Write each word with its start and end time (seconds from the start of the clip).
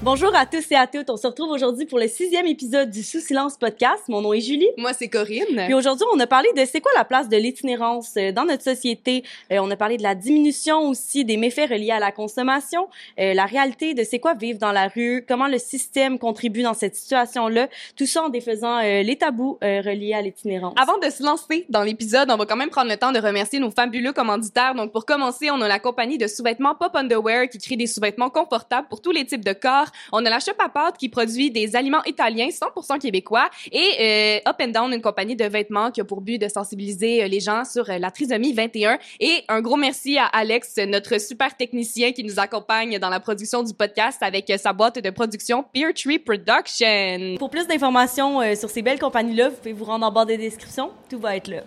Bonjour 0.00 0.32
à 0.36 0.46
tous 0.46 0.70
et 0.70 0.76
à 0.76 0.86
toutes. 0.86 1.10
On 1.10 1.16
se 1.16 1.26
retrouve 1.26 1.50
aujourd'hui 1.50 1.84
pour 1.84 1.98
le 1.98 2.06
sixième 2.06 2.46
épisode 2.46 2.88
du 2.88 3.02
Sous 3.02 3.18
Silence 3.18 3.56
Podcast. 3.56 4.04
Mon 4.06 4.20
nom 4.20 4.32
est 4.32 4.40
Julie. 4.40 4.68
Moi, 4.76 4.92
c'est 4.92 5.08
Corinne. 5.08 5.64
Puis 5.64 5.74
aujourd'hui, 5.74 6.06
on 6.14 6.20
a 6.20 6.26
parlé 6.28 6.48
de 6.56 6.64
c'est 6.66 6.80
quoi 6.80 6.92
la 6.94 7.04
place 7.04 7.28
de 7.28 7.36
l'itinérance 7.36 8.16
euh, 8.16 8.30
dans 8.30 8.44
notre 8.44 8.62
société. 8.62 9.24
Euh, 9.50 9.58
on 9.60 9.68
a 9.72 9.76
parlé 9.76 9.96
de 9.96 10.04
la 10.04 10.14
diminution 10.14 10.88
aussi 10.88 11.24
des 11.24 11.36
méfaits 11.36 11.68
reliés 11.68 11.90
à 11.90 11.98
la 11.98 12.12
consommation, 12.12 12.86
euh, 13.18 13.34
la 13.34 13.44
réalité 13.44 13.94
de 13.94 14.04
c'est 14.04 14.20
quoi 14.20 14.34
vivre 14.34 14.60
dans 14.60 14.70
la 14.70 14.86
rue, 14.86 15.24
comment 15.26 15.48
le 15.48 15.58
système 15.58 16.20
contribue 16.20 16.62
dans 16.62 16.74
cette 16.74 16.94
situation-là. 16.94 17.68
Tout 17.96 18.06
ça 18.06 18.22
en 18.22 18.28
défaisant 18.28 18.78
euh, 18.78 19.02
les 19.02 19.16
tabous 19.16 19.58
reliés 19.60 20.14
à 20.14 20.22
l'itinérance. 20.22 20.74
Avant 20.80 20.98
de 20.98 21.10
se 21.10 21.24
lancer 21.24 21.66
dans 21.70 21.82
l'épisode, 21.82 22.30
on 22.30 22.36
va 22.36 22.46
quand 22.46 22.56
même 22.56 22.70
prendre 22.70 22.88
le 22.88 22.96
temps 22.96 23.10
de 23.10 23.18
remercier 23.18 23.58
nos 23.58 23.72
fabuleux 23.72 24.12
commanditaires. 24.12 24.76
Donc, 24.76 24.92
pour 24.92 25.06
commencer, 25.06 25.50
on 25.50 25.60
a 25.60 25.66
la 25.66 25.80
compagnie 25.80 26.18
de 26.18 26.28
sous-vêtements 26.28 26.76
Pop 26.76 26.94
Underwear 26.94 27.48
qui 27.48 27.58
crée 27.58 27.76
des 27.76 27.88
sous-vêtements 27.88 28.30
confortables 28.30 28.86
pour 28.86 29.02
tous 29.02 29.10
les 29.10 29.26
types 29.26 29.44
de 29.44 29.52
corps. 29.52 29.87
On 30.12 30.24
a 30.24 30.30
la 30.30 30.40
Shop 30.40 30.52
pâte 30.72 30.96
qui 30.98 31.08
produit 31.08 31.50
des 31.50 31.76
aliments 31.76 32.02
italiens 32.04 32.48
100% 32.48 32.98
québécois 32.98 33.48
et 33.70 34.40
euh, 34.46 34.50
Up 34.50 34.56
and 34.60 34.68
Down, 34.68 34.92
une 34.92 35.02
compagnie 35.02 35.36
de 35.36 35.44
vêtements 35.44 35.90
qui 35.90 36.00
a 36.00 36.04
pour 36.04 36.20
but 36.20 36.38
de 36.38 36.48
sensibiliser 36.48 37.22
euh, 37.22 37.28
les 37.28 37.40
gens 37.40 37.64
sur 37.64 37.88
euh, 37.88 37.98
la 37.98 38.10
trisomie 38.10 38.52
21. 38.52 38.98
Et 39.20 39.44
un 39.48 39.60
gros 39.60 39.76
merci 39.76 40.18
à 40.18 40.26
Alex, 40.26 40.76
notre 40.86 41.18
super 41.20 41.56
technicien 41.56 42.12
qui 42.12 42.24
nous 42.24 42.38
accompagne 42.38 42.98
dans 42.98 43.10
la 43.10 43.20
production 43.20 43.62
du 43.62 43.74
podcast 43.74 44.18
avec 44.22 44.52
sa 44.58 44.72
boîte 44.72 44.98
de 45.02 45.10
production 45.10 45.64
Peer 45.72 45.92
Tree 45.94 46.18
Production. 46.18 47.36
Pour 47.38 47.50
plus 47.50 47.66
d'informations 47.66 48.54
sur 48.54 48.70
ces 48.70 48.82
belles 48.82 48.98
compagnies-là, 48.98 49.50
vous 49.50 49.56
pouvez 49.56 49.72
vous 49.72 49.84
rendre 49.84 50.06
en 50.06 50.12
bas 50.12 50.24
des 50.24 50.36
descriptions. 50.36 50.90
Tout 51.08 51.18
va 51.18 51.36
être 51.36 51.48
là. 51.48 51.62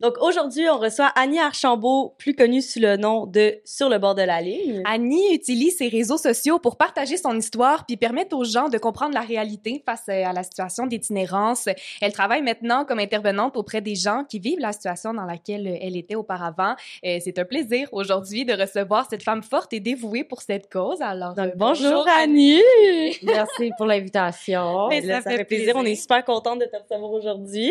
Donc 0.00 0.14
aujourd'hui, 0.22 0.66
on 0.70 0.78
reçoit 0.78 1.12
Annie 1.14 1.38
Archambault, 1.38 2.14
plus 2.16 2.34
connue 2.34 2.62
sous 2.62 2.80
le 2.80 2.96
nom 2.96 3.26
de 3.26 3.60
Sur 3.66 3.90
le 3.90 3.98
bord 3.98 4.14
de 4.14 4.22
la 4.22 4.40
ligne. 4.40 4.82
Annie 4.86 5.34
utilise 5.34 5.76
ses 5.76 5.88
réseaux 5.88 6.16
sociaux 6.16 6.58
pour 6.58 6.78
partager 6.78 7.18
son 7.18 7.36
histoire 7.36 7.84
puis 7.84 7.98
permettre 7.98 8.34
aux 8.34 8.44
gens 8.44 8.70
de 8.70 8.78
comprendre 8.78 9.12
la 9.12 9.20
réalité 9.20 9.82
face 9.84 10.04
euh, 10.08 10.24
à 10.24 10.32
la 10.32 10.42
situation 10.42 10.86
d'itinérance. 10.86 11.68
Elle 12.00 12.14
travaille 12.14 12.40
maintenant 12.40 12.86
comme 12.86 12.98
intervenante 12.98 13.58
auprès 13.58 13.82
des 13.82 13.94
gens 13.94 14.24
qui 14.26 14.38
vivent 14.38 14.58
la 14.58 14.72
situation 14.72 15.12
dans 15.12 15.26
laquelle 15.26 15.68
euh, 15.68 15.76
elle 15.82 15.98
était 15.98 16.14
auparavant. 16.14 16.76
Euh, 17.04 17.18
C'est 17.22 17.38
un 17.38 17.44
plaisir 17.44 17.86
aujourd'hui 17.92 18.46
de 18.46 18.54
recevoir 18.54 19.06
cette 19.10 19.22
femme 19.22 19.42
forte 19.42 19.74
et 19.74 19.80
dévouée 19.80 20.24
pour 20.24 20.40
cette 20.40 20.72
cause. 20.72 21.02
Alors 21.02 21.34
Donc 21.34 21.52
bonjour 21.56 22.06
Annie. 22.08 22.62
Merci 23.22 23.70
pour 23.76 23.84
l'invitation. 23.84 24.88
Ça 24.90 25.20
ça, 25.20 25.30
fait 25.30 25.36
fait 25.36 25.44
plaisir. 25.44 25.74
On 25.76 25.84
est 25.84 25.94
super 25.94 26.24
contente 26.24 26.60
de 26.60 26.64
te 26.64 26.76
recevoir 26.76 27.12
aujourd'hui. 27.12 27.70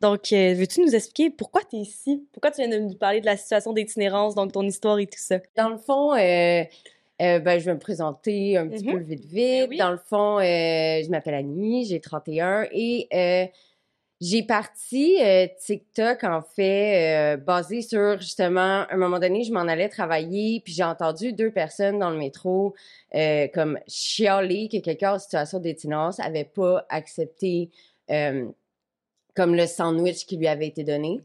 Donc, 0.00 0.22
veux-tu 0.32 0.80
nous 0.80 0.94
expliquer 0.94 1.30
pourquoi 1.30 1.62
tu 1.70 1.76
es 1.76 1.80
ici? 1.80 2.26
Pourquoi 2.32 2.50
tu 2.50 2.60
viens 2.62 2.68
de 2.68 2.78
nous 2.82 2.94
parler 2.94 3.20
de 3.20 3.26
la 3.26 3.36
situation 3.36 3.72
d'itinérance, 3.72 4.34
donc 4.34 4.52
ton 4.52 4.62
histoire 4.62 4.98
et 4.98 5.06
tout 5.06 5.18
ça? 5.18 5.38
Dans 5.56 5.68
le 5.68 5.78
fond, 5.78 6.14
euh, 6.14 6.62
euh, 7.20 7.38
ben, 7.40 7.58
je 7.58 7.64
vais 7.64 7.74
me 7.74 7.78
présenter 7.78 8.56
un 8.56 8.68
petit 8.68 8.84
Mhm. 8.84 8.92
peu 8.92 8.98
vite 9.00 9.24
vite. 9.24 9.66
oui. 9.70 9.76
Dans 9.78 9.90
le 9.90 9.98
fond, 9.98 10.38
euh, 10.38 10.42
je 10.42 11.08
m'appelle 11.10 11.34
Annie, 11.34 11.84
j'ai 11.86 12.00
31 12.00 12.66
et 12.72 13.08
j'ai 14.20 14.42
parti 14.42 15.16
TikTok 15.64 16.24
en 16.24 16.42
fait 16.42 17.36
basé 17.36 17.82
sur 17.82 18.20
justement 18.20 18.82
à 18.82 18.88
un 18.90 18.96
moment 18.96 19.20
donné, 19.20 19.44
je 19.44 19.52
m'en 19.52 19.60
allais 19.60 19.88
travailler 19.88 20.60
puis 20.64 20.72
j'ai 20.72 20.82
entendu 20.82 21.32
deux 21.32 21.52
personnes 21.52 22.00
dans 22.00 22.10
le 22.10 22.18
métro 22.18 22.74
comme 23.54 23.78
chialer 23.86 24.68
que 24.68 24.78
quelqu'un 24.78 25.14
en 25.14 25.18
situation 25.20 25.60
d'itinérance 25.60 26.18
avait 26.18 26.42
pas 26.52 26.84
accepté 26.88 27.70
comme 28.08 29.54
le 29.54 29.66
sandwich 29.68 30.26
qui 30.26 30.36
lui 30.36 30.48
avait 30.48 30.66
été 30.66 30.82
donné. 30.82 31.20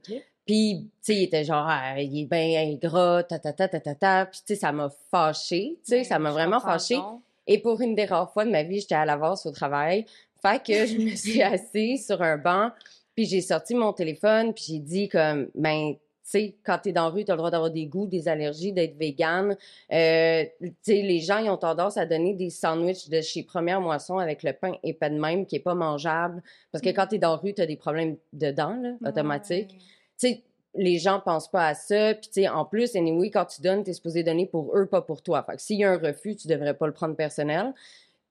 Puis, 0.46 0.90
tu 1.06 1.14
sais, 1.14 1.16
il 1.16 1.24
était 1.24 1.44
genre, 1.44 1.66
Ah, 1.68 2.02
il 2.02 2.22
est 2.22 2.26
bien 2.26 2.62
ingrat, 2.62 3.24
ta, 3.24 3.40
ta, 3.40 3.54
ta, 3.54 3.68
ta, 3.68 3.80
ta, 3.80 3.96
ta. 3.96 4.26
Puis, 4.26 4.42
tu 4.46 4.54
sais, 4.54 4.60
ça 4.60 4.72
m'a 4.72 4.90
fâchée, 5.10 5.78
tu 5.86 5.92
sais, 5.92 6.04
ça 6.04 6.20
m'a 6.20 6.32
vraiment 6.32 6.60
fâchée. 6.60 7.00
Et 7.48 7.60
pour 7.60 7.82
une 7.82 7.96
des 7.96 8.06
rares 8.06 8.32
fois 8.32 8.46
de 8.46 8.52
ma 8.52 8.64
vie, 8.64 8.80
j'étais 8.80 8.96
à 8.96 9.06
l'avance 9.06 9.46
au 9.46 9.52
travail. 9.52 10.06
Fait 10.42 10.62
que 10.62 10.86
je 10.86 10.98
me 10.98 11.16
suis 11.16 11.42
assise 11.42 12.06
sur 12.06 12.22
un 12.22 12.38
banc, 12.38 12.72
puis 13.16 13.26
j'ai 13.26 13.42
sorti 13.42 13.76
mon 13.76 13.94
téléphone, 13.94 14.54
puis 14.54 14.66
j'ai 14.68 14.80
dit 14.80 15.10
comme, 15.10 15.50
ben, 15.56 15.94
tu 15.94 16.30
sais, 16.30 16.56
quand 16.64 16.80
t'es 16.82 16.94
dans 16.94 17.04
la 17.04 17.10
rue, 17.10 17.26
t'as 17.26 17.34
le 17.34 17.38
droit 17.38 17.52
d'avoir 17.52 17.70
des 17.70 17.86
goûts, 17.86 18.08
des 18.08 18.30
allergies, 18.30 18.72
d'être 18.72 18.98
végane. 18.98 19.58
Euh, 19.92 20.46
tu 20.62 20.74
sais, 20.82 21.02
les 21.02 21.20
gens, 21.20 21.38
ils 21.40 21.50
ont 21.50 21.58
tendance 21.58 21.98
à 21.98 22.06
donner 22.06 22.34
des 22.34 22.50
sandwichs 22.50 23.10
de 23.10 23.20
chez 23.20 23.44
Première 23.44 23.82
Moisson 23.82 24.18
avec 24.20 24.42
le 24.42 24.54
pain 24.54 24.74
épais 24.84 25.10
de 25.10 25.20
même, 25.20 25.46
qui 25.46 25.58
est 25.58 25.60
pas 25.60 25.76
mangeable. 25.76 26.42
Parce 26.72 26.82
que 26.82 26.90
quand 26.90 27.08
t'es 27.08 27.18
dans 27.18 27.32
la 27.32 27.36
rue, 27.38 27.54
t'as 27.54 27.66
des 27.66 27.76
problèmes 27.76 28.16
de 28.32 28.52
dents, 28.52 28.78
là, 28.82 28.94
automatiques 29.06 29.78
tu 30.18 30.38
les 30.76 30.98
gens 30.98 31.20
pensent 31.20 31.50
pas 31.50 31.68
à 31.68 31.74
ça. 31.76 32.16
Tu 32.16 32.48
en 32.48 32.66
plus, 32.66 32.96
anyway, 32.96 33.30
quand 33.30 33.46
tu 33.46 33.62
donnes, 33.62 33.84
t'es 33.84 33.94
supposé 33.94 34.24
donner 34.24 34.48
pour 34.48 34.76
eux, 34.76 34.88
pas 34.88 35.02
pour 35.02 35.22
toi. 35.22 35.44
Fait 35.44 35.56
que 35.56 35.62
s'il 35.62 35.78
y 35.78 35.84
a 35.84 35.92
un 35.92 35.98
refus, 35.98 36.36
tu 36.36 36.48
devrais 36.48 36.74
pas 36.74 36.88
le 36.88 36.94
prendre 36.94 37.16
personnel. 37.16 37.74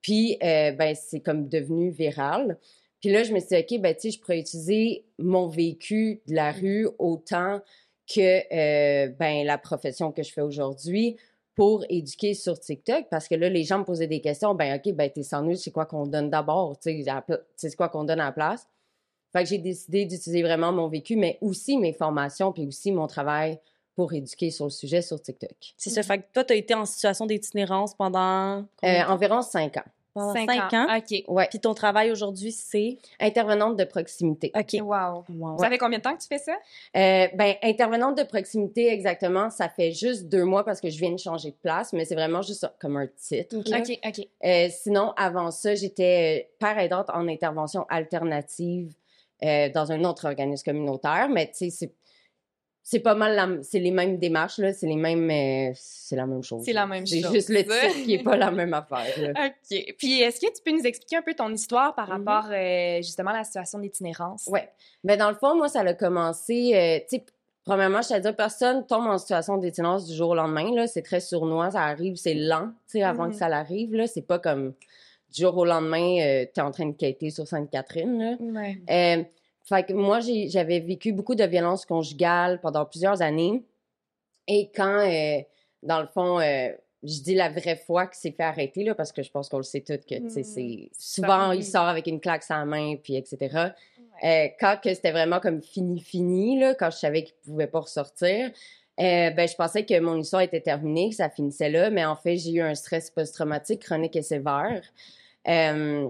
Puis, 0.01 0.37
euh, 0.43 0.71
ben, 0.73 0.95
c'est 0.95 1.21
comme 1.21 1.47
devenu 1.47 1.89
viral. 1.89 2.57
Puis 2.99 3.11
là, 3.11 3.23
je 3.23 3.33
me 3.33 3.39
suis 3.39 3.49
dit, 3.49 3.75
OK, 3.75 3.81
ben, 3.81 3.95
tu 3.95 4.11
je 4.11 4.19
pourrais 4.19 4.39
utiliser 4.39 5.05
mon 5.17 5.47
vécu 5.47 6.21
de 6.27 6.35
la 6.35 6.51
rue 6.51 6.89
autant 6.99 7.61
que, 8.13 8.19
euh, 8.53 9.07
ben, 9.17 9.45
la 9.45 9.57
profession 9.57 10.11
que 10.11 10.23
je 10.23 10.31
fais 10.31 10.41
aujourd'hui 10.41 11.15
pour 11.55 11.85
éduquer 11.89 12.33
sur 12.33 12.59
TikTok 12.59 13.05
parce 13.09 13.27
que 13.27 13.35
là, 13.35 13.47
les 13.47 13.63
gens 13.63 13.79
me 13.79 13.85
posaient 13.85 14.07
des 14.07 14.21
questions. 14.21 14.55
Ben, 14.55 14.75
OK, 14.75 14.93
ben, 14.93 15.09
tes 15.09 15.23
sandwichs, 15.23 15.59
c'est 15.59 15.71
quoi 15.71 15.85
qu'on 15.85 16.07
donne 16.07 16.29
d'abord? 16.29 16.77
Tu 16.79 17.05
c'est 17.55 17.75
quoi 17.75 17.87
qu'on 17.89 18.03
donne 18.03 18.19
à 18.19 18.25
la 18.25 18.31
place? 18.31 18.67
Fait 19.33 19.43
que 19.43 19.49
j'ai 19.49 19.57
décidé 19.57 20.05
d'utiliser 20.05 20.43
vraiment 20.43 20.71
mon 20.71 20.87
vécu, 20.87 21.15
mais 21.15 21.37
aussi 21.41 21.77
mes 21.77 21.91
formations, 21.93 22.51
puis 22.53 22.65
aussi 22.67 22.91
mon 22.91 23.07
travail 23.07 23.59
pour 23.95 24.13
éduquer 24.13 24.49
sur 24.51 24.65
le 24.65 24.71
sujet 24.71 25.01
sur 25.01 25.21
TikTok. 25.21 25.51
C'est 25.77 25.89
ça. 25.89 26.01
Fait 26.03 26.19
que 26.19 26.23
toi, 26.33 26.43
tu 26.43 26.53
as 26.53 26.55
été 26.55 26.73
en 26.73 26.85
situation 26.85 27.25
d'itinérance 27.25 27.93
pendant, 27.95 28.63
Euh, 28.83 29.03
environ 29.07 29.41
cinq 29.41 29.77
ans. 29.77 29.83
pendant 30.15 30.33
Cinq, 30.33 30.47
cinq 30.47 30.73
ans. 30.73 30.87
ans? 30.87 30.97
OK. 30.97 31.23
Ouais. 31.27 31.47
Puis 31.49 31.59
ton 31.59 31.73
travail 31.73 32.11
aujourd'hui, 32.11 32.51
c'est... 32.51 32.97
Intervenante 33.19 33.77
de 33.77 33.83
proximité. 33.83 34.51
OK. 34.55 34.73
Wow. 34.81 35.25
Wow. 35.29 35.57
Ça 35.57 35.69
fait 35.69 35.79
combien 35.79 35.97
de 35.97 36.03
temps 36.03 36.15
que 36.15 36.21
tu 36.21 36.27
fais 36.27 36.37
ça? 36.37 36.51
Euh, 36.95 37.27
ben, 37.35 37.55
intervenante 37.63 38.15
de 38.17 38.23
proximité, 38.23 38.91
exactement, 38.93 39.49
ça 39.49 39.69
fait 39.69 39.91
juste 39.91 40.25
deux 40.29 40.43
mois 40.43 40.63
parce 40.63 40.79
que 40.81 40.89
je 40.91 40.99
viens 40.99 41.11
de 41.11 41.17
changer 41.19 41.49
de 41.49 41.55
place, 41.61 41.93
mais 41.93 42.05
c'est 42.05 42.13
vraiment 42.15 42.43
juste 42.43 42.67
comme 42.79 42.97
un 42.97 43.07
titre. 43.07 43.55
là. 43.69 43.79
OK, 43.79 43.99
OK. 44.05 44.27
Euh, 44.45 44.67
sinon, 44.71 45.13
avant 45.17 45.49
ça, 45.49 45.73
j'étais 45.73 46.45
euh, 46.45 46.53
père 46.59 46.77
aidante 46.77 47.09
en 47.11 47.27
intervention 47.27 47.85
alternative 47.89 48.93
euh, 49.43 49.69
dans 49.69 49.91
un 49.91 50.03
autre 50.05 50.25
organisme 50.27 50.63
communautaire, 50.65 51.27
mais 51.29 51.47
tu 51.47 51.65
sais, 51.65 51.69
c'est 51.69 51.93
c'est 52.85 52.99
pas 52.99 53.15
mal, 53.15 53.61
c'est 53.63 53.79
les 53.79 53.91
mêmes 53.91 54.17
démarches 54.17 54.57
là, 54.57 54.73
c'est 54.73 54.87
les 54.87 54.97
mêmes, 54.97 55.29
euh, 55.31 55.71
c'est 55.73 56.17
la 56.17 56.25
même 56.25 56.43
chose. 56.43 56.63
C'est 56.65 56.73
la 56.73 56.85
même 56.85 57.05
C'est 57.05 57.21
chose. 57.21 57.31
juste 57.31 57.47
le 57.49 57.59
titre 57.63 58.03
qui 58.03 58.15
est 58.15 58.23
pas 58.23 58.35
la 58.35 58.51
même 58.51 58.73
affaire. 58.73 59.05
là. 59.21 59.29
OK. 59.47 59.93
Puis, 59.97 60.19
est-ce 60.21 60.41
que 60.41 60.47
tu 60.53 60.61
peux 60.65 60.71
nous 60.71 60.85
expliquer 60.85 61.15
un 61.15 61.21
peu 61.21 61.33
ton 61.33 61.49
histoire 61.53 61.95
par 61.95 62.09
Mhm. 62.09 62.27
rapport 62.27 62.51
euh, 62.51 62.97
justement 62.97 63.29
à 63.29 63.37
la 63.37 63.43
situation 63.45 63.79
d'itinérance? 63.79 64.47
Ouais. 64.47 64.69
Ben 65.05 65.17
dans 65.17 65.29
le 65.29 65.35
fond, 65.37 65.55
moi, 65.55 65.69
ça 65.69 65.79
a 65.79 65.93
commencé, 65.93 66.73
euh, 66.75 66.99
tu 67.09 67.15
sais, 67.19 67.25
premièrement, 67.63 68.01
je 68.01 68.09
te 68.09 68.19
dire, 68.19 68.35
personne 68.35 68.85
tombe 68.85 69.07
en 69.07 69.17
situation 69.17 69.55
d'itinérance 69.55 70.05
du 70.05 70.13
jour 70.13 70.31
au 70.31 70.35
lendemain, 70.35 70.69
là. 70.75 70.85
C'est 70.85 71.03
très 71.03 71.21
sournois, 71.21 71.71
ça 71.71 71.83
arrive, 71.83 72.17
c'est 72.17 72.33
lent, 72.33 72.67
tu 72.91 72.97
sais, 72.97 73.03
avant 73.03 73.29
que 73.29 73.35
ça 73.35 73.47
l'arrive, 73.47 73.93
là. 73.95 74.07
C'est 74.07 74.27
pas 74.27 74.39
comme 74.39 74.73
du 75.33 75.41
jour 75.41 75.57
au 75.57 75.65
lendemain, 75.65 76.19
euh, 76.21 76.45
t'es 76.53 76.61
en 76.61 76.71
train 76.71 76.87
de 76.87 76.95
quêter 76.95 77.29
sur 77.29 77.47
Sainte-Catherine. 77.47 78.37
Ouais. 78.39 78.77
Euh, 78.89 79.23
fait 79.63 79.83
que 79.83 79.93
moi, 79.93 80.19
j'avais 80.19 80.79
vécu 80.79 81.11
beaucoup 81.13 81.35
de 81.35 81.43
violences 81.43 81.85
conjugales 81.85 82.59
pendant 82.61 82.85
plusieurs 82.85 83.21
années. 83.21 83.63
Et 84.47 84.69
quand, 84.75 84.99
euh, 84.99 85.41
dans 85.81 86.01
le 86.01 86.07
fond, 86.07 86.39
je 86.39 87.21
dis 87.21 87.35
la 87.35 87.49
vraie 87.49 87.75
fois 87.75 88.07
que 88.07 88.15
c'est 88.15 88.31
fait 88.31 88.43
arrêter, 88.43 88.83
là, 88.83 88.95
parce 88.95 89.11
que 89.11 89.23
je 89.23 89.31
pense 89.31 89.49
qu'on 89.49 89.57
le 89.57 89.63
sait 89.63 89.81
toutes 89.81 90.05
que, 90.05 90.15
tu 90.15 90.29
sais, 90.29 90.41
Mm. 90.41 90.43
c'est... 90.43 90.89
Souvent, 90.97 91.51
il 91.51 91.63
sort 91.63 91.85
avec 91.85 92.07
une 92.07 92.19
claque 92.19 92.43
la 92.49 92.65
main, 92.65 92.95
puis 92.95 93.15
etc. 93.15 93.71
Euh, 94.23 94.47
quand 94.59 94.77
que 94.81 94.93
c'était 94.93 95.11
vraiment 95.11 95.39
comme 95.39 95.61
fini, 95.61 95.99
fini, 95.99 96.59
là, 96.59 96.75
quand 96.75 96.89
je 96.91 96.97
savais 96.97 97.23
qu'il 97.23 97.35
pouvait 97.43 97.67
pas 97.67 97.79
ressortir, 97.81 98.51
euh, 98.99 99.31
ben, 99.31 99.47
je 99.47 99.55
pensais 99.55 99.85
que 99.85 99.99
mon 99.99 100.17
histoire 100.17 100.43
était 100.43 100.61
terminée, 100.61 101.09
que 101.09 101.15
ça 101.15 101.29
finissait 101.29 101.69
là, 101.69 101.89
mais 101.89 102.05
en 102.05 102.15
fait, 102.15 102.37
j'ai 102.37 102.51
eu 102.51 102.61
un 102.61 102.75
stress 102.75 103.09
post-traumatique 103.09 103.81
chronique 103.81 104.15
et 104.15 104.21
sévère. 104.21 104.83
Euh, 105.47 106.09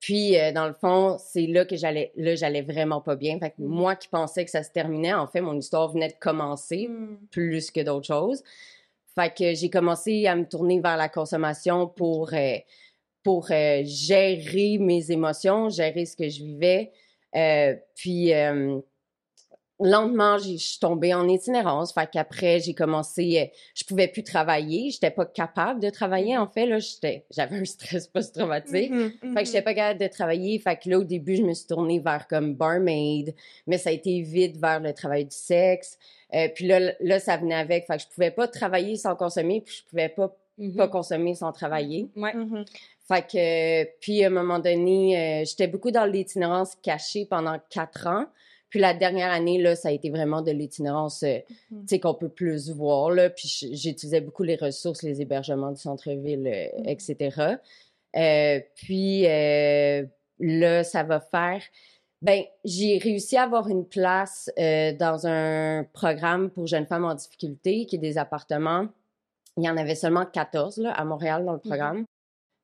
puis, 0.00 0.38
euh, 0.38 0.52
dans 0.52 0.66
le 0.68 0.74
fond, 0.74 1.18
c'est 1.18 1.46
là 1.46 1.64
que 1.64 1.76
j'allais, 1.76 2.12
là, 2.16 2.34
j'allais 2.36 2.62
vraiment 2.62 3.00
pas 3.00 3.16
bien. 3.16 3.38
Fait 3.40 3.50
que 3.50 3.56
Mhm. 3.62 3.68
moi 3.68 3.96
qui 3.96 4.08
pensais 4.08 4.44
que 4.44 4.50
ça 4.50 4.62
se 4.62 4.70
terminait, 4.70 5.12
en 5.14 5.26
fait, 5.26 5.40
mon 5.40 5.56
histoire 5.58 5.92
venait 5.92 6.08
de 6.08 6.14
commencer 6.20 6.86
Mm. 6.88 7.18
plus 7.30 7.70
que 7.70 7.80
d'autres 7.80 8.06
choses. 8.06 8.42
Fait 9.14 9.34
que 9.36 9.54
j'ai 9.54 9.70
commencé 9.70 10.26
à 10.26 10.36
me 10.36 10.44
tourner 10.48 10.80
vers 10.80 10.96
la 10.96 11.08
consommation 11.08 11.88
pour, 11.88 12.32
euh, 12.34 12.56
pour 13.24 13.50
euh, 13.50 13.82
gérer 13.84 14.78
mes 14.78 15.10
émotions, 15.10 15.68
gérer 15.70 16.06
ce 16.06 16.16
que 16.16 16.28
je 16.28 16.44
vivais. 16.44 16.92
Puis 17.96 18.32
lentement, 19.80 20.38
je 20.38 20.56
suis 20.56 20.78
tombée 20.78 21.14
en 21.14 21.28
itinérance. 21.28 21.92
Fait 21.92 22.08
qu'après, 22.10 22.60
j'ai 22.60 22.74
commencé, 22.74 23.40
euh, 23.40 23.58
je 23.74 23.84
pouvais 23.84 24.08
plus 24.08 24.22
travailler. 24.22 24.90
J'étais 24.90 25.10
pas 25.10 25.26
capable 25.26 25.80
de 25.80 25.90
travailler. 25.90 26.36
En 26.36 26.46
fait, 26.46 26.66
là, 26.66 26.78
j'étais, 26.78 27.24
j'avais 27.30 27.56
un 27.56 27.64
stress 27.64 28.06
post-traumatique. 28.12 28.90
Mhm, 28.90 29.12
Fait 29.34 29.42
que 29.42 29.44
j'étais 29.44 29.62
pas 29.62 29.74
capable 29.74 30.00
de 30.00 30.08
travailler. 30.08 30.58
Fait 30.58 30.76
que 30.76 30.90
là, 30.90 30.98
au 30.98 31.04
début, 31.04 31.36
je 31.36 31.42
me 31.42 31.54
suis 31.54 31.66
tournée 31.66 32.00
vers 32.00 32.26
comme 32.26 32.54
barmaid, 32.54 33.34
mais 33.66 33.78
ça 33.78 33.90
a 33.90 33.92
été 33.92 34.20
vite 34.22 34.56
vers 34.56 34.80
le 34.80 34.92
travail 34.92 35.24
du 35.24 35.36
sexe. 35.36 35.98
Euh, 36.34 36.48
puis 36.54 36.66
là, 36.66 36.92
là, 37.00 37.20
ça 37.20 37.36
venait 37.36 37.54
avec. 37.54 37.86
Fait 37.86 37.96
que 37.96 38.02
je 38.02 38.08
pouvais 38.08 38.30
pas 38.30 38.48
travailler 38.48 38.96
sans 38.96 39.16
consommer, 39.16 39.60
puis 39.60 39.76
je 39.76 39.88
pouvais 39.88 40.08
pas 40.08 40.34
pas 40.76 40.88
consommer 40.88 41.34
sans 41.34 41.52
travailler. 41.52 42.08
Ouais. 42.16 42.32
Fait 43.06 43.22
que, 43.22 44.00
puis 44.00 44.22
à 44.24 44.26
un 44.26 44.30
moment 44.30 44.58
donné, 44.58 45.16
euh, 45.16 45.44
j'étais 45.46 45.66
beaucoup 45.66 45.90
dans 45.90 46.04
l'itinérance 46.04 46.74
cachée 46.82 47.24
pendant 47.24 47.58
quatre 47.70 48.06
ans. 48.06 48.26
Puis 48.70 48.80
la 48.80 48.92
dernière 48.94 49.30
année, 49.32 49.60
là, 49.60 49.74
ça 49.76 49.88
a 49.88 49.92
été 49.92 50.10
vraiment 50.10 50.42
de 50.42 50.50
l'itinérance, 50.50 51.22
euh, 51.22 51.38
Mhm. 51.70 51.80
tu 51.82 51.86
sais, 51.88 52.00
qu'on 52.00 52.14
peut 52.14 52.28
plus 52.28 52.70
voir, 52.70 53.10
là. 53.10 53.30
Puis 53.30 53.48
j'utilisais 53.72 54.20
beaucoup 54.20 54.42
les 54.42 54.56
ressources, 54.56 55.02
les 55.02 55.20
hébergements 55.22 55.72
du 55.72 55.80
centre-ville, 55.80 56.46
euh, 56.46 56.80
Mhm. 56.80 56.88
etc. 56.88 57.56
Euh, 58.16 58.60
puis 58.74 59.22
là, 60.40 60.84
ça 60.84 61.02
va 61.02 61.20
faire... 61.20 61.62
Ben, 62.20 62.42
j'ai 62.64 62.98
réussi 62.98 63.36
à 63.36 63.44
avoir 63.44 63.68
une 63.68 63.86
place 63.86 64.50
dans 64.56 65.26
un 65.26 65.84
programme 65.92 66.50
pour 66.50 66.66
jeunes 66.66 66.86
femmes 66.86 67.04
en 67.04 67.14
difficulté, 67.14 67.86
qui 67.86 67.96
est 67.96 68.00
des 68.00 68.18
appartements. 68.18 68.88
Il 69.56 69.64
y 69.64 69.70
en 69.70 69.76
avait 69.76 69.94
seulement 69.94 70.26
14 70.26 70.78
là, 70.78 70.92
à 70.92 71.04
Montréal 71.04 71.44
dans 71.44 71.52
le 71.52 71.58
programme. 71.60 72.04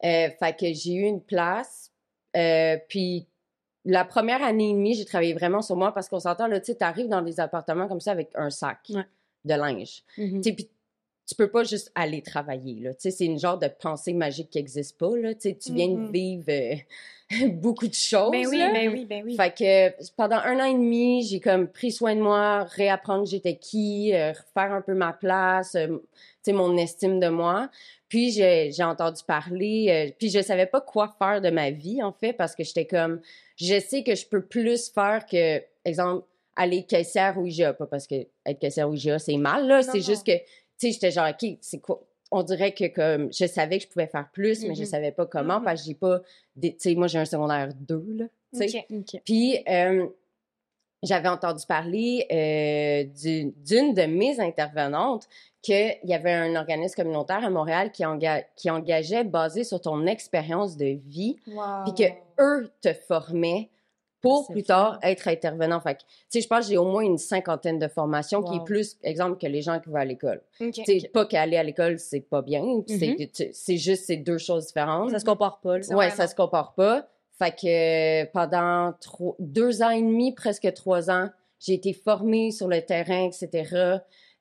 Euh, 0.05 0.29
fait 0.39 0.57
que 0.59 0.73
j'ai 0.73 0.95
eu 0.95 1.03
une 1.05 1.21
place. 1.23 1.93
Puis 2.89 3.29
la 3.85 4.05
première 4.05 4.43
année 4.43 4.71
et 4.71 4.73
demie, 4.73 4.95
j'ai 4.95 5.05
travaillé 5.05 5.35
vraiment 5.35 5.61
sur 5.63 5.77
moi 5.77 5.93
parce 5.93 6.09
qu'on 6.09 6.21
s'entend, 6.21 6.47
là, 6.47 6.59
tu 6.61 6.67
sais, 6.67 6.75
t'arrives 6.77 7.09
dans 7.09 7.23
des 7.23 7.41
appartements 7.41 7.87
comme 7.89 8.01
ça 8.01 8.13
avec 8.13 8.31
un 8.35 8.51
sac 8.51 8.79
Ouais. 8.91 9.05
de 9.45 9.55
linge. 9.55 10.03
Mhm. 10.17 10.41
Puis 10.41 10.69
tu 11.27 11.35
peux 11.35 11.51
pas 11.51 11.65
juste 11.65 11.91
aller 11.95 12.21
travailler, 12.23 12.81
là. 12.81 12.91
Tu 12.95 13.01
sais, 13.01 13.11
c'est 13.11 13.25
une 13.25 13.39
genre 13.39 13.59
de 13.59 13.69
pensée 13.69 14.13
magique 14.13 14.51
qui 14.51 14.59
existe 14.59 14.99
pas, 14.99 15.17
là. 15.17 15.35
Tu 15.35 15.55
viens 15.71 15.89
de 15.89 15.97
Mhm. 15.99 16.11
vivre 16.13 16.45
euh, 16.51 16.75
beaucoup 17.53 17.89
de 17.89 17.95
choses, 17.95 18.31
Ben 18.33 18.47
oui, 18.47 18.59
là. 18.59 18.71
ben 18.73 18.93
oui, 18.93 19.07
ben 19.07 19.23
oui. 19.25 19.37
Fait 19.37 19.51
que 19.55 20.07
pendant 20.17 20.37
un 20.37 20.61
an 20.61 20.65
et 20.67 20.75
demi, 20.75 21.27
j'ai 21.27 21.41
comme 21.41 21.67
pris 21.69 21.91
soin 21.93 22.15
de 22.15 22.21
moi, 22.21 22.65
réapprendre 22.65 23.27
j'étais 23.27 23.57
qui, 23.57 24.13
euh, 24.15 24.31
refaire 24.33 24.73
un 24.73 24.83
peu 24.83 24.93
ma 24.95 25.13
place, 25.13 25.75
euh, 25.75 25.87
tu 25.89 26.03
sais, 26.43 26.53
mon 26.53 26.77
estime 26.77 27.19
de 27.21 27.29
moi. 27.29 27.71
Puis 28.09 28.31
j'ai 28.31 28.71
j'ai 28.71 28.85
entendu 28.85 29.23
parler, 29.27 29.87
euh, 30.09 30.13
puis 30.19 30.29
je 30.31 30.41
savais 30.43 30.67
pas 30.67 30.81
quoi 30.83 31.17
faire 31.19 31.41
de 31.41 31.51
ma 31.51 31.71
vie 31.71 32.03
en 32.03 32.13
fait 32.13 32.33
parce 32.35 32.55
que 32.55 32.63
j'étais 32.63 32.87
comme, 32.87 33.21
je 33.57 33.81
sais 33.81 34.03
que 34.05 34.15
je 34.15 34.27
peux 34.27 34.45
plus 34.45 34.91
faire 34.91 35.25
que, 35.27 35.63
exemple, 35.85 36.25
aller 36.55 36.85
caissière 36.85 37.37
ou 37.39 37.47
IGA, 37.47 37.73
pas 37.73 37.87
parce 37.87 38.07
que 38.07 38.15
être 38.47 38.61
caissière 38.61 38.89
ou 38.89 38.95
IGA 38.95 39.19
c'est 39.19 39.37
mal 39.39 39.67
là, 39.67 39.83
c'est 39.83 40.01
juste 40.03 40.25
que, 40.27 40.33
sais, 40.87 40.93
j'étais 40.93 41.11
genre 41.11 41.29
ok, 41.29 41.57
c'est 41.61 41.79
quoi? 41.81 42.03
On 42.31 42.43
dirait 42.43 42.73
que 42.73 42.87
comme 42.89 43.33
je 43.33 43.47
savais 43.47 43.79
que 43.79 43.85
je 43.85 43.89
pouvais 43.89 44.07
faire 44.09 44.29
plus, 44.33 44.65
mais 44.67 44.75
je 44.75 44.81
Mhm. 44.81 44.87
savais 44.87 45.13
pas 45.13 45.27
comment 45.27 45.59
Mhm. 45.59 45.65
parce 45.65 45.83
que 45.83 45.87
j'ai 45.89 45.95
pas, 45.95 46.21
des- 46.57 46.73
tu 46.73 46.91
sais, 46.91 46.95
moi 46.95 47.07
j'ai 47.07 47.19
un 47.19 47.25
secondaire 47.25 47.69
2 47.75 48.05
là. 48.19 48.25
Puis, 49.25 49.59
euh, 49.69 50.07
j'avais 51.03 51.29
entendu 51.29 51.65
parler 51.67 52.27
euh, 52.33 53.05
du- 53.05 53.53
d'une 53.65 53.95
de 53.95 54.03
mes 54.07 54.41
intervenantes 54.41 55.29
qu'il 55.61 55.97
y 56.05 56.15
avait 56.15 56.33
un 56.33 56.57
organisme 56.57 56.95
communautaire 56.95 57.45
à 57.45 57.51
Montréal 57.51 57.91
qui, 57.93 58.05
enga- 58.05 58.45
qui 58.57 58.71
engageait 58.71 59.25
basé 59.25 59.65
sur 59.65 59.81
ton 59.81 60.07
expérience 60.07 60.77
de 60.77 60.99
vie, 61.07 61.37
Wow. 61.47 61.85
puis 61.85 61.95
que 62.07 62.13
eux 62.43 62.71
te 62.81 62.93
formaient 62.95 63.69
pour 64.25 64.49
plus 64.49 64.63
tard 64.63 64.99
être 65.03 65.29
intervenant. 65.29 65.81
Fait 65.81 65.95
que, 65.95 66.01
tu 66.01 66.07
sais, 66.29 66.41
je 66.41 66.49
pense 66.49 66.61
que 66.67 66.71
j'ai 66.73 66.77
au 66.79 66.85
moins 66.85 67.03
une 67.03 67.19
cinquantaine 67.19 67.79
de 67.79 67.87
formations 67.89 68.43
qui 68.43 68.57
est 68.57 68.65
plus, 68.65 68.97
exemple, 69.03 69.39
que 69.41 69.47
les 69.47 69.63
gens 69.63 69.79
qui 69.81 69.89
vont 69.91 69.97
à 69.97 70.05
l'école. 70.05 70.41
Ok. 70.61 70.73
Tu 70.73 70.85
sais, 71.01 71.09
pas 71.13 71.27
qu'aller 71.27 71.57
à 71.57 71.63
l'école, 71.63 71.99
c'est 71.99 72.21
pas 72.21 72.43
bien, 72.43 72.65
c'est 72.87 73.17
Mhm. 73.19 73.27
tu- 73.33 73.51
c'est 73.53 73.77
juste, 73.77 74.05
c'est 74.07 74.17
deux 74.17 74.39
choses 74.39 74.67
différentes. 74.67 75.11
Ça 75.11 75.19
se 75.19 75.25
compare 75.25 75.61
pas, 75.61 75.77
là. 75.79 75.83
Ça- 75.83 75.97
Ouais, 75.97 76.11
ça 76.11 76.27
se 76.27 76.35
compare 76.35 76.75
pas. 76.75 77.07
Fait 77.39 77.51
que 77.51 78.25
pendant 78.33 78.93
trois- 79.01 79.35
deux 79.39 79.83
ans 79.83 79.91
et 79.91 80.01
demi, 80.03 80.33
presque 80.33 80.73
trois 80.75 81.11
ans, 81.11 81.29
j'ai 81.59 81.75
été 81.75 81.93
formée 81.93 82.51
sur 82.51 82.69
le 82.69 82.81
terrain, 82.83 83.25
etc. 83.27 83.99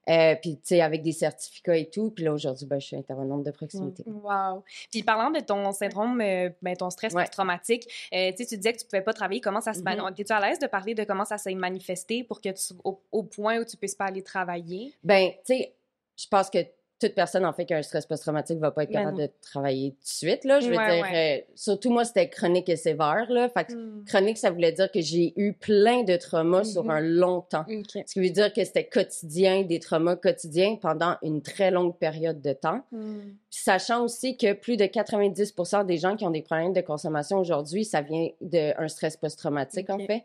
Euh, 0.09 0.35
puis, 0.41 0.55
tu 0.57 0.61
sais, 0.63 0.81
avec 0.81 1.01
des 1.01 1.13
certificats 1.13 1.77
et 1.77 1.89
tout. 1.89 2.11
Puis 2.11 2.25
là, 2.25 2.33
aujourd'hui, 2.33 2.65
ben, 2.65 2.79
je 2.79 2.87
suis 2.87 2.95
intervenante 2.97 3.43
de 3.43 3.51
proximité. 3.51 4.03
Wow. 4.05 4.63
Puis 4.91 5.01
parlant 5.03 5.31
de 5.31 5.39
ton 5.39 5.71
syndrome, 5.71 6.19
euh, 6.19 6.49
ben, 6.61 6.75
ton 6.75 6.89
stress 6.89 7.13
Ouais. 7.13 7.25
traumatique, 7.27 7.87
euh, 8.13 8.31
tu 8.31 8.37
sais, 8.43 8.45
tu 8.49 8.57
disais 8.57 8.73
que 8.73 8.79
tu 8.79 8.85
pouvais 8.85 9.01
pas 9.01 9.13
travailler. 9.13 9.39
Comment 9.39 9.61
ça 9.61 9.73
se 9.73 9.79
mani- 9.81 10.01
T'es-tu 10.15 10.33
à 10.33 10.39
l'aise 10.41 10.59
de 10.59 10.67
parler 10.67 10.93
de 10.93 11.03
comment 11.05 11.23
ça 11.25 11.37
s'est 11.37 11.53
manifesté 11.55 12.23
pour 12.23 12.41
que 12.41 12.49
tu 12.49 12.73
au, 12.83 12.99
au 13.11 13.23
point 13.23 13.59
où 13.59 13.63
tu 13.65 13.77
puisses 13.77 13.95
pas 13.95 14.05
aller 14.05 14.21
travailler? 14.23 14.93
Ben, 15.03 15.29
tu 15.45 15.55
sais, 15.55 15.73
je 16.17 16.27
pense 16.27 16.49
que 16.49 16.59
toute 17.07 17.15
personne, 17.15 17.45
en 17.45 17.53
fait, 17.53 17.65
qui 17.65 17.73
a 17.73 17.77
un 17.77 17.81
stress 17.81 18.05
post-traumatique 18.05 18.59
va 18.59 18.71
pas 18.71 18.83
être 18.83 18.91
Ben 18.91 18.99
capable 18.99 19.17
de 19.19 19.29
travailler 19.41 19.91
tout 19.91 19.97
de 20.01 20.07
suite, 20.07 20.43
là. 20.45 20.59
Je 20.59 20.69
veux 20.69 20.75
Ouais, 20.77 20.95
dire, 20.95 21.05
euh, 21.13 21.53
surtout 21.55 21.91
moi, 21.91 22.05
c'était 22.05 22.29
chronique 22.29 22.69
et 22.69 22.75
sévère, 22.75 23.25
là. 23.29 23.49
Fait 23.49 23.65
que 23.65 23.73
Hmm. 23.73 24.03
chronique, 24.05 24.37
ça 24.37 24.51
voulait 24.51 24.71
dire 24.71 24.91
que 24.91 25.01
j'ai 25.01 25.33
eu 25.35 25.53
plein 25.53 26.03
de 26.03 26.15
traumas 26.15 26.63
sur 26.63 26.83
Mhm. 26.85 26.89
un 26.91 26.99
long 27.01 27.41
temps. 27.41 27.65
Ce 28.05 28.13
qui 28.13 28.19
veut 28.19 28.29
dire 28.29 28.51
que 28.53 28.63
c'était 28.63 28.85
quotidien, 28.87 29.63
des 29.63 29.79
traumas 29.79 30.15
quotidiens 30.15 30.77
pendant 30.81 31.15
une 31.23 31.41
très 31.41 31.71
longue 31.71 31.97
période 31.97 32.41
de 32.41 32.53
temps. 32.53 32.81
Hmm. 32.91 33.19
Sachant 33.49 34.03
aussi 34.03 34.37
que 34.37 34.53
plus 34.53 34.77
de 34.77 34.85
90% 34.85 35.83
des 35.83 35.97
gens 35.97 36.15
qui 36.15 36.25
ont 36.25 36.31
des 36.31 36.41
problèmes 36.41 36.73
de 36.73 36.81
consommation 36.81 37.37
aujourd'hui, 37.39 37.85
ça 37.85 38.01
vient 38.01 38.29
d'un 38.41 38.87
stress 38.87 39.17
post-traumatique, 39.17 39.89
en 39.89 39.99
fait. 39.99 40.23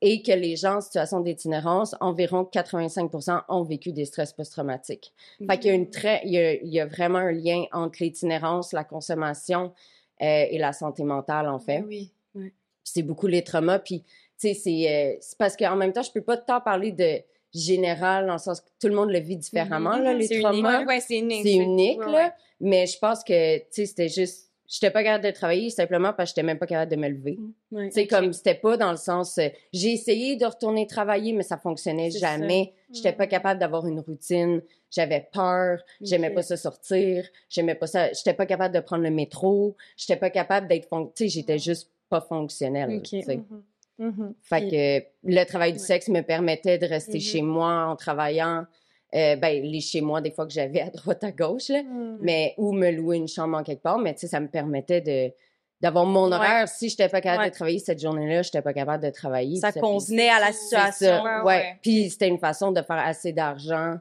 Et 0.00 0.22
que 0.22 0.32
les 0.32 0.56
gens 0.56 0.76
en 0.76 0.80
situation 0.80 1.20
d'itinérance, 1.20 1.94
environ 2.00 2.44
85 2.44 3.10
ont 3.48 3.62
vécu 3.62 3.92
des 3.92 4.04
stress 4.04 4.32
post-traumatiques. 4.32 5.12
Fait 5.46 5.58
qu'il 5.58 5.68
y 5.68 5.70
a 5.70 5.74
une 5.74 5.90
très, 5.90 6.22
il 6.24 6.32
y 6.32 6.38
a, 6.38 6.54
il 6.54 6.68
y 6.72 6.80
a 6.80 6.86
vraiment 6.86 7.18
un 7.18 7.30
lien 7.32 7.64
entre 7.72 8.02
l'itinérance, 8.02 8.72
la 8.72 8.84
consommation 8.84 9.72
euh, 10.22 10.44
et 10.50 10.58
la 10.58 10.72
santé 10.72 11.04
mentale, 11.04 11.48
en 11.48 11.58
fait. 11.58 11.82
Ben 11.82 11.86
oui. 12.34 12.52
c'est 12.82 13.02
beaucoup 13.02 13.26
les 13.28 13.42
traumas. 13.44 13.78
Puis, 13.78 14.02
tu 14.02 14.08
sais, 14.48 14.54
c'est 14.54 14.90
euh, 14.90 15.16
c'est 15.20 15.38
parce 15.38 15.56
qu'en 15.56 15.76
même 15.76 15.92
temps, 15.92 16.02
je 16.02 16.10
peux 16.10 16.22
pas 16.22 16.36
tant 16.36 16.60
parler 16.60 16.90
de 16.92 17.20
général, 17.54 18.26
dans 18.26 18.34
le 18.34 18.38
sens 18.38 18.60
que 18.60 18.68
tout 18.80 18.88
le 18.88 18.94
monde 18.94 19.10
le 19.10 19.18
vit 19.20 19.36
différemment, 19.36 19.96
Mhm, 19.96 20.02
là, 20.04 20.14
les 20.14 20.26
c'est 20.26 20.34
unique. 20.36 20.46
traumas. 20.46 20.78
Ouais, 20.80 20.86
ouais, 20.86 21.00
c'est 21.00 21.18
unique. 21.18 21.42
C'est 21.42 21.54
unique, 21.54 21.98
ouais, 22.00 22.12
là. 22.12 22.34
Mais 22.60 22.86
je 22.86 22.98
pense 22.98 23.22
que, 23.24 23.58
tu 23.58 23.64
sais, 23.70 23.86
c'était 23.86 24.08
juste... 24.08 24.49
J'étais 24.72 24.92
pas 24.92 25.02
capable 25.02 25.24
de 25.24 25.30
travailler 25.32 25.68
simplement 25.68 26.12
parce 26.12 26.30
que 26.30 26.36
j'étais 26.36 26.46
même 26.46 26.58
pas 26.58 26.66
capable 26.66 26.92
de 26.92 26.96
me 26.96 27.08
lever. 27.08 27.38
Ouais. 27.72 27.88
Tu 27.88 27.94
sais, 27.94 28.02
Ok. 28.04 28.08
comme 28.10 28.32
c'était 28.32 28.54
pas 28.54 28.76
dans 28.76 28.92
le 28.92 28.96
sens... 28.96 29.36
euh, 29.38 29.48
j'ai 29.72 29.90
essayé 29.92 30.36
de 30.36 30.46
retourner 30.46 30.86
travailler, 30.86 31.32
mais 31.32 31.42
ça 31.42 31.58
fonctionnait 31.58 32.10
jamais. 32.12 32.72
J'étais 32.92 33.12
pas 33.12 33.24
Mhm. 33.24 33.30
capable 33.30 33.58
d'avoir 33.60 33.86
une 33.88 33.98
routine. 33.98 34.62
J'avais 34.90 35.28
peur. 35.32 35.80
J'aimais 36.00 36.30
pas 36.30 36.42
ça 36.42 36.56
sortir. 36.56 37.26
J'aimais 37.48 37.74
pas 37.74 37.88
ça... 37.88 38.12
J'étais 38.12 38.34
pas 38.34 38.46
capable 38.46 38.72
de 38.74 38.80
prendre 38.80 39.02
le 39.02 39.10
métro. 39.10 39.76
J'étais 39.96 40.16
pas 40.16 40.30
capable 40.30 40.68
d'être... 40.68 40.88
fon- 40.88 41.06
Tu 41.16 41.24
sais, 41.24 41.28
j'étais 41.28 41.58
juste 41.58 41.90
pas 42.08 42.20
fonctionnelle, 42.20 42.90
Ok. 42.98 43.02
tu 43.02 43.22
sais. 43.22 43.36
Mhm. 43.38 43.62
Mhm. 43.98 44.34
Fait 44.42 44.68
que 44.68 45.06
le 45.30 45.44
travail 45.44 45.72
du 45.72 45.78
sexe 45.80 46.08
me 46.08 46.20
permettait 46.22 46.78
de 46.78 46.86
rester 46.86 47.18
Mhm. 47.18 47.20
chez 47.20 47.42
moi 47.42 47.86
en 47.86 47.96
travaillant. 47.96 48.64
Euh, 49.14 49.34
ben, 49.36 49.62
les 49.62 49.80
chez 49.80 50.00
moi, 50.00 50.20
des 50.20 50.30
fois 50.30 50.46
que 50.46 50.52
j'avais 50.52 50.80
à 50.82 50.90
droite, 50.90 51.24
à 51.24 51.32
gauche, 51.32 51.68
là. 51.68 51.82
Mhm. 51.82 52.18
Mais, 52.20 52.54
ou 52.58 52.72
me 52.72 52.90
louer 52.90 53.16
une 53.16 53.26
chambre 53.28 53.56
en 53.58 53.62
quelque 53.64 53.82
part. 53.82 53.98
Mais, 53.98 54.14
tu 54.14 54.20
sais, 54.20 54.26
ça 54.28 54.38
me 54.38 54.46
permettait 54.48 55.00
de, 55.00 55.32
d'avoir 55.80 56.06
mon 56.06 56.28
Ouais. 56.28 56.36
horaire. 56.36 56.68
Si 56.68 56.88
j'étais 56.88 57.08
pas 57.08 57.20
capable 57.20 57.42
Ouais. 57.44 57.50
de 57.50 57.54
travailler 57.54 57.78
cette 57.80 58.00
journée-là, 58.00 58.42
j'étais 58.42 58.62
pas 58.62 58.72
capable 58.72 59.02
de 59.04 59.10
travailler. 59.10 59.56
Ça 59.58 59.72
convenait 59.72 60.28
à 60.28 60.38
la 60.38 60.52
situation. 60.52 61.24
ça, 61.24 61.44
Ouais. 61.44 61.76
Puis 61.82 62.10
c'était 62.10 62.28
une 62.28 62.38
façon 62.38 62.70
de 62.70 62.82
faire 62.82 62.98
assez 62.98 63.32
d'argent 63.32 63.96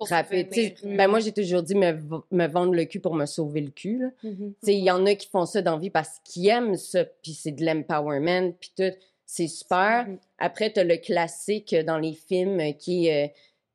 rapide. 0.00 0.48
Tu. 0.50 0.72
Ben, 0.96 1.08
moi, 1.08 1.20
j'ai 1.20 1.32
toujours 1.32 1.62
dit 1.62 1.74
me, 1.74 1.92
me 2.30 2.46
vendre 2.48 2.72
le 2.72 2.84
cul 2.86 3.00
pour 3.00 3.14
me 3.14 3.26
sauver 3.26 3.60
le 3.60 3.70
cul. 3.70 4.02
Tu 4.22 4.28
sais, 4.62 4.74
il 4.74 4.82
y 4.82 4.90
en 4.90 5.04
a 5.06 5.14
qui 5.14 5.28
font 5.28 5.44
ça 5.46 5.60
dans 5.62 5.78
vie 5.78 5.90
parce 5.90 6.18
qu'ils 6.24 6.48
aiment 6.48 6.76
ça, 6.76 7.04
puis 7.04 7.34
c'est 7.34 7.52
de 7.52 7.64
l'empowerment, 7.64 8.52
puis 8.58 8.72
tout. 8.76 8.96
C'est 9.26 9.46
super. 9.46 10.08
Après, 10.38 10.70
t'as 10.72 10.82
le 10.82 10.96
classique 10.96 11.76
dans 11.86 11.98
les 11.98 12.14
films 12.14 12.74
qui 12.78 13.08
euh, 13.12 13.28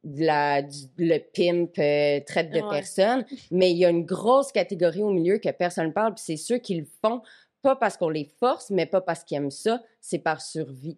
la, 0.06 0.62
du- 0.62 0.86
le 0.98 1.18
pimp 1.20 1.78
euh, 1.80 2.20
traite 2.26 2.52
de 2.52 2.62
Ouais. 2.62 2.70
personnes, 2.70 3.26
mais 3.52 3.72
il 3.72 3.78
y 3.78 3.86
a 3.86 3.90
une 3.90 4.06
grosse 4.06 4.52
catégorie 4.52 5.02
au 5.04 5.10
milieu 5.12 5.38
que 5.40 5.50
personne 5.50 5.92
parle, 5.94 6.14
puis 6.16 6.24
c'est 6.26 6.38
ceux 6.38 6.58
qui 6.60 6.76
le 6.76 6.86
font, 7.04 7.22
pas 7.62 7.76
parce 7.76 7.98
qu'on 7.98 8.10
les 8.10 8.26
force, 8.40 8.70
mais 8.70 8.86
pas 8.86 9.02
parce 9.02 9.24
qu'ils 9.24 9.38
aiment 9.38 9.52
ça, 9.52 9.82
c'est 10.00 10.20
par 10.20 10.42
survie. 10.42 10.98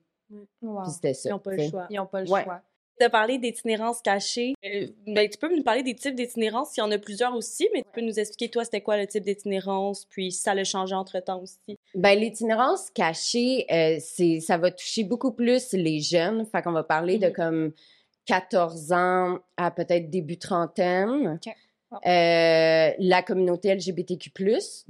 Wow. 0.61 0.81
Puis 0.83 0.91
c'était 0.91 1.13
ça. 1.13 1.29
Ils 1.29 1.31
n'ont 1.31 1.39
pas 1.39 1.51
le 1.53 1.69
choix. 1.69 1.87
Ils 1.89 1.95
n'ont 1.95 2.05
pas 2.05 2.21
le 2.21 2.29
Ouais. 2.29 2.43
choix. 2.43 2.61
Tu 2.99 3.05
as 3.05 3.09
parlé 3.11 3.37
d'itinérance 3.37 4.01
cachée. 4.01 4.55
Euh, 4.65 4.87
ben, 5.05 5.29
tu 5.29 5.37
peux 5.37 5.55
nous 5.55 5.61
parler 5.61 5.83
des 5.83 5.93
types 5.93 6.15
d'itinérance, 6.15 6.75
il 6.75 6.79
y 6.79 6.83
en 6.83 6.89
a 6.91 6.97
plusieurs 6.97 7.35
aussi, 7.35 7.69
mais 7.71 7.83
tu 7.83 7.89
peux 7.93 8.01
nous 8.01 8.19
expliquer, 8.19 8.49
toi, 8.49 8.65
c'était 8.65 8.81
quoi 8.81 8.97
le 8.97 9.05
type 9.05 9.23
d'itinérance, 9.23 10.05
puis 10.09 10.31
ça 10.31 10.55
l'a 10.55 10.63
changé 10.63 10.95
entre-temps 10.95 11.39
aussi? 11.41 11.77
Ben, 11.93 12.17
l'itinérance 12.19 12.89
cachée, 12.89 13.67
euh, 13.71 13.97
c'est, 14.01 14.39
ça 14.39 14.57
va 14.57 14.71
toucher 14.71 15.03
beaucoup 15.03 15.31
plus 15.31 15.73
les 15.73 15.99
jeunes. 15.99 16.45
Fait 16.47 16.63
qu'on 16.63 16.71
va 16.71 16.83
parler 16.83 17.19
de 17.19 17.27
Mhm. 17.27 17.33
comme 17.33 17.71
14 18.27 18.91
ans 18.91 19.39
à 19.55 19.71
peut-être 19.71 20.09
début 20.09 20.37
trentaine. 20.37 21.39
Euh, 22.05 22.91
la 22.99 23.23
communauté 23.23 23.73
LGBTQ+, 23.73 24.31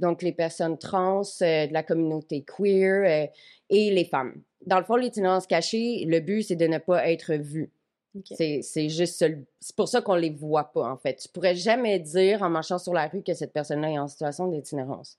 donc 0.00 0.20
les 0.20 0.32
personnes 0.32 0.76
trans, 0.78 1.22
euh, 1.42 1.66
de 1.68 1.72
la 1.72 1.84
communauté 1.84 2.44
queer 2.44 3.04
euh, 3.04 3.26
et 3.70 3.90
les 3.92 4.04
femmes. 4.04 4.42
Dans 4.66 4.78
le 4.78 4.84
fond, 4.84 4.96
l'itinérance 4.96 5.46
cachée, 5.46 6.04
le 6.06 6.18
but, 6.18 6.42
c'est 6.42 6.56
de 6.56 6.66
ne 6.66 6.78
pas 6.78 7.08
être 7.08 7.34
vu. 7.34 7.70
Ok. 8.16 8.36
C'est 8.36 8.88
juste 8.88 9.24
C'est 9.60 9.76
pour 9.76 9.86
ça 9.86 10.00
qu'on 10.00 10.16
les 10.16 10.30
voit 10.30 10.72
pas, 10.72 10.90
en 10.90 10.96
fait. 10.96 11.14
Tu 11.14 11.28
pourrais 11.28 11.54
jamais 11.54 12.00
dire 12.00 12.42
en 12.42 12.50
marchant 12.50 12.78
sur 12.78 12.92
la 12.92 13.06
rue 13.06 13.22
que 13.22 13.34
cette 13.34 13.52
personne-là 13.52 13.92
est 13.92 13.98
en 13.98 14.08
situation 14.08 14.48
d'itinérance. 14.48 15.16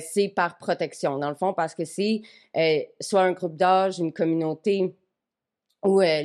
C'est 0.00 0.32
par 0.34 0.58
protection, 0.58 1.18
dans 1.18 1.28
le 1.28 1.36
fond, 1.36 1.54
parce 1.54 1.76
que 1.76 1.84
c'est 1.84 2.22
soit 3.00 3.22
un 3.22 3.32
groupe 3.32 3.56
d'âge, 3.56 4.00
une 4.00 4.12
communauté 4.12 4.96
ou 5.84 6.00
euh, 6.00 6.22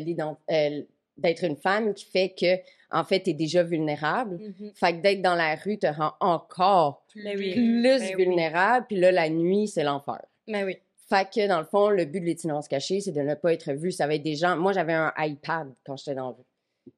euh, 0.51 0.81
d'être 1.17 1.43
une 1.43 1.55
femme 1.55 1.93
qui 1.93 2.05
fait 2.05 2.33
que, 2.37 2.57
en 2.91 3.03
fait, 3.03 3.23
tu 3.23 3.31
es 3.31 3.33
déjà 3.33 3.63
vulnérable. 3.63 4.37
Mhm. 4.37 4.71
Fait 4.75 4.93
que 4.93 5.01
d'être 5.01 5.21
dans 5.21 5.35
la 5.35 5.55
rue 5.55 5.77
te 5.77 5.87
rend 5.87 6.13
encore 6.19 7.03
Ben 7.15 7.37
oui. 7.37 7.53
plus 7.53 7.81
Ben 7.83 8.01
oui. 8.01 8.23
vulnérable. 8.25 8.85
Puis 8.87 8.99
là, 8.99 9.11
la 9.11 9.29
nuit, 9.29 9.67
c'est 9.67 9.83
l'enfer. 9.83 10.21
Ben 10.47 10.65
oui. 10.65 10.77
Fait 11.09 11.27
que, 11.29 11.47
dans 11.47 11.59
le 11.59 11.65
fond, 11.65 11.89
le 11.89 12.05
but 12.05 12.21
de 12.21 12.25
l'itinérance 12.25 12.67
cachée, 12.67 13.01
c'est 13.01 13.11
de 13.11 13.21
ne 13.21 13.35
pas 13.35 13.53
être 13.53 13.73
vu. 13.73 13.91
Ça 13.91 14.07
va 14.07 14.15
être 14.15 14.23
des 14.23 14.35
gens... 14.35 14.55
Moi, 14.57 14.73
j'avais 14.73 14.93
un 14.93 15.11
iPad 15.17 15.71
quand 15.85 15.97
j'étais 15.97 16.15
dans 16.15 16.29
la 16.29 16.35
rue. 16.35 16.43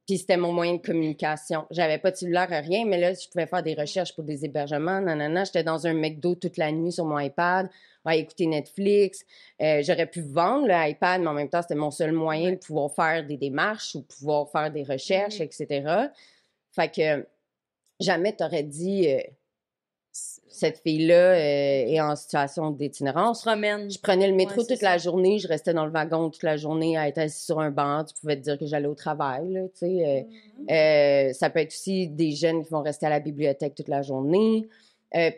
Puis 0.07 0.17
c'était 0.17 0.37
mon 0.37 0.51
moyen 0.51 0.75
de 0.75 0.81
communication. 0.81 1.65
J'avais 1.69 1.97
pas 1.99 2.11
de 2.11 2.15
cellulaire, 2.15 2.47
rien, 2.49 2.85
mais 2.85 2.99
là, 2.99 3.13
je 3.13 3.27
pouvais 3.29 3.45
faire 3.45 3.61
des 3.61 3.75
recherches 3.75 4.15
pour 4.15 4.23
des 4.23 4.43
hébergements, 4.45 4.99
nanana. 4.99 5.43
J'étais 5.43 5.63
dans 5.63 5.85
un 5.85 5.93
McDo 5.93 6.35
toute 6.35 6.57
la 6.57 6.71
nuit 6.71 6.91
sur 6.91 7.05
mon 7.05 7.19
iPad, 7.19 7.69
à 8.11 8.15
écouter 8.15 8.45
Netflix. 8.47 9.25
Euh, 9.61 9.81
J'aurais 9.83 10.07
pu 10.07 10.21
vendre 10.21 10.67
le 10.67 10.89
iPad, 10.89 11.21
mais 11.21 11.27
en 11.27 11.33
même 11.33 11.49
temps, 11.49 11.61
c'était 11.61 11.75
mon 11.75 11.91
seul 11.91 12.11
moyen 12.11 12.51
de 12.51 12.57
pouvoir 12.57 12.91
faire 12.91 13.25
des 13.25 13.37
démarches 13.37 13.95
ou 13.95 14.01
pouvoir 14.01 14.49
faire 14.49 14.71
des 14.71 14.83
recherches, 14.83 15.41
etc. 15.41 16.07
Fait 16.71 16.91
que 16.93 17.25
jamais 17.99 18.33
t'aurais 18.33 18.63
dit... 18.63 19.09
euh, 19.09 19.19
cette 20.47 20.79
fille-là 20.79 21.31
euh, 21.33 21.87
est 21.87 21.99
en 21.99 22.15
situation 22.15 22.63
On 22.63 22.71
d'itinérance. 22.71 23.41
promène. 23.41 23.91
Je 23.91 23.99
prenais 23.99 24.29
le 24.29 24.33
métro 24.35 24.61
Ouais, 24.61 24.65
toute 24.65 24.81
la 24.81 24.97
journée, 24.97 25.37
je 25.39 25.49
restais 25.49 25.73
dans 25.73 25.85
le 25.85 25.91
wagon 25.91 26.29
toute 26.29 26.43
la 26.43 26.55
journée 26.55 26.95
à 26.95 27.09
être 27.09 27.17
assis 27.17 27.43
sur 27.43 27.59
un 27.59 27.69
banc. 27.71 28.05
Tu 28.05 28.13
pouvais 28.21 28.37
te 28.37 28.41
dire 28.41 28.57
que 28.57 28.65
j'allais 28.65 28.87
au 28.87 28.95
travail, 28.95 29.51
là, 29.51 29.63
tu 29.63 29.79
sais. 29.79 30.05
euh, 30.07 30.21
Mm-hmm. 30.69 31.33
ça 31.33 31.49
peut 31.49 31.59
être 31.59 31.73
aussi 31.73 32.07
des 32.07 32.31
jeunes 32.31 32.63
qui 32.63 32.69
vont 32.71 32.81
rester 32.81 33.05
à 33.05 33.09
la 33.09 33.19
bibliothèque 33.19 33.75
toute 33.75 33.89
la 33.89 34.01
journée. 34.01 34.69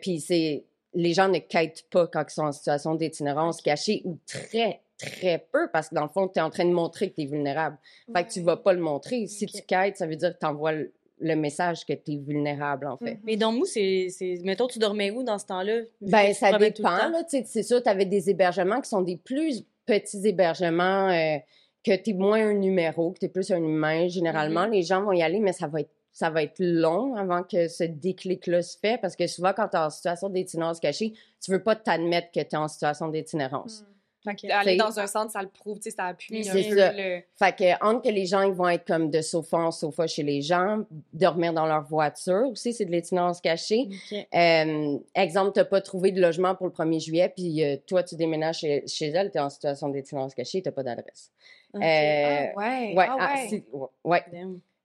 Puis 0.00 0.20
c'est... 0.20 0.62
Les 0.94 1.12
gens 1.12 1.28
ne 1.28 1.38
quittent 1.38 1.86
pas 1.90 2.06
quand 2.06 2.24
ils 2.28 2.32
sont 2.32 2.42
en 2.42 2.52
situation 2.52 2.94
d'itinérance 2.94 3.60
cachée 3.60 4.02
ou 4.04 4.18
très, 4.26 4.80
très 4.98 5.46
peu 5.52 5.68
parce 5.72 5.88
que 5.88 5.94
dans 5.94 6.02
le 6.02 6.08
fond, 6.08 6.28
tu 6.28 6.38
es 6.38 6.42
en 6.42 6.50
train 6.50 6.64
de 6.64 6.72
montrer 6.72 7.10
que 7.10 7.16
tu 7.16 7.22
es 7.22 7.26
vulnérable. 7.26 7.78
Fait 8.14 8.24
que 8.24 8.32
tu 8.32 8.40
vas 8.40 8.56
pas 8.56 8.72
le 8.72 8.80
montrer. 8.80 9.26
Si 9.26 9.46
tu 9.46 9.62
quittes, 9.62 9.96
ça 9.96 10.06
veut 10.06 10.16
dire 10.16 10.34
que 10.34 10.38
tu 10.38 10.46
envoies 10.46 10.72
le, 10.72 11.36
message 11.36 11.84
que 11.84 11.92
tu 11.92 12.12
es 12.12 12.16
vulnérable, 12.16 12.86
en 12.86 12.96
fait. 12.96 13.18
Mais 13.24 13.36
dans 13.36 13.52
Mou, 13.52 13.64
c'est. 13.64 14.08
Mettons, 14.44 14.66
tu 14.66 14.78
dormais 14.78 15.10
où 15.10 15.22
dans 15.22 15.38
ce 15.38 15.46
temps-là? 15.46 15.82
Ben, 16.00 16.32
ça 16.34 16.56
dépend. 16.58 17.12
c'est 17.28 17.62
sûr, 17.62 17.82
tu 17.82 17.88
avais 17.88 18.06
des 18.06 18.30
hébergements 18.30 18.80
qui 18.80 18.88
sont 18.88 19.02
des 19.02 19.16
plus 19.16 19.64
petits 19.86 20.26
hébergements, 20.26 21.08
euh, 21.08 21.38
que 21.84 21.96
tu 21.96 22.10
es 22.10 22.12
moins 22.12 22.48
un 22.48 22.54
numéro, 22.54 23.12
que 23.12 23.20
tu 23.20 23.26
es 23.26 23.28
plus 23.28 23.50
un 23.50 23.58
humain. 23.58 24.08
Généralement, 24.08 24.66
Mm-hmm. 24.66 24.72
les 24.72 24.82
gens 24.82 25.02
vont 25.02 25.12
y 25.12 25.22
aller, 25.22 25.40
mais 25.40 25.52
ça 25.52 25.66
va 25.66 25.80
être 25.80 25.90
ça 26.18 26.30
va 26.30 26.42
être 26.42 26.58
long 26.58 27.14
avant 27.14 27.44
que 27.44 27.68
ce 27.68 27.84
déclic-là 27.84 28.60
se 28.62 28.76
fait, 28.76 29.00
parce 29.00 29.14
que 29.14 29.28
souvent, 29.28 29.52
quand 29.52 29.68
tu 29.68 29.76
es 29.76 29.80
en 29.80 29.88
situation 29.88 30.28
d'itinérance 30.28 30.80
cachée, 30.80 31.12
tu 31.40 31.52
veux 31.52 31.62
pas 31.62 31.76
t'admettre 31.76 32.32
que 32.32 32.40
tu 32.40 32.46
es 32.46 32.56
en 32.56 32.66
situation 32.66 33.06
d'itinérance. 33.06 33.84
Ok. 34.26 34.44
Aller 34.50 34.76
dans 34.76 34.98
un 34.98 35.06
centre, 35.06 35.30
ça 35.30 35.42
le 35.42 35.48
prouve, 35.48 35.76
tu 35.78 35.84
sais, 35.84 35.96
ça 35.96 36.06
appuie 36.06 36.42
C'est 36.44 36.74
ça. 36.74 36.92
le... 36.92 37.20
Fait 37.36 37.56
que, 37.56 37.84
entre 37.84 38.02
que 38.02 38.08
les 38.08 38.26
gens, 38.26 38.42
ils 38.42 38.52
vont 38.52 38.68
être 38.68 38.84
comme 38.84 39.10
de 39.10 39.20
sofa 39.20 39.58
en 39.58 39.70
sofa 39.70 40.08
chez 40.08 40.24
les 40.24 40.42
gens, 40.42 40.80
dormir 41.12 41.52
dans 41.52 41.66
leur 41.66 41.84
voiture 41.84 42.48
aussi, 42.50 42.72
c'est 42.72 42.84
de 42.84 42.90
l'itinérance 42.90 43.40
cachée. 43.40 43.88
Ok. 43.88 44.18
Euh, 44.34 44.98
exemple, 45.14 45.52
tu 45.52 45.60
n'as 45.60 45.66
pas 45.66 45.80
trouvé 45.80 46.10
de 46.10 46.20
logement 46.20 46.56
pour 46.56 46.66
le 46.66 46.72
1er 46.72 46.98
juillet, 47.00 47.28
puis 47.34 47.62
euh, 47.64 47.76
toi, 47.86 48.02
tu 48.02 48.16
déménages 48.16 48.58
chez, 48.58 48.82
chez 48.88 49.06
elle, 49.06 49.30
tu 49.30 49.38
es 49.38 49.40
en 49.40 49.50
situation 49.50 49.88
d'itinérance 49.88 50.34
cachée, 50.34 50.62
tu 50.62 50.68
n'as 50.68 50.72
pas 50.72 50.82
d'adresse. 50.82 51.30
Ok. 51.74 51.80
Euh, 51.84 51.86
Ah 51.86 52.58
ouais, 52.58 52.94
ouais, 52.96 53.06
ah 53.08 53.16
ah, 53.20 53.34
ouais. 53.36 53.46
c'est- 53.48 53.64
ouais. 54.02 54.24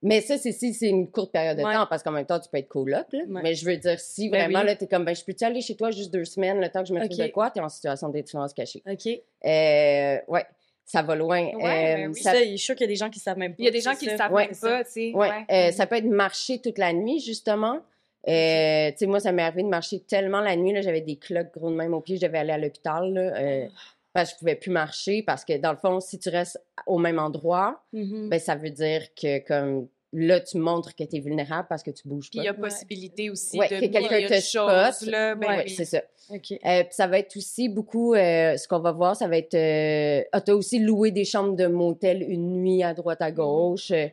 Mais 0.04 0.20
ça, 0.20 0.38
c'est 0.38 0.52
si 0.52 0.72
c'est 0.74 0.88
une 0.90 1.10
courte 1.10 1.32
période 1.32 1.56
de 1.58 1.64
Ouais. 1.64 1.72
temps, 1.74 1.86
parce 1.88 2.02
qu'en 2.02 2.12
même 2.12 2.26
temps, 2.26 2.38
tu 2.38 2.48
peux 2.48 2.58
être 2.58 2.68
coloc. 2.68 3.06
Là. 3.12 3.20
Ouais. 3.26 3.40
Mais 3.42 3.54
je 3.54 3.64
veux 3.64 3.76
dire, 3.76 3.98
si 3.98 4.28
Ben 4.28 4.50
vraiment, 4.50 4.62
oui. 4.70 4.76
tu 4.78 4.84
es 4.84 4.86
comme, 4.86 5.04
ben, 5.04 5.16
je 5.16 5.24
peux-tu 5.24 5.44
aller 5.44 5.60
chez 5.62 5.74
toi 5.76 5.90
juste 5.90 6.12
deux 6.12 6.24
semaines, 6.26 6.60
le 6.60 6.68
temps 6.68 6.82
que 6.82 6.88
je 6.88 6.94
me 6.94 7.00
trouve 7.00 7.18
Ok. 7.18 7.26
de 7.26 7.32
quoi, 7.32 7.50
tu 7.50 7.58
es 7.58 7.62
en 7.62 7.68
situation 7.68 8.08
d'itinérance 8.10 8.52
cachée. 8.54 8.82
OK. 8.88 9.06
Euh, 9.08 10.18
ouais, 10.28 10.44
ça 10.84 11.02
va 11.02 11.14
loin. 11.16 11.42
Ouais, 11.46 11.52
ben 11.62 12.04
Euh, 12.04 12.12
oui. 12.12 12.20
ça 12.22 12.32
Ça, 12.32 12.38
je 12.42 12.48
suis 12.50 12.58
sûre 12.58 12.74
qu'il 12.76 12.84
y 12.84 12.88
a 12.90 12.92
des 12.92 12.96
gens 12.96 13.08
qui 13.10 13.18
savent 13.18 13.38
même 13.38 13.52
pas. 13.52 13.56
Il 13.58 13.64
y 13.64 13.68
a 13.68 13.70
des 13.70 13.80
gens 13.80 13.94
qui 13.94 14.04
ça. 14.04 14.16
savent 14.18 14.32
Ouais, 14.32 14.46
même 14.48 14.56
pas, 14.60 14.84
tu 14.84 14.90
sais. 14.90 15.12
Ouais, 15.14 15.28
ouais. 15.30 15.44
euh, 15.50 15.72
ça 15.72 15.86
peut 15.86 15.96
être 15.96 16.04
marcher 16.04 16.58
toute 16.60 16.76
la 16.78 16.92
nuit, 16.92 17.20
justement. 17.20 17.80
Euh, 18.28 18.90
tu 18.92 18.98
sais, 18.98 19.06
moi, 19.06 19.20
ça 19.20 19.32
m'est 19.32 19.42
arrivé 19.42 19.62
de 19.62 19.68
marcher 19.68 20.00
tellement 20.00 20.40
la 20.40 20.56
nuit, 20.56 20.72
là, 20.72 20.80
j'avais 20.82 21.00
des 21.02 21.16
cloques 21.16 21.52
gros 21.54 21.70
de 21.70 21.76
même 21.76 21.92
aux 21.94 22.00
pieds, 22.00 22.16
je 22.16 22.26
devais 22.26 22.38
aller 22.38 22.52
à 22.52 22.58
l'hôpital, 22.58 23.12
là, 23.12 23.20
euh, 23.38 23.66
parce 24.14 24.30
que 24.30 24.34
je 24.36 24.38
pouvais 24.38 24.54
plus 24.54 24.70
marcher, 24.70 25.22
parce 25.22 25.44
que 25.44 25.56
dans 25.58 25.72
le 25.72 25.76
fond, 25.76 26.00
si 26.00 26.18
tu 26.18 26.28
restes 26.30 26.58
au 26.86 26.98
même 26.98 27.18
endroit, 27.18 27.82
Mhm. 27.92 28.28
ben, 28.30 28.38
ça 28.40 28.54
veut 28.54 28.70
dire 28.70 29.02
que, 29.14 29.38
comme, 29.40 29.88
là, 30.14 30.40
tu 30.40 30.58
montres 30.58 30.94
que 30.94 31.04
tu 31.04 31.16
es 31.16 31.20
vulnérable 31.20 31.66
parce 31.68 31.82
que 31.82 31.90
tu 31.90 32.08
bouges 32.08 32.30
pas. 32.30 32.40
il 32.40 32.44
y 32.44 32.48
a 32.48 32.52
Ouais. 32.52 32.58
possibilité 32.58 33.30
aussi 33.30 33.58
Ouais, 33.58 33.68
de 33.68 33.74
que 33.80 33.86
quelqu'un 33.86 34.26
te 34.28 35.10
là, 35.10 35.34
ben 35.34 35.62
oui. 35.64 35.70
c'est 35.70 35.84
ça. 35.84 36.02
OK. 36.30 36.52
Euh, 36.52 36.84
puis 36.84 36.92
ça 36.92 37.06
va 37.06 37.18
être 37.18 37.36
aussi 37.36 37.68
beaucoup, 37.68 38.14
euh, 38.14 38.56
ce 38.56 38.66
qu'on 38.68 38.78
va 38.80 38.92
voir, 38.92 39.16
ça 39.16 39.28
va 39.28 39.36
être, 39.36 39.54
euh, 39.54 40.22
ah, 40.32 40.40
t'as 40.40 40.54
aussi 40.54 40.78
loué 40.78 41.10
des 41.10 41.24
chambres 41.24 41.56
de 41.56 41.66
motel 41.66 42.22
une 42.26 42.52
nuit 42.62 42.82
à 42.82 42.94
droite 42.94 43.20
à 43.20 43.30
gauche, 43.30 43.90
euh, 43.90 44.08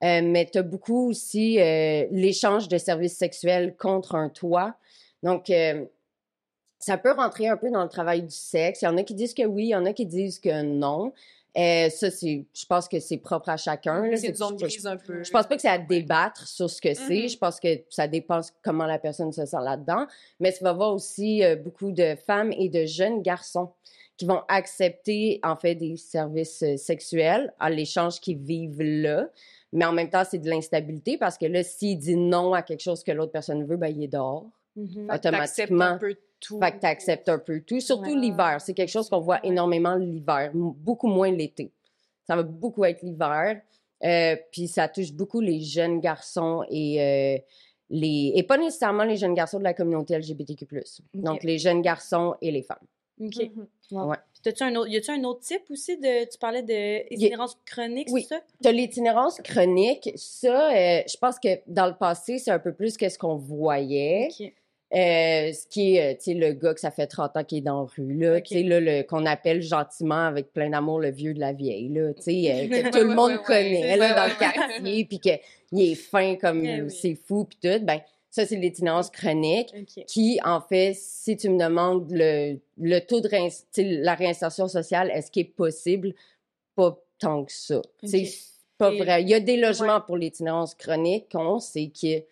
mais 0.00 0.46
t'as 0.52 0.62
beaucoup 0.62 1.08
aussi 1.08 1.54
l'échange 2.10 2.68
de 2.68 2.76
services 2.76 3.16
sexuels 3.16 3.74
contre 3.76 4.16
un 4.16 4.28
toit. 4.28 4.74
Donc, 5.22 5.50
ça 6.78 6.98
peut 6.98 7.12
rentrer 7.12 7.48
un 7.48 7.56
peu 7.56 7.70
dans 7.70 7.82
le 7.82 7.88
travail 7.88 8.22
du 8.22 8.34
sexe. 8.34 8.82
Il 8.82 8.84
y 8.84 8.88
en 8.88 8.96
a 8.98 9.02
qui 9.04 9.14
disent 9.14 9.32
que 9.32 9.44
oui, 9.44 9.64
il 9.64 9.68
y 9.68 9.74
en 9.74 9.86
a 9.86 9.92
qui 9.94 10.04
disent 10.04 10.38
que 10.38 10.62
non. 10.62 11.12
Euh, 11.56 11.88
ça, 11.88 12.10
c'est, 12.10 12.44
je 12.52 12.66
pense 12.66 12.88
que 12.88 12.98
c'est 12.98 13.18
propre 13.18 13.48
à 13.48 13.56
chacun. 13.56 14.04
là. 14.04 14.16
C'est 14.16 14.28
une 14.28 14.34
zone 14.34 14.56
grise 14.56 14.86
un 14.86 14.96
peu. 14.96 15.22
je 15.22 15.30
pense 15.30 15.46
pas 15.46 15.54
que 15.54 15.62
c'est 15.62 15.68
à 15.68 15.78
débattre 15.78 16.48
sur 16.48 16.68
ce 16.68 16.80
que 16.80 16.94
c'est. 16.94 17.22
Mhm. 17.22 17.28
Je 17.28 17.38
pense 17.38 17.60
que 17.60 17.68
ça 17.90 18.08
dépend 18.08 18.40
comment 18.62 18.86
la 18.86 18.98
personne 18.98 19.32
se 19.32 19.46
sent 19.46 19.62
là-dedans. 19.62 20.06
Mais 20.40 20.52
tu 20.52 20.64
vas 20.64 20.72
voir 20.72 20.92
aussi 20.92 21.44
euh, 21.44 21.54
beaucoup 21.54 21.92
de 21.92 22.16
femmes 22.26 22.52
et 22.52 22.68
de 22.68 22.84
jeunes 22.86 23.22
garçons 23.22 23.70
qui 24.16 24.26
vont 24.26 24.42
accepter, 24.48 25.40
en 25.42 25.56
fait, 25.56 25.76
des 25.76 25.96
services 25.96 26.62
euh, 26.62 26.76
sexuels 26.76 27.52
à 27.60 27.70
l'échange 27.70 28.20
qu'ils 28.20 28.38
vivent 28.38 28.82
là. 28.82 29.28
Mais 29.72 29.84
en 29.84 29.92
même 29.92 30.10
temps, 30.10 30.22
c'est 30.28 30.38
de 30.38 30.50
l'instabilité 30.50 31.18
parce 31.18 31.38
que 31.38 31.46
là, 31.46 31.62
s'il 31.62 31.98
dit 31.98 32.16
non 32.16 32.52
à 32.52 32.62
quelque 32.62 32.82
chose 32.82 33.04
que 33.04 33.12
l'autre 33.12 33.32
personne 33.32 33.64
veut, 33.64 33.76
ben, 33.76 33.88
il 33.88 34.02
est 34.02 34.08
dehors. 34.08 34.46
Mhm. 34.76 35.06
T'acceptes 35.06 35.26
automatiquement. 35.26 35.84
un 35.84 35.98
peu 35.98 36.16
tout. 36.44 36.58
Fait 36.60 36.72
que 36.72 36.80
tu 36.80 36.86
acceptes 36.86 37.28
un 37.28 37.38
peu 37.38 37.60
tout, 37.60 37.80
surtout 37.80 38.10
Ouais. 38.10 38.16
l'hiver. 38.20 38.60
C'est 38.60 38.74
quelque 38.74 38.90
chose 38.90 39.08
qu'on 39.08 39.20
voit 39.20 39.36
Ouais. 39.42 39.48
énormément 39.50 39.94
l'hiver, 39.96 40.50
beaucoup 40.54 41.08
moins 41.08 41.30
l'été. 41.30 41.70
Ça 42.26 42.36
va 42.36 42.42
beaucoup 42.42 42.84
être 42.84 43.02
l'hiver. 43.02 43.60
Euh, 44.04 44.36
puis 44.52 44.68
ça 44.68 44.88
touche 44.88 45.12
beaucoup 45.12 45.40
les 45.40 45.60
jeunes 45.60 46.00
garçons 46.00 46.62
et 46.68 47.00
euh, 47.00 47.38
les 47.90 48.32
et 48.34 48.42
pas 48.42 48.58
nécessairement 48.58 49.04
les 49.04 49.16
jeunes 49.16 49.34
garçons 49.34 49.58
de 49.58 49.64
la 49.64 49.72
communauté 49.72 50.14
LGBTQ+. 50.18 50.66
Donc 51.14 51.42
les 51.42 51.58
jeunes 51.58 51.80
garçons 51.80 52.34
et 52.42 52.50
les 52.50 52.62
femmes. 52.62 52.78
OK. 53.20 53.36
Mhm. 53.90 54.06
Ouais. 54.08 54.16
Un 54.60 54.74
autre, 54.74 54.88
y 54.90 54.96
a-tu 54.98 55.10
un 55.10 55.24
autre 55.24 55.40
type 55.40 55.62
aussi 55.70 55.96
de, 55.96 56.30
tu 56.30 56.36
parlais 56.38 56.62
de 56.62 57.10
itinérance 57.14 57.56
chronique, 57.64 58.08
Oui. 58.10 58.26
c'est 58.28 58.34
ça? 58.34 58.42
T'as 58.62 58.72
l'itinérance 58.72 59.38
chronique. 59.42 60.10
Ça, 60.16 60.70
euh, 60.70 61.02
je 61.10 61.16
pense 61.16 61.38
que 61.38 61.48
dans 61.66 61.86
le 61.86 61.94
passé, 61.94 62.38
c'est 62.38 62.50
un 62.50 62.58
peu 62.58 62.74
plus 62.74 62.98
que 62.98 63.08
ce 63.08 63.16
qu'on 63.16 63.36
voyait. 63.36 64.28
OK. 64.38 64.52
Euh, 64.92 65.52
ce 65.52 65.66
qui 65.66 65.96
est, 65.96 66.12
euh, 66.12 66.14
tu 66.16 66.24
sais, 66.24 66.34
le 66.34 66.52
gars 66.52 66.72
que 66.74 66.78
ça 66.80 66.90
fait 66.92 67.06
30 67.08 67.36
ans 67.36 67.42
qui 67.42 67.58
est 67.58 67.60
dans 67.62 67.80
la 67.82 67.88
rue, 67.96 68.14
là, 68.16 68.36
Ok. 68.36 68.44
tu 68.44 68.54
sais, 68.54 68.62
là, 68.62 68.78
le- 68.80 69.02
qu'on 69.02 69.26
appelle 69.26 69.60
gentiment 69.60 70.26
avec 70.26 70.52
plein 70.52 70.70
d'amour 70.70 71.00
le 71.00 71.10
vieux 71.10 71.34
de 71.34 71.40
la 71.40 71.52
vieille, 71.52 71.88
là, 71.88 72.12
tu 72.14 72.22
sais, 72.22 72.52
euh, 72.52 72.68
que 72.68 72.90
tout 73.02 73.08
le 73.08 73.14
monde 73.14 73.30
ouais, 73.32 73.38
ouais. 73.38 73.44
connaît, 73.44 73.82
Ouais, 73.92 73.96
là, 73.96 74.14
dans 74.14 74.26
le 74.32 74.38
quartier, 74.38 75.04
puis 75.06 75.18
qu'il 75.18 75.40
est 75.80 75.94
fin 75.96 76.36
comme 76.36 76.64
Eh 76.64 76.82
oui. 76.82 76.90
c'est 76.90 77.14
fou, 77.16 77.44
puis 77.44 77.58
tout, 77.60 77.84
ben, 77.84 78.00
ça, 78.30 78.46
c'est 78.46 78.56
l'itinérance 78.56 79.10
chronique 79.10 79.74
qui, 80.06 80.38
en 80.44 80.60
fait, 80.60 80.92
si 80.94 81.36
tu 81.36 81.48
me 81.48 81.58
demandes 81.58 82.06
le, 82.10 82.58
le 82.78 82.98
taux 83.00 83.20
de 83.20 83.28
la 84.02 84.14
réinsertion 84.14 84.68
sociale, 84.68 85.10
est-ce 85.12 85.30
qu'il 85.30 85.42
est 85.42 85.54
possible? 85.56 86.14
Pas 86.76 86.96
tant 87.18 87.44
que 87.44 87.52
ça. 87.52 87.80
C'est 88.04 88.28
pas 88.78 88.92
Et- 88.92 88.98
vrai. 88.98 89.22
Il 89.22 89.28
y 89.28 89.34
a 89.34 89.40
des 89.40 89.56
logements 89.56 90.00
pour 90.00 90.16
l'itinérance 90.16 90.74
chronique 90.74 91.30
qu'on 91.32 91.58
sait 91.60 91.90
que, 91.90 92.22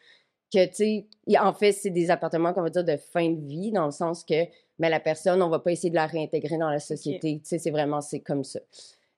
que 0.53 0.67
tu 0.67 0.75
sais, 0.75 1.39
en 1.39 1.53
fait, 1.53 1.73
c'est 1.73 1.91
des 1.91 2.11
appartements 2.11 2.53
qu'on 2.53 2.63
va 2.63 2.71
dire 2.71 2.85
de 2.85 2.97
fin 2.97 3.31
de 3.31 3.47
vie, 3.47 3.73
dans 3.73 3.87
le 3.87 3.91
sens 3.91 4.25
que, 4.25 4.47
mais 4.79 4.91
la 4.91 5.01
personne, 5.01 5.43
on 5.43 5.49
va 5.49 5.59
pas 5.59 5.73
essayer 5.73 5.91
de 5.91 5.95
la 5.95 6.07
réintégrer 6.07 6.59
dans 6.59 6.71
la 6.71 6.81
société. 6.81 7.41
Tu 7.43 7.49
sais, 7.49 7.59
c'est 7.59 7.71
vraiment, 7.71 8.01
c'est 8.01 8.21
comme 8.21 8.45
ça. 8.45 8.61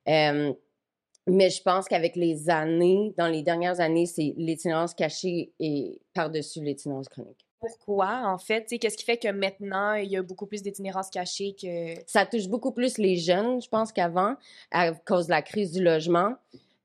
Euh, 0.07 0.53
mais 1.27 1.49
je 1.49 1.61
pense 1.61 1.87
qu'avec 1.87 2.15
les 2.15 2.49
années, 2.49 3.13
dans 3.17 3.27
les 3.27 3.41
dernières 3.41 3.79
années, 3.79 4.05
c'est 4.05 4.33
l'itinérance 4.37 4.93
cachée 4.93 5.51
et 5.59 5.99
par-dessus 6.13 6.61
l'itinérance 6.61 7.09
chronique. 7.09 7.45
Pourquoi, 7.59 8.21
en 8.25 8.37
fait? 8.37 8.61
Tu 8.61 8.69
sais, 8.69 8.79
Qu'est-ce 8.79 8.97
qui 8.97 9.05
fait 9.05 9.17
que 9.17 9.29
maintenant, 9.29 9.93
il 9.93 10.09
y 10.11 10.17
a 10.17 10.21
beaucoup 10.21 10.45
plus 10.45 10.61
d'itinérance 10.61 11.09
cachée 11.09 11.55
que... 11.59 11.95
Ça 12.05 12.27
touche 12.27 12.47
beaucoup 12.47 12.71
plus 12.71 12.99
les 12.99 13.17
jeunes, 13.17 13.59
je 13.59 13.67
pense, 13.67 13.91
qu'avant, 13.91 14.35
à 14.69 14.91
cause 14.91 15.25
de 15.25 15.31
la 15.31 15.41
crise 15.41 15.71
du 15.71 15.83
logement. 15.83 16.35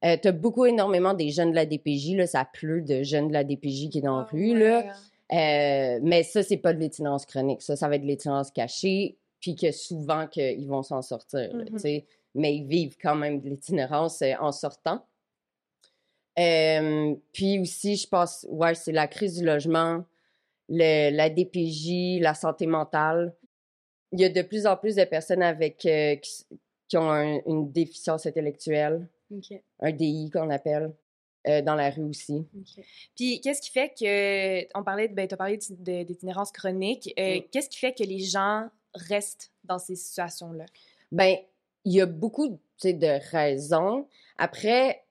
Euh, 0.04 0.16
t'as 0.21 0.33
beaucoup, 0.33 0.64
énormément 0.66 1.12
des 1.14 1.30
jeunes 1.30 1.50
de 1.50 1.57
la 1.57 1.66
DPJ, 1.66 2.14
là, 2.16 2.26
ça 2.26 2.45
pleut 2.45 2.80
de 2.80 3.02
jeunes 3.02 3.28
de 3.28 3.33
la 3.35 3.45
DPJ 3.45 3.90
qui 3.90 3.99
est 3.99 4.02
dans 4.02 4.19
la 4.19 4.25
rue, 4.25 4.52
ouais. 4.54 4.59
là. 4.59 4.92
Euh, 5.33 6.00
mais 6.02 6.23
ça, 6.23 6.42
c'est 6.42 6.57
pas 6.57 6.73
de 6.73 6.78
l'itinérance 6.78 7.26
chronique. 7.26 7.62
Ça, 7.62 7.76
ça 7.76 7.88
va 7.88 7.97
être 7.97 8.02
de 8.02 8.07
l'itinérance 8.07 8.50
cachée, 8.50 9.16
puis 9.40 9.54
que 9.54 9.71
souvent 9.73 10.26
qu'ils 10.26 10.66
vont 10.69 10.83
s'en 10.83 11.02
sortir, 11.02 11.54
Mhm. 11.54 11.64
tu 11.73 11.78
sais. 11.78 12.07
Mais 12.35 12.57
ils 12.57 12.66
vivent 12.66 12.97
quand 13.00 13.14
même 13.14 13.40
de 13.40 13.49
l'itinérance 13.50 14.23
euh, 14.23 14.33
en 14.40 14.52
sortant. 14.52 15.04
Puis 17.33 17.59
aussi, 17.61 17.97
je 17.97 18.09
pense, 18.09 18.47
ouais, 18.49 18.75
c'est 18.75 18.92
la 18.92 19.07
crise 19.07 19.37
du 19.38 19.45
logement, 19.45 20.04
le- 20.69 21.11
la 21.14 21.28
DPJ, 21.28 22.21
la 22.21 22.35
santé 22.35 22.66
mentale. 22.66 23.35
Il 24.12 24.21
y 24.21 24.25
a 24.25 24.28
de 24.28 24.42
plus 24.42 24.66
en 24.66 24.76
plus 24.76 24.97
de 24.97 25.04
personnes 25.04 25.42
avec 25.42 25.76
qui, 25.76 26.97
ont 26.97 27.11
un- 27.11 27.40
une 27.47 27.71
déficience 27.71 28.26
intellectuelle, 28.26 29.07
Un 29.80 29.92
DI 29.92 30.30
qu'on 30.32 30.50
appelle, 30.50 30.92
euh, 31.49 31.62
dans 31.62 31.75
la 31.75 31.90
rue 31.90 32.02
aussi. 32.04 32.46
Puis 33.16 33.40
qu'est-ce 33.40 33.62
qui 33.62 33.70
fait 33.70 33.88
que 33.99 34.78
on 34.78 34.84
parlait 34.84 35.08
de 35.08 35.14
ben 35.14 35.26
tu 35.26 35.34
as 35.34 35.37
parlé 35.38 35.58
d'itinérance 35.58 36.52
chronique, 36.52 37.12
euh, 37.18 37.37
Mm. 37.38 37.42
qu'est-ce 37.50 37.68
qui 37.68 37.78
fait 37.78 37.92
que 37.92 38.02
les 38.04 38.18
gens 38.20 38.68
restent 38.94 39.50
dans 39.64 39.78
ces 39.78 39.96
situations 39.96 40.52
là 40.52 40.66
Ben, 41.12 41.37
il 41.84 41.92
y 41.94 42.00
a 42.00 42.06
beaucoup 42.06 42.58
de 42.84 43.30
raisons. 43.30 44.06
Après, 44.37 45.02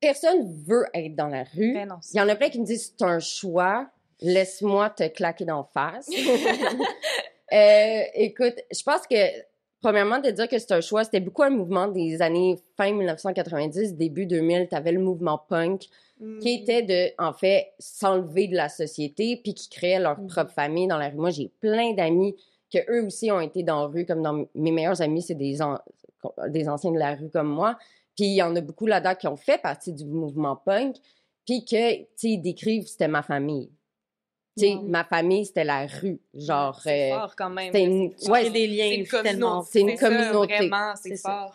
personne 0.00 0.62
veut 0.66 0.86
être 0.94 1.14
dans 1.14 1.28
la 1.28 1.44
rue. 1.44 1.74
Ben 1.74 1.88
non. 1.88 2.00
Il 2.12 2.18
y 2.18 2.20
en 2.20 2.28
a 2.28 2.36
plein 2.36 2.48
qui 2.50 2.60
me 2.60 2.64
disent 2.66 2.94
c'est 2.98 3.04
un 3.04 3.18
choix, 3.18 3.90
laisse-moi 4.20 4.90
te 4.90 5.06
claquer 5.08 5.44
d'en 5.44 5.64
face. 5.64 6.08
Euh, 7.50 8.02
écoute, 8.12 8.56
je 8.70 8.82
pense 8.82 9.06
que, 9.06 9.16
premièrement, 9.80 10.18
de 10.20 10.30
dire 10.30 10.48
que 10.48 10.58
c'est 10.58 10.72
un 10.72 10.80
choix, 10.80 11.04
c'était 11.04 11.20
beaucoup 11.20 11.42
un 11.42 11.50
mouvement 11.50 11.88
des 11.88 12.20
années 12.22 12.58
fin 12.76 12.92
1990, 12.92 13.94
début 13.96 14.26
2000. 14.26 14.68
Tu 14.68 14.74
avais 14.74 14.92
le 14.92 15.00
mouvement 15.00 15.38
punk 15.48 15.86
Mm. 16.20 16.38
qui 16.40 16.48
était 16.54 16.82
de, 16.82 17.12
en 17.22 17.32
fait, 17.32 17.68
s'enlever 17.78 18.48
de 18.48 18.56
la 18.56 18.68
société 18.68 19.36
puis 19.42 19.54
qui 19.54 19.68
créaient 19.68 20.00
leur 20.00 20.18
Mhm. 20.18 20.26
propre 20.26 20.50
famille 20.50 20.88
dans 20.88 20.98
la 20.98 21.10
rue. 21.10 21.16
Moi, 21.16 21.30
j'ai 21.30 21.48
plein 21.60 21.92
d'amis 21.94 22.34
que 22.72 22.78
eux 22.90 23.06
aussi 23.06 23.30
ont 23.30 23.40
été 23.40 23.62
dans 23.62 23.82
la 23.82 23.86
rue, 23.86 24.04
comme 24.04 24.22
dans 24.22 24.44
mes 24.54 24.72
meilleurs 24.72 25.00
amis, 25.00 25.22
c'est 25.22 25.36
des, 25.36 25.62
an- 25.62 25.78
des 26.48 26.68
anciens 26.68 26.90
de 26.90 26.98
la 26.98 27.14
rue 27.14 27.30
comme 27.30 27.48
moi. 27.48 27.78
Puis 28.16 28.26
il 28.26 28.34
y 28.34 28.42
en 28.42 28.54
a 28.56 28.60
beaucoup 28.60 28.86
là-dedans 28.86 29.14
qui 29.14 29.28
ont 29.28 29.36
fait 29.36 29.62
partie 29.62 29.92
du 29.92 30.04
mouvement 30.04 30.56
punk, 30.56 30.96
puis 31.46 31.64
que, 31.64 31.98
tu 31.98 32.06
sais, 32.16 32.28
ils 32.30 32.42
décrivent, 32.42 32.86
c'était 32.88 33.06
ma 33.06 33.22
famille. 33.22 33.70
Tu 34.58 34.66
sais, 34.66 34.74
Wow. 34.74 34.82
ma 34.82 35.04
famille, 35.04 35.46
c'était 35.46 35.64
la 35.64 35.86
rue. 35.86 36.18
Genre, 36.34 36.78
c'est 36.82 37.12
euh, 37.12 37.16
fort 37.18 37.34
quand 37.36 37.50
même. 37.50 37.74
une- 37.74 38.12
c'est- 38.16 38.30
ouais, 38.30 38.50
des 38.50 38.66
liens 38.66 38.88
c'est 38.88 38.94
une 38.96 39.06
tellement. 39.06 39.48
communauté. 39.62 39.68
C'est 39.72 39.80
une 39.80 39.96
ça, 39.96 40.08
communauté. 40.08 40.56
Vraiment, 40.68 40.92
c'est 41.02 41.16
ça. 41.16 41.30
fort. 41.30 41.54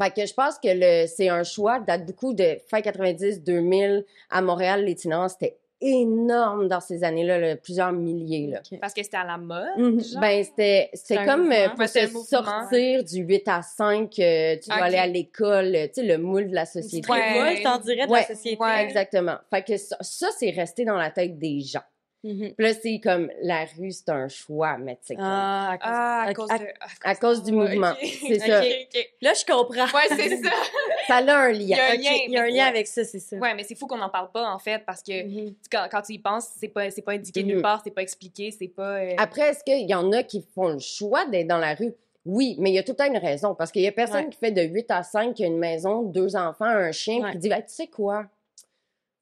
Fait 0.00 0.14
que 0.14 0.26
je 0.26 0.32
pense 0.34 0.58
que 0.58 0.68
le, 0.68 1.06
c'est 1.08 1.28
un 1.28 1.42
choix, 1.42 1.80
date 1.80 2.06
beaucoup 2.06 2.32
de 2.32 2.58
fin 2.70 2.80
90, 2.80 3.42
2000. 3.42 4.04
À 4.30 4.40
Montréal, 4.42 4.84
l'itinérance, 4.84 5.32
c'était 5.32 5.56
énorme 5.80 6.68
dans 6.68 6.80
ces 6.80 7.04
années-là, 7.04 7.38
là, 7.38 7.56
plusieurs 7.56 7.92
milliers, 7.92 8.48
là. 8.48 8.60
Parce 8.80 8.92
que 8.94 9.02
c'était 9.02 9.16
à 9.16 9.24
la 9.24 9.38
mode. 9.38 9.66
Mhm. 9.76 10.00
genre? 10.02 10.20
Ben, 10.20 10.44
c'était, 10.44 10.90
comme 11.24 11.50
euh, 11.52 11.68
pour 11.70 11.78
Ouais, 11.80 11.86
se 11.86 12.06
sortir 12.06 13.04
du 13.04 13.18
8 13.22 13.46
à 13.48 13.62
5, 13.62 14.18
euh, 14.18 14.56
tu 14.62 14.68
dois 14.68 14.78
aller 14.84 14.96
à 14.98 15.06
l'école, 15.06 15.72
tu 15.94 16.00
sais, 16.00 16.02
le 16.02 16.18
moule 16.18 16.50
de 16.50 16.54
la 16.54 16.66
société. 16.66 17.08
Ouais. 17.10 17.32
Révolte, 17.32 17.66
on 17.66 17.78
dirait, 17.78 18.06
de 18.06 18.12
Ouais. 18.12 18.20
la 18.20 18.26
société. 18.34 18.62
Ouais. 18.62 18.82
Exactement. 18.84 19.36
Fait 19.50 19.62
que 19.62 19.76
ça, 19.76 19.96
ça, 20.00 20.28
c'est 20.36 20.50
resté 20.50 20.84
dans 20.84 20.96
la 20.96 21.10
tête 21.10 21.38
des 21.38 21.60
gens. 21.60 21.82
Mhm. 22.24 22.52
Puis 22.56 22.66
là, 22.66 22.74
c'est 22.74 22.98
comme, 22.98 23.30
la 23.42 23.64
rue, 23.78 23.92
c'est 23.92 24.08
un 24.08 24.26
choix, 24.26 24.76
mais 24.76 24.96
tu 24.96 25.06
sais, 25.06 25.14
comme- 25.14 25.24
Ah, 25.24 25.70
à 25.72 25.78
cause- 25.78 25.88
Ah, 25.88 26.22
à 26.22 26.26
à- 26.28 26.34
cause 26.34 26.50
à- 26.50 26.58
de. 26.58 26.64
à 27.04 27.14
cause 27.14 27.42
du 27.44 27.52
mouvement. 27.52 27.92
C'est 28.02 28.40
ça. 28.40 28.60
Ok, 28.60 28.66
ok. 28.92 29.10
Là, 29.22 29.32
je 29.34 29.44
comprends. 29.44 29.84
Ouais, 29.96 30.08
c'est 30.08 30.36
ça. 30.42 30.50
Ça 31.06 31.16
a 31.18 31.36
un 31.38 31.50
Il 31.50 31.62
y 31.62 31.74
a 31.74 31.76
lien. 31.76 31.84
un 31.94 31.96
lien, 31.96 32.10
Il 32.26 32.32
y 32.32 32.36
a 32.36 32.42
un 32.42 32.48
lien 32.50 32.66
avec 32.66 32.86
ça, 32.88 33.04
c'est 33.04 33.20
ça. 33.20 33.36
Ouais, 33.36 33.54
mais 33.54 33.62
c'est 33.62 33.74
fou 33.76 33.86
qu'on 33.86 33.96
n'en 33.96 34.10
parle 34.10 34.30
pas, 34.32 34.50
en 34.52 34.58
fait, 34.58 34.82
parce 34.84 35.02
que 35.02 35.24
Mhm. 35.24 35.54
quand, 35.70 35.86
quand 35.90 36.02
tu 36.02 36.14
y 36.14 36.18
penses, 36.18 36.48
c'est 36.58 36.68
pas, 36.68 36.90
c'est 36.90 37.02
pas 37.02 37.12
indiqué 37.12 37.42
nulle 37.44 37.56
Mhm. 37.56 37.62
part, 37.62 37.80
c'est 37.84 37.92
pas 37.92 38.02
expliqué, 38.02 38.50
c'est 38.50 38.68
pas. 38.68 38.96
euh, 38.98 39.14
Après, 39.16 39.42
est-ce 39.50 39.62
qu'il 39.64 39.88
y 39.88 39.94
en 39.94 40.10
a 40.12 40.22
qui 40.24 40.44
font 40.54 40.68
le 40.68 40.80
choix 40.80 41.24
d'être 41.26 41.46
dans 41.46 41.56
la 41.58 41.74
rue? 41.74 41.94
Oui, 42.26 42.56
mais 42.58 42.70
il 42.70 42.74
y 42.74 42.78
a 42.78 42.82
tout 42.82 42.92
le 42.92 42.96
temps 42.96 43.06
une 43.06 43.16
raison. 43.16 43.54
Parce 43.54 43.70
qu'il 43.72 43.80
y 43.82 43.86
a 43.86 43.92
personne 43.92 44.24
Ouais. 44.24 44.30
qui 44.30 44.38
fait 44.38 44.50
de 44.50 44.60
8 44.62 44.90
à 44.90 45.02
5, 45.02 45.34
qui 45.34 45.44
a 45.44 45.46
une 45.46 45.56
maison, 45.58 46.02
deux 46.02 46.36
enfants, 46.36 46.64
un 46.66 46.90
chien, 46.92 47.22
Ouais. 47.22 47.30
qui 47.32 47.38
dit, 47.38 47.48
Ben, 47.48 47.62
tu 47.62 47.72
sais 47.72 47.86
quoi? 47.86 48.26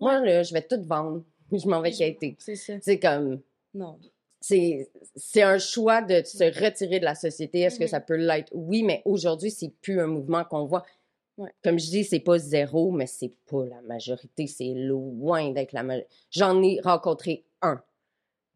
Moi, 0.00 0.18
là, 0.20 0.42
je 0.42 0.52
vais 0.52 0.62
tout 0.62 0.82
vendre. 0.82 1.22
Je 1.52 1.66
m'en 1.68 1.80
vais 1.80 1.90
quitter. 1.92 2.36
C'est 2.38 2.56
ça. 2.56 2.74
C'est 2.80 2.98
comme, 2.98 3.40
Non. 3.74 3.98
c'est, 4.40 4.90
c'est 5.14 5.42
un 5.42 5.58
choix 5.58 6.02
de 6.02 6.22
se 6.24 6.44
retirer 6.64 6.98
de 7.00 7.04
la 7.04 7.14
société. 7.14 7.60
Est-ce 7.60 7.78
que 7.78 7.86
ça 7.86 8.00
peut 8.00 8.16
l'être? 8.16 8.50
Oui, 8.54 8.82
mais 8.82 9.02
aujourd'hui, 9.04 9.50
c'est 9.50 9.72
plus 9.80 10.00
un 10.00 10.06
mouvement 10.06 10.44
qu'on 10.44 10.64
voit. 10.66 10.84
Ouais. 11.38 11.50
Comme 11.62 11.78
je 11.78 11.86
dis, 11.90 12.04
c'est 12.04 12.20
pas 12.20 12.38
zéro, 12.38 12.90
mais 12.90 13.06
c'est 13.06 13.32
pas 13.50 13.64
la 13.66 13.82
majorité. 13.82 14.46
C'est 14.46 14.72
loin 14.74 15.50
d'être 15.52 15.72
la 15.72 15.82
majorité. 15.82 16.08
J'en 16.30 16.62
ai 16.62 16.80
rencontré 16.82 17.44
un 17.62 17.82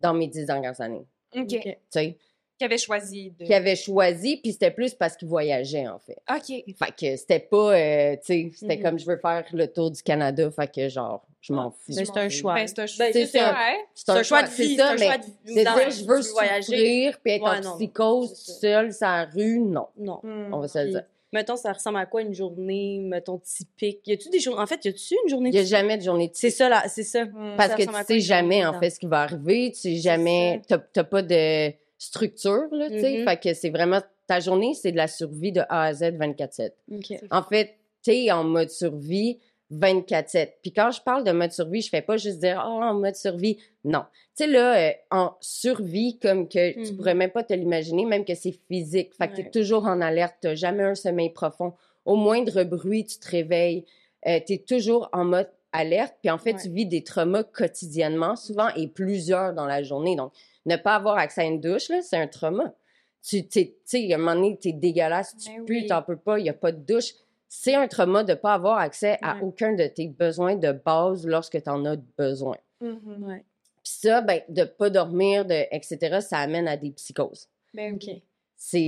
dans 0.00 0.14
mes 0.14 0.28
dix 0.28 0.46
dernières 0.46 0.80
années. 0.80 1.06
OK. 1.36 1.46
Tu 1.46 1.60
sais, 1.90 2.16
Qui 2.58 2.64
avait 2.64 2.78
choisi 2.78 3.30
de. 3.38 3.44
qui 3.44 3.52
avait 3.54 3.76
choisi, 3.76 4.38
puis 4.38 4.52
c'était 4.52 4.70
plus 4.70 4.94
parce 4.94 5.14
qu'il 5.16 5.28
voyageait, 5.28 5.86
en 5.88 5.98
fait. 5.98 6.16
OK. 6.30 6.46
Fait 6.76 6.94
que 6.98 7.16
c'était 7.16 7.38
pas, 7.38 7.76
euh, 7.78 8.16
tu 8.16 8.22
sais, 8.24 8.50
c'était 8.54 8.76
Mhm. 8.78 8.82
comme 8.82 8.98
je 8.98 9.06
veux 9.06 9.18
faire 9.18 9.44
le 9.52 9.66
tour 9.70 9.90
du 9.90 10.02
Canada, 10.02 10.50
fait 10.50 10.72
que 10.74 10.88
genre, 10.88 11.26
je 11.40 11.52
m'en 11.52 11.70
fous. 11.70 11.92
Mais 11.96 12.04
c'est 12.04 12.16
un 12.18 12.28
choix. 12.28 12.54
Ben, 12.54 12.66
c'est 12.68 12.78
un 12.80 12.86
choix. 12.86 13.06
C'est 13.12 13.26
ça. 13.26 13.52
Ouais. 13.52 13.76
C'est 13.94 14.08
un 14.10 14.22
choix 14.22 14.42
de 14.42 14.48
c'est 14.48 14.62
vie, 14.64 14.76
ça, 14.76 14.88
c'est 14.88 14.92
un 14.92 14.96
mais 14.96 15.06
choix 15.06 15.16
de- 15.18 15.80
dire, 15.80 15.90
je 15.90 16.04
veux 16.04 16.16
tu 16.18 16.22
souffrir, 16.24 17.18
puis 17.22 17.32
être 17.32 17.42
Ouais, 17.42 17.66
en 17.66 17.76
psychose, 17.76 18.32
c'est 18.34 18.52
ça. 18.52 18.58
seule, 18.60 18.90
la 19.00 19.24
rue, 19.24 19.58
non. 19.60 19.86
Non. 19.98 20.20
Hmm. 20.22 20.52
On 20.54 20.58
va 20.60 20.68
se 20.68 20.78
le 20.78 20.90
dire. 20.90 21.02
Mettons, 21.32 21.54
ça 21.54 21.72
ressemble 21.72 21.98
à 21.98 22.06
quoi 22.06 22.22
une 22.22 22.34
journée, 22.34 22.98
mettons, 23.00 23.38
typique? 23.38 24.00
Y 24.06 24.14
a-tu 24.14 24.30
des 24.30 24.40
journées? 24.40 24.60
En 24.62 24.66
fait, 24.66 24.84
y 24.84 24.88
a-tu 24.88 25.14
une 25.24 25.30
journée 25.30 25.50
Il 25.50 25.52
n'y 25.52 25.58
a 25.58 25.62
typique? 25.62 25.76
jamais 25.78 25.96
de 25.96 26.02
journée 26.02 26.26
de 26.26 26.32
C'est 26.34 26.50
ça, 26.50 26.68
là, 26.68 26.82
c'est 26.88 27.04
ça. 27.04 27.24
Hmm. 27.24 27.54
Parce 27.56 27.70
ça 27.70 27.76
que 27.76 27.82
tu 27.84 28.04
sais 28.06 28.20
jamais, 28.20 28.66
en 28.66 28.78
fait, 28.80 28.90
ce 28.90 28.98
qui 28.98 29.06
va 29.06 29.20
arriver. 29.22 29.70
Tu 29.72 29.78
sais 29.80 29.94
jamais, 29.96 30.60
t'as 30.66 30.78
t'as 30.78 31.04
pas 31.04 31.22
de 31.22 31.72
structure, 31.96 32.66
là, 32.72 32.88
tu 32.90 32.98
sais. 33.00 33.18
Mhm. 33.18 33.24
Fait 33.28 33.36
que 33.40 33.54
c'est 33.54 33.70
vraiment, 33.70 34.00
ta 34.26 34.40
journée, 34.40 34.74
c'est 34.74 34.90
de 34.90 34.96
la 34.96 35.06
survie 35.06 35.52
de 35.52 35.60
A 35.68 35.84
à 35.84 35.92
Z 35.92 36.02
24-7. 36.18 36.72
OK. 36.92 37.12
En 37.30 37.42
fait, 37.42 37.76
t'es 38.02 38.30
en 38.32 38.42
mode 38.42 38.70
survie 38.70 39.38
24-7. 39.72 40.54
Puis 40.62 40.72
quand 40.72 40.90
je 40.90 41.00
parle 41.02 41.24
de 41.24 41.32
mode 41.32 41.52
survie, 41.52 41.80
je 41.82 41.88
fais 41.88 42.02
pas 42.02 42.16
juste 42.16 42.38
dire, 42.40 42.62
oh, 42.66 42.80
en 42.82 42.94
mode 42.94 43.14
survie. 43.16 43.58
Non. 43.84 44.04
Tu 44.36 44.44
sais, 44.44 44.46
là, 44.46 44.76
euh, 44.76 44.92
en 45.10 45.34
survie, 45.40 46.18
comme 46.18 46.48
que 46.48 46.72
tu 46.72 46.90
Mhm. 46.92 46.96
pourrais 46.96 47.14
même 47.14 47.30
pas 47.30 47.42
te 47.44 47.52
l'imaginer, 47.54 48.04
même 48.04 48.24
que 48.24 48.34
c'est 48.34 48.58
physique. 48.68 49.14
Fait 49.14 49.28
que 49.28 49.36
Ouais. 49.36 49.44
t'es 49.44 49.50
toujours 49.60 49.86
en 49.86 50.00
alerte, 50.00 50.36
t'as 50.40 50.54
jamais 50.54 50.82
un 50.82 50.94
sommeil 50.94 51.30
profond. 51.30 51.74
Au 52.04 52.16
moindre 52.16 52.64
bruit, 52.64 53.04
tu 53.04 53.18
te 53.18 53.28
réveilles. 53.30 53.84
Euh, 54.26 54.40
t'es 54.44 54.58
toujours 54.58 55.08
en 55.12 55.24
mode 55.24 55.48
alerte. 55.72 56.14
Puis 56.20 56.30
en 56.30 56.38
fait, 56.38 56.54
Ouais. 56.54 56.60
tu 56.62 56.68
vis 56.70 56.86
des 56.86 57.04
traumas 57.04 57.44
quotidiennement, 57.44 58.36
souvent, 58.36 58.68
et 58.76 58.88
plusieurs 58.88 59.54
dans 59.54 59.66
la 59.66 59.82
journée. 59.82 60.16
Donc, 60.16 60.32
ne 60.66 60.76
pas 60.76 60.96
avoir 60.96 61.16
accès 61.16 61.42
à 61.42 61.44
une 61.44 61.60
douche, 61.60 61.88
là, 61.88 62.02
c'est 62.02 62.16
un 62.16 62.26
trauma. 62.26 62.74
Tu 63.22 63.44
sais, 63.50 64.12
à 64.12 64.14
un 64.14 64.18
moment 64.18 64.34
donné, 64.34 64.58
t'es 64.60 64.72
dégueulasse, 64.72 65.36
tu 65.36 65.50
Ben 65.50 65.64
pues, 65.66 65.80
oui. 65.82 65.86
t'en 65.86 66.02
peux 66.02 66.16
pas, 66.16 66.38
il 66.38 66.46
y 66.46 66.48
a 66.48 66.54
pas 66.54 66.72
de 66.72 66.78
douche. 66.78 67.12
C'est 67.52 67.74
un 67.74 67.88
trauma 67.88 68.22
de 68.22 68.34
pas 68.34 68.54
avoir 68.54 68.78
accès 68.78 69.18
à 69.22 69.34
Ouais. 69.34 69.42
aucun 69.42 69.72
de 69.74 69.84
tes 69.88 70.06
besoins 70.06 70.54
de 70.54 70.70
base 70.70 71.26
lorsque 71.26 71.60
tu 71.60 71.68
en 71.68 71.84
as 71.84 71.96
besoin. 72.16 72.56
Ouais. 72.80 73.44
Puis 73.82 73.92
ça, 74.02 74.20
ben, 74.20 74.40
de 74.48 74.62
pas 74.62 74.88
dormir, 74.88 75.44
de, 75.44 75.66
etc., 75.74 76.20
ça 76.20 76.38
amène 76.38 76.68
à 76.68 76.76
des 76.76 76.92
psychoses. 76.92 77.48
Ben 77.74 77.96
OK. 77.96 78.08
C'est 78.56 78.78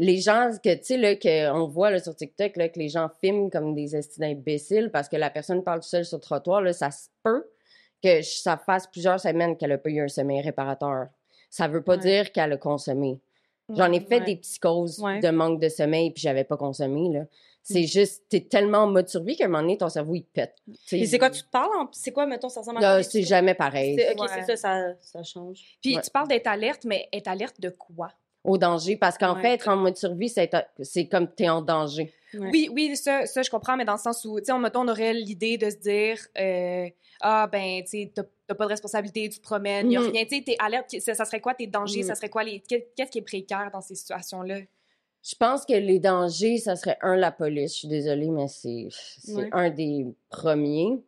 les 0.00 0.16
gens 0.18 0.50
que, 0.64 0.72
tu 0.76 0.84
sais, 0.84 0.96
là, 0.96 1.14
qu'on 1.16 1.66
voit 1.66 1.90
là, 1.90 1.98
sur 1.98 2.14
TikTok, 2.16 2.56
là, 2.56 2.68
que 2.70 2.78
les 2.78 2.88
gens 2.88 3.10
filment 3.20 3.50
comme 3.50 3.74
des 3.74 3.94
estis 3.94 4.18
d'imbéciles 4.20 4.90
parce 4.90 5.08
que 5.08 5.16
la 5.16 5.28
personne 5.30 5.62
parle 5.62 5.82
seule 5.82 6.04
sur 6.06 6.16
le 6.16 6.22
trottoir, 6.22 6.62
là, 6.62 6.72
ça 6.72 6.90
se 6.90 7.08
peut 7.22 7.44
que 8.02 8.22
ça 8.22 8.56
fasse 8.56 8.86
plusieurs 8.86 9.20
semaines 9.20 9.56
qu'elle 9.58 9.72
a 9.72 9.78
pas 9.78 9.90
eu 9.90 10.00
un 10.00 10.08
sommeil 10.08 10.40
réparateur. 10.40 11.08
Ça 11.50 11.66
veut 11.68 11.82
pas 11.82 11.96
Ouais. 11.96 12.02
dire 12.02 12.32
qu'elle 12.32 12.52
a 12.52 12.56
consommé. 12.56 13.20
J'en 13.68 13.92
ai 13.92 14.00
fait 14.00 14.20
Ouais. 14.20 14.24
des 14.26 14.36
psychoses 14.36 15.00
Ouais. 15.00 15.18
de 15.20 15.28
manque 15.30 15.60
de 15.60 15.68
sommeil 15.68 16.12
puis 16.12 16.22
j'avais 16.22 16.44
pas 16.44 16.56
consommé, 16.56 17.08
là. 17.12 17.24
C'est 17.68 17.82
juste, 17.82 18.22
t'es 18.28 18.40
tellement 18.42 18.78
en 18.84 18.86
mode 18.86 19.08
survie 19.08 19.34
qu'à 19.36 19.46
un 19.46 19.48
moment 19.48 19.62
donné, 19.62 19.76
ton 19.76 19.88
cerveau, 19.88 20.14
il 20.14 20.22
pète. 20.22 20.54
Tu 20.66 20.74
sais, 20.86 20.98
Et 21.00 21.06
c'est 21.06 21.18
quoi, 21.18 21.30
tu 21.30 21.42
te 21.42 21.50
parles? 21.50 21.76
en- 21.76 21.88
C'est 21.90 22.12
quoi, 22.12 22.24
mettons, 22.24 22.48
ça 22.48 22.60
ressemble 22.60 22.78
à 22.78 22.80
quoi? 22.80 23.02
c'est 23.02 23.22
jamais 23.22 23.54
pareil. 23.54 23.96
C'est- 23.98 24.12
OK, 24.12 24.20
Ouais. 24.22 24.28
c'est 24.34 24.56
ça, 24.56 24.56
ça, 24.56 24.94
ça 25.00 25.22
change. 25.24 25.76
Puis 25.82 25.96
Ouais. 25.96 26.02
tu 26.02 26.10
parles 26.10 26.28
d'être 26.28 26.46
alerte, 26.46 26.84
mais 26.84 27.08
être 27.12 27.26
alerte 27.26 27.60
de 27.60 27.70
quoi? 27.70 28.12
Au 28.44 28.56
danger. 28.56 28.96
Parce 28.96 29.18
qu'en 29.18 29.34
Ouais. 29.34 29.42
fait, 29.42 29.54
être 29.54 29.66
en 29.68 29.76
mode 29.76 29.96
survie, 29.96 30.28
c'est 30.28 31.08
comme 31.08 31.26
t'es 31.34 31.48
en 31.48 31.60
danger. 31.60 32.12
Ouais. 32.34 32.50
Oui, 32.52 32.68
oui, 32.72 32.96
ça, 32.96 33.26
ça, 33.26 33.42
je 33.42 33.50
comprends, 33.50 33.76
mais 33.76 33.84
dans 33.84 33.94
le 33.94 33.98
sens 33.98 34.24
où, 34.24 34.38
tu 34.38 34.44
sais, 34.46 34.52
on, 34.52 34.60
mettons, 34.60 34.82
on 34.82 34.88
aurait 34.88 35.14
l'idée 35.14 35.58
de 35.58 35.68
se 35.68 35.76
dire, 35.76 36.18
euh, 36.38 36.88
ah, 37.20 37.48
ben, 37.50 37.82
tu 37.82 37.88
sais, 37.90 38.12
t'as 38.14 38.22
t'as 38.48 38.54
pas 38.54 38.66
de 38.66 38.70
responsabilité, 38.70 39.28
tu 39.28 39.38
te 39.40 39.42
promènes, 39.42 39.90
y 39.90 39.96
a 39.96 40.00
Mhm. 40.00 40.10
rien, 40.12 40.24
tu 40.24 40.36
sais, 40.36 40.42
t'es 40.44 40.54
alerte, 40.60 40.94
ça, 41.00 41.14
ça 41.14 41.24
serait 41.24 41.40
quoi 41.40 41.52
tes 41.54 41.66
dangers, 41.66 42.02
Mhm. 42.02 42.06
ça 42.06 42.14
serait 42.14 42.28
quoi 42.28 42.44
les. 42.44 42.60
qu'est- 42.60 42.92
Qu'est-ce 42.94 43.10
qui 43.10 43.18
est 43.18 43.22
précaire 43.22 43.70
dans 43.72 43.80
ces 43.80 43.96
situations-là? 43.96 44.58
Je 45.28 45.34
pense 45.34 45.64
que 45.66 45.72
les 45.74 45.98
dangers, 45.98 46.58
ça 46.58 46.76
serait 46.76 46.98
un, 47.02 47.16
la 47.16 47.32
police. 47.32 47.72
Je 47.74 47.78
suis 47.80 47.88
désolée, 47.88 48.30
mais 48.30 48.46
c'est 48.48 48.86
c'est 48.90 49.34
Ouais. 49.34 49.48
un 49.52 49.70
des 49.70 50.06
premiers 50.28 50.98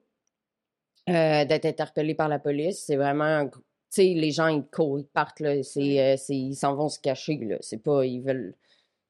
euh, 1.09 1.45
d'être 1.45 1.65
interpellé 1.67 2.15
par 2.15 2.29
la 2.29 2.39
police. 2.39 2.83
C'est 2.85 2.97
vraiment 2.97 3.49
Tu 3.49 3.59
sais, 3.91 4.05
les 4.15 4.31
gens, 4.33 4.49
ils 4.49 4.65
courent, 4.67 4.99
ils 4.99 5.07
partent, 5.07 5.41
là. 5.41 5.55
Ouais. 5.55 5.61
euh, 5.77 6.17
ils 6.29 6.55
s'en 6.57 6.75
vont 6.75 6.89
se 6.89 6.99
cacher, 6.99 7.37
là. 7.37 7.57
C'est 7.61 7.79
pas... 7.83 8.05
Ils 8.05 8.21
veulent, 8.21 8.55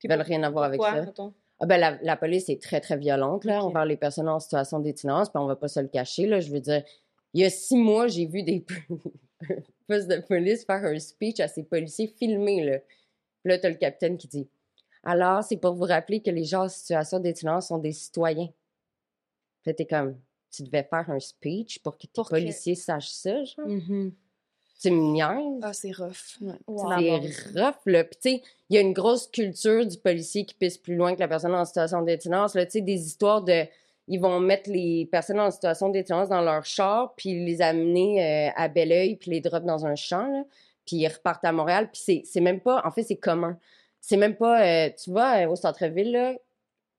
ils 0.04 0.10
veulent 0.10 0.20
rien 0.20 0.42
avoir 0.44 0.64
avec 0.64 0.78
pourquoi, 0.80 1.04
ça. 1.06 1.12
Ah 1.60 1.66
ben, 1.66 1.78
la, 1.78 1.98
la 2.02 2.16
police 2.16 2.48
est 2.48 2.62
très, 2.62 2.80
très 2.80 2.96
violente, 2.96 3.44
là, 3.44 3.58
Ok. 3.64 3.70
envers 3.70 3.84
les 3.86 3.96
personnes 3.96 4.28
en 4.28 4.38
situation 4.38 4.78
d'itinérance, 4.78 5.30
puis 5.30 5.40
on 5.40 5.46
va 5.46 5.56
pas 5.56 5.66
se 5.66 5.80
le 5.80 5.88
cacher, 5.88 6.26
là. 6.26 6.38
Je 6.38 6.52
veux 6.52 6.60
dire, 6.60 6.84
il 7.34 7.40
y 7.40 7.44
a 7.44 7.50
six 7.50 7.76
mois, 7.76 8.06
j'ai 8.06 8.26
vu 8.26 8.42
des 8.44 8.64
postes 9.88 10.06
de 10.08 10.20
police 10.20 10.64
faire 10.64 10.84
un 10.84 10.98
speech 11.00 11.40
à 11.40 11.48
ces 11.48 11.64
policiers 11.64 12.06
filmés, 12.06 12.62
là. 12.64 12.78
Puis 13.42 13.50
là, 13.52 13.58
t'as 13.58 13.70
le 13.70 13.74
capitaine 13.76 14.16
qui 14.16 14.28
dit 14.28 14.48
Alors, 15.04 15.42
c'est 15.44 15.56
pour 15.56 15.74
vous 15.74 15.84
rappeler 15.84 16.20
que 16.20 16.30
les 16.30 16.44
gens 16.44 16.64
en 16.64 16.68
situation 16.68 17.18
d'itinérance 17.20 17.68
sont 17.68 17.78
des 17.78 17.92
citoyens. 17.92 18.48
T'es 19.64 19.86
comme 19.86 20.16
Tu 20.50 20.62
devais 20.62 20.82
faire 20.82 21.10
un 21.10 21.20
speech 21.20 21.78
pour 21.80 21.96
que 21.98 22.02
tes 22.02 22.08
Pour 22.14 22.24
que- 22.26 22.30
policiers 22.34 22.74
sachent 22.74 23.10
ça, 23.10 23.44
genre. 23.44 23.66
Mhm. 23.66 24.12
Tu 24.80 24.90
me 24.92 25.12
niaises? 25.12 25.60
Ah, 25.62 25.72
c'est 25.74 25.90
rough. 25.92 26.38
Ouais. 26.40 26.54
Wow. 26.66 26.92
C'est 26.98 27.32
C'est 27.32 27.60
rough, 27.60 27.74
là. 27.86 28.04
Puis, 28.04 28.18
tu 28.22 28.30
sais, 28.30 28.42
il 28.70 28.74
y 28.76 28.78
a 28.78 28.80
une 28.80 28.92
grosse 28.94 29.26
culture 29.26 29.84
du 29.84 29.98
policier 29.98 30.46
qui 30.46 30.54
pisse 30.54 30.78
plus 30.78 30.94
loin 30.94 31.14
que 31.14 31.20
la 31.20 31.28
personne 31.28 31.54
en 31.54 31.64
situation 31.64 32.00
d'itinérance. 32.02 32.54
Là, 32.54 32.64
tu 32.64 32.72
sais, 32.72 32.80
des 32.80 33.06
histoires 33.06 33.42
de. 33.42 33.64
Ils 34.06 34.18
vont 34.20 34.40
mettre 34.40 34.70
les 34.70 35.04
personnes 35.12 35.40
en 35.40 35.50
situation 35.50 35.90
d'itinérance 35.90 36.28
dans 36.30 36.40
leur 36.40 36.64
char, 36.64 37.12
puis 37.16 37.44
les 37.44 37.60
amener 37.60 38.24
euh, 38.24 38.50
à 38.56 38.68
Belleuil, 38.68 39.16
puis 39.16 39.32
les 39.32 39.40
drop 39.42 39.64
dans 39.64 39.84
un 39.84 39.96
champ, 39.96 40.26
là. 40.32 40.44
Puis 40.86 40.96
ils 40.96 41.08
repartent 41.08 41.44
à 41.44 41.52
Montréal. 41.52 41.90
Puis 41.92 42.00
c'est- 42.02 42.22
c'est 42.24 42.40
même 42.40 42.60
pas. 42.60 42.80
En 42.86 42.90
fait, 42.90 43.02
c'est 43.02 43.16
commun. 43.18 43.58
C'est 44.00 44.16
même 44.16 44.36
pas. 44.36 44.62
euh, 44.64 44.90
tu 45.02 45.10
vois, 45.10 45.44
euh, 45.44 45.48
au 45.50 45.56
centre-ville, 45.56 46.12
là. 46.12 46.34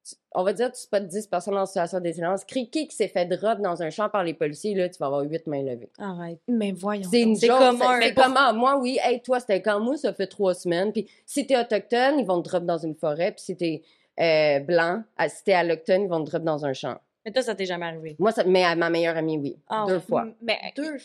tu- 0.07 0.15
On 0.33 0.43
va 0.43 0.53
dire, 0.53 0.71
tu 0.71 0.79
spots 0.79 0.99
10 0.99 1.27
personnes 1.27 1.57
en 1.57 1.65
situation 1.65 1.99
d'itinérance. 1.99 2.45
Crie 2.45 2.69
qui 2.69 2.88
qui 2.88 2.95
s'est 2.95 3.07
fait 3.07 3.25
drop 3.25 3.59
dans 3.59 3.81
un 3.83 3.89
champ 3.89 4.09
par 4.09 4.23
les 4.23 4.33
policiers, 4.33 4.73
là, 4.75 4.88
tu 4.89 4.97
vas 4.99 5.07
avoir 5.07 5.21
8 5.21 5.45
mains 5.47 5.62
levées. 5.63 5.89
Arrête. 5.99 6.39
Mais 6.47 6.71
voyons. 6.71 7.07
C'est 7.09 7.21
une 7.21 7.35
C'est 7.35 7.47
joke, 7.47 7.57
commun. 7.59 7.99
c'est- 8.01 8.13
comment? 8.13 8.53
Moi, 8.53 8.77
oui. 8.79 8.99
Hey, 9.03 9.21
toi, 9.21 9.39
c'était 9.39 9.62
quand? 9.62 9.79
Moi, 9.79 9.97
ça 9.97 10.13
fait 10.13 10.27
trois 10.27 10.53
semaines. 10.53 10.91
Puis 10.93 11.07
si 11.25 11.45
t'es 11.47 11.57
autochtone, 11.59 12.19
ils 12.19 12.25
vont 12.25 12.41
te 12.41 12.49
drop 12.49 12.63
dans 12.65 12.77
une 12.77 12.95
forêt. 12.95 13.31
Puis 13.31 13.41
si 13.45 13.57
t'es 13.57 13.81
euh, 14.19 14.59
blanc, 14.59 15.01
à- 15.17 15.29
si 15.29 15.43
t'es 15.43 15.53
allochtone, 15.53 16.03
ils 16.03 16.09
vont 16.09 16.23
te 16.23 16.29
drop 16.29 16.43
dans 16.43 16.65
un 16.65 16.73
champ. 16.73 16.97
Mais 17.25 17.32
toi, 17.32 17.41
ça 17.41 17.53
t'est 17.55 17.65
jamais 17.65 17.86
arrivé? 17.86 18.15
Moi, 18.19 18.32
ça, 18.32 18.43
mais 18.45 18.63
à 18.63 18.75
ma 18.75 18.89
meilleure 18.89 19.17
amie, 19.17 19.38
oui. 19.38 19.58
Ah 19.67 19.86
Deux 19.88 19.95
ouais. 19.95 19.99
fois. 19.99 20.27
Mais 20.41 20.58
Deux. 20.75 20.97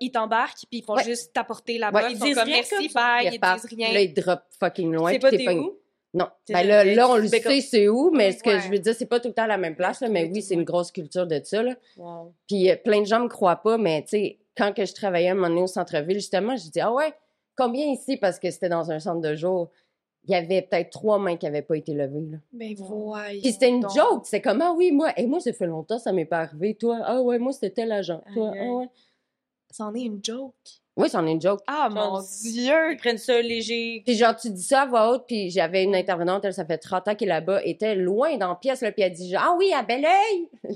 ils 0.00 0.10
t'embarquent, 0.12 0.64
puis 0.70 0.78
ils 0.78 0.84
font 0.84 0.94
Ouais. 0.94 1.04
juste 1.04 1.32
t'apporter 1.32 1.78
là-bas. 1.78 2.04
Ouais. 2.04 2.12
Ils 2.12 2.18
disent 2.18 2.34
comme 2.36 2.44
rien 2.44 2.56
merci, 2.70 2.88
bye, 2.94 3.26
Ils 3.32 3.40
disent 3.40 3.66
rien. 3.76 3.92
Là, 3.92 4.00
ils 4.00 4.14
drop 4.14 4.40
fucking 4.58 4.92
loin. 4.92 5.12
C'est 5.12 5.18
pas 5.18 5.30
t'es 5.30 5.48
où? 5.48 5.76
Non. 6.12 6.26
Ben 6.48 6.66
là, 6.66 6.84
le- 6.84 6.94
là, 6.94 7.08
on 7.08 7.16
le 7.16 7.28
ben, 7.28 7.40
sait 7.40 7.60
c'est 7.60 7.88
où, 7.88 8.10
mais 8.10 8.32
ce 8.32 8.42
que 8.42 8.50
Ouais. 8.50 8.60
je 8.60 8.68
veux 8.68 8.78
dire, 8.80 8.94
c'est 8.96 9.06
pas 9.06 9.20
tout 9.20 9.28
le 9.28 9.34
temps 9.34 9.44
à 9.44 9.48
la 9.48 9.58
même 9.58 9.76
place, 9.76 10.00
là, 10.00 10.08
mais 10.08 10.24
oui, 10.32 10.42
c'est 10.42 10.54
une 10.54 10.64
grosse 10.64 10.90
culture 10.90 11.26
de 11.26 11.40
ça, 11.44 11.62
là. 11.62 11.74
Wow. 11.96 12.34
Puis 12.48 12.68
euh, 12.70 12.76
plein 12.76 13.00
de 13.00 13.06
gens 13.06 13.20
me 13.20 13.28
croient 13.28 13.62
pas, 13.62 13.78
mais 13.78 14.02
tu 14.02 14.08
sais, 14.08 14.38
quand 14.56 14.72
que 14.74 14.84
je 14.84 14.92
travaillais 14.92 15.28
à 15.28 15.32
un 15.32 15.34
moment 15.34 15.48
donné 15.50 15.62
au 15.62 15.66
centre-ville, 15.68 16.16
justement, 16.16 16.56
je 16.56 16.68
dis 16.68 16.80
ah 16.80 16.92
ouais, 16.92 17.12
combien 17.56 17.86
ici 17.86 18.16
parce 18.16 18.38
que 18.40 18.50
c'était 18.50 18.68
dans 18.68 18.90
un 18.90 18.98
centre 18.98 19.20
de 19.20 19.36
jour, 19.36 19.70
il 20.30 20.34
y 20.34 20.36
avait 20.36 20.62
peut-être 20.62 20.90
trois 20.90 21.18
mains 21.18 21.36
qui 21.36 21.46
avaient 21.46 21.62
pas 21.62 21.76
été 21.76 21.92
levées 21.92 22.28
là. 22.30 22.38
Mais 22.52 22.74
voyons. 22.74 23.40
Puis 23.40 23.52
c'était 23.52 23.68
une 23.68 23.80
donc. 23.80 23.94
joke, 23.94 24.22
c'est 24.24 24.40
comme 24.40 24.62
ah 24.62 24.72
oui 24.76 24.92
moi, 24.92 25.12
et 25.16 25.26
moi 25.26 25.40
ça 25.40 25.52
fait 25.52 25.66
longtemps 25.66 25.98
ça 25.98 26.12
m'est 26.12 26.24
pas 26.24 26.38
arrivé, 26.38 26.74
toi 26.74 27.00
ah 27.04 27.20
ouais 27.20 27.38
moi 27.38 27.52
c'était 27.52 27.70
tel 27.70 27.92
agent, 27.92 28.22
toi 28.32 28.52
ah 28.56 28.72
ouais. 28.74 28.88
C'en 29.72 29.94
est 29.94 30.02
une 30.02 30.20
joke. 30.22 30.54
Oui, 30.96 31.08
c'en 31.08 31.26
est 31.26 31.32
une 31.32 31.40
joke. 31.40 31.60
Ah, 31.66 31.88
Genre, 31.94 32.12
mon 32.12 32.20
Ils 32.44 32.52
Dieu! 32.52 32.96
prennent 32.98 33.16
ça 33.16 33.40
léger. 33.40 34.02
Puis 34.04 34.16
genre, 34.16 34.36
tu 34.36 34.50
dis 34.50 34.62
ça 34.62 34.82
à 34.82 34.86
voix 34.86 35.10
haute, 35.12 35.24
puis 35.26 35.48
j'avais 35.50 35.84
une 35.84 35.94
intervenante, 35.94 36.44
elle, 36.44 36.52
ça 36.52 36.64
fait 36.66 36.76
30 36.78 37.08
ans 37.08 37.14
qu'elle 37.14 37.28
est 37.28 37.32
là-bas, 37.32 37.62
était 37.64 37.94
loin 37.94 38.36
dans 38.36 38.48
la 38.48 38.54
pièce, 38.56 38.82
là, 38.82 38.92
puis 38.92 39.02
elle 39.02 39.12
dit 39.12 39.30
genre, 39.30 39.42
ah 39.42 39.54
oui, 39.58 39.72
à? 39.72 39.82
Ok, 40.64 40.70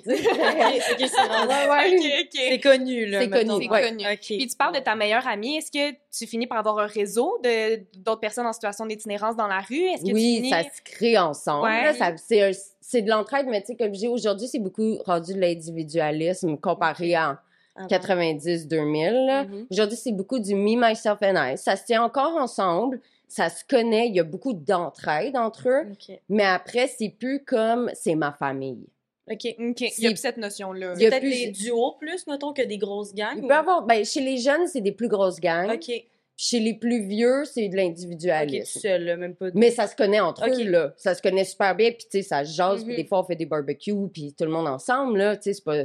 ok, 2.21 2.29
c'est 2.33 2.61
connu, 2.61 3.07
là. 3.07 3.21
C'est 3.21 3.31
connu, 3.31 3.65
C'est 3.65 3.71
ouais. 3.71 3.83
connu. 3.89 4.05
Puis 4.21 4.47
tu 4.47 4.57
parles 4.57 4.75
de 4.75 4.81
ta 4.81 4.95
meilleure 4.95 5.27
amie. 5.27 5.57
Est-ce 5.57 5.71
que 5.71 5.93
tu 6.17 6.27
finis 6.27 6.47
par 6.47 6.59
avoir 6.59 6.79
un 6.79 6.87
réseau 6.87 7.39
de 7.43 7.81
d'autres 7.99 8.21
personnes 8.21 8.47
en 8.47 8.53
situation 8.53 8.87
d'itinérance 8.87 9.37
dans 9.37 9.47
la 9.49 9.61
rue? 9.61 9.77
Est-ce 9.77 10.03
que 10.03 10.09
tu 10.09 10.15
Oui, 10.15 10.37
finis... 10.37 10.51
ça 10.51 10.63
se 10.63 10.81
crée 10.85 11.19
ensemble. 11.19 11.65
Ouais. 11.69 11.85
là, 11.85 11.95
ça- 11.95 12.17
c'est, 12.17 12.43
un- 12.43 12.51
c'est 12.81 13.03
de 13.03 13.11
l'entraide, 13.11 13.47
mais 13.49 13.61
tu 13.61 13.69
sais, 13.69 13.77
comme 13.77 13.91
dis, 13.91 14.09
aujourd'hui, 14.09 14.49
c'est 14.49 14.59
beaucoup 14.59 14.97
rendu 15.05 15.35
de 15.35 15.41
l'individualisme 15.41 16.57
comparé 16.57 17.15
à 17.15 17.41
Avant. 17.77 17.89
90-2000. 17.89 19.27
là. 19.27 19.45
Mhm. 19.45 19.67
Aujourd'hui, 19.71 19.97
c'est 19.97 20.13
beaucoup 20.13 20.39
du 20.39 20.55
me, 20.55 20.77
myself 20.89 21.19
and 21.23 21.35
I. 21.37 21.59
Ça 21.59 21.77
se 21.77 21.85
tient 21.85 22.03
encore 22.03 22.37
ensemble, 22.37 23.01
ça 23.29 23.49
se 23.49 23.65
connaît, 23.69 24.09
il 24.09 24.15
y 24.15 24.21
a 24.21 24.25
beaucoup 24.25 24.53
d'entraide 24.53 25.37
entre 25.37 25.69
eux, 25.69 25.87
mais 26.29 26.45
après, 26.45 26.87
c'est 26.87 27.09
plus 27.11 27.43
comme 27.45 27.91
c'est 27.95 28.15
ma 28.15 28.33
famille. 28.33 28.87
Ok. 29.31 29.39
OK, 29.59 29.81
il 29.81 30.05
y 30.05 30.07
a 30.07 30.11
plus 30.11 30.17
cette 30.19 30.37
notion-là. 30.37 30.93
Il 30.97 31.03
y 31.03 31.07
a 31.07 31.11
Peut-être 31.11 31.23
plus- 31.23 31.31
des 31.47 31.51
duos 31.51 31.97
plus, 31.99 32.27
mettons, 32.27 32.53
que 32.53 32.63
des 32.63 32.77
grosses 32.79 33.15
gangs. 33.15 33.39
Il 33.39 33.45
ou- 33.45 33.49
peut 33.49 33.55
avoir, 33.55 33.83
ben, 33.83 34.05
chez 34.05 34.21
les 34.21 34.37
jeunes, 34.37 34.67
c'est 34.69 34.83
des 34.83 34.93
plus 34.93 35.09
grosses 35.09 35.41
gangs. 35.41 35.71
Ok. 35.73 35.91
Chez 36.37 36.59
les 36.61 36.75
plus 36.75 37.07
vieux, 37.07 37.45
c'est 37.45 37.69
de 37.69 37.77
l'individualisme. 37.77 38.81
seul, 38.81 39.17
même 39.17 39.35
pas. 39.35 39.51
de- 39.51 39.59
Mais 39.59 39.71
ça 39.71 39.87
se 39.87 39.95
connaît 39.97 40.21
entre 40.21 40.47
eux, 40.49 40.65
là. 40.69 40.93
Ça 40.97 41.15
se 41.15 41.23
connaît 41.23 41.45
super 41.45 41.75
bien, 41.75 41.91
puis 41.93 42.05
tu 42.11 42.19
sais, 42.19 42.23
ça 42.23 42.45
se 42.45 42.53
jase, 42.55 42.83
puis 42.85 42.93
Mhm. 42.93 42.97
des 42.99 43.05
fois, 43.07 43.21
on 43.21 43.25
fait 43.25 43.37
des 43.37 43.47
barbecues, 43.47 43.95
puis 44.13 44.35
tout 44.37 44.45
le 44.45 44.51
monde 44.51 44.67
ensemble, 44.69 45.17
là, 45.19 45.37
tu 45.37 45.45
sais, 45.45 45.53
c'est 45.55 45.65
pas... 45.65 45.85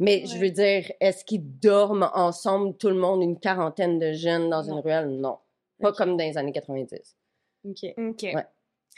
Mais 0.00 0.24
je 0.24 0.38
veux 0.38 0.50
dire, 0.50 0.90
est-ce 1.00 1.24
qu'ils 1.26 1.58
dorment 1.60 2.10
ensemble, 2.14 2.74
tout 2.78 2.88
le 2.88 2.94
monde, 2.94 3.22
une 3.22 3.38
quarantaine 3.38 3.98
de 3.98 4.12
jeunes 4.12 4.48
dans 4.48 4.62
une 4.62 4.80
ruelle? 4.80 5.08
Non. 5.08 5.38
Pas 5.78 5.92
comme 5.92 6.16
dans 6.16 6.24
les 6.24 6.38
années 6.38 6.52
90. 6.52 7.16
Ok. 7.64 7.84
OK. 7.98 8.22
Ouais. 8.22 8.46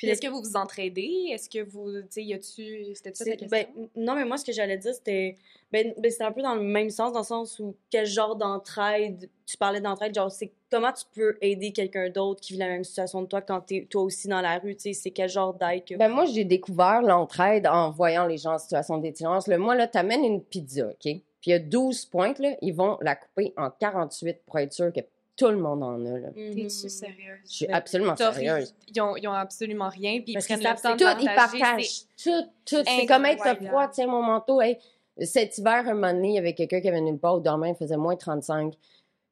Puis 0.02 0.10
est-ce 0.10 0.20
que 0.20 0.28
vous 0.28 0.42
vous 0.42 0.56
entraidez? 0.56 1.28
Est-ce 1.30 1.48
que 1.48 1.62
vous... 1.62 1.92
Tu 2.02 2.06
sais, 2.10 2.22
y 2.24 2.34
a-tu... 2.34 2.94
C'était 2.94 3.14
ça 3.14 3.24
ta 3.24 3.30
question? 3.36 3.48
ben, 3.50 3.66
n- 3.76 3.88
non, 3.96 4.14
mais 4.14 4.24
moi, 4.24 4.36
ce 4.36 4.44
que 4.44 4.52
j'allais 4.52 4.76
dire, 4.78 4.94
c'était. 4.94 5.36
Ben, 5.72 5.94
ben, 5.98 6.10
c'était 6.10 6.24
un 6.24 6.32
peu 6.32 6.42
dans 6.42 6.54
le 6.54 6.62
même 6.62 6.90
sens, 6.90 7.12
dans 7.12 7.20
le 7.20 7.24
sens 7.24 7.58
où 7.58 7.74
quel 7.90 8.06
genre 8.06 8.36
d'entraide. 8.36 9.28
Tu 9.46 9.56
parlais 9.56 9.80
d'entraide, 9.80 10.14
genre, 10.14 10.30
c'est 10.30 10.50
comment 10.70 10.92
tu 10.92 11.04
peux 11.14 11.36
aider 11.40 11.72
quelqu'un 11.72 12.10
d'autre 12.10 12.40
qui 12.40 12.54
vit 12.54 12.58
la 12.58 12.68
même 12.68 12.84
situation 12.84 13.22
que 13.24 13.28
toi 13.28 13.40
quand 13.42 13.60
t'es 13.60 13.86
toi 13.88 14.02
aussi 14.02 14.28
dans 14.28 14.40
la 14.40 14.58
rue, 14.58 14.74
tu 14.76 14.82
sais, 14.82 14.92
c'est 14.92 15.10
quel 15.10 15.28
genre 15.28 15.54
d'aide 15.54 15.84
que. 15.84 15.94
Ben 15.96 16.08
moi, 16.08 16.24
j'ai 16.26 16.44
découvert 16.44 17.02
l'entraide 17.02 17.66
en 17.66 17.90
voyant 17.90 18.26
les 18.26 18.38
gens 18.38 18.54
en 18.54 18.58
situation 18.58 18.98
d'itinérance. 18.98 19.46
Là, 19.46 19.58
moi, 19.58 19.74
là, 19.74 19.86
t'amènes 19.86 20.24
une 20.24 20.42
pizza, 20.42 20.88
OK? 20.88 20.96
Puis 21.42 21.50
il 21.50 21.50
y 21.50 21.54
a 21.54 21.58
12 21.58 22.06
pointes, 22.06 22.38
là, 22.38 22.54
ils 22.62 22.72
vont 22.72 22.98
la 23.00 23.16
couper 23.16 23.52
en 23.56 23.68
48 23.70 24.38
pour 24.46 24.58
être 24.58 24.72
sûr 24.72 24.92
que 24.92 25.00
tout 25.36 25.48
le 25.48 25.56
monde 25.56 25.82
en 25.82 26.04
a, 26.04 26.18
là. 26.18 26.28
T'es-tu 26.34 26.68
sérieuse? 26.88 27.40
Je 27.48 27.50
suis 27.52 27.66
absolument 27.66 28.14
sérieuse. 28.16 28.68
ri- 28.68 28.74
Ils 28.94 29.00
ont, 29.00 29.16
ils 29.16 29.26
ont 29.28 29.32
absolument 29.32 29.88
rien, 29.88 30.20
puis 30.20 30.32
ils 30.32 30.34
Parce 30.34 30.46
prennent 30.46 30.58
le 30.60 30.64
temps 30.82 30.94
de 30.94 30.98
Tout, 30.98 31.20
ils 31.22 31.34
partagent. 31.34 32.04
c'est- 32.16 32.30
Tout, 32.30 32.46
tout. 32.66 32.82
C'est 32.84 33.06
comme 33.06 33.24
être 33.26 33.42
froid, 33.68 33.88
tiens 33.88 34.06
mon 34.06 34.22
manteau. 34.22 34.60
Hey, 34.60 34.78
cet 35.20 35.58
hiver, 35.58 35.84
un 35.88 35.94
moment 35.94 36.12
donné, 36.12 36.28
il 36.28 36.34
y 36.34 36.38
avait 36.38 36.54
quelqu'un 36.54 36.80
qui 36.80 36.88
avait 36.88 36.98
une 36.98 37.18
part 37.18 37.36
où 37.36 37.40
dormait, 37.40 37.70
il 37.70 37.76
faisait 37.76 37.96
moins 37.96 38.16
35. 38.16 38.74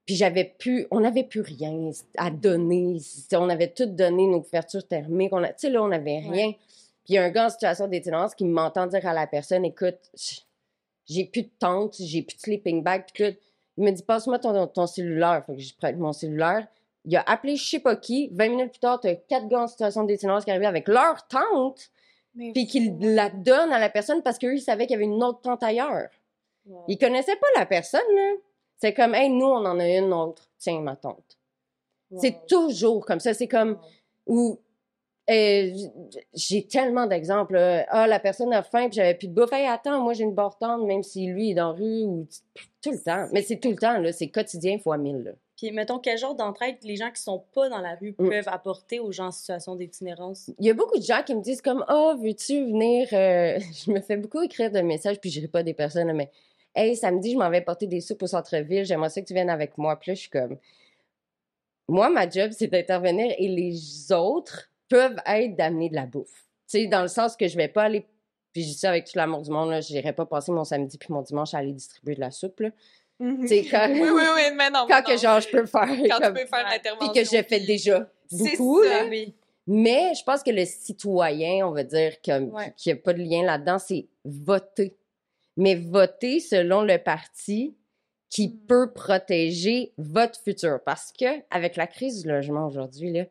Puis 0.07 0.17
j'avais 0.17 0.45
plus, 0.59 0.87
on 0.91 1.01
n'avait 1.01 1.23
plus 1.23 1.43
rien 1.43 1.91
à 2.17 2.31
donner. 2.31 2.99
On 3.35 3.49
avait 3.49 3.69
tout 3.73 3.87
donné, 3.87 4.27
nos 4.27 4.41
couvertures 4.41 4.87
thermiques. 4.87 5.31
Tu 5.31 5.37
sais, 5.59 5.71
là, 5.71 5.83
on 5.83 5.89
n'avait 5.89 6.19
rien. 6.19 6.53
Puis 7.05 7.15
il 7.15 7.15
y 7.15 7.19
a 7.19 7.25
un 7.25 7.31
gars 7.31 7.47
en 7.47 7.51
situation 7.51 7.87
d'itinérance 7.87 8.35
qui 8.35 8.45
m'entend 8.45 8.87
dire 8.87 9.07
à 9.07 9.13
la 9.13 9.27
personne, 9.27 9.65
écoute, 9.65 9.99
j'ai 11.07 11.25
plus 11.27 11.43
de 11.43 11.51
tente, 11.59 11.97
j'ai 12.01 12.23
plus 12.23 12.37
de 12.37 12.41
sleeping 12.41 12.83
bag, 12.83 13.05
puis 13.13 13.25
tout. 13.33 13.39
Il 13.81 13.85
me 13.85 13.93
dit, 13.93 14.03
passe-moi 14.03 14.39
ton, 14.39 14.67
ton 14.67 14.87
cellulaire. 14.87 15.43
Fait 15.47 15.57
que 15.57 15.63
je 15.63 15.75
prête 15.75 15.97
mon 15.97 16.13
cellulaire. 16.13 16.69
Il 17.07 17.17
a 17.17 17.23
appelé 17.23 17.57
je 17.57 17.67
sais 17.67 17.81
pas 17.81 17.97
qui. 17.97 18.29
20 18.35 18.49
minutes 18.51 18.73
plus 18.73 18.79
tard, 18.79 19.01
t'as 19.01 19.15
quatre 19.15 19.49
gars 19.49 19.63
en 19.63 19.67
situation 19.67 20.05
d'itinérance 20.05 20.45
qui 20.45 20.51
arrivaient 20.51 20.67
avec 20.67 20.87
leur 20.87 21.27
Mais 22.35 22.53
puis 22.53 22.67
qu'il 22.67 23.15
la 23.15 23.31
donne 23.31 23.73
à 23.73 23.79
la 23.79 23.89
personne 23.89 24.23
parce 24.23 24.39
qu'eux, 24.39 24.55
ils 24.55 24.61
savaient 24.61 24.87
qu'il 24.87 24.93
y 24.93 24.97
avait 24.97 25.05
une 25.05 25.25
autre 25.25 25.41
tente 25.41 25.63
ailleurs. 25.63 26.11
Wow. 26.67 26.85
Ils 26.89 26.99
connaissaient 26.99 27.37
pas 27.37 27.47
la 27.57 27.65
personne, 27.65 28.03
là. 28.15 28.33
C'est 28.77 28.93
comme, 28.93 29.15
hey, 29.15 29.31
nous, 29.31 29.47
on 29.47 29.65
en 29.65 29.81
a 29.81 29.89
une 29.89 30.13
autre. 30.13 30.51
Tiens, 30.59 30.81
ma 30.81 30.97
tante. 30.97 31.39
C'est 32.19 32.47
toujours 32.47 33.07
comme 33.07 33.21
ça. 33.21 33.33
C'est 33.33 33.49
comme, 33.49 33.79
où, 34.27 34.59
j'ai 36.35 36.67
tellement 36.67 37.07
d'exemples. 37.07 37.57
Ah, 37.89 38.07
la 38.07 38.19
personne 38.19 38.53
a 38.53 38.63
faim, 38.63 38.89
puis 38.89 38.97
j'avais 38.97 39.15
plus 39.15 39.29
de 39.29 39.35
bouffe. 39.35 39.53
Hey, 39.53 39.67
attends, 39.67 40.01
moi, 40.01 40.13
j'ai 40.13 40.25
une 40.25 40.35
barre 40.35 40.59
tente, 40.59 40.87
même 40.87 41.03
si 41.03 41.27
lui 41.27 41.51
est 41.51 41.55
dans 41.55 41.73
la 41.73 41.79
rue, 41.79 42.03
ou 42.03 42.29
tout 42.83 42.91
le 42.91 42.99
temps. 42.99 43.29
Mais 43.33 43.43
c'est 43.43 43.59
tout 43.59 43.71
le 43.71 43.77
temps, 43.77 43.99
là. 43.99 44.13
C'est 44.13 44.29
quotidien 44.29 44.79
fois 44.79 44.99
mille, 44.99 45.23
là. 45.23 45.33
Puis, 45.57 45.73
mettons, 45.73 45.99
quel 45.99 46.17
genre 46.17 46.35
d'entraide 46.35 46.77
les 46.83 46.97
gens 46.97 47.11
qui 47.11 47.21
sont 47.21 47.45
pas 47.55 47.69
dans 47.69 47.81
la 47.81 47.95
rue 47.95 48.15
Mm. 48.19 48.29
peuvent 48.31 48.49
apporter 48.49 48.99
aux 48.99 49.13
gens 49.13 49.27
en 49.27 49.31
situation 49.31 49.77
d'itinérance? 49.77 50.51
Il 50.59 50.67
y 50.67 50.71
a 50.71 50.75
beaucoup 50.75 50.99
de 50.99 51.03
gens 51.03 51.23
qui 51.25 51.35
me 51.35 51.43
disent 51.43 51.61
comme 51.61 51.85
oh 51.89 52.15
veux-tu 52.21 52.65
venir 52.65 53.09
euh, 53.13 53.59
je 53.87 53.91
me 53.91 54.01
fais 54.01 54.17
beaucoup 54.17 54.41
écrire 54.43 54.71
de 54.71 54.81
messages 54.81 55.21
puis 55.21 55.31
je 55.31 55.41
ris 55.41 55.49
pas 55.49 55.63
des 55.63 55.75
personnes 55.75 56.13
mais 56.15 56.31
hey 56.75 56.97
samedi 56.97 57.33
je 57.33 57.37
m'en 57.37 57.51
vais 57.51 57.61
porter 57.61 57.87
des 57.87 58.01
soupes 58.01 58.23
au 58.23 58.27
centre-ville 58.27 58.85
j'aimerais 58.85 59.11
ça 59.11 59.21
que 59.21 59.27
tu 59.27 59.35
viennes 59.35 59.51
avec 59.51 59.77
moi 59.77 59.97
puis 59.97 60.11
là 60.11 60.15
je 60.15 60.21
suis 60.21 60.31
comme 60.31 60.57
moi 61.89 62.09
ma 62.09 62.29
job 62.29 62.53
c'est 62.53 62.69
d'intervenir 62.69 63.35
et 63.37 63.49
les 63.49 64.13
autres 64.13 64.71
peuvent 64.91 65.17
être 65.25 65.57
d'amener 65.57 65.89
de 65.89 65.95
la 65.95 66.05
bouffe 66.05 66.45
tu 66.69 66.79
sais 66.81 66.87
dans 66.89 67.01
le 67.03 67.09
sens 67.09 67.35
que 67.37 67.49
je 67.49 67.57
vais 67.57 67.69
pas 67.69 67.85
aller 67.85 68.07
puis 68.53 68.63
je 68.63 68.69
dis 68.69 68.75
ça 68.75 68.91
avec 68.91 69.07
tout 69.07 69.13
l'amour 69.17 69.41
du 69.43 69.51
monde 69.51 69.71
là 69.71 69.81
j'irai 69.81 70.13
pas 70.13 70.27
passer 70.27 70.53
mon 70.53 70.65
samedi 70.65 70.99
puis 70.99 71.13
mon 71.13 71.23
dimanche 71.23 71.55
à 71.55 71.59
aller 71.59 71.73
distribuer 71.73 72.15
de 72.17 72.21
la 72.21 72.31
soupe 72.31 72.61
là 72.61 72.71
Mhm. 73.23 73.41
tu 73.43 73.49
sais 73.49 73.65
quand 73.71 73.87
Oui, 73.91 74.01
oui, 74.01 74.23
oui, 74.35 74.43
mais 74.57 74.71
non. 74.71 74.87
quand 74.89 75.03
mais 75.07 75.15
que 75.15 75.21
genre 75.21 75.41
je 75.41 75.49
peux 75.51 75.67
faire 75.67 75.87
Quand 75.89 76.19
comme- 76.21 76.35
tu 76.35 76.41
peux 76.43 76.47
faire 76.49 76.65
l'intervention. 76.69 77.13
puis 77.13 77.23
que 77.23 77.25
je 77.27 77.43
fais 77.43 77.61
déjà 77.61 78.11
C'est 78.31 78.57
beaucoup 78.57 78.83
ça. 78.83 79.03
là 79.03 79.09
Oui. 79.11 79.35
mais 79.67 80.15
je 80.15 80.23
pense 80.25 80.43
que 80.43 80.51
le 80.51 80.65
citoyen, 80.65 81.67
on 81.67 81.73
va 81.73 81.85
dire, 81.85 82.15
comme, 82.25 82.49
Ouais. 82.55 82.73
qu'il 82.79 82.93
n'y 82.95 82.99
a 82.99 83.03
pas 83.03 83.13
de 83.13 83.19
lien 83.23 83.43
là-dedans, 83.45 83.79
c'est 83.79 84.09
voter. 84.25 84.97
Mais 85.59 85.75
voter 85.75 86.41
selon 86.41 86.81
le 86.81 86.97
parti 86.97 87.77
qui 88.31 88.49
Mm. 88.49 88.67
peut 88.67 88.93
protéger 88.95 89.93
votre 89.99 90.41
futur. 90.41 90.81
Parce 90.87 91.13
que, 91.13 91.27
avec 91.51 91.77
la 91.77 91.87
crise 91.87 92.23
du 92.23 92.29
logement 92.31 92.67
aujourd'hui, 92.69 93.13
là, 93.13 93.25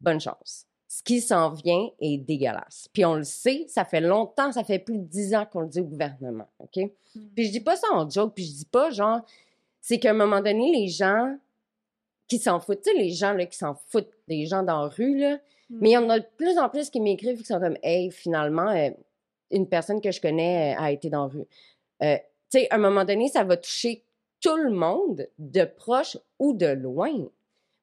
bonne 0.00 0.20
chance. 0.20 0.66
Ce 0.90 1.04
qui 1.04 1.20
s'en 1.20 1.50
vient 1.50 1.88
est 2.00 2.18
dégueulasse. 2.18 2.88
Puis 2.92 3.04
on 3.04 3.14
le 3.14 3.22
sait, 3.22 3.64
ça 3.68 3.84
fait 3.84 4.00
longtemps, 4.00 4.50
ça 4.50 4.64
fait 4.64 4.80
plus 4.80 4.98
de 4.98 5.04
dix 5.04 5.34
ans 5.34 5.46
qu'on 5.50 5.60
le 5.60 5.68
dit 5.68 5.80
au 5.80 5.84
gouvernement, 5.84 6.48
OK? 6.58 6.76
Mm. 7.14 7.20
Puis 7.34 7.46
je 7.46 7.52
dis 7.52 7.60
pas 7.60 7.76
ça 7.76 7.86
en 7.92 8.10
joke, 8.10 8.34
puis 8.34 8.44
je 8.44 8.52
dis 8.52 8.64
pas 8.64 8.90
genre, 8.90 9.20
c'est 9.80 9.98
qu'à 9.98 10.10
un 10.10 10.14
moment 10.14 10.40
donné, 10.40 10.72
les 10.72 10.88
gens 10.88 11.36
qui 12.26 12.38
s'en 12.38 12.58
foutent, 12.58 12.82
tu 12.82 12.90
sais, 12.90 12.96
les 12.96 13.10
gens 13.10 13.32
là, 13.32 13.46
qui 13.46 13.56
s'en 13.56 13.74
foutent 13.74 14.10
des 14.26 14.46
gens 14.46 14.62
dans 14.62 14.82
la 14.82 14.88
rue, 14.88 15.16
là, 15.18 15.38
Mm. 15.70 15.78
mais 15.80 15.90
il 15.90 15.92
y 15.92 15.96
en 15.96 16.10
a 16.10 16.18
de 16.18 16.26
plus 16.36 16.58
en 16.58 16.68
plus 16.68 16.90
qui 16.90 17.00
m'écrivent 17.00 17.38
qui 17.38 17.46
sont 17.46 17.60
comme, 17.60 17.76
hey, 17.82 18.10
finalement, 18.10 18.70
euh, 18.70 18.90
une 19.50 19.68
personne 19.68 20.00
que 20.00 20.10
je 20.10 20.20
connais 20.20 20.74
euh, 20.74 20.82
a 20.82 20.90
été 20.90 21.08
dans 21.08 21.26
la 21.26 21.32
rue. 21.32 21.46
Euh, 22.02 22.16
tu 22.50 22.60
sais, 22.60 22.66
à 22.70 22.74
un 22.74 22.78
moment 22.78 23.04
donné, 23.04 23.28
ça 23.28 23.44
va 23.44 23.56
toucher 23.56 24.02
tout 24.40 24.56
le 24.56 24.70
monde, 24.70 25.28
de 25.38 25.64
proche 25.64 26.16
ou 26.38 26.54
de 26.54 26.66
loin. 26.66 27.12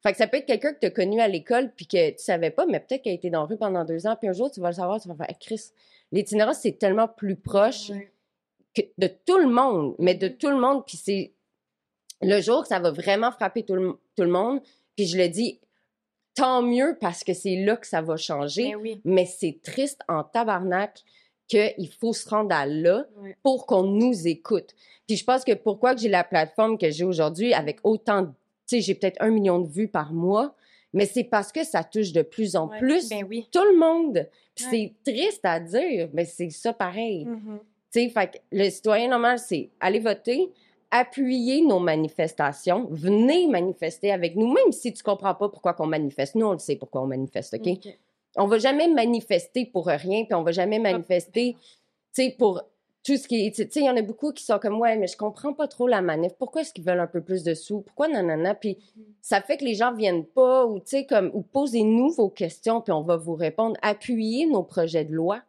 Fait 0.04 0.12
que 0.12 0.18
ça 0.18 0.28
peut 0.28 0.38
être 0.38 0.46
quelqu'un 0.46 0.74
que 0.74 0.80
tu 0.80 0.86
as 0.88 0.92
connu 0.92 1.20
à 1.20 1.28
l'école 1.28 1.72
puis 1.76 1.88
que 1.88 2.12
tu 2.12 2.24
savais 2.24 2.52
pas, 2.52 2.66
mais 2.66 2.80
peut-être 2.80 3.02
qu'il 3.02 3.12
a 3.12 3.16
été 3.16 3.30
dans 3.30 3.42
la 3.42 3.46
rue 3.48 3.58
pendant 3.58 3.84
deux 3.84 4.06
ans, 4.08 4.16
puis 4.16 4.28
un 4.30 4.34
jour, 4.34 4.52
tu 4.52 4.60
vas 4.62 4.70
le 4.70 4.76
savoir, 4.76 5.02
tu 5.02 5.08
vas 5.08 5.16
faire, 5.16 5.28
Chris, 5.40 5.72
l'itinérance, 6.12 6.60
c'est 6.60 6.78
tellement 6.78 7.08
plus 7.08 7.36
proche 7.36 7.92
que 8.76 8.82
de 8.98 9.08
tout 9.26 9.38
le 9.40 9.50
monde, 9.50 9.96
mais 10.00 10.14
de 10.16 10.28
tout 10.28 10.50
le 10.50 10.58
monde, 10.60 10.86
puis 10.86 10.98
c'est 10.98 11.34
le 12.22 12.40
jour 12.42 12.62
que 12.62 12.68
ça 12.68 12.80
va 12.80 12.92
vraiment 12.92 13.32
frapper 13.32 13.64
tout 13.64 13.76
le, 13.76 13.98
tout 14.16 14.24
le 14.24 14.30
monde, 14.30 14.62
puis 14.96 15.08
je 15.08 15.18
le 15.18 15.28
dis, 15.30 15.60
tant 16.36 16.62
mieux 16.62 16.96
parce 17.02 17.24
que 17.24 17.34
c'est 17.34 17.56
là 17.56 17.76
que 17.76 17.88
ça 17.88 18.02
va 18.02 18.18
changer, 18.18 18.70
Mais 18.70 18.76
oui. 18.76 19.02
mais 19.04 19.26
c'est 19.26 19.60
triste 19.64 20.02
en 20.08 20.24
tabarnak 20.24 21.04
qu'il 21.48 21.90
faut 22.00 22.14
se 22.14 22.28
rendre 22.30 22.54
à 22.54 22.66
là 22.68 23.06
pour 23.42 23.66
qu'on 23.66 23.84
nous 23.84 24.28
écoute. 24.28 24.76
Puis 25.08 25.16
je 25.18 25.24
pense 25.24 25.44
que 25.44 25.54
pourquoi 25.54 25.96
que 25.96 26.02
j'ai 26.02 26.10
la 26.10 26.24
plateforme 26.24 26.78
que 26.78 26.92
j'ai 26.92 27.04
aujourd'hui 27.06 27.54
avec 27.54 27.80
autant, 27.84 28.24
de- 28.24 28.32
sais, 28.68 28.82
j'ai 28.82 28.96
peut-être 28.96 29.18
un 29.22 29.30
million 29.30 29.60
de 29.60 29.68
vues 29.68 29.88
par 29.88 30.14
mois, 30.14 30.54
mais 30.94 31.06
c'est 31.06 31.24
parce 31.24 31.52
que 31.52 31.64
ça 31.64 31.84
touche 31.84 32.12
de 32.14 32.22
plus 32.22 32.56
en 32.56 32.68
Ouais. 32.70 32.80
plus 32.80 33.10
Ben 33.10 33.26
oui. 33.30 33.48
tout 33.52 33.64
le 33.64 33.78
monde. 33.78 34.28
Puis 34.56 34.66
Ouais. 34.66 34.94
c'est 35.06 35.12
triste 35.14 35.42
à 35.44 35.60
dire, 35.60 36.10
mais 36.14 36.26
c'est 36.26 36.50
ça 36.50 36.74
pareil. 36.74 37.26
Mhm. 37.26 37.60
Tu 37.92 38.02
sais, 38.02 38.10
fait 38.10 38.32
que 38.32 38.38
le 38.52 38.70
citoyen 38.70 39.10
normal, 39.10 39.38
c'est 39.40 39.70
aller 39.80 40.00
voter, 40.00 40.50
appuyer 40.92 41.62
nos 41.62 41.80
manifestations, 41.80 42.88
venez 42.92 43.48
manifester 43.48 44.12
avec 44.12 44.36
nous, 44.36 44.48
même 44.52 44.72
si 44.72 44.94
tu 44.94 45.04
comprends 45.04 45.36
pas 45.36 45.50
pourquoi 45.50 45.74
qu'on 45.74 45.86
manifeste. 45.88 46.36
Nous, 46.36 46.46
on 46.46 46.54
le 46.54 46.60
sait 46.60 46.76
pourquoi 46.78 47.02
on 47.02 47.08
manifeste, 47.08 47.54
OK? 47.56 47.68
OK. 47.68 47.98
On 48.38 48.46
va 48.48 48.58
jamais 48.60 48.88
manifester 48.88 49.66
pour 49.66 49.88
rien, 49.88 50.24
puis 50.26 50.34
on 50.34 50.44
va 50.44 50.52
jamais 50.52 50.80
manifester, 50.80 51.56
tu 52.14 52.24
sais, 52.24 52.36
pour 52.38 52.62
tout 53.08 53.16
ce 53.16 53.26
qui 53.26 53.48
est... 53.48 53.52
Tu 53.52 53.64
sais, 53.64 53.80
il 53.80 53.86
y 53.86 53.90
en 53.90 53.96
a 53.96 54.02
beaucoup 54.02 54.34
qui 54.34 54.44
sont 54.44 54.60
comme, 54.60 54.82
ouais, 54.82 54.98
mais 54.98 55.08
je 55.08 55.16
comprends 55.16 55.54
pas 55.54 55.70
trop 55.70 55.88
la 55.88 56.02
manif. 56.02 56.34
Pourquoi 56.38 56.62
est-ce 56.62 56.74
qu'ils 56.74 56.84
veulent 56.84 57.00
un 57.00 57.08
peu 57.08 57.22
plus 57.22 57.42
de 57.42 57.54
sous? 57.54 57.80
Pourquoi 57.80 58.10
nanana? 58.10 58.54
Puis 58.54 58.78
ça 59.22 59.40
fait 59.40 59.56
que 59.56 59.64
les 59.64 59.76
gens 59.76 59.94
viennent 59.94 60.26
pas, 60.26 60.66
ou 60.66 60.80
tu 60.80 60.88
sais, 60.88 61.06
comme, 61.06 61.32
ou 61.34 61.42
posez-nous 61.42 62.10
vos 62.10 62.28
questions, 62.30 62.82
puis 62.82 62.92
on 62.92 63.04
va 63.04 63.16
vous 63.16 63.36
répondre. 63.36 63.78
Appuyez 63.82 64.46
nos 64.46 64.62
projets 64.62 65.06
de 65.06 65.14
loi. 65.14 65.42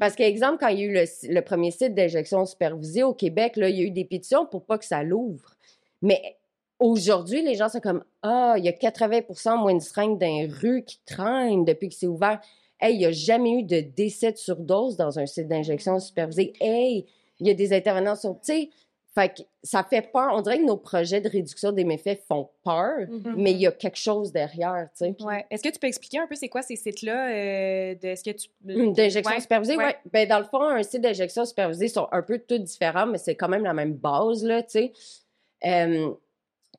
Parce 0.00 0.16
qu'exemple, 0.16 0.56
quand 0.60 0.68
il 0.68 0.80
y 0.80 0.82
a 0.82 0.86
eu 0.86 0.94
le, 0.94 1.34
le 1.34 1.40
premier 1.42 1.70
site 1.72 1.94
d'injection 1.94 2.46
supervisée 2.46 3.02
au 3.02 3.12
Québec, 3.12 3.56
là, 3.56 3.68
il 3.68 3.76
y 3.76 3.80
a 3.80 3.84
eu 3.84 3.90
des 3.90 4.06
pétitions 4.06 4.46
pour 4.46 4.64
pas 4.64 4.78
que 4.78 4.86
ça 4.86 5.02
l'ouvre. 5.02 5.56
Mais 6.00 6.36
aujourd'hui, 6.78 7.42
les 7.42 7.54
gens 7.54 7.68
sont 7.68 7.80
comme 7.80 8.02
Ah, 8.22 8.54
il 8.56 8.64
y 8.64 8.68
a 8.68 8.72
80% 8.72 9.60
moins 9.60 9.74
de 9.74 9.82
seringues 9.82 10.18
dans 10.18 10.26
les 10.26 10.46
rues 10.46 10.84
qui 10.84 11.00
traînent 11.04 11.66
depuis 11.66 11.90
que 11.90 11.94
c'est 11.94 12.06
ouvert. 12.06 12.40
Hey, 12.80 12.94
il 12.94 12.98
n'y 12.98 13.06
a 13.06 13.12
jamais 13.12 13.52
eu 13.52 13.62
de 13.62 13.80
décès 13.80 14.32
de 14.32 14.36
surdose 14.36 14.96
dans 14.96 15.18
un 15.18 15.26
site 15.26 15.48
d'injection 15.48 15.98
supervisée. 15.98 16.52
Hey, 16.60 17.06
il 17.40 17.46
y 17.46 17.50
a 17.50 17.54
des 17.54 17.72
intervenants 17.72 18.16
sur. 18.16 18.34
Tu 18.34 18.52
sais, 18.52 18.70
fait 19.14 19.30
que 19.36 19.42
ça 19.64 19.82
fait 19.82 20.02
peur. 20.12 20.30
On 20.34 20.42
dirait 20.42 20.58
que 20.58 20.64
nos 20.64 20.76
projets 20.76 21.20
de 21.20 21.28
réduction 21.28 21.72
des 21.72 21.82
méfaits 21.84 22.20
font 22.28 22.50
peur, 22.62 22.98
Mhm. 23.08 23.34
mais 23.36 23.50
il 23.52 23.58
y 23.60 23.66
a 23.66 23.72
quelque 23.72 23.96
chose 23.98 24.30
derrière, 24.30 24.88
tu 24.96 25.06
sais. 25.06 25.16
Ouais. 25.24 25.44
Est-ce 25.50 25.62
que 25.62 25.70
tu 25.70 25.78
peux 25.80 25.86
expliquer 25.88 26.18
un 26.18 26.26
peu 26.28 26.36
c'est 26.36 26.48
quoi 26.48 26.62
ces 26.62 26.76
sites-là? 26.76 27.30
euh, 27.30 27.94
de, 27.96 28.08
est-ce 28.08 28.22
que 28.22 28.30
tu... 28.36 28.48
D'injection 28.92 29.32
Ouais, 29.34 29.40
supervisée, 29.40 29.76
oui. 29.76 29.84
ouais. 29.84 29.96
Ben, 30.12 30.28
dans 30.28 30.38
le 30.38 30.44
fond, 30.44 30.62
un 30.62 30.82
site 30.84 31.00
d'injection 31.00 31.44
supervisée 31.46 31.88
sont 31.88 32.06
un 32.12 32.22
peu 32.22 32.38
tous 32.38 32.58
différents, 32.58 33.06
mais 33.06 33.18
c'est 33.18 33.34
quand 33.34 33.48
même 33.48 33.64
la 33.64 33.74
même 33.74 33.94
base, 33.94 34.44
là, 34.44 34.62
tu 34.62 34.70
sais. 34.70 34.92
Euh, 35.66 36.10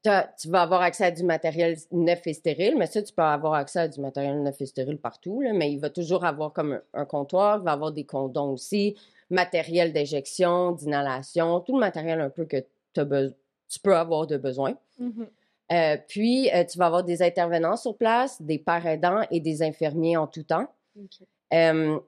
tu 0.04 0.50
vas 0.50 0.62
avoir 0.62 0.82
accès 0.82 1.06
à 1.06 1.12
du 1.12 1.24
matériel 1.24 1.78
neuf 1.92 2.26
et 2.26 2.34
stérile, 2.34 2.76
mais 2.78 2.86
ça, 2.86 3.02
tu 3.02 3.14
peux 3.14 3.22
avoir 3.22 3.54
accès 3.54 3.80
à 3.80 3.88
du 3.88 4.00
matériel 4.00 4.42
neuf 4.42 4.62
et 4.62 4.66
stérile 4.66 4.98
partout, 4.98 5.42
là, 5.42 5.54
mais 5.54 5.72
il 5.72 5.80
va 5.80 5.90
toujours 5.90 6.24
avoir 6.26 6.54
comme 6.54 6.74
un, 6.74 6.82
un 7.02 7.06
comptoir, 7.06 7.60
il 7.62 7.66
va 7.66 7.74
avoir 7.74 7.92
des 7.92 8.06
condoms 8.06 8.52
aussi, 8.52 8.96
matériel 9.30 9.94
d'injection, 9.94 10.72
d'inhalation, 10.72 11.60
tout 11.62 11.74
le 11.74 11.80
matériel 11.80 12.22
un 12.22 12.30
peu 12.30 12.46
que 12.46 12.64
tu 12.94 13.80
peux 13.82 13.96
avoir 13.96 14.28
de 14.28 14.38
besoin. 14.38 14.76
Mhm. 14.98 15.28
Euh, 15.72 15.98
puis, 16.08 16.50
euh, 16.52 16.64
tu 16.66 16.80
vas 16.80 16.88
avoir 16.88 17.04
des 17.04 17.22
intervenants 17.22 17.78
sur 17.78 17.96
place, 17.96 18.42
des 18.42 18.58
parents 18.58 18.90
aidants 18.90 19.22
et 19.30 19.40
des 19.40 19.62
infirmiers 19.62 20.18
en 20.18 20.26
tout 20.26 20.44
temps. 20.44 20.68
Euh, 21.54 22.00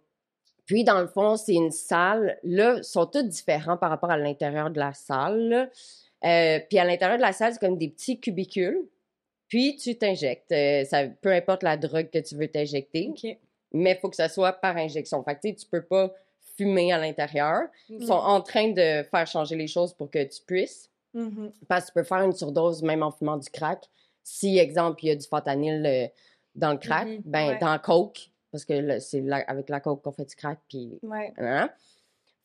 puis, 0.66 0.84
dans 0.84 1.00
le 1.00 1.08
fond, 1.08 1.36
c'est 1.36 1.54
une 1.54 1.72
salle. 1.72 2.40
Là, 2.44 2.78
ils 2.78 2.84
sont 2.84 3.06
tous 3.06 3.22
différents 3.24 3.78
par 3.78 3.92
rapport 3.92 4.10
à 4.10 4.18
l'intérieur 4.18 4.72
de 4.72 4.80
la 4.80 4.94
salle. 4.94 5.50
là. 5.50 5.68
Euh, 6.26 6.60
puis, 6.70 6.78
à 6.80 6.86
l'intérieur 6.86 7.18
de 7.18 7.22
la 7.24 7.34
salle, 7.34 7.54
c'est 7.54 7.60
comme 7.60 7.78
des 7.78 7.90
petits 7.90 8.20
cubicules. 8.20 8.80
Puis, 9.48 9.76
tu 9.76 9.98
t'injectes. 9.98 10.52
Euh, 10.52 10.86
ça, 10.86 11.08
peu 11.08 11.32
importe 11.32 11.64
la 11.64 11.78
drogue 11.78 12.10
que 12.10 12.20
tu 12.20 12.36
veux 12.36 12.48
t'injecter, 12.48 13.12
mais 13.74 13.92
il 13.92 13.98
faut 14.00 14.10
que 14.10 14.16
ça 14.16 14.30
soit 14.30 14.54
par 14.54 14.78
injection. 14.78 15.24
Fait 15.24 15.36
que, 15.36 15.60
tu 15.60 15.66
peux 15.70 15.82
pas 15.84 16.14
fumer 16.58 16.92
à 16.94 16.98
l'intérieur. 16.98 17.64
Ils 17.90 18.06
sont 18.06 18.14
en 18.14 18.42
train 18.42 18.70
de 18.70 19.04
faire 19.04 19.26
changer 19.28 19.56
les 19.56 19.68
choses 19.68 19.94
pour 19.94 20.10
que 20.10 20.24
tu 20.24 20.42
puisses. 20.46 20.90
Mhm. 21.14 21.52
Parce 21.68 21.86
que 21.86 21.88
tu 21.90 21.94
peux 21.96 22.04
faire 22.04 22.20
une 22.24 22.32
surdose 22.34 22.84
même 22.84 23.04
en 23.04 23.12
fumant 23.12 23.38
du 23.38 23.50
crack. 23.50 23.84
Si, 24.24 24.58
exemple, 24.60 25.04
il 25.04 25.08
y 25.08 25.12
a 25.12 25.16
du 25.16 25.28
fentanyl 25.28 25.86
euh, 25.86 26.08
dans 26.56 26.72
le 26.72 26.78
crack, 26.78 27.08
Mhm, 27.08 27.22
ben, 27.26 27.48
ouais. 27.50 27.58
dans 27.60 27.78
coke, 27.80 28.30
parce 28.52 28.64
que 28.66 28.74
là, 28.74 29.00
c'est 29.00 29.24
avec 29.48 29.68
la 29.70 29.80
coke 29.82 30.02
qu'on 30.04 30.12
fait 30.12 30.26
du 30.26 30.36
crack, 30.36 30.60
puis 30.70 31.00
Ouais. 31.04 31.34
Hein? 31.38 31.70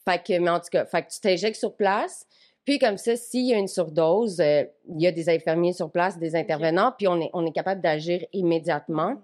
Fait 0.05 0.23
que, 0.25 0.39
mais 0.39 0.51
en 0.51 0.59
tout 0.61 0.69
cas, 0.73 0.85
fait 0.87 1.03
que 1.03 1.11
tu 1.11 1.21
t'injectes 1.21 1.59
sur 1.59 1.75
place. 1.77 2.27
Puis 2.67 2.79
comme 2.79 2.99
ça, 2.99 3.17
s'il 3.17 3.47
y 3.47 3.55
a 3.55 3.59
une 3.59 3.69
surdose, 3.69 4.41
euh, 4.41 4.65
il 4.89 5.01
y 5.01 5.07
a 5.07 5.13
des 5.13 5.31
infirmiers 5.31 5.73
sur 5.73 5.91
place, 5.91 6.19
des 6.19 6.37
intervenants, 6.37 6.93
puis 6.99 7.09
on 7.09 7.21
est, 7.21 7.31
on 7.33 7.47
est 7.47 7.53
capable 7.53 7.81
d'agir 7.81 8.27
immédiatement, 8.33 9.23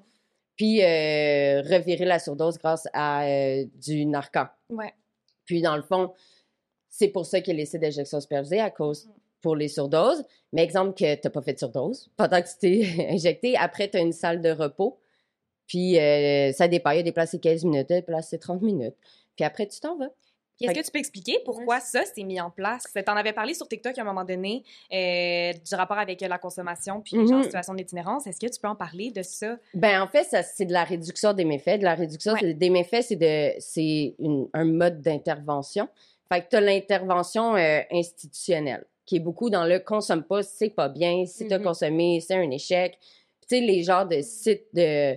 puis 0.57 0.81
euh, 0.83 1.61
revirer 1.63 2.05
la 2.05 2.21
surdose 2.21 2.57
grâce 2.57 2.87
à 2.93 3.25
euh, 3.25 3.65
du 3.75 4.07
narcan. 4.07 4.47
Ouais. 4.71 4.95
Puis 5.45 5.61
dans 5.61 5.77
le 5.77 5.83
fond, 5.83 6.13
c'est 6.89 7.09
pour 7.09 7.27
ça 7.27 7.41
qu'il 7.41 7.55
y 7.55 7.57
a 7.57 7.59
les 7.59 7.67
sites 7.67 7.81
d'injection 7.81 8.21
supervisée 8.21 8.61
à 8.61 8.71
cause 8.71 9.11
pour 9.41 9.57
les 9.57 9.69
surdoses. 9.69 10.25
Mais 10.53 10.63
exemple 10.63 10.95
que 10.95 11.15
tu 11.15 11.21
n'as 11.25 11.31
pas 11.31 11.43
fait 11.43 11.55
de 11.55 11.59
surdose 11.59 12.11
pendant 12.17 12.41
que 12.41 12.49
tu 12.49 12.59
t'es 12.61 13.09
injecté, 13.11 13.57
après 13.57 13.91
tu 13.91 13.97
as 13.97 14.01
une 14.01 14.13
salle 14.13 14.41
de 14.41 14.51
repos. 14.51 15.01
Puis 15.67 15.99
euh, 15.99 16.53
ça 16.53 16.69
dépend, 16.69 16.91
il 16.91 16.99
y 16.99 17.01
a 17.01 17.03
des 17.03 17.13
places 17.13 17.31
c'est 17.31 17.41
15 17.41 17.65
minutes, 17.65 17.89
des 17.89 18.03
places 18.03 18.29
c'est 18.31 18.39
30 18.39 18.63
minutes. 18.63 18.97
Puis 19.37 19.45
après 19.45 19.67
tu 19.67 19.81
t'en 19.81 19.97
vas. 19.97 20.11
Est-ce 20.61 20.73
que 20.79 20.85
tu 20.85 20.91
peux 20.93 20.99
expliquer 20.99 21.39
pourquoi 21.45 21.81
ça 21.81 22.05
s'est 22.05 22.23
mis 22.23 22.41
en 22.41 22.51
place? 22.51 22.85
Tu 22.95 23.01
en 23.11 23.17
avais 23.17 23.33
parlé 23.33 23.55
sur 23.55 23.67
TikTok 23.67 23.99
à 23.99 24.03
un 24.03 24.05
moment 24.05 24.25
donné 24.25 24.63
euh, 24.93 25.53
du 25.53 25.75
rapport 25.75 25.99
avec 25.99 26.23
euh, 26.23 26.29
la 26.29 26.39
consommation 26.39 27.01
puis 27.01 27.17
en 27.19 27.23
Mhm. 27.23 27.43
situation 27.45 27.75
d'itinérance. 27.75 28.27
Est-ce 28.27 28.39
que 28.39 28.47
tu 28.53 28.61
peux 28.61 28.69
en 28.69 28.77
parler 28.77 29.11
de 29.11 29.23
ça? 29.23 29.57
Ben 29.75 30.01
en 30.03 30.07
fait, 30.07 30.25
ça, 30.25 30.43
c'est 30.43 30.65
de 30.67 30.73
la 30.73 30.85
réduction 30.85 31.33
des 31.33 31.45
méfaits. 31.45 31.79
De 31.79 31.85
la 31.85 31.95
réduction 31.95 32.35
Ouais. 32.35 32.55
des 32.55 32.71
méfaits, 32.71 33.03
c'est 33.03 33.17
de 33.17 33.55
c'est 33.59 34.15
un 34.55 34.65
mode 34.65 35.01
d'intervention. 35.01 35.89
Fait 36.33 36.43
que 36.43 36.49
tu 36.51 36.57
as 36.57 36.61
l'intervention 36.61 37.57
euh, 37.57 37.81
institutionnelle, 37.91 38.85
qui 39.05 39.17
est 39.17 39.21
beaucoup 39.21 39.51
dans 39.51 39.65
le 39.65 39.79
consomme 39.81 40.23
pas, 40.23 40.43
c'est 40.43 40.71
pas 40.71 40.89
bien. 40.89 41.25
Si 41.27 41.47
tu 41.49 41.53
as 41.53 41.59
Mhm. 41.59 41.65
consommé, 41.65 42.21
c'est 42.21 42.35
un 42.35 42.51
échec. 42.51 42.99
Puis, 43.01 43.49
Tu 43.49 43.57
sais, 43.59 43.61
les 43.61 43.83
genres 43.83 44.07
de 44.07 44.21
sites 44.23 44.67
de. 44.73 45.17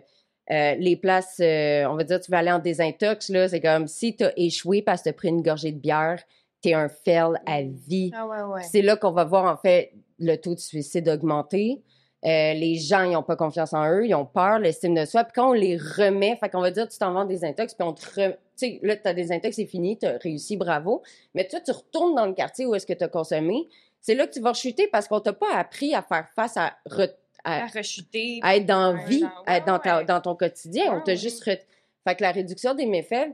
Euh, 0.51 0.75
les 0.75 0.95
places, 0.95 1.37
euh, 1.39 1.85
on 1.85 1.95
va 1.95 2.03
dire, 2.03 2.19
tu 2.19 2.29
vas 2.29 2.39
aller 2.39 2.51
en 2.51 2.59
désintox, 2.59 3.29
là, 3.29 3.47
c'est 3.47 3.61
comme 3.61 3.87
si 3.87 4.15
tu 4.15 4.25
as 4.25 4.33
échoué 4.37 4.81
parce 4.81 5.01
que 5.01 5.05
tu 5.05 5.09
as 5.09 5.13
pris 5.13 5.29
une 5.29 5.41
gorgée 5.41 5.71
de 5.71 5.79
bière, 5.79 6.21
tu 6.61 6.69
es 6.69 6.73
un 6.73 6.87
fail 6.87 7.33
à 7.45 7.61
vie. 7.63 8.11
Ah 8.15 8.27
ouais, 8.27 8.41
ouais. 8.41 8.61
C'est 8.63 8.81
là 8.81 8.95
qu'on 8.95 9.11
va 9.11 9.23
voir, 9.23 9.51
en 9.51 9.57
fait, 9.57 9.93
le 10.19 10.35
taux 10.35 10.53
de 10.53 10.59
suicide 10.59 11.09
augmenter. 11.09 11.81
Euh, 12.25 12.53
les 12.53 12.75
gens, 12.75 13.03
ils 13.03 13.11
n'ont 13.11 13.23
pas 13.23 13.35
confiance 13.35 13.73
en 13.73 13.87
eux, 13.87 14.07
ils 14.07 14.15
ont 14.15 14.25
peur, 14.25 14.57
l'estime 14.57 14.95
de 14.95 15.05
soi. 15.05 15.23
Puis 15.23 15.33
quand 15.35 15.49
on 15.49 15.53
les 15.53 15.77
remet, 15.77 16.35
fait 16.37 16.49
qu'on 16.49 16.61
va 16.61 16.71
dire, 16.71 16.87
tu 16.87 16.97
t'en 16.97 17.13
vas 17.13 17.25
des 17.25 17.45
intox, 17.45 17.73
puis 17.75 17.87
on 17.87 17.93
te 17.93 18.05
re... 18.05 18.33
Tu 18.57 18.67
sais, 18.67 18.79
là, 18.83 18.95
tu 18.95 19.07
as 19.07 19.13
des 19.13 19.31
intox, 19.31 19.55
c'est 19.55 19.65
fini, 19.65 19.97
tu 19.97 20.07
as 20.07 20.17
réussi, 20.17 20.57
bravo. 20.57 21.03
Mais 21.35 21.47
toi, 21.47 21.59
tu 21.59 21.71
retournes 21.71 22.15
dans 22.15 22.25
le 22.25 22.33
quartier 22.33 22.65
où 22.65 22.73
est-ce 22.73 22.85
que 22.85 22.93
tu 22.93 23.03
as 23.03 23.09
consommé. 23.09 23.67
C'est 23.99 24.15
là 24.15 24.25
que 24.25 24.33
tu 24.33 24.39
vas 24.39 24.53
chuter 24.53 24.87
parce 24.87 25.07
qu'on 25.07 25.19
t'a 25.19 25.33
pas 25.33 25.53
appris 25.55 25.93
à 25.93 26.01
faire 26.01 26.27
face 26.35 26.57
à, 26.57 26.73
à, 27.45 27.63
À 27.63 27.67
rechuter. 27.67 28.39
à 28.43 28.55
être 28.57 28.65
dans 28.65 28.93
vie, 29.05 29.21
dans- 29.21 29.29
à 29.45 29.57
être 29.57 29.65
dans, 29.65 29.79
ta- 29.79 29.97
ouais. 29.99 30.05
dans 30.05 30.19
ton 30.21 30.35
quotidien. 30.35 30.93
on 30.93 31.01
t'a 31.01 31.11
ouais. 31.13 31.17
juste... 31.17 31.43
re- 31.45 31.59
Fait 32.07 32.15
que 32.15 32.21
la 32.23 32.31
réduction 32.31 32.73
des 32.73 32.85
méfaits, 32.85 33.29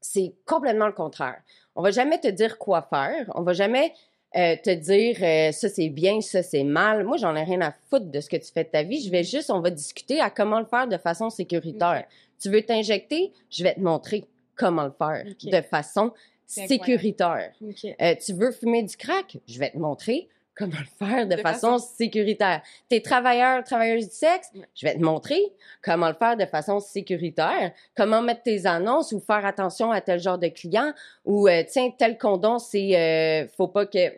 c'est 0.00 0.34
complètement 0.46 0.86
le 0.86 0.92
contraire. 0.92 1.40
On 1.76 1.82
va 1.82 1.90
jamais 1.90 2.18
te 2.20 2.28
dire 2.28 2.58
quoi 2.58 2.82
faire. 2.82 3.30
On 3.34 3.42
va 3.42 3.52
jamais 3.52 3.92
euh, 4.36 4.56
te 4.62 4.70
dire 4.70 5.16
euh, 5.22 5.52
ça 5.52 5.68
c'est 5.68 5.88
bien, 5.88 6.20
ça 6.20 6.42
c'est 6.42 6.64
mal. 6.64 7.04
Moi, 7.04 7.16
j'en 7.16 7.34
ai 7.36 7.42
rien 7.44 7.60
à 7.60 7.72
foutre 7.90 8.06
de 8.06 8.20
ce 8.20 8.28
que 8.28 8.36
tu 8.36 8.50
fais 8.52 8.64
de 8.64 8.68
ta 8.70 8.82
vie. 8.82 9.00
Je 9.04 9.10
vais 9.10 9.24
juste, 9.24 9.50
on 9.50 9.60
va 9.60 9.70
discuter 9.70 10.20
à 10.20 10.30
comment 10.30 10.58
le 10.60 10.66
faire 10.66 10.86
de 10.88 10.96
façon 10.98 11.30
sécuritaire. 11.30 12.04
Tu 12.40 12.50
veux 12.50 12.62
t'injecter, 12.62 13.32
je 13.50 13.62
vais 13.62 13.74
te 13.74 13.80
montrer 13.80 14.24
comment 14.56 14.84
le 14.84 14.92
faire 14.92 15.24
de 15.24 15.60
façon 15.62 16.12
sécuritaire. 16.46 17.52
Euh, 18.00 18.14
tu 18.24 18.32
veux 18.34 18.52
fumer 18.52 18.82
du 18.82 18.96
crack, 18.96 19.38
je 19.46 19.58
vais 19.58 19.70
te 19.70 19.78
montrer 19.78 20.28
comment 20.56 20.72
le 20.78 21.06
faire 21.06 21.26
de, 21.26 21.36
De 21.36 21.40
façon, 21.40 21.78
sécuritaire. 21.78 22.62
T'es 22.88 23.00
travailleur, 23.00 23.64
travailleuse 23.64 24.08
du 24.08 24.14
sexe, 24.14 24.50
je 24.74 24.86
vais 24.86 24.94
te 24.94 25.02
montrer 25.02 25.40
comment 25.82 26.08
le 26.08 26.14
faire 26.14 26.36
de 26.36 26.46
façon 26.46 26.80
sécuritaire, 26.80 27.72
comment 27.96 28.22
mettre 28.22 28.42
tes 28.42 28.66
annonces 28.66 29.12
ou 29.12 29.20
faire 29.20 29.44
attention 29.44 29.90
à 29.90 30.00
tel 30.00 30.20
genre 30.20 30.38
de 30.38 30.48
client 30.48 30.92
ou 31.24 31.48
euh, 31.48 31.62
tiens 31.68 31.90
tel 31.96 32.18
condom 32.18 32.58
c'est 32.58 32.96
euh, 32.96 33.48
faut 33.56 33.68
pas 33.68 33.86
que 33.86 34.08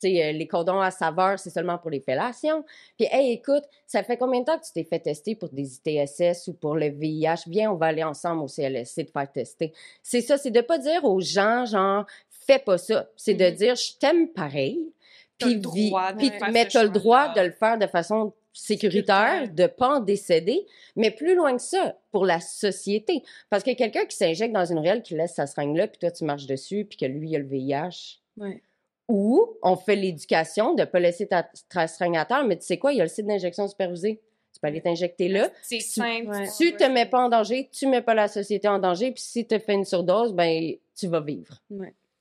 tu 0.00 0.10
sais, 0.10 0.24
euh, 0.24 0.32
les 0.32 0.48
condoms 0.48 0.80
à 0.80 0.90
saveur, 0.90 1.38
c'est 1.38 1.50
seulement 1.50 1.78
pour 1.78 1.88
les 1.88 2.00
fellations. 2.00 2.64
Puis, 2.98 3.06
hey, 3.10 3.32
écoute, 3.32 3.62
ça 3.86 4.02
fait 4.02 4.16
combien 4.16 4.40
de 4.40 4.44
temps 4.44 4.58
que 4.58 4.64
tu 4.66 4.72
t'es 4.72 4.82
fait 4.82 4.98
tester 4.98 5.36
pour 5.36 5.48
des 5.50 5.76
ITSS 5.76 6.48
ou 6.48 6.54
pour 6.54 6.74
le 6.74 6.88
VIH? 6.88 7.44
Viens, 7.46 7.70
on 7.70 7.76
va 7.76 7.86
aller 7.86 8.02
ensemble 8.02 8.42
au 8.42 8.48
CLSC 8.48 9.06
te 9.06 9.12
faire 9.12 9.30
tester. 9.30 9.72
C'est 10.02 10.20
ça, 10.20 10.36
c'est 10.36 10.50
de 10.50 10.60
pas 10.60 10.78
dire 10.78 11.04
aux 11.04 11.20
gens, 11.20 11.64
genre, 11.64 12.04
fais 12.28 12.58
pas 12.58 12.76
ça. 12.76 13.08
C'est 13.16 13.34
de 13.34 13.44
Mhm. 13.46 13.54
dire, 13.54 13.74
je 13.76 13.96
t'aime 13.98 14.28
pareil. 14.28 14.92
Puis, 15.38 15.54
le 15.54 15.70
vis- 15.70 15.88
droit 15.90 16.12
de 16.12 16.18
puis- 16.18 16.30
faire 16.30 16.50
mais 16.52 16.64
ce 16.64 16.72
t'as 16.74 16.82
le 16.84 16.88
droit 16.90 17.32
de 17.34 17.40
le 17.40 17.50
faire 17.52 17.78
de 17.78 17.86
façon 17.86 18.32
sécuritaire, 18.52 19.48
de 19.52 19.66
pas 19.66 19.96
en 19.96 20.00
décéder, 20.00 20.64
mais 20.96 21.10
plus 21.10 21.34
loin 21.34 21.56
que 21.56 21.62
ça, 21.62 21.96
pour 22.12 22.24
la 22.24 22.40
société. 22.40 23.22
Parce 23.50 23.62
que 23.64 23.72
quelqu'un 23.74 24.04
qui 24.04 24.16
s'injecte 24.16 24.52
dans 24.54 24.64
une 24.64 24.78
ruelle, 24.78 25.02
qui 25.02 25.14
laisse 25.14 25.34
sa 25.34 25.46
seringue 25.46 25.76
là, 25.76 25.88
puis 25.88 25.98
toi, 25.98 26.10
tu 26.10 26.24
marches 26.24 26.46
dessus, 26.46 26.84
puis 26.84 26.96
que 26.96 27.06
lui, 27.06 27.30
il 27.30 27.36
a 27.36 27.40
le 27.40 27.46
VIH, 27.46 28.20
Ouais. 28.36 28.62
ou 29.08 29.56
on 29.62 29.76
fait 29.76 29.96
l'éducation 29.96 30.74
de 30.74 30.84
pas 30.84 31.00
laisser 31.00 31.26
ta, 31.26 31.48
ta 31.68 31.86
seringue 31.88 32.16
à 32.16 32.24
terre, 32.24 32.44
mais 32.44 32.56
tu 32.56 32.64
sais 32.64 32.78
quoi, 32.78 32.92
il 32.92 32.98
y 32.98 33.00
a 33.00 33.04
le 33.04 33.10
site 33.10 33.26
d'injection 33.26 33.66
supervisée. 33.68 34.20
Tu 34.52 34.60
peux 34.60 34.68
aller 34.68 34.80
t'injecter 34.80 35.28
là. 35.28 35.50
C'est 35.62 35.78
Tu- 35.78 35.82
simple. 35.84 36.28
Ouais. 36.28 36.46
Tu 36.56 36.76
te 36.76 36.84
mets 36.84 37.06
pas 37.06 37.24
en 37.24 37.28
danger, 37.28 37.68
tu 37.72 37.88
mets 37.88 38.02
pas 38.02 38.14
la 38.14 38.28
société 38.28 38.68
en 38.68 38.78
danger, 38.78 39.10
puis 39.10 39.22
si 39.22 39.44
tu 39.44 39.58
fais 39.58 39.74
une 39.74 39.84
surdose, 39.84 40.32
ben 40.32 40.74
tu 40.96 41.08
vas 41.08 41.20
vivre. 41.20 41.60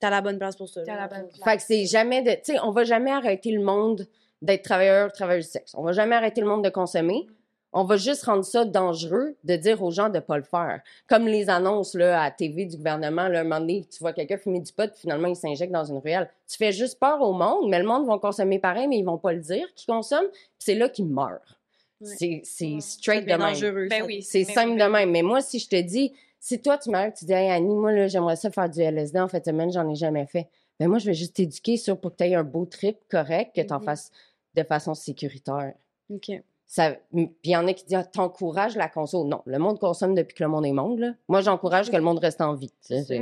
T'as 0.04 0.10
la 0.10 0.20
bonne 0.20 0.38
place 0.38 0.58
pour 0.58 0.68
ça. 0.68 0.82
T'as 0.84 0.98
la 0.98 1.08
bonne 1.08 1.30
place. 1.30 1.42
Fait 1.46 1.56
que 1.56 1.64
c'est 1.64 1.86
jamais 1.86 2.22
de, 2.22 2.32
tu 2.32 2.40
sais, 2.44 2.60
on 2.62 2.72
va 2.72 2.84
jamais 2.84 3.10
arrêter 3.10 3.52
le 3.52 3.64
monde 3.64 4.06
d'être 4.42 4.62
travailleur, 4.62 5.14
travailleuse 5.14 5.46
du 5.46 5.52
sexe. 5.52 5.74
On 5.78 5.82
va 5.82 5.94
jamais 5.94 6.14
arrêter 6.14 6.42
le 6.42 6.48
monde 6.48 6.62
de 6.62 6.70
consommer. 6.70 7.26
On 7.72 7.86
va 7.86 7.96
juste 7.96 8.26
rendre 8.26 8.44
ça 8.44 8.66
dangereux 8.66 9.38
de 9.46 9.56
dire 9.56 9.82
aux 9.82 9.92
gens 9.92 10.10
de 10.10 10.20
pas 10.20 10.36
le 10.36 10.44
faire. 10.44 10.82
Comme 11.08 11.26
les 11.26 11.50
annonces 11.50 11.96
là, 11.96 12.22
à 12.22 12.32
TV 12.32 12.66
du 12.66 12.76
gouvernement, 12.76 13.30
là, 13.30 13.40
un 13.40 13.44
moment 13.44 13.62
donné, 13.62 13.88
tu 13.90 14.00
vois 14.00 14.12
quelqu'un 14.12 14.36
fumer 14.36 14.60
du 14.60 14.74
pot, 14.74 14.92
puis 14.92 15.00
finalement 15.00 15.30
il 15.30 15.38
s'injecte 15.38 15.72
dans 15.72 15.86
une 15.86 16.00
ruelle. 16.00 16.30
Tu 16.50 16.58
fais 16.58 16.74
juste 16.74 17.00
peur 17.00 17.22
au 17.22 17.32
monde, 17.32 17.70
mais 17.70 17.80
le 17.80 17.88
monde 17.88 18.06
va 18.06 18.18
consommer 18.18 18.60
pareil, 18.60 18.90
mais 18.90 18.98
ils 18.98 19.06
vont 19.06 19.18
pas 19.18 19.32
le 19.32 19.40
dire 19.40 19.74
qu'ils 19.74 19.88
consomment, 19.88 20.30
puis 20.30 20.42
c'est 20.60 20.76
là 20.76 20.90
qu'ils 20.90 21.08
meurent. 21.08 21.58
C'est, 22.02 22.42
c'est 22.44 22.82
straight 22.82 23.24
de 23.24 23.30
même. 23.30 23.40
dangereux. 23.40 23.88
Ben 23.90 24.04
oui. 24.06 24.22
C'est 24.22 24.40
mais 24.46 24.54
simple 24.54 24.72
oui, 24.72 24.74
de 24.74 24.80
ben 24.80 24.90
même. 24.90 25.12
Mais 25.12 25.22
moi, 25.22 25.40
si 25.40 25.60
je 25.60 25.70
te 25.70 25.80
dis, 25.80 26.12
si 26.46 26.62
toi, 26.62 26.78
tu 26.78 26.90
m'arrives, 26.90 27.14
tu 27.14 27.24
dis, 27.24 27.32
hey, 27.32 27.50
Annie, 27.50 27.74
moi, 27.74 27.94
là, 27.94 28.08
j'aimerais 28.08 28.36
ça 28.36 28.52
faire 28.52 28.70
du 28.70 28.82
LSD 28.82 29.18
en 29.18 29.30
fait 29.30 29.40
de 29.40 29.46
semaine, 29.46 29.72
j'en 29.72 29.88
ai 29.90 29.96
jamais 29.96 30.26
fait. 30.26 30.50
Ben, 30.78 30.90
moi, 30.90 30.98
je 31.00 31.06
vais 31.06 31.14
juste 31.14 31.36
t'éduquer 31.38 31.78
sur 31.78 31.98
pour 31.98 32.12
que 32.12 32.18
tu 32.18 32.24
aies 32.26 32.36
un 32.36 32.44
beau 32.44 32.66
trip 32.66 32.98
correct, 33.10 33.56
que 33.56 33.62
tu 33.62 33.72
en 33.74 33.80
Mhm. 33.80 33.86
fasses 33.86 34.12
de 34.54 34.64
façon 34.64 34.94
sécuritaire. 34.94 35.74
OK. 36.10 36.32
Ça, 36.66 36.92
puis 37.14 37.30
il 37.46 37.52
y 37.52 37.56
en 37.56 37.66
a 37.68 37.74
qui 37.74 37.86
disent, 37.86 37.96
ah, 37.98 38.04
t'encourages 38.04 38.76
la 38.76 38.90
conso. 38.90 39.24
Non, 39.24 39.42
le 39.46 39.58
monde 39.58 39.80
consomme 39.80 40.16
depuis 40.16 40.34
que 40.36 40.44
le 40.44 40.50
monde 40.50 40.66
est 40.66 40.74
monde, 40.74 41.00
là. 41.00 41.14
Moi, 41.30 41.40
j'encourage 41.40 41.90
que 41.90 41.96
le 41.96 42.02
monde 42.02 42.20
reste 42.20 42.42
en 42.42 42.56
vie. 42.56 42.74
c'est- 42.82 43.20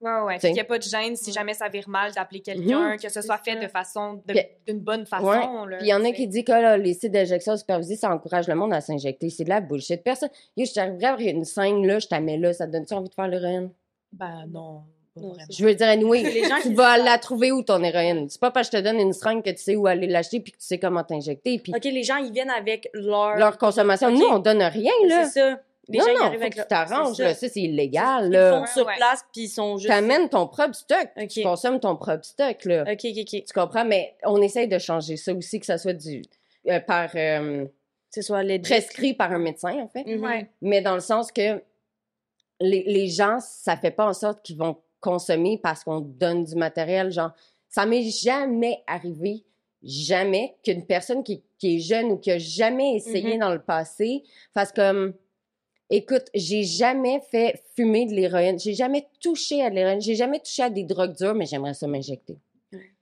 Ouais. 0.00 0.20
Ouais. 0.20 0.38
Il 0.42 0.52
n'y 0.52 0.60
a 0.60 0.64
pas 0.64 0.78
de 0.78 0.82
gêne 0.82 1.16
si 1.16 1.32
jamais 1.32 1.54
ça 1.54 1.68
vire 1.68 1.88
mal 1.88 2.12
d'appeler 2.12 2.40
quelqu'un, 2.40 2.96
que 2.96 3.08
ce 3.08 3.22
soit 3.22 3.38
fait 3.38 3.56
de 3.56 3.68
façon, 3.68 4.22
d'une 4.66 4.80
bonne 4.80 5.06
façon. 5.06 5.26
Ouais. 5.26 5.70
là, 5.70 5.76
Puis 5.78 5.86
il 5.86 5.90
y 5.90 5.94
en 5.94 6.04
a 6.04 6.12
qui 6.12 6.26
disent 6.26 6.44
que 6.44 6.52
là, 6.52 6.76
les 6.76 6.94
sites 6.94 7.12
d'injection 7.12 7.56
supervisés, 7.56 7.96
ça 7.96 8.10
encourage 8.10 8.48
le 8.48 8.54
monde 8.54 8.72
à 8.72 8.80
s'injecter. 8.80 9.30
C'est 9.30 9.44
de 9.44 9.48
la 9.48 9.60
bullshit. 9.60 10.02
Personne. 10.02 10.30
Yo, 10.56 10.64
je 10.66 10.72
t'arriverais 10.72 11.28
à 11.28 11.30
une 11.30 11.44
scène, 11.44 11.86
là, 11.86 11.98
je 11.98 12.14
mets 12.20 12.38
là, 12.38 12.52
ça 12.52 12.66
te 12.66 12.72
donne-tu 12.72 12.94
envie 12.94 13.08
de 13.08 13.14
faire 13.14 13.28
l'héroïne? 13.28 13.70
Ben 14.12 14.46
non, 14.48 14.82
pas 15.14 15.20
Non, 15.20 15.28
vraiment. 15.30 15.46
Je 15.50 15.64
veux 15.64 15.74
dire, 15.74 15.88
anyway, 15.88 16.22
Les 16.34 16.44
gens 16.44 16.56
tu 16.62 16.68
qui 16.68 16.74
vas 16.74 16.98
la 16.98 17.18
trouver 17.18 17.52
où 17.52 17.62
ton 17.62 17.82
héroïne? 17.82 18.28
C'est 18.28 18.40
pas 18.40 18.50
parce 18.50 18.68
que 18.70 18.76
je 18.76 18.82
te 18.82 18.86
donne 18.86 19.00
une 19.00 19.12
seringue 19.12 19.42
que 19.42 19.50
tu 19.50 19.62
sais 19.62 19.76
où 19.76 19.86
aller 19.86 20.06
l'acheter 20.06 20.40
puis 20.40 20.52
que 20.52 20.58
tu 20.58 20.66
sais 20.66 20.78
comment 20.78 21.02
t'injecter. 21.02 21.58
Puis 21.58 21.72
OK, 21.74 21.84
les 21.84 22.02
gens, 22.02 22.16
ils 22.16 22.32
viennent 22.32 22.50
avec 22.50 22.88
leur... 22.94 23.36
leur 23.36 23.58
consommation. 23.58 24.10
Nous, 24.10 24.24
on 24.24 24.38
donne 24.38 24.62
rien, 24.62 24.92
là. 25.08 25.24
C'est 25.24 25.40
ça. 25.40 25.60
Les 25.88 25.98
non, 25.98 26.04
gens, 26.06 26.10
ils 26.10 26.14
non, 26.18 26.24
arrivent 26.24 26.38
faut 26.38 26.42
avec 26.44 26.54
que 26.56 26.60
tu 26.62 26.66
t'arranges, 26.68 27.18
là. 27.18 27.34
ça. 27.34 27.34
Ça, 27.34 27.48
c'est 27.48 27.60
illégal, 27.60 28.26
Ils 28.26 28.30
là. 28.32 28.60
font 28.60 28.66
sur 28.72 28.86
Ouais. 28.86 28.96
place, 28.96 29.24
puis 29.32 29.42
ils 29.42 29.48
sont 29.48 29.76
juste... 29.76 29.88
T'amènes 29.88 30.28
ton 30.28 30.46
propre 30.46 30.74
stock. 30.74 31.08
OK. 31.16 31.28
Tu 31.28 31.42
consommes 31.42 31.80
ton 31.80 31.96
propre 31.96 32.24
stock, 32.24 32.64
là. 32.64 32.82
OK, 32.90 33.00
OK, 33.04 33.18
OK. 33.20 33.26
Tu 33.44 33.52
comprends? 33.54 33.84
Mais 33.84 34.16
on 34.24 34.40
essaye 34.40 34.66
de 34.68 34.78
changer 34.78 35.16
ça 35.16 35.34
aussi, 35.34 35.60
que 35.60 35.66
ça 35.66 35.76
soit 35.78 35.92
du... 35.92 36.22
euh, 36.68 36.80
par... 36.80 37.10
euh, 37.16 37.66
C'est 38.10 38.22
soit 38.22 38.42
les... 38.42 38.58
prescrit 38.60 39.12
par 39.14 39.30
un 39.32 39.38
médecin, 39.38 39.74
en 39.78 39.88
fait. 39.88 40.04
Ouais. 40.16 40.48
Mais 40.62 40.80
dans 40.80 40.94
le 40.94 41.00
sens 41.00 41.30
que 41.30 41.62
les, 42.60 42.84
les 42.86 43.08
gens, 43.08 43.38
ça 43.40 43.76
fait 43.76 43.90
pas 43.90 44.06
en 44.06 44.12
sorte 44.14 44.42
qu'ils 44.42 44.56
vont 44.56 44.76
consommer 45.00 45.58
parce 45.62 45.84
qu'on 45.84 46.00
donne 46.00 46.44
du 46.44 46.54
matériel. 46.54 47.10
Genre, 47.10 47.32
ça 47.68 47.84
m'est 47.84 48.08
jamais 48.08 48.82
arrivé, 48.86 49.44
jamais, 49.82 50.54
qu'une 50.64 50.86
personne 50.86 51.22
qui, 51.22 51.42
qui 51.58 51.76
est 51.76 51.80
jeune 51.80 52.12
ou 52.12 52.16
qui 52.16 52.30
a 52.30 52.38
jamais 52.38 52.94
essayé 52.94 53.34
Mhm. 53.34 53.40
dans 53.40 53.50
le 53.52 53.60
passé 53.60 54.22
fasse 54.54 54.72
comme. 54.72 55.12
Écoute, 55.90 56.26
j'ai 56.34 56.64
jamais 56.64 57.20
fait 57.30 57.62
fumer 57.76 58.06
de 58.06 58.12
l'héroïne. 58.12 58.58
J'ai 58.58 58.74
jamais 58.74 59.06
touché 59.20 59.62
à 59.62 59.70
de 59.70 59.74
l'héroïne. 59.74 60.00
J'ai 60.00 60.14
jamais 60.14 60.40
touché 60.40 60.62
à 60.62 60.70
des 60.70 60.84
drogues 60.84 61.14
dures, 61.14 61.34
mais 61.34 61.46
j'aimerais 61.46 61.74
ça 61.74 61.86
m'injecter. 61.86 62.38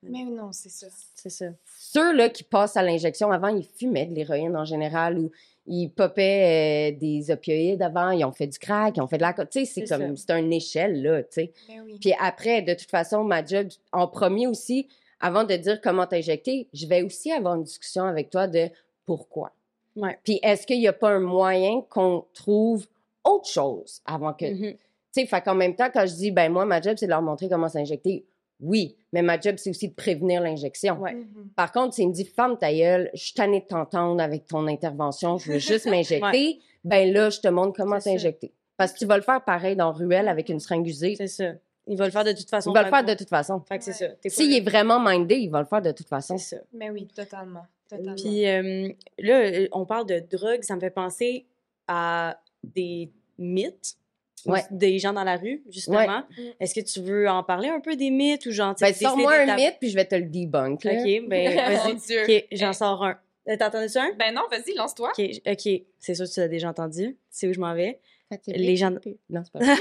Mais 0.02 0.24
non, 0.24 0.50
c'est 0.52 0.68
ça. 0.68 0.88
C'est 1.14 1.30
ça. 1.30 1.46
Ceux 1.78 2.14
là 2.14 2.28
qui 2.28 2.42
passent 2.42 2.76
à 2.76 2.82
l'injection 2.82 3.30
avant, 3.30 3.48
ils 3.48 3.64
fumaient 3.64 4.06
de 4.06 4.14
l'héroïne 4.14 4.56
en 4.56 4.64
général 4.64 5.18
ou 5.18 5.30
ils 5.66 5.88
popaient 5.88 6.92
euh, 6.92 6.98
des 6.98 7.30
opioïdes 7.30 7.82
avant, 7.82 8.10
ils 8.10 8.24
ont 8.24 8.32
fait 8.32 8.48
du 8.48 8.58
crack, 8.58 8.96
ils 8.96 9.00
ont 9.00 9.06
fait 9.06 9.18
de 9.18 9.22
la 9.22 9.32
tu 9.32 9.64
sais, 9.64 9.64
c'est 9.64 9.84
comme 9.84 10.16
c'est 10.16 10.32
une 10.32 10.52
échelle 10.52 11.02
là, 11.02 11.22
tu 11.22 11.28
sais. 11.30 11.52
Ben 11.68 11.82
oui. 11.84 11.98
Puis 12.00 12.12
après 12.18 12.62
de 12.62 12.74
toute 12.74 12.90
façon, 12.90 13.22
ma 13.22 13.44
job 13.44 13.68
en 13.92 14.08
premier 14.08 14.48
aussi 14.48 14.88
avant 15.20 15.44
de 15.44 15.54
dire 15.54 15.80
comment 15.80 16.06
t'injecter, 16.06 16.68
je 16.72 16.86
vais 16.86 17.02
aussi 17.02 17.30
avoir 17.30 17.54
une 17.54 17.62
discussion 17.62 18.04
avec 18.04 18.30
toi 18.30 18.48
de 18.48 18.68
pourquoi. 19.06 19.52
Ouais. 19.96 20.18
Puis 20.24 20.38
est-ce 20.42 20.66
qu'il 20.66 20.78
n'y 20.78 20.88
a 20.88 20.92
pas 20.92 21.10
un 21.10 21.20
moyen 21.20 21.82
qu'on 21.90 22.24
trouve 22.34 22.86
autre 23.24 23.48
chose 23.48 24.00
avant 24.06 24.32
que 24.32 24.46
Mhm. 24.46 24.72
tu 24.72 24.78
sais, 25.12 25.26
fait 25.26 25.40
qu'en 25.42 25.54
même 25.54 25.74
temps, 25.76 25.88
quand 25.92 26.06
je 26.06 26.14
dis, 26.14 26.30
ben 26.30 26.50
moi, 26.52 26.64
ma 26.64 26.80
job, 26.80 26.94
c'est 26.96 27.06
de 27.06 27.10
leur 27.10 27.22
montrer 27.22 27.48
comment 27.48 27.68
s'injecter, 27.68 28.24
oui, 28.60 28.96
mais 29.12 29.22
ma 29.22 29.38
job, 29.40 29.56
c'est 29.58 29.70
aussi 29.70 29.88
de 29.88 29.94
prévenir 29.94 30.40
l'injection. 30.40 30.98
Ouais. 31.00 31.14
Mhm. 31.14 31.50
Par 31.56 31.72
contre, 31.72 31.94
s'il 31.94 32.08
me 32.08 32.12
dit, 32.12 32.24
femme 32.24 32.56
ta 32.58 32.72
gueule, 32.72 33.10
je 33.14 33.24
suis 33.24 33.34
tannée 33.34 33.60
de 33.60 33.66
t'entendre 33.66 34.22
avec 34.22 34.46
ton 34.46 34.66
intervention, 34.66 35.36
je 35.38 35.52
veux 35.52 35.58
juste 35.58 35.86
m'injecter, 35.86 36.60
ben 36.84 37.12
là, 37.12 37.30
je 37.30 37.40
te 37.40 37.48
montre 37.48 37.76
comment 37.76 37.98
t'injecter. 37.98 38.52
Parce 38.76 38.92
que 38.92 38.98
tu 38.98 39.04
vas 39.06 39.16
le 39.16 39.22
faire 39.22 39.44
pareil 39.44 39.76
dans 39.76 39.92
Ruelle 39.92 40.26
avec 40.28 40.48
une 40.48 40.58
seringue 40.58 40.86
usée. 40.86 41.14
C'est 41.16 41.26
ça. 41.28 41.52
Ils 41.86 41.96
vont 41.98 42.04
le 42.04 42.10
faire 42.10 42.24
de 42.24 42.32
toute 42.32 42.48
façon. 42.48 42.70
Il 42.70 42.74
va 42.74 42.82
le 42.84 42.88
faire 42.90 43.04
de 43.04 43.14
toute 43.14 43.28
façon. 43.28 43.60
Fait 43.68 43.78
que 43.78 43.84
c'est 43.84 43.92
ça. 43.92 44.06
S'il 44.26 44.54
est 44.54 44.60
vraiment 44.60 44.98
mindé, 45.00 45.36
il 45.36 45.50
va 45.50 45.60
le 45.60 45.66
faire 45.66 45.82
de 45.82 45.90
toute 45.92 46.08
façon. 46.08 46.38
C'est 46.38 46.56
ça. 46.56 46.62
Ben 46.72 46.90
oui, 46.92 47.06
totalement. 47.14 47.64
Totalement. 47.98 48.14
Puis 48.16 48.46
euh, 48.48 48.88
là, 49.18 49.40
euh, 49.40 49.68
on 49.72 49.84
parle 49.86 50.06
de 50.06 50.18
drogue, 50.20 50.62
ça 50.62 50.74
me 50.76 50.80
fait 50.80 50.90
penser 50.90 51.46
à 51.88 52.40
des 52.64 53.10
mythes. 53.38 53.96
Ouais. 54.44 54.62
Des 54.72 54.98
gens 54.98 55.12
dans 55.12 55.22
la 55.22 55.36
rue, 55.36 55.62
justement. 55.70 55.98
Ouais. 56.36 56.54
Est-ce 56.58 56.74
que 56.74 56.80
tu 56.80 57.00
veux 57.00 57.28
en 57.28 57.44
parler 57.44 57.68
un 57.68 57.78
peu 57.78 57.94
des 57.94 58.10
mythes 58.10 58.44
ou 58.46 58.50
genre... 58.50 58.74
Ben, 58.80 58.92
sors-moi 58.92 59.32
un 59.34 59.54
mythe, 59.54 59.76
puis 59.78 59.88
je 59.88 59.94
vais 59.94 60.04
te 60.04 60.16
le 60.16 60.24
debunk. 60.24 60.82
là. 60.82 60.94
OK, 60.94 61.28
ben 61.28 61.54
vas-y. 61.56 61.94
Dieu. 61.96 62.22
OK, 62.24 62.46
j'en 62.50 62.72
sors 62.72 63.04
un. 63.04 63.16
Euh, 63.48 63.56
T'as 63.56 63.68
entendu 63.68 63.88
ça 63.88 64.02
un? 64.02 64.12
Ben 64.18 64.34
non, 64.34 64.42
vas-y, 64.50 64.74
lance-toi. 64.74 65.10
OK, 65.16 65.24
j- 65.30 65.42
OK. 65.46 65.82
C'est 66.00 66.14
sûr 66.16 66.26
que 66.26 66.32
tu 66.32 66.40
l'as 66.40 66.48
déjà 66.48 66.70
entendu. 66.70 67.16
Sais 67.30 67.46
où 67.46 67.52
je 67.52 67.60
m'en 67.60 67.72
vais? 67.74 68.00
Fatigué. 68.28 68.58
Les 68.58 68.76
gens... 68.76 68.90
Non, 69.30 69.42
c'est 69.44 69.52
pas 69.52 69.58
vrai. 69.64 69.76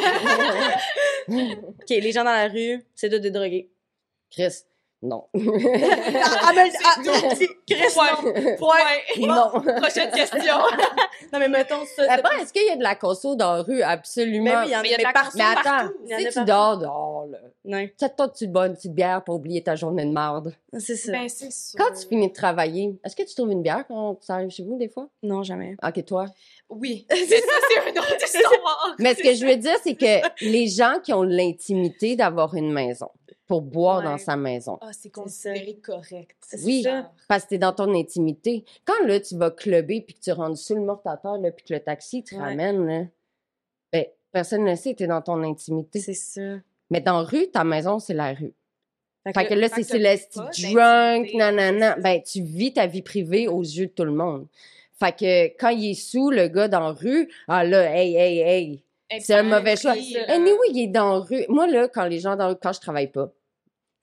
OK, 1.28 1.90
les 1.90 2.12
gens 2.12 2.24
dans 2.24 2.32
la 2.32 2.48
rue, 2.48 2.84
c'est 2.94 3.10
tous 3.10 3.20
des 3.20 3.32
drogués. 3.32 3.70
Chris, 4.30 4.64
non. 5.04 5.26
ah, 5.34 6.52
mais... 6.56 6.72
Ah, 6.86 7.02
Chris, 7.68 7.94
Point. 7.94 8.08
Point. 8.22 8.58
Point. 8.58 9.28
non. 9.28 9.50
Prochaine 9.82 10.12
question. 10.12 10.58
Non, 11.34 11.40
mais 11.40 11.50
mettons 11.50 11.84
ça. 11.96 12.04
Après, 12.08 12.42
est-ce 12.42 12.54
qu'il 12.54 12.68
y 12.68 12.70
a 12.70 12.76
de 12.76 12.84
la 12.84 12.96
conso 12.96 13.36
dans 13.36 13.56
la 13.56 13.62
rue? 13.64 13.82
Absolument. 13.82 14.52
Ben 14.52 14.62
oui, 14.62 14.68
il 14.68 14.72
y 14.72 14.76
en 14.76 14.80
a, 14.80 14.84
Mais 14.84 14.98
de 14.98 15.04
la 15.04 15.14
partout. 15.14 15.38
Mais 15.38 15.44
attends, 15.44 15.64
partout. 15.64 15.94
Si 16.06 16.28
tu 16.28 16.34
partout. 16.34 16.48
dors 16.48 16.78
dehors, 16.78 17.28
là, 17.32 17.38
Non, 17.66 17.88
toi, 17.98 18.30
tu 18.30 18.46
te 18.46 18.52
bois 18.52 18.68
une 18.68 18.76
petite 18.76 18.94
bière 18.94 19.24
pour 19.24 19.36
oublier 19.36 19.64
ta 19.64 19.76
journée 19.76 20.06
de 20.06 20.12
marde? 20.12 20.54
c'est 20.78 20.96
ça. 20.96 21.12
Ben 21.12 21.28
c'est 21.28 21.52
sûr. 21.52 21.78
Quand 21.78 21.94
tu 22.00 22.08
finis 22.08 22.30
de 22.30 22.34
travailler, 22.34 22.96
est-ce 23.04 23.16
que 23.16 23.24
tu 23.24 23.34
trouves 23.34 23.52
une 23.52 23.64
bière 23.64 23.86
quand 23.88 24.18
ça 24.22 24.36
arrive 24.36 24.50
chez 24.50 24.64
vous, 24.64 24.78
des 24.78 24.88
fois? 24.88 25.08
Non, 25.24 25.42
jamais. 25.42 25.76
Ok, 25.84 26.06
toi? 26.06 26.26
Oui. 26.70 27.06
C'est 27.10 27.26
ça, 27.26 27.54
c'est 27.70 27.90
une 27.90 28.00
autre 28.00 28.24
histoire. 28.24 28.96
Mais 29.00 29.16
ce 29.16 29.24
que 29.24 29.34
je 29.34 29.46
veux 29.46 29.58
dire, 29.58 29.76
c'est 29.84 29.96
que 29.96 30.46
les 30.46 30.68
gens 30.68 31.00
qui 31.04 31.12
ont 31.12 31.24
l'intimité 31.24 32.16
d'avoir 32.16 32.54
une 32.56 32.72
maison, 32.72 33.10
pour 33.52 33.62
boire 33.64 33.98
Ouais. 33.98 34.06
dans 34.06 34.18
sa 34.18 34.38
maison, 34.38 34.78
Ah, 34.80 34.92
c'est 34.94 35.10
considéré 35.10 35.76
correct. 35.84 36.38
C'est 36.48 36.64
Oui. 36.64 36.84
ça. 36.84 37.12
parce 37.28 37.44
que 37.44 37.50
t'es 37.50 37.58
dans 37.58 37.74
ton 37.74 37.94
intimité. 37.94 38.64
Quand 38.86 39.06
là, 39.06 39.20
tu 39.20 39.36
vas 39.36 39.52
clubber 39.52 40.00
puis 40.00 40.16
que 40.16 40.22
tu 40.22 40.32
rentres 40.32 40.58
sur 40.58 40.78
le 40.78 40.84
mortateur, 40.84 41.38
là, 41.38 41.52
puis 41.52 41.66
que 41.66 41.74
le 41.74 41.82
taxi 41.82 42.24
te 42.24 42.34
Ouais. 42.34 42.40
ramène, 42.42 42.88
là, 42.88 43.04
ben, 43.92 44.06
personne 44.32 44.64
ne 44.64 44.74
sait, 44.76 44.94
t'es 44.94 45.06
dans 45.06 45.22
ton 45.22 45.44
intimité. 45.44 46.00
C'est 46.00 46.14
ça. 46.14 46.60
Mais 46.90 47.02
dans 47.02 47.18
la 47.18 47.24
rue, 47.28 47.52
ta 47.52 47.66
maison, 47.66 48.00
c'est 48.00 48.14
la 48.14 48.34
rue. 48.34 48.54
Fait 49.26 49.34
Fait 49.34 49.48
que 49.48 49.54
là, 49.54 49.68
c'est 49.68 49.98
le 49.98 50.74
drunk, 50.74 51.34
nanana. 51.34 51.98
Ben, 51.98 52.22
tu 52.24 52.42
vis 52.42 52.72
ta 52.72 52.88
vie 52.88 53.02
privée 53.02 53.50
aux 53.50 53.62
yeux 53.64 53.88
de 53.88 53.92
tout 53.92 54.06
le 54.06 54.14
monde. 54.14 54.48
Fait 54.98 55.12
que 55.14 55.46
quand 55.60 55.70
il 55.72 55.92
est 55.92 55.94
sous, 55.96 56.32
le 56.32 56.48
gars 56.48 56.70
dans 56.70 56.80
la 56.80 56.92
rue, 56.94 57.30
ah 57.50 57.66
là, 57.66 57.94
hey, 57.94 58.16
hey, 58.16 58.40
hey, 58.40 58.84
c'est 59.20 59.34
un 59.34 59.44
mauvais 59.44 59.76
choix. 59.76 59.94
là. 59.96 60.02
Anyway, 60.30 60.70
il 60.74 60.84
est 60.84 60.88
dans 60.88 61.16
la 61.16 61.20
rue. 61.20 61.44
Moi, 61.50 61.68
là, 61.68 61.90
quand 61.90 62.06
les 62.06 62.20
gens 62.20 62.38
dans 62.38 62.46
la 62.48 62.54
rue, 62.54 62.60
quand 62.64 62.72
je 62.72 62.80
travaille 62.80 63.12
pas, 63.12 63.30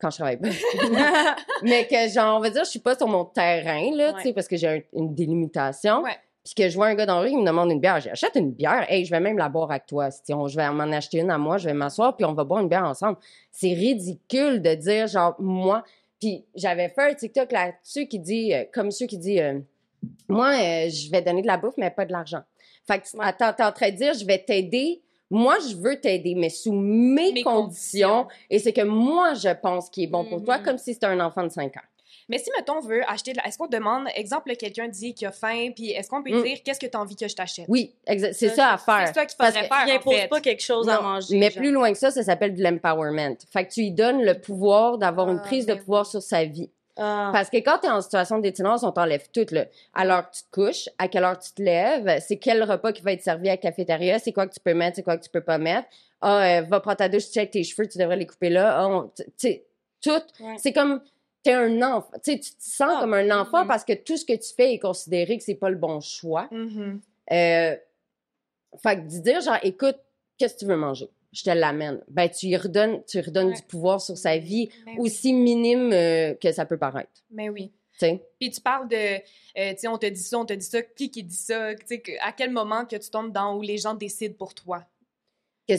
quand 0.00 0.10
je 0.10 0.16
travaille 0.16 0.36
pas. 0.38 0.48
mais 1.62 1.86
que, 1.86 2.08
genre, 2.08 2.36
on 2.36 2.40
va 2.40 2.50
dire, 2.50 2.64
je 2.64 2.70
suis 2.70 2.78
pas 2.78 2.96
sur 2.96 3.08
mon 3.08 3.24
terrain, 3.24 3.90
là, 3.94 4.12
tu 4.14 4.22
sais, 4.22 4.32
parce 4.32 4.48
que 4.48 4.56
j'ai 4.56 4.68
un- 4.68 4.80
une 4.92 5.14
délimitation. 5.14 6.02
Ouais. 6.02 6.16
Puis 6.44 6.54
que 6.54 6.68
je 6.70 6.74
vois 6.76 6.86
un 6.86 6.94
gars 6.94 7.04
dans 7.04 7.16
la 7.16 7.20
rue, 7.22 7.30
il 7.30 7.38
me 7.38 7.44
demande 7.46 7.70
une 7.70 7.80
bière. 7.80 8.00
J'achète 8.00 8.34
une 8.36 8.52
bière. 8.52 8.86
Hey, 8.88 9.04
je 9.04 9.10
vais 9.10 9.20
même 9.20 9.36
la 9.36 9.48
boire 9.50 9.70
avec 9.70 9.84
toi. 9.86 10.10
Si 10.10 10.32
on, 10.32 10.48
je 10.48 10.56
vais 10.56 10.70
m'en 10.70 10.84
acheter 10.92 11.18
une 11.18 11.30
à 11.30 11.36
moi, 11.36 11.58
je 11.58 11.66
vais 11.66 11.74
m'asseoir, 11.74 12.16
puis 12.16 12.24
on 12.24 12.32
va 12.32 12.44
boire 12.44 12.62
une 12.62 12.68
bière 12.68 12.84
ensemble. 12.84 13.18
C'est 13.50 13.74
ridicule 13.74 14.62
de 14.62 14.74
dire, 14.74 15.06
genre, 15.08 15.34
moi. 15.38 15.84
Puis 16.20 16.44
j'avais 16.54 16.88
fait 16.88 17.10
un 17.10 17.14
TikTok 17.14 17.52
là-dessus 17.52 18.06
qui 18.06 18.18
dit, 18.18 18.54
euh, 18.54 18.64
comme 18.72 18.90
ceux 18.90 19.06
qui 19.06 19.18
dit, 19.18 19.40
euh, 19.40 19.58
moi, 20.28 20.52
euh, 20.52 20.88
je 20.88 21.10
vais 21.10 21.20
donner 21.20 21.42
de 21.42 21.46
la 21.46 21.58
bouffe, 21.58 21.74
mais 21.76 21.90
pas 21.90 22.06
de 22.06 22.12
l'argent. 22.12 22.40
Fait 22.86 22.98
que, 23.00 23.04
attends, 23.20 23.52
t'es 23.52 23.64
en 23.64 23.72
train 23.72 23.90
de 23.90 23.96
dire, 23.96 24.14
je 24.14 24.24
vais 24.24 24.38
t'aider. 24.38 25.02
Moi, 25.30 25.56
je 25.68 25.76
veux 25.76 26.00
t'aider, 26.00 26.34
mais 26.34 26.48
sous 26.50 26.72
mes, 26.72 27.32
Mes 27.32 27.42
conditions. 27.42 28.26
Et 28.50 28.58
c'est 28.58 28.72
que 28.72 28.82
moi, 28.82 29.34
je 29.34 29.50
pense 29.60 29.90
qui 29.90 30.04
est 30.04 30.06
bon 30.06 30.24
pour 30.24 30.42
toi, 30.42 30.58
Mhm. 30.58 30.64
comme 30.64 30.78
si 30.78 30.94
c'était 30.94 31.06
un 31.06 31.20
enfant 31.20 31.42
de 31.44 31.50
5 31.50 31.76
ans. 31.76 31.82
Mais 32.30 32.36
si, 32.38 32.50
mettons, 32.56 32.74
on 32.76 32.80
veut 32.80 33.02
acheter, 33.10 33.32
de 33.32 33.38
la- 33.38 33.46
est-ce 33.46 33.56
qu'on 33.56 33.66
demande, 33.68 34.06
exemple, 34.14 34.54
quelqu'un 34.56 34.86
dit 34.88 35.14
qu'il 35.14 35.26
a 35.26 35.32
faim, 35.32 35.70
puis 35.74 35.90
est-ce 35.92 36.10
qu'on 36.10 36.22
peut 36.22 36.30
Mm. 36.38 36.42
dire 36.42 36.58
qu'est-ce 36.62 36.78
que 36.80 36.86
tu 36.86 36.94
as 36.96 37.00
envie 37.00 37.16
que 37.16 37.26
je 37.26 37.34
t'achète? 37.34 37.64
Oui, 37.68 37.94
c'est 38.06 38.32
Ça, 38.48 38.54
ça 38.54 38.72
à 38.72 38.78
C'est 38.78 38.84
faire. 38.84 39.14
ça 39.14 39.26
qu'il 39.26 39.36
Parce 39.38 39.50
faudrait 39.54 39.68
que 39.68 39.74
faire, 39.74 39.84
Il 39.86 39.92
en 39.92 39.96
impose 39.96 40.14
fait. 40.14 40.28
pas 40.28 40.40
quelque 40.42 40.62
chose 40.62 40.88
à 40.90 41.00
manger. 41.00 41.38
Mais 41.38 41.50
genre. 41.50 41.62
plus 41.62 41.70
loin 41.72 41.90
que 41.92 41.98
ça, 41.98 42.10
ça 42.10 42.22
s'appelle 42.22 42.54
de 42.54 42.62
l'empowerment. 42.62 43.36
Fait 43.50 43.64
que 43.66 43.72
tu 43.72 43.80
lui 43.80 43.92
donnes 43.92 44.22
le 44.22 44.38
pouvoir 44.38 44.98
d'avoir 44.98 45.30
une 45.30 45.40
Ah, 45.42 45.46
prise 45.46 45.64
de 45.64 45.72
ben 45.74 45.80
pouvoir 45.80 46.04
sur 46.04 46.20
sa 46.22 46.44
vie. 46.44 46.70
Ah. 46.98 47.30
Parce 47.32 47.48
que 47.48 47.58
quand 47.58 47.78
tu 47.78 47.86
es 47.86 47.90
en 47.90 48.00
situation 48.00 48.38
d'itinérance, 48.38 48.82
on 48.82 48.90
t'enlève 48.92 49.28
tout. 49.32 49.46
Là. 49.52 49.66
À 49.94 50.04
l'heure 50.04 50.28
que 50.28 50.36
tu 50.36 50.42
te 50.42 50.50
couches, 50.50 50.88
à 50.98 51.06
quelle 51.08 51.24
heure 51.24 51.38
tu 51.38 51.52
te 51.52 51.62
lèves, 51.62 52.20
c'est 52.26 52.38
quel 52.38 52.62
repas 52.64 52.92
qui 52.92 53.02
va 53.02 53.12
être 53.12 53.22
servi 53.22 53.48
à 53.48 53.52
la 53.52 53.56
cafétéria, 53.56 54.18
c'est 54.18 54.32
quoi 54.32 54.46
que 54.48 54.54
tu 54.54 54.60
peux 54.60 54.74
mettre, 54.74 54.96
c'est 54.96 55.02
quoi 55.04 55.16
que 55.16 55.22
tu 55.22 55.30
peux 55.30 55.40
pas 55.40 55.58
mettre. 55.58 55.88
Ah, 56.20 56.58
euh, 56.58 56.62
va 56.62 56.80
prendre 56.80 56.96
ta 56.96 57.08
douche, 57.08 57.30
check 57.30 57.52
tes 57.52 57.62
cheveux, 57.62 57.88
tu 57.88 57.98
devrais 57.98 58.16
les 58.16 58.26
couper 58.26 58.50
là. 58.50 58.76
Ah, 58.80 58.88
on- 58.88 59.08
tu 59.16 59.24
sais, 59.36 59.64
tout. 60.00 60.10
Ouais. 60.40 60.56
C'est 60.58 60.72
comme, 60.72 61.00
t'es 61.44 61.52
un 61.52 61.80
enfant. 61.82 62.10
Tu 62.24 62.40
te 62.40 62.46
sens 62.58 62.90
Ah, 62.96 63.00
comme 63.02 63.14
un 63.14 63.30
enfant 63.40 63.62
mhm. 63.62 63.68
parce 63.68 63.84
que 63.84 63.92
tout 63.92 64.16
ce 64.16 64.24
que 64.24 64.32
tu 64.34 64.52
fais 64.56 64.74
est 64.74 64.78
considéré 64.80 65.38
que 65.38 65.44
c'est 65.44 65.54
pas 65.54 65.70
le 65.70 65.76
bon 65.76 66.00
choix. 66.00 66.48
Euh, 66.52 67.76
fait 68.82 68.96
que 68.96 69.00
de 69.02 69.22
dire, 69.22 69.40
genre, 69.40 69.58
écoute, 69.62 69.96
qu'est-ce 70.36 70.54
que 70.54 70.58
tu 70.60 70.66
veux 70.66 70.76
manger? 70.76 71.08
Je 71.32 71.42
te 71.42 71.50
l'amène. 71.50 72.00
Ben, 72.08 72.28
tu 72.28 72.46
lui 72.46 72.56
redonnes, 72.56 73.02
tu 73.06 73.18
lui 73.18 73.26
redonnes 73.26 73.48
Ouais. 73.48 73.54
du 73.56 73.62
pouvoir 73.62 74.00
sur 74.00 74.16
sa 74.16 74.38
vie, 74.38 74.70
Mais 74.86 74.92
oui. 74.92 74.98
aussi 75.00 75.32
minime 75.34 75.92
euh, 75.92 76.34
que 76.34 76.50
ça 76.52 76.64
peut 76.64 76.78
paraître. 76.78 77.10
Mais 77.30 77.48
oui. 77.50 77.70
Tu 77.92 78.06
sais? 78.06 78.22
Puis 78.40 78.50
tu 78.50 78.60
parles 78.60 78.88
de, 78.88 78.96
euh, 78.96 79.72
tu 79.72 79.78
sais, 79.78 79.88
on 79.88 79.98
te 79.98 80.06
dit 80.06 80.20
ça, 80.22 80.38
on 80.38 80.44
te 80.46 80.52
dit 80.54 80.64
ça, 80.64 80.80
qui 80.82 81.10
qui 81.10 81.22
dit 81.24 81.34
ça, 81.34 81.74
tu 81.74 81.84
sais, 81.86 82.00
que- 82.00 82.12
à 82.26 82.32
quel 82.32 82.50
moment 82.50 82.84
que 82.86 82.96
tu 82.96 83.10
tombes 83.10 83.32
dans 83.32 83.56
où 83.56 83.60
les 83.62 83.76
gens 83.76 83.94
décident 83.94 84.34
pour 84.38 84.54
toi? 84.54 84.84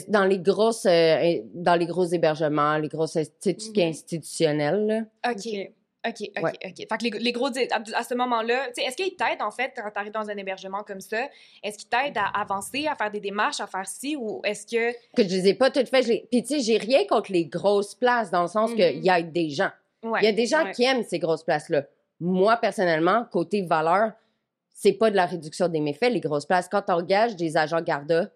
Dans 0.06 0.24
les 0.24 0.38
grosses, 0.38 0.86
euh, 0.86 1.40
dans 1.52 1.74
les 1.74 1.86
gros 1.86 2.04
hébergements, 2.04 2.76
les 2.78 2.86
grosses, 2.88 3.14
tu 3.14 3.24
sais, 3.40 3.54
tout 3.54 3.60
ce 3.60 3.70
qui 3.70 3.80
est 3.80 3.84
Mhm. 3.86 3.90
institutionnel, 3.90 4.86
là. 4.86 5.30
OK. 5.32 5.36
Ok. 5.46 5.70
OK, 6.06 6.14
OK, 6.36 6.42
Ouais. 6.42 6.52
OK. 6.64 6.76
Fait 6.76 6.86
que 6.86 7.04
les, 7.04 7.10
les 7.18 7.32
gros, 7.32 7.48
à, 7.48 8.02
ce 8.04 8.14
moment-là, 8.14 8.68
est-ce 8.76 8.96
qu'ils 8.96 9.16
t'aident, 9.16 9.42
en 9.42 9.50
fait, 9.50 9.72
quand 9.76 9.90
tu 9.90 9.98
arrives 9.98 10.12
dans 10.12 10.28
un 10.30 10.36
hébergement 10.36 10.82
comme 10.82 11.00
ça? 11.00 11.28
Est-ce 11.62 11.76
qu'ils 11.78 11.88
t'aident 11.88 12.16
à 12.16 12.40
avancer, 12.40 12.86
à 12.86 12.94
faire 12.96 13.10
des 13.10 13.20
démarches, 13.20 13.60
à 13.60 13.66
faire 13.66 13.86
ci, 13.86 14.16
ou 14.16 14.40
est-ce 14.44 14.64
que... 14.66 14.92
Que 15.14 15.22
je 15.22 15.28
les 15.28 15.48
ai 15.48 15.54
pas 15.54 15.70
toutes 15.70 15.88
faites. 15.90 16.06
Puis, 16.30 16.42
tu 16.42 16.46
sais, 16.54 16.60
j'ai 16.60 16.78
rien 16.78 17.04
contre 17.06 17.30
les 17.32 17.44
grosses 17.44 17.94
places, 17.94 18.30
dans 18.30 18.42
le 18.42 18.48
sens 18.48 18.70
Mhm. 18.70 18.76
qu'il 18.76 19.04
y 19.04 19.10
a 19.10 19.20
des 19.20 19.50
gens. 19.50 19.70
Ouais. 20.02 20.20
Il 20.22 20.24
y 20.24 20.28
a 20.28 20.32
des 20.32 20.46
gens 20.46 20.64
Ouais. 20.64 20.72
qui 20.72 20.84
aiment 20.84 21.04
ces 21.04 21.18
grosses 21.18 21.44
places-là. 21.44 21.84
Moi, 22.18 22.56
personnellement, 22.56 23.26
côté 23.30 23.60
valeur, 23.62 24.12
c'est 24.72 24.94
pas 24.94 25.10
de 25.10 25.16
la 25.16 25.26
réduction 25.26 25.68
des 25.68 25.80
méfaits, 25.80 26.10
les 26.10 26.20
grosses 26.20 26.46
places. 26.46 26.68
Quand 26.70 26.80
tu 26.82 26.92
engages 26.92 27.36
des 27.36 27.58
agents 27.58 27.82
Garda 27.82 28.30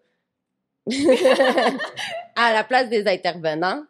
à 2.37 2.53
la 2.53 2.65
place 2.65 2.89
des 2.91 3.07
intervenants, 3.07 3.83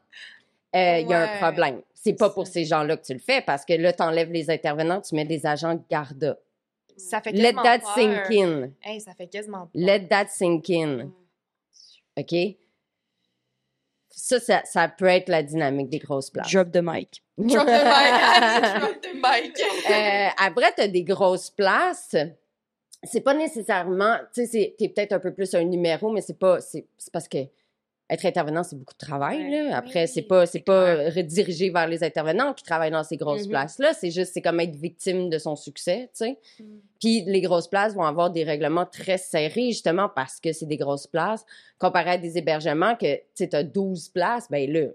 euh, 0.77 0.99
il 1.01 1.09
y 1.09 1.13
a 1.15 1.23
un 1.23 1.39
problème. 1.39 1.81
C'est 2.05 2.13
pas 2.13 2.29
pour 2.29 2.47
ces 2.47 2.67
gens-là 2.67 2.99
que 2.99 3.07
tu 3.07 3.15
le 3.15 3.19
fais, 3.19 3.41
parce 3.41 3.65
que 3.65 3.73
là, 3.73 3.91
tu 3.95 4.03
enlèves 4.03 4.31
les 4.31 4.51
intervenants, 4.51 5.01
tu 5.01 5.15
mets 5.15 5.25
des 5.25 5.47
agents 5.47 5.83
Garda. 5.89 6.37
Ça 6.99 7.23
fait 7.23 7.33
Let 7.33 7.55
quasiment 7.55 7.63
that 7.63 7.79
peur. 7.79 7.95
sink 7.95 8.31
in. 8.31 8.71
Hey, 8.83 9.01
ça 9.01 9.15
fait 9.15 9.27
quasiment 9.27 9.61
peur. 9.61 9.71
Let 9.75 10.09
that 10.09 10.27
sink 10.29 10.69
in. 10.69 11.11
OK? 12.19 12.35
Ça, 14.11 14.39
ça, 14.39 14.63
ça 14.65 14.89
peut 14.89 15.07
être 15.07 15.31
la 15.31 15.43
dynamique 15.43 15.89
des 15.89 15.99
grosses 15.99 16.29
places. 16.29 16.53
Drop 16.53 16.71
the 16.71 16.83
mic. 16.83 17.23
Drop 17.39 17.67
the 17.67 17.71
mic. 17.71 18.81
Drop 18.81 19.01
the 19.01 19.15
mic. 19.15 19.61
Euh, 19.91 20.29
après, 20.39 20.75
tu 20.75 20.83
as 20.83 20.89
des 20.89 21.05
grosses 21.05 21.51
places. 21.51 22.17
C'est 23.03 23.23
pas 23.23 23.35
nécessairement, 23.35 24.19
tu 24.35 24.47
sais, 24.47 24.75
t'es 24.79 24.91
peut-être 24.91 25.13
un 25.13 25.21
peu 25.21 25.33
plus 25.33 25.55
un 25.55 25.65
numéro, 25.65 26.11
mais 26.13 26.21
c'est 26.21 26.39
pas, 26.39 26.61
c'est 26.61 26.87
c'est 26.99 27.13
parce 27.13 27.29
que 27.29 27.39
être 28.11 28.27
intervenant, 28.27 28.63
c'est 28.63 28.77
beaucoup 28.77 28.93
de 28.93 28.99
travail, 28.99 29.39
Ouais. 29.39 29.63
là. 29.71 29.77
Après, 29.79 30.03
Oui, 30.03 30.09
c'est 30.09 30.23
pas, 30.23 30.45
c'est 30.47 30.61
pas 30.61 30.95
redirigé 31.11 31.71
vers 31.71 31.89
les 31.89 32.05
intervenants 32.05 32.53
qui 32.53 32.63
travaillent 32.63 32.91
dans 32.91 33.03
ces 33.03 33.17
grosses 33.17 33.45
Mhm. 33.45 33.51
places-là. 33.51 33.95
C'est 33.95 34.11
juste, 34.11 34.33
c'est 34.35 34.43
comme 34.43 34.61
être 34.61 34.77
victime 34.77 35.31
de 35.31 35.39
son 35.39 35.57
succès, 35.57 36.11
tu 36.17 36.25
sais. 36.27 36.39
Mm. 36.61 36.65
Puis 37.01 37.23
les 37.27 37.41
grosses 37.41 37.69
places 37.69 37.95
vont 37.95 38.05
avoir 38.05 38.31
des 38.31 38.45
règlements 38.45 38.85
très 38.87 39.17
serrés, 39.17 39.69
justement, 39.73 40.09
parce 40.15 40.39
que 40.39 40.53
c'est 40.53 40.67
des 40.67 40.77
grosses 40.77 41.07
places. 41.07 41.45
Comparé 41.79 42.11
à 42.11 42.19
des 42.19 42.37
hébergements 42.37 42.95
que, 42.95 43.17
tu 43.17 43.23
sais, 43.35 43.49
t'as 43.49 43.63
12 43.63 44.11
places, 44.11 44.51
ben 44.51 44.71
là, 44.71 44.89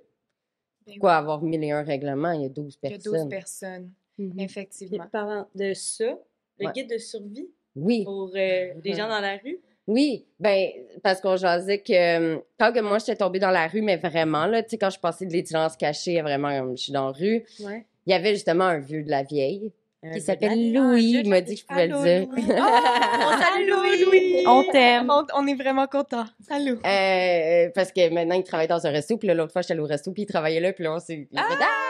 Ben 0.86 1.00
quoi 1.00 1.16
avoir 1.18 1.42
mille 1.42 1.64
et 1.64 1.72
un 1.72 1.84
règlements, 1.84 2.32
il 2.32 2.42
y 2.44 2.46
a 2.46 2.50
12 2.50 2.78
Il 2.84 2.90
y 2.90 2.94
a 2.94 2.98
personnes. 2.98 3.14
12 3.24 3.30
personnes. 3.30 3.92
Puis, 4.18 4.34
effectivement. 4.38 5.08
parlant 5.12 5.48
de 5.56 5.74
ça, 5.74 6.18
le 6.60 6.66
Ouais. 6.68 6.72
guide 6.74 6.90
de 6.92 6.98
survie 6.98 7.50
Oui. 7.76 8.04
pour 8.04 8.32
euh, 8.36 8.74
les 8.84 8.94
gens 8.94 9.08
dans 9.08 9.20
la 9.22 9.38
rue. 9.38 9.60
Oui, 9.92 10.24
ben 10.40 10.68
parce 11.02 11.20
qu'on 11.20 11.36
jasait 11.36 11.80
que 11.80 11.92
euh, 11.94 12.38
quand 12.60 12.72
que 12.72 12.80
moi 12.80 13.00
j'étais 13.00 13.16
tombée 13.16 13.40
dans 13.40 13.50
la 13.50 13.68
rue, 13.68 13.82
mais 13.82 13.98
vraiment 13.98 14.46
là, 14.46 14.62
tu 14.62 14.70
sais 14.70 14.78
quand 14.78 14.92
je 14.92 15.00
passais 15.00 15.26
de 15.26 15.34
l'itinérance 15.34 15.76
cachée, 15.76 16.20
à 16.20 16.22
vraiment 16.24 16.56
comme 16.60 16.78
je 16.78 16.84
suis 16.84 16.92
dans 16.94 17.08
la 17.08 17.12
rue, 17.12 17.44
Ouais. 17.66 17.86
il 18.06 18.12
y 18.12 18.14
avait 18.14 18.34
justement 18.36 18.66
un 18.66 18.78
vieux 18.78 19.02
de 19.04 19.10
la 19.10 19.24
vieille 19.24 19.72
Euh, 20.06 20.12
qui 20.14 20.22
s'appelle 20.22 20.72
Louis, 20.72 21.22
il 21.24 21.28
m'a 21.30 21.42
dit 21.42 21.56
que 21.56 21.62
je 21.62 21.66
pouvais 21.66 21.88
le 21.88 21.98
dire. 22.04 22.28
on 22.32 23.42
salue 23.44 23.68
Louis. 23.70 24.44
On 24.48 24.64
t'aime. 24.72 25.10
On, 25.10 25.26
on 25.36 25.46
est 25.48 25.56
vraiment 25.56 25.88
contents. 25.88 26.28
Salut. 26.48 26.78
Euh, 26.86 27.70
parce 27.76 27.92
que 27.92 28.10
maintenant 28.14 28.36
il 28.36 28.44
travaille 28.44 28.68
dans 28.70 28.86
un 28.88 28.92
resto, 28.92 29.18
puis 29.18 29.28
l'autre 29.28 29.52
fois 29.52 29.62
j'étais 29.64 29.74
allée 29.74 29.82
au 29.82 29.88
resto, 29.88 30.12
puis 30.14 30.24
il 30.24 30.26
travaillait 30.28 30.62
là, 30.62 30.72
puis 30.72 30.84
là 30.86 30.94
on 30.94 31.00
s'est 31.00 31.28
il 31.32 31.38
a 31.38 31.42
fait, 31.44 31.56
Ah! 31.62 31.89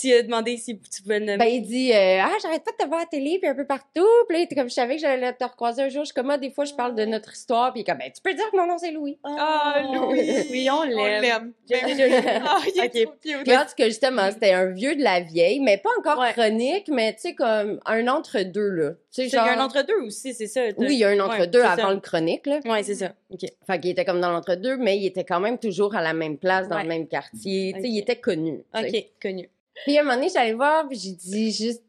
Tu 0.00 0.12
as 0.12 0.22
demandé 0.22 0.56
si 0.56 0.78
tu 0.78 1.02
pouvais 1.02 1.18
le 1.20 1.26
nommer. 1.26 1.38
Ben, 1.38 1.46
il 1.46 1.62
dit 1.62 1.92
euh, 1.92 2.20
Ah, 2.22 2.32
j'arrête 2.42 2.62
pas 2.64 2.72
de 2.72 2.76
te 2.76 2.86
voir 2.86 3.00
à 3.00 3.02
la 3.04 3.08
télé, 3.08 3.38
puis 3.38 3.48
un 3.48 3.54
peu 3.54 3.66
partout. 3.66 4.06
Puis 4.28 4.36
là, 4.36 4.38
il 4.38 4.42
était 4.44 4.54
comme 4.54 4.68
je 4.68 4.74
savais 4.74 4.96
que 4.96 5.00
j'allais 5.00 5.32
te 5.32 5.44
recroiser 5.44 5.82
un 5.82 5.88
jour. 5.88 6.02
Je 6.04 6.06
suis 6.06 6.14
comme, 6.14 6.30
ah, 6.30 6.38
des 6.38 6.50
fois, 6.50 6.64
je 6.64 6.74
parle 6.74 6.94
de 6.94 7.04
notre 7.04 7.32
histoire. 7.32 7.72
Puis 7.72 7.80
il 7.80 7.82
est 7.82 7.86
comme, 7.86 7.98
ben, 7.98 8.10
tu 8.14 8.20
peux 8.22 8.34
dire 8.34 8.50
que 8.50 8.56
mon 8.56 8.66
nom, 8.66 8.78
c'est 8.78 8.90
Louis. 8.90 9.18
Ah, 9.24 9.82
Louis. 9.92 10.46
Oui, 10.50 10.68
on 10.70 10.78
On 10.78 10.82
l'aime. 10.84 11.22
l'aime. 11.22 11.52
Joli, 11.70 11.94
Ben 11.94 12.10
oui. 12.10 12.28
Ah, 12.46 12.58
il 12.74 12.80
est 12.80 12.84
Ok. 12.86 13.04
trop 13.04 13.14
cute. 13.22 13.44
Puis 13.44 13.56
en 13.56 13.60
tout 13.64 13.74
cas, 13.76 13.84
justement, 13.86 14.30
c'était 14.30 14.52
un 14.52 14.66
vieux 14.66 14.96
de 14.96 15.02
la 15.02 15.20
vieille, 15.20 15.60
mais 15.60 15.76
pas 15.78 15.90
encore 15.98 16.18
Ouais. 16.18 16.32
chronique, 16.32 16.88
mais 16.88 17.12
tu 17.14 17.20
sais, 17.20 17.34
comme 17.34 17.80
un 17.86 18.08
entre-deux, 18.08 18.68
là. 18.70 18.90
Tu 18.90 18.96
sais, 19.10 19.22
Il 19.24 19.26
y 19.28 19.30
genre. 19.30 19.44
a 19.46 19.52
un 19.52 19.64
entre-deux 19.64 20.00
aussi, 20.02 20.34
c'est 20.34 20.46
ça. 20.46 20.60
Oui, 20.76 20.86
il 20.90 20.98
y 20.98 21.04
a 21.04 21.08
un 21.08 21.20
entre-deux 21.20 21.62
avant 21.62 21.88
ça. 21.88 21.94
le 21.94 22.00
chronique, 22.00 22.46
là. 22.46 22.60
Ouais, 22.66 22.82
c'est 22.82 22.94
ça. 22.94 23.12
OK. 23.30 23.40
Fait 23.66 23.80
qu'il 23.80 23.90
était 23.90 24.04
comme 24.04 24.20
dans 24.20 24.30
l'entre-deux, 24.30 24.76
mais 24.76 24.96
il 24.98 25.06
était 25.06 25.24
quand 25.24 25.40
même 25.40 25.58
toujours 25.58 25.94
à 25.96 26.02
la 26.02 26.12
même 26.12 26.36
place, 26.38 26.68
dans 26.68 26.76
Ouais. 26.76 26.82
le 26.82 26.88
même 26.88 27.06
quartier. 27.08 27.72
Tu 27.74 27.80
sais, 27.82 27.88
il 27.88 27.98
était 27.98 28.16
connu. 28.16 28.62
OK, 28.74 29.04
connu. 29.20 29.37
Puis 29.84 29.96
à 29.96 30.00
un 30.00 30.04
moment 30.04 30.16
donné, 30.16 30.28
j'allais 30.28 30.52
voir, 30.54 30.86
puis 30.88 30.98
j'ai 30.98 31.12
dit 31.12 31.50
juste, 31.52 31.82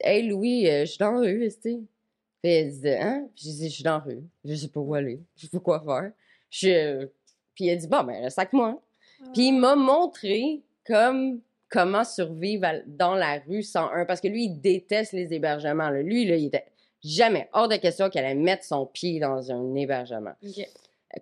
Hey 0.00 0.26
Louis, 0.28 0.68
euh, 0.68 0.80
je 0.80 0.90
suis 0.90 0.98
dans 0.98 1.12
la 1.12 1.20
rue, 1.20 1.48
tu 1.48 1.60
sais. 1.60 1.80
Puis 2.42 2.50
elle 2.52 2.72
dit, 2.72 2.88
hein? 2.88 3.28
Puis 3.36 3.44
j'ai 3.46 3.52
dit, 3.52 3.68
je 3.68 3.74
suis 3.74 3.84
dans 3.84 3.92
la 3.92 3.98
rue. 4.00 4.22
Je 4.44 4.54
sais 4.54 4.68
pas 4.68 4.80
où 4.80 4.94
aller. 4.94 5.20
Je 5.36 5.42
sais 5.42 5.48
pas 5.50 5.60
quoi 5.60 5.80
faire. 5.80 6.10
Je... 6.50 7.04
Puis 7.54 7.66
il 7.66 7.70
a 7.70 7.76
dit, 7.76 7.86
bon, 7.86 8.02
ben, 8.02 8.28
sac 8.30 8.52
moi. 8.52 8.80
Puis 9.32 9.48
il 9.48 9.52
m'a 9.52 9.76
montré 9.76 10.60
comme 10.84 11.40
comment 11.68 12.02
survivre 12.04 12.64
à- 12.66 12.80
dans 12.86 13.14
la 13.14 13.38
rue 13.46 13.62
sans 13.62 13.88
un. 13.92 14.04
Parce 14.04 14.20
que 14.20 14.26
lui, 14.26 14.46
il 14.46 14.60
déteste 14.60 15.12
les 15.12 15.32
hébergements. 15.32 15.88
là. 15.90 16.02
Lui, 16.02 16.24
là, 16.26 16.34
il 16.34 16.46
était 16.46 16.66
jamais 17.04 17.48
hors 17.52 17.68
de 17.68 17.76
question 17.76 18.10
qu'il 18.10 18.20
allait 18.24 18.34
mettre 18.34 18.64
son 18.64 18.86
pied 18.86 19.20
dans 19.20 19.52
un 19.52 19.74
hébergement. 19.76 20.32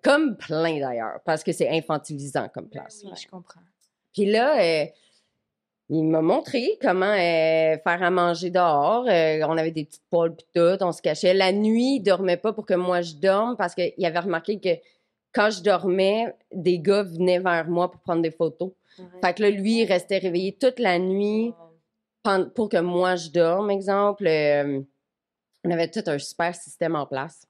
Comme 0.02 0.36
plein 0.36 0.78
d'ailleurs, 0.80 1.20
parce 1.24 1.42
que 1.44 1.52
c'est 1.52 1.68
infantilisant 1.68 2.48
comme 2.48 2.68
place. 2.68 3.02
Oui, 3.04 3.10
je 3.20 3.28
comprends. 3.28 3.60
Puis 4.14 4.24
là, 4.26 4.58
euh, 4.62 4.86
il 5.92 6.04
m'a 6.04 6.22
montré 6.22 6.78
comment 6.80 7.04
euh, 7.06 7.76
faire 7.78 8.02
à 8.02 8.10
manger 8.10 8.50
dehors. 8.50 9.04
Euh, 9.08 9.40
on 9.46 9.58
avait 9.58 9.72
des 9.72 9.84
petites 9.84 10.04
poêles 10.08 10.34
pis 10.36 10.46
tout, 10.54 10.76
on 10.82 10.92
se 10.92 11.02
cachait. 11.02 11.34
La 11.34 11.52
nuit, 11.52 11.96
il 11.96 12.00
dormait 12.00 12.36
pas 12.36 12.52
pour 12.52 12.64
que 12.64 12.74
moi 12.74 13.00
je 13.02 13.14
dorme 13.14 13.56
parce 13.56 13.74
qu'il 13.74 14.04
avait 14.06 14.18
remarqué 14.20 14.60
que 14.60 14.80
quand 15.32 15.50
je 15.50 15.62
dormais, 15.62 16.34
des 16.52 16.78
gars 16.78 17.02
venaient 17.02 17.38
vers 17.40 17.68
moi 17.68 17.90
pour 17.90 18.00
prendre 18.00 18.22
des 18.22 18.30
photos. 18.30 18.70
Fait 19.24 19.34
que 19.34 19.42
là, 19.42 19.50
lui, 19.50 19.80
il 19.82 19.84
restait 19.86 20.18
réveillé 20.18 20.52
toute 20.52 20.78
la 20.78 20.98
nuit 20.98 21.52
pour 22.54 22.68
que 22.68 22.80
moi 22.80 23.16
je 23.16 23.30
dorme, 23.30 23.70
exemple. 23.70 24.26
Euh, 24.26 24.80
on 25.64 25.70
avait 25.70 25.90
tout 25.90 26.02
un 26.06 26.18
super 26.18 26.54
système 26.54 26.94
en 26.96 27.06
place. 27.06 27.46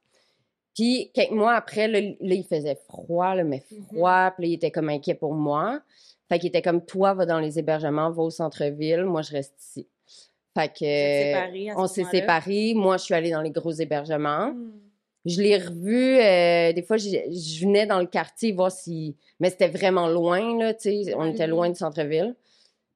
Puis, 0.74 1.11
quelques 1.12 1.32
mois 1.32 1.55
après, 1.55 1.88
là, 1.88 2.01
là, 2.01 2.34
il 2.34 2.45
faisait 2.45 2.78
froid, 2.88 3.34
là, 3.34 3.43
mais 3.45 3.62
Mhm. 3.70 3.84
froid. 3.86 4.30
Puis 4.36 4.45
là, 4.45 4.49
il 4.51 4.55
était 4.55 4.70
comme 4.70 4.88
inquiet 4.88 5.14
pour 5.14 5.34
moi. 5.34 5.80
Fait 6.31 6.39
qu'il 6.39 6.49
était 6.49 6.62
comme, 6.62 6.85
toi, 6.85 7.12
va 7.12 7.26
dans 7.26 7.41
les 7.41 7.59
hébergements, 7.59 8.11
va 8.12 8.22
au 8.22 8.31
centre-ville, 8.31 9.05
moi, 9.05 9.22
je 9.22 9.33
reste 9.33 9.55
ici. 9.61 9.89
Fait 10.57 10.68
que, 10.68 11.76
on 11.76 11.89
s'est 11.89 12.05
séparés. 12.05 12.72
Moi, 12.74 12.99
je 12.99 13.05
suis 13.05 13.14
allée 13.14 13.33
dans 13.33 13.43
les 13.43 13.51
gros 13.51 13.72
hébergements. 13.72 14.53
Hmm. 14.53 14.70
Je 15.26 15.43
l'ai 15.43 15.59
revu, 15.59 16.18
euh, 16.18 16.72
des 16.72 16.83
fois, 16.83 16.97
je, 16.99 17.09
je 17.09 17.66
venais 17.66 17.85
dans 17.85 17.99
le 17.99 18.07
quartier 18.07 18.53
voir 18.53 18.70
si... 18.70 19.16
Mais 19.41 19.51
c'était 19.51 19.68
vraiment 19.68 20.09
loin, 20.09 20.57
là, 20.57 20.72
tu 20.72 21.05
sais, 21.05 21.14
on 21.16 21.24
était 21.24 21.49
loin 21.49 21.68
du 21.68 21.74
centre-ville. 21.74 22.37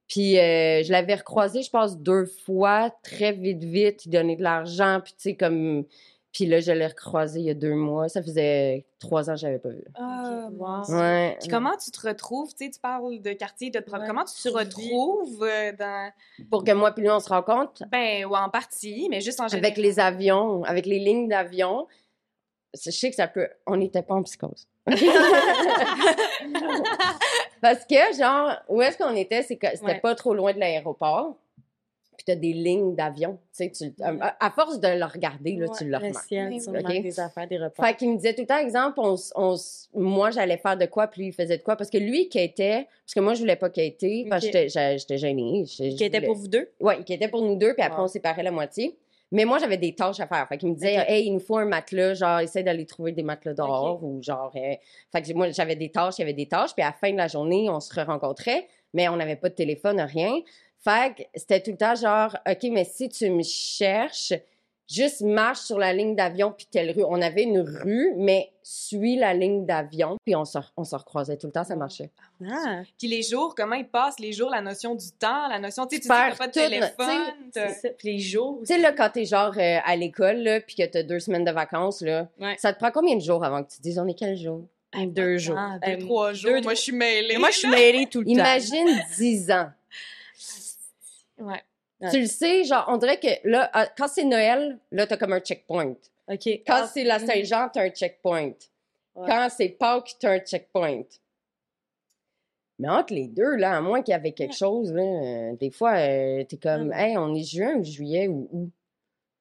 Puis 0.06 0.38
euh, 0.38 0.84
je 0.84 0.92
l'avais 0.92 1.16
recroisé, 1.16 1.62
je 1.62 1.70
pense, 1.70 1.98
deux 1.98 2.26
fois, 2.26 2.94
très 3.02 3.32
vite, 3.32 3.64
vite. 3.64 4.06
Il 4.06 4.10
donnait 4.10 4.36
de 4.36 4.42
l'argent, 4.42 5.00
puis 5.02 5.12
tu 5.12 5.30
sais, 5.30 5.34
comme... 5.34 5.84
Puis 6.34 6.46
là, 6.46 6.58
je 6.58 6.72
l'ai 6.72 6.86
recroisé 6.88 7.38
il 7.38 7.46
y 7.46 7.50
a 7.50 7.54
deux 7.54 7.74
mois. 7.74 8.08
Ça 8.08 8.20
faisait 8.20 8.84
trois 8.98 9.30
ans 9.30 9.34
que 9.34 9.38
je 9.38 9.46
l'avais 9.46 9.60
pas 9.60 9.68
vu. 9.68 9.84
Ah, 9.94 10.48
wow. 10.52 10.82
Ouais. 10.88 11.36
Puis 11.38 11.48
comment 11.48 11.76
tu 11.76 11.92
te 11.92 12.06
retrouves, 12.06 12.50
tu 12.50 12.64
sais, 12.64 12.70
tu 12.72 12.80
parles 12.80 13.22
de 13.22 13.32
quartier, 13.34 13.70
de 13.70 13.78
problème. 13.78 14.02
Ouais. 14.02 14.08
Comment 14.08 14.24
tu 14.24 14.34
te 14.42 14.48
retrouves 14.48 15.44
euh, 15.44 15.70
dans, 15.78 16.10
Pour 16.50 16.64
que 16.64 16.72
moi 16.72 16.90
puis 16.90 17.02
lui, 17.02 17.10
on 17.10 17.20
se 17.20 17.28
rencontre, 17.28 17.84
ben, 17.88 18.24
ou 18.24 18.34
en 18.34 18.50
partie, 18.50 19.06
mais 19.10 19.20
juste 19.20 19.40
en 19.40 19.46
général. 19.46 19.64
avec 19.66 19.78
les 19.78 20.00
avions, 20.00 20.64
avec 20.64 20.86
les 20.86 20.98
lignes 20.98 21.28
d'avion, 21.28 21.86
je 22.74 22.90
sais 22.90 23.10
que 23.10 23.16
ça 23.16 23.28
peut... 23.28 23.48
On 23.68 23.76
n'était 23.76 24.02
pas 24.02 24.14
en 24.14 24.24
psychose. 24.24 24.66
Parce 27.62 27.84
que, 27.86 28.16
genre, 28.18 28.56
où 28.68 28.82
est-ce 28.82 28.98
qu'on 28.98 29.14
était, 29.14 29.42
c'est 29.42 29.56
que 29.56 29.68
c'était 29.72 29.84
Ouais. 29.84 30.00
pas 30.00 30.16
trop 30.16 30.34
loin 30.34 30.52
de 30.52 30.58
l'aéroport. 30.58 31.36
Puis 32.16 32.24
t'as 32.24 32.34
des 32.36 32.52
lignes 32.52 32.94
d'avion. 32.94 33.38
Tu 33.56 33.70
sais, 33.70 33.70
tu, 33.70 33.92
à, 34.02 34.50
force 34.50 34.78
de 34.80 34.88
le 34.88 35.04
regarder, 35.04 35.56
là, 35.56 35.66
tu 35.76 35.84
le 35.84 35.90
Le 35.90 35.96
remarques. 35.98 36.24
ciel, 36.26 36.48
Oui, 36.48 36.60
tu 36.62 36.70
oui. 36.70 36.76
remarques 36.78 36.96
Ok? 36.96 37.02
des 37.02 37.20
affaires, 37.20 37.48
des 37.48 37.58
repas. 37.58 37.86
Fait 37.86 37.94
qu'il 37.94 38.10
me 38.10 38.16
disait 38.16 38.34
tout 38.34 38.42
le 38.42 38.46
temps, 38.46 38.58
exemple, 38.58 39.00
on, 39.00 39.16
on 39.34 39.56
moi, 39.94 40.30
j'allais 40.30 40.56
faire 40.58 40.76
de 40.76 40.86
quoi, 40.86 41.06
puis 41.08 41.22
lui, 41.22 41.28
il 41.28 41.32
faisait 41.32 41.58
de 41.58 41.62
quoi. 41.62 41.76
Parce 41.76 41.90
que 41.90 41.98
lui, 41.98 42.28
qui 42.28 42.38
était, 42.38 42.86
parce 43.04 43.14
que 43.14 43.20
moi, 43.20 43.34
je 43.34 43.40
voulais 43.40 43.56
pas 43.56 43.70
qu'il 43.70 43.84
était, 43.84 44.26
parce 44.30 44.44
que 44.46 44.52
j'étais- 44.68 45.18
gênée. 45.18 45.64
Qui 45.64 45.86
était 46.04 46.18
voulais- 46.18 46.26
pour 46.26 46.36
vous 46.36 46.48
deux? 46.48 46.68
Ouais, 46.80 47.02
qui 47.04 47.12
était 47.12 47.28
pour 47.28 47.42
nous 47.42 47.56
deux, 47.56 47.74
puis 47.74 47.82
après, 47.82 47.98
Wow. 47.98 48.04
on 48.04 48.08
séparait 48.08 48.42
la 48.42 48.50
moitié. 48.50 48.96
Mais 49.32 49.44
moi, 49.46 49.58
j'avais 49.58 49.78
des 49.78 49.94
tâches 49.94 50.20
à 50.20 50.28
faire. 50.28 50.46
Fait 50.48 50.58
qu'il 50.58 50.68
me 50.68 50.74
disait, 50.74 50.94
hey, 51.08 51.26
il 51.26 51.32
nous 51.32 51.40
faut 51.40 51.56
un 51.56 51.64
matelas, 51.64 52.14
genre, 52.14 52.38
essaie 52.38 52.62
d'aller 52.62 52.86
trouver 52.86 53.10
des 53.10 53.24
matelas 53.24 53.54
dehors, 53.54 54.04
ou 54.04 54.22
genre. 54.22 54.52
euh, 54.54 54.74
Fait 55.10 55.22
que 55.22 55.32
moi, 55.32 55.50
j'avais 55.50 55.74
des 55.74 55.90
tâches, 55.90 56.14
il 56.18 56.20
y 56.20 56.24
avait 56.24 56.34
des 56.34 56.46
tâches, 56.46 56.72
puis 56.72 56.82
à 56.84 56.88
la 56.88 56.92
fin 56.92 57.10
de 57.10 57.16
la 57.16 57.26
journée, 57.26 57.68
on 57.68 57.80
se 57.80 57.92
rencontrait, 58.00 58.68
mais 58.92 59.08
on 59.08 59.16
n'avait 59.16 59.34
pas 59.34 59.48
de 59.48 59.54
téléphone, 59.54 60.00
rien. 60.00 60.34
Fait 60.84 61.14
que 61.16 61.22
c'était 61.34 61.62
tout 61.62 61.70
le 61.70 61.76
temps 61.76 61.94
genre, 61.94 62.36
OK, 62.48 62.62
mais 62.70 62.84
si 62.84 63.08
tu 63.08 63.30
me 63.30 63.42
cherches, 63.42 64.34
juste 64.86 65.22
marche 65.22 65.60
sur 65.60 65.78
la 65.78 65.94
ligne 65.94 66.14
d'avion, 66.14 66.52
puis 66.54 66.66
telle 66.70 66.90
rue. 66.90 67.04
On 67.08 67.22
avait 67.22 67.44
une 67.44 67.60
rue, 67.60 68.12
mais 68.18 68.50
suis 68.62 69.16
la 69.16 69.32
ligne 69.32 69.64
d'avion, 69.64 70.18
puis 70.24 70.36
on 70.36 70.44
se, 70.44 70.58
on 70.76 70.84
se 70.84 70.94
recroisait 70.94 71.38
tout 71.38 71.46
le 71.46 71.52
temps, 71.54 71.64
ça 71.64 71.74
marchait. 71.74 72.10
Ah, 72.50 72.82
Puis 72.98 73.08
les 73.08 73.22
jours, 73.22 73.54
comment 73.56 73.76
ils 73.76 73.88
passent? 73.88 74.18
Les 74.20 74.32
jours, 74.34 74.50
la 74.50 74.60
notion 74.60 74.94
du 74.94 75.10
temps, 75.18 75.48
la 75.48 75.58
notion, 75.58 75.86
tu 75.86 75.96
sais, 75.96 76.02
tu 76.02 76.08
pas 76.08 76.30
de 76.32 76.52
téléphone. 76.52 77.32
Puis 77.98 78.12
les 78.12 78.18
jours 78.18 78.58
Tu 78.60 78.66
sais, 78.74 78.78
là, 78.78 78.92
quand 78.92 79.08
t'es 79.10 79.24
genre 79.24 79.54
euh, 79.56 79.78
à 79.84 79.96
l'école, 79.96 80.36
là, 80.42 80.60
puis 80.60 80.76
que 80.76 80.84
t'as 80.84 81.02
deux 81.02 81.18
semaines 81.20 81.44
de 81.44 81.50
vacances, 81.52 82.02
là, 82.02 82.28
Ouais. 82.38 82.56
ça 82.58 82.74
te 82.74 82.78
prend 82.78 82.90
combien 82.90 83.16
de 83.16 83.22
jours 83.22 83.42
avant 83.42 83.62
que 83.64 83.70
tu 83.70 83.78
te 83.78 83.82
dises 83.82 83.98
on 83.98 84.06
est 84.06 84.18
quel 84.18 84.36
jour? 84.36 84.64
Deux 85.06 85.38
jours. 85.38 85.56
Ah, 85.58 85.78
deux, 85.84 85.98
trois 85.98 86.32
jours. 86.34 86.52
deux, 86.52 86.60
moi, 86.60 86.74
je 86.74 86.80
suis 86.80 86.92
mêlée. 86.92 87.36
Moi, 87.38 87.50
je 87.50 87.58
suis 87.58 87.68
mêlée 87.68 88.06
tout 88.06 88.20
le 88.20 88.26
temps. 88.26 88.32
Imagine 88.32 88.86
10 89.16 89.50
ans. 89.50 89.68
Ouais. 91.38 91.60
Ouais. 92.00 92.10
Tu 92.10 92.20
le 92.20 92.26
sais, 92.26 92.64
genre, 92.64 92.84
on 92.88 92.96
dirait 92.96 93.18
que 93.18 93.28
là, 93.44 93.70
à- 93.72 93.86
quand 93.86 94.08
c'est 94.08 94.24
Noël, 94.24 94.78
là, 94.90 95.06
t'as 95.06 95.16
comme 95.16 95.32
un 95.32 95.40
checkpoint. 95.40 95.94
OK. 96.28 96.46
Quand 96.66 96.82
Ah, 96.82 96.86
c'est 96.92 97.04
la 97.04 97.18
Saint-Jean, 97.18 97.68
t'as 97.72 97.82
un 97.84 97.90
checkpoint. 97.90 98.52
Ouais. 99.14 99.26
Quand 99.28 99.48
c'est 99.50 99.68
Pâques, 99.68 100.16
t'as 100.18 100.32
un 100.32 100.38
checkpoint. 100.40 101.02
Mais 102.80 102.88
entre 102.88 103.14
les 103.14 103.28
deux, 103.28 103.54
là, 103.56 103.76
à 103.76 103.80
moins 103.80 104.02
qu'il 104.02 104.12
y 104.12 104.16
avait 104.16 104.32
quelque 104.32 104.56
chose, 104.56 104.92
là, 104.92 105.02
euh, 105.02 105.52
des 105.56 105.70
fois, 105.70 105.94
euh, 105.96 106.42
t'es 106.44 106.56
comme, 106.56 106.90
Ah, 106.92 107.08
hey, 107.08 107.16
on 107.16 107.32
est 107.34 107.44
juin 107.44 107.76
ou 107.76 107.84
juillet 107.84 108.26
ou 108.26 108.48
où? 108.50 108.70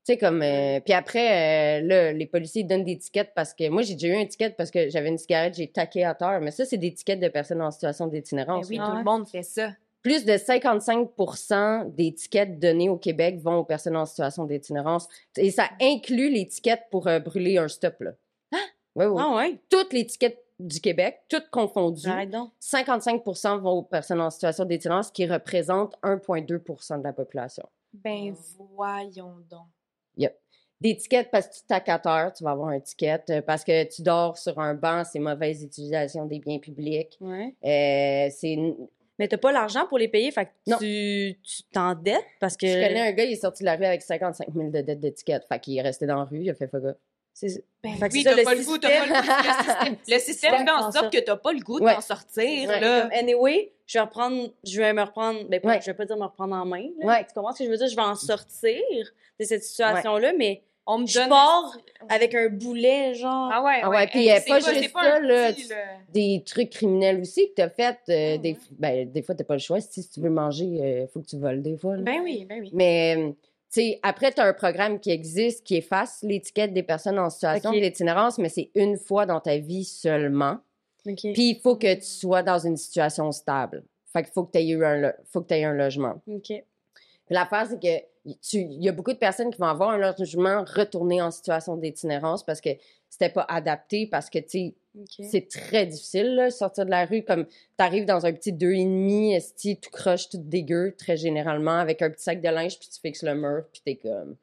Tu 0.05 0.13
sais, 0.13 0.17
comme. 0.17 0.41
euh, 0.43 0.79
puis 0.81 0.93
après, 0.93 1.79
euh, 1.79 1.87
là, 1.87 2.11
les 2.11 2.25
policiers 2.27 2.63
donnent 2.63 2.83
des 2.83 2.97
tickets 2.97 3.31
parce 3.33 3.53
que. 3.53 3.69
Moi, 3.69 3.81
j'ai 3.83 3.93
déjà 3.95 4.09
eu 4.09 4.17
un 4.21 4.25
ticket 4.25 4.51
parce 4.51 4.69
que 4.69 4.89
j'avais 4.89 5.07
une 5.09 5.17
cigarette, 5.17 5.55
j'ai 5.55 5.67
taqué 5.67 6.03
à 6.03 6.13
terre. 6.13 6.39
Mais 6.41 6.51
ça, 6.51 6.65
c'est 6.65 6.77
des 6.77 6.93
tickets 6.93 7.19
de 7.21 7.29
personnes 7.29 7.61
en 7.61 7.71
situation 7.71 8.05
Ben 8.07 8.19
d'itinérance. 8.19 8.67
oui, 8.69 8.77
tout 8.77 8.83
Ah 8.85 8.95
le 8.97 9.03
monde 9.03 9.27
fait 9.27 9.43
ça. 9.43 9.71
Plus 10.03 10.25
de 10.25 10.33
55% 10.33 11.95
des 11.95 12.13
tickets 12.13 12.59
donnés 12.59 12.89
au 12.89 12.97
Québec 12.97 13.39
vont 13.39 13.57
aux 13.57 13.63
personnes 13.63 13.95
en 13.95 14.05
situation 14.05 14.45
d'itinérance. 14.45 15.07
Et 15.37 15.49
ça 15.49 15.69
inclut 15.81 16.29
les 16.29 16.45
tickets 16.47 16.83
pour 16.91 17.07
euh, 17.07 17.19
brûler 17.19 17.57
un 17.57 17.67
stop, 17.67 17.95
là. 18.01 18.11
Oui, 18.95 19.05
oui. 19.05 19.21
Ah 19.25 19.35
ouais? 19.35 19.59
Toutes 19.69 19.91
les 19.91 20.05
tickets 20.05 20.37
du 20.59 20.79
Québec, 20.79 21.21
toutes 21.29 21.49
confondues, 21.49 22.07
donc. 22.27 22.51
55% 22.61 23.59
vont 23.59 23.71
aux 23.71 23.83
personnes 23.83 24.21
en 24.21 24.29
situation 24.29 24.65
d'itinérance, 24.65 25.09
qui 25.09 25.25
représentent 25.25 25.95
1,2% 26.03 26.99
de 26.99 27.03
la 27.03 27.13
population. 27.13 27.67
Ben 27.91 28.35
voyons 28.75 29.37
donc. 29.49 29.65
Des 30.83 30.97
tickets 30.97 31.31
parce 31.31 31.47
que 31.47 31.53
tu 31.53 31.61
taques 31.65 31.87
à 31.87 31.97
terre, 31.97 32.33
tu 32.35 32.43
vas 32.43 32.51
avoir 32.51 32.67
un 32.67 32.79
ticket. 32.81 33.23
Euh, 33.29 33.41
Parce 33.41 33.63
que 33.63 33.85
tu 33.85 34.01
dors 34.01 34.37
sur 34.37 34.59
un 34.59 34.73
banc, 34.73 35.03
c'est 35.05 35.19
mauvaise 35.19 35.63
utilisation 35.63 36.25
des 36.25 36.39
biens 36.39 36.59
publics. 36.59 37.17
Ouais. 37.21 37.55
Euh, 37.63 38.29
c'est... 38.35 38.57
Mais 39.19 39.27
t'as 39.27 39.37
pas 39.37 39.51
l'argent 39.51 39.85
pour 39.87 39.97
les 39.99 40.07
payer, 40.07 40.31
fait 40.31 40.45
que 40.45 40.51
Non. 40.67 40.77
tu 40.79 41.37
tu 41.43 41.63
t'endettes 41.71 42.25
parce 42.39 42.57
que... 42.57 42.65
Je 42.67 42.73
connais 42.73 43.01
un 43.01 43.11
gars, 43.11 43.25
il 43.25 43.33
est 43.33 43.41
sorti 43.41 43.61
de 43.63 43.65
la 43.65 43.75
rue 43.75 43.85
avec 43.85 44.01
55 44.01 44.47
000 44.53 44.69
de 44.71 44.81
dettes 44.81 44.99
d'étiquette. 44.99 45.43
Fait 45.47 45.59
qu'il 45.59 45.77
est 45.77 45.81
resté 45.81 46.05
dans 46.07 46.17
la 46.17 46.23
rue, 46.23 46.39
il 46.41 46.49
a 46.49 46.55
fait 46.55 46.67
fuck 46.67 46.81
C'est- 47.35 47.63
Ben 47.83 47.91
oui, 48.11 48.23
t'as 48.23 48.35
le 48.35 48.43
pas 48.43 48.53
le 48.55 48.63
goût, 48.63 48.77
t'as 48.77 48.89
pas 48.89 49.05
le 49.05 49.11
goût. 49.11 49.17
Le 49.17 49.19
système, 49.19 49.95
le 50.07 50.19
système 50.19 50.19
système 50.19 50.65
fait 50.65 50.71
en 50.71 50.91
sorte 50.91 51.05
ça. 51.05 51.09
que 51.09 51.19
t'as 51.25 51.35
pas 51.35 51.51
le 51.53 51.59
goût 51.59 51.79
Ouais. 51.79 51.93
d'en 51.93 52.01
sortir, 52.01 52.69
Ouais. 52.69 52.79
là. 52.79 53.01
Comme, 53.01 53.11
anyway, 53.11 53.71
je 53.87 53.97
vais 53.97 54.01
reprendre, 54.03 54.49
je 54.63 54.79
vais 54.81 54.93
me 54.93 55.01
reprendre, 55.01 55.43
ben, 55.49 55.59
pas- 55.61 55.69
Ouais. 55.69 55.81
je 55.81 55.85
vais 55.87 55.93
pas 55.95 56.05
dire 56.05 56.17
me 56.17 56.23
reprendre 56.23 56.55
en 56.55 56.65
main. 56.65 56.87
là. 56.99 57.05
Ouais. 57.07 57.25
Tu 57.25 57.33
comprends 57.33 57.51
ce 57.53 57.59
que 57.59 57.65
je 57.65 57.69
veux 57.69 57.77
dire? 57.77 57.87
Je 57.87 57.95
vais 57.95 58.01
en 58.01 58.15
sortir 58.15 58.79
de 59.39 59.45
cette 59.45 59.63
situation-là, 59.63 60.33
mais 60.37 60.63
On 60.85 60.99
me 60.99 61.07
je 61.07 61.17
donne... 61.19 61.29
pars 61.29 61.77
avec 62.09 62.35
un 62.35 62.49
boulet, 62.49 63.13
genre. 63.13 63.49
Ah 63.53 63.63
ouais, 63.63 63.79
Ah 63.83 63.89
ouais. 63.89 64.07
puis, 64.07 64.27
Hey, 64.27 64.31
euh, 64.31 64.39
c'est 64.43 64.49
pas 64.49 64.59
c'est 64.61 64.75
juste 64.75 64.91
ça, 64.93 65.19
là, 65.19 65.53
petit, 65.53 65.67
tu- 65.67 65.73
Des 66.11 66.43
trucs 66.45 66.69
criminels 66.71 67.21
aussi 67.21 67.47
que 67.49 67.53
t'as 67.55 67.69
fait. 67.69 67.97
euh, 68.09 68.37
des, 68.37 68.57
ben, 68.71 69.09
des 69.09 69.21
fois, 69.21 69.33
t'as 69.35 69.45
pas 69.45 69.53
le 69.53 69.59
choix. 69.59 69.79
Si 69.79 70.07
tu 70.09 70.19
veux 70.19 70.29
manger, 70.29 70.65
il 70.65 71.07
faut 71.13 71.21
que 71.21 71.27
tu 71.27 71.37
voles 71.37 71.61
des 71.61 71.77
fois. 71.77 71.95
là. 71.95 72.03
Ben 72.03 72.19
oui, 72.21 72.45
ben 72.45 72.59
oui. 72.61 72.69
Mais, 72.73 73.15
euh, 73.17 73.29
tu 73.31 73.35
sais, 73.81 73.99
après, 74.03 74.31
tu 74.33 74.41
as 74.41 74.45
un 74.45 74.53
programme 74.53 74.99
qui 74.99 75.11
existe 75.11 75.65
qui 75.65 75.77
efface 75.77 76.19
l'étiquette 76.21 76.73
des 76.73 76.83
personnes 76.83 77.17
en 77.17 77.29
situation 77.29 77.71
d'itinérance, 77.71 78.37
mais 78.37 78.49
c'est 78.49 78.69
une 78.75 78.97
fois 78.97 79.25
dans 79.25 79.39
ta 79.39 79.57
vie 79.57 79.85
seulement. 79.85 80.57
OK. 81.07 81.15
Puis, 81.21 81.33
il 81.49 81.59
faut 81.63 81.75
que 81.77 81.93
tu 81.95 82.01
sois 82.05 82.43
dans 82.43 82.59
une 82.59 82.77
situation 82.77 83.31
stable. 83.31 83.83
Fait 84.11 84.23
qu'il 84.23 84.31
faut 84.33 84.43
que 84.43 84.51
tu 84.51 84.59
aies 84.59 84.67
eu 84.67 84.83
un, 84.85 84.97
lo- 84.97 85.09
faut 85.31 85.41
que 85.41 85.47
t'aies 85.47 85.63
un 85.63 85.73
logement. 85.73 86.21
OK. 86.27 86.47
Puis 86.47 86.63
l'affaire, 87.29 87.65
c'est 87.69 87.81
que 87.81 88.03
il 88.25 88.83
y 88.83 88.87
a 88.89 88.91
beaucoup 88.91 89.11
de 89.13 89.17
personnes 89.17 89.51
qui 89.51 89.59
vont 89.59 89.67
avoir 89.67 89.89
un 89.89 89.97
logement 89.97 90.63
retourné 90.65 91.21
en 91.21 91.29
situation 91.31 91.75
d'itinérance 91.75 92.43
parce 92.43 92.61
que 92.61 92.69
c'était 93.09 93.29
pas 93.29 93.45
adapté, 93.47 94.07
parce 94.07 94.29
que, 94.29 94.39
tu 94.39 94.49
sais, 94.49 94.75
c'est 95.29 95.47
très 95.47 95.85
difficile, 95.85 96.35
là, 96.35 96.49
sortir 96.51 96.85
de 96.85 96.89
la 96.89 97.05
rue. 97.05 97.23
Comme 97.23 97.45
t'arrives 97.77 98.05
dans 98.05 98.25
un 98.25 98.33
petit 98.33 98.51
deux 98.53 98.71
et 98.73 98.85
demi, 98.85 99.33
esti, 99.35 99.77
tout 99.77 99.91
croche, 99.91 100.29
tout 100.29 100.39
dégueu, 100.39 100.95
très 100.97 101.17
généralement, 101.17 101.77
avec 101.77 102.01
un 102.01 102.09
petit 102.09 102.23
sac 102.23 102.41
de 102.41 102.49
linge, 102.49 102.79
puis 102.79 102.89
tu 102.89 102.99
fixes 102.99 103.23
le 103.23 103.35
mur, 103.35 103.63
puis 103.71 103.81
t'es 103.85 103.95
comme... 103.95 104.35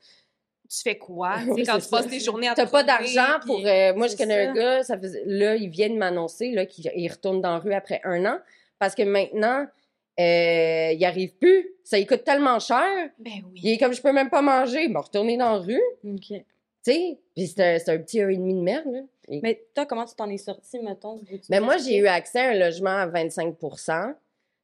Tu 0.69 0.83
fais 0.85 0.99
quoi? 0.99 1.37
Oui, 1.49 1.65
quand 1.65 1.79
tu 1.79 1.89
passes 1.89 2.07
tes 2.07 2.21
journées 2.21 2.49
à 2.49 2.55
T'as 2.55 2.67
pas 2.67 2.85
d'argent 2.85 3.39
puis- 3.41 3.47
pour... 3.47 3.67
euh, 3.67 3.93
moi, 3.95 4.07
je 4.07 4.17
connais 4.17 4.45
ça. 4.45 4.51
un 4.51 4.55
gars, 4.55 4.83
ça 4.85 4.99
faisait, 4.99 5.23
là, 5.27 5.57
il 5.57 5.69
vient 5.69 5.89
de 5.91 5.97
m'annoncer 5.97 6.55
qu'il 6.69 6.91
il 6.95 7.09
retourne 7.11 7.41
dans 7.41 7.55
la 7.55 7.59
rue 7.59 7.73
après 7.75 8.01
un 8.05 8.25
an, 8.25 8.39
parce 8.79 8.95
que 8.95 9.03
maintenant, 9.03 9.67
euh, 10.19 10.93
il 10.93 11.05
arrive 11.05 11.35
plus. 11.37 11.69
Ça 11.85 11.99
lui 11.99 12.07
coûte 12.07 12.25
tellement 12.25 12.59
cher. 12.59 13.11
Ben 13.19 13.33
oui. 13.53 13.61
Il 13.63 13.73
est 13.73 13.79
comme, 13.79 13.93
je 13.93 14.03
peux 14.03 14.13
même 14.13 14.31
pas 14.31 14.43
manger. 14.43 14.85
Il 14.85 14.93
m'a 14.93 15.01
retourné 15.01 15.37
dans 15.37 15.53
la 15.55 15.59
rue, 15.59 15.83
OK. 16.05 16.21
tu 16.29 16.35
sais? 16.83 17.19
Puis 17.35 17.47
c'est 17.49 17.63
un, 17.89 17.95
un 17.95 17.99
petit 17.99 18.21
heure 18.21 18.31
et 18.31 18.37
demi 18.37 18.55
de 18.55 18.61
merde, 18.61 18.87
là. 18.91 19.01
Et- 19.29 19.41
Mais 19.43 19.63
toi, 19.75 19.87
comment 19.87 20.05
tu 20.05 20.15
t'en 20.17 20.29
es 20.29 20.37
sorti, 20.39 20.79
mettons? 20.81 21.21
Mais 21.49 21.61
moi, 21.61 21.77
j'ai 21.77 21.99
eu 21.99 22.07
accès 22.09 22.41
à 22.41 22.49
un 22.51 22.55
logement 22.59 22.91
à 22.97 23.07
25 23.07 23.57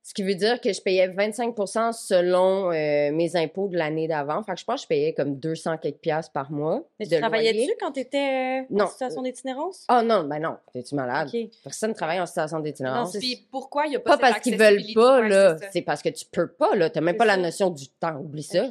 ce 0.07 0.15
qui 0.15 0.23
veut 0.23 0.37
dire 0.37 0.61
que 0.61 0.73
je 0.73 0.81
payais 0.81 1.09
25% 1.09 1.93
selon 1.93 2.71
euh, 2.71 3.11
mes 3.11 3.35
impôts 3.35 3.67
de 3.67 3.77
l'année 3.77 4.07
d'avant. 4.07 4.41
Fait 4.45 4.53
que 4.55 4.61
je 4.61 4.65
pense 4.65 4.77
que 4.77 4.83
je 4.83 4.87
payais 4.87 5.13
comme 5.13 5.35
200 5.41 5.79
quelques 5.79 5.97
piastres 5.97 6.31
par 6.33 6.53
mois 6.53 6.85
Mais 7.01 7.07
tu 7.07 7.19
travaillais-tu 7.19 7.73
quand 7.81 7.91
t'étais 7.91 8.61
euh, 8.61 8.67
Non. 8.71 8.85
en 8.85 8.89
situation 8.89 9.23
d'itinérance? 9.23 9.85
Oh 9.91 10.03
non, 10.05 10.23
ben 10.23 10.39
non, 10.39 10.59
t'es-tu 10.73 10.95
malade? 10.95 11.29
Personne 11.65 11.91
ne 11.91 11.95
travaille 11.97 12.21
en 12.21 12.27
situation 12.27 12.61
d'itinérance. 12.61 13.15
Non, 13.15 13.21
Puis 13.21 13.49
pourquoi 13.51 13.87
il 13.87 13.91
n'y 13.91 13.97
a 13.97 13.99
pas, 13.99 14.17
Pas 14.17 14.27
cette 14.27 14.35
parce 14.35 14.41
qu'ils 14.45 14.57
veulent 14.57 14.95
pas, 14.95 15.23
là. 15.23 15.57
c'est 15.73 15.83
parce 15.83 16.03
que 16.03 16.11
tu 16.11 16.25
peux 16.31 16.53
pas, 16.53 16.77
là. 16.77 16.89
T'as 16.89 17.01
même 17.01 17.17
pas 17.17 17.25
la 17.25 17.37
notion 17.37 17.71
du 17.71 17.89
temps. 17.89 18.15
Oublie 18.21 18.45
ça. 18.45 18.63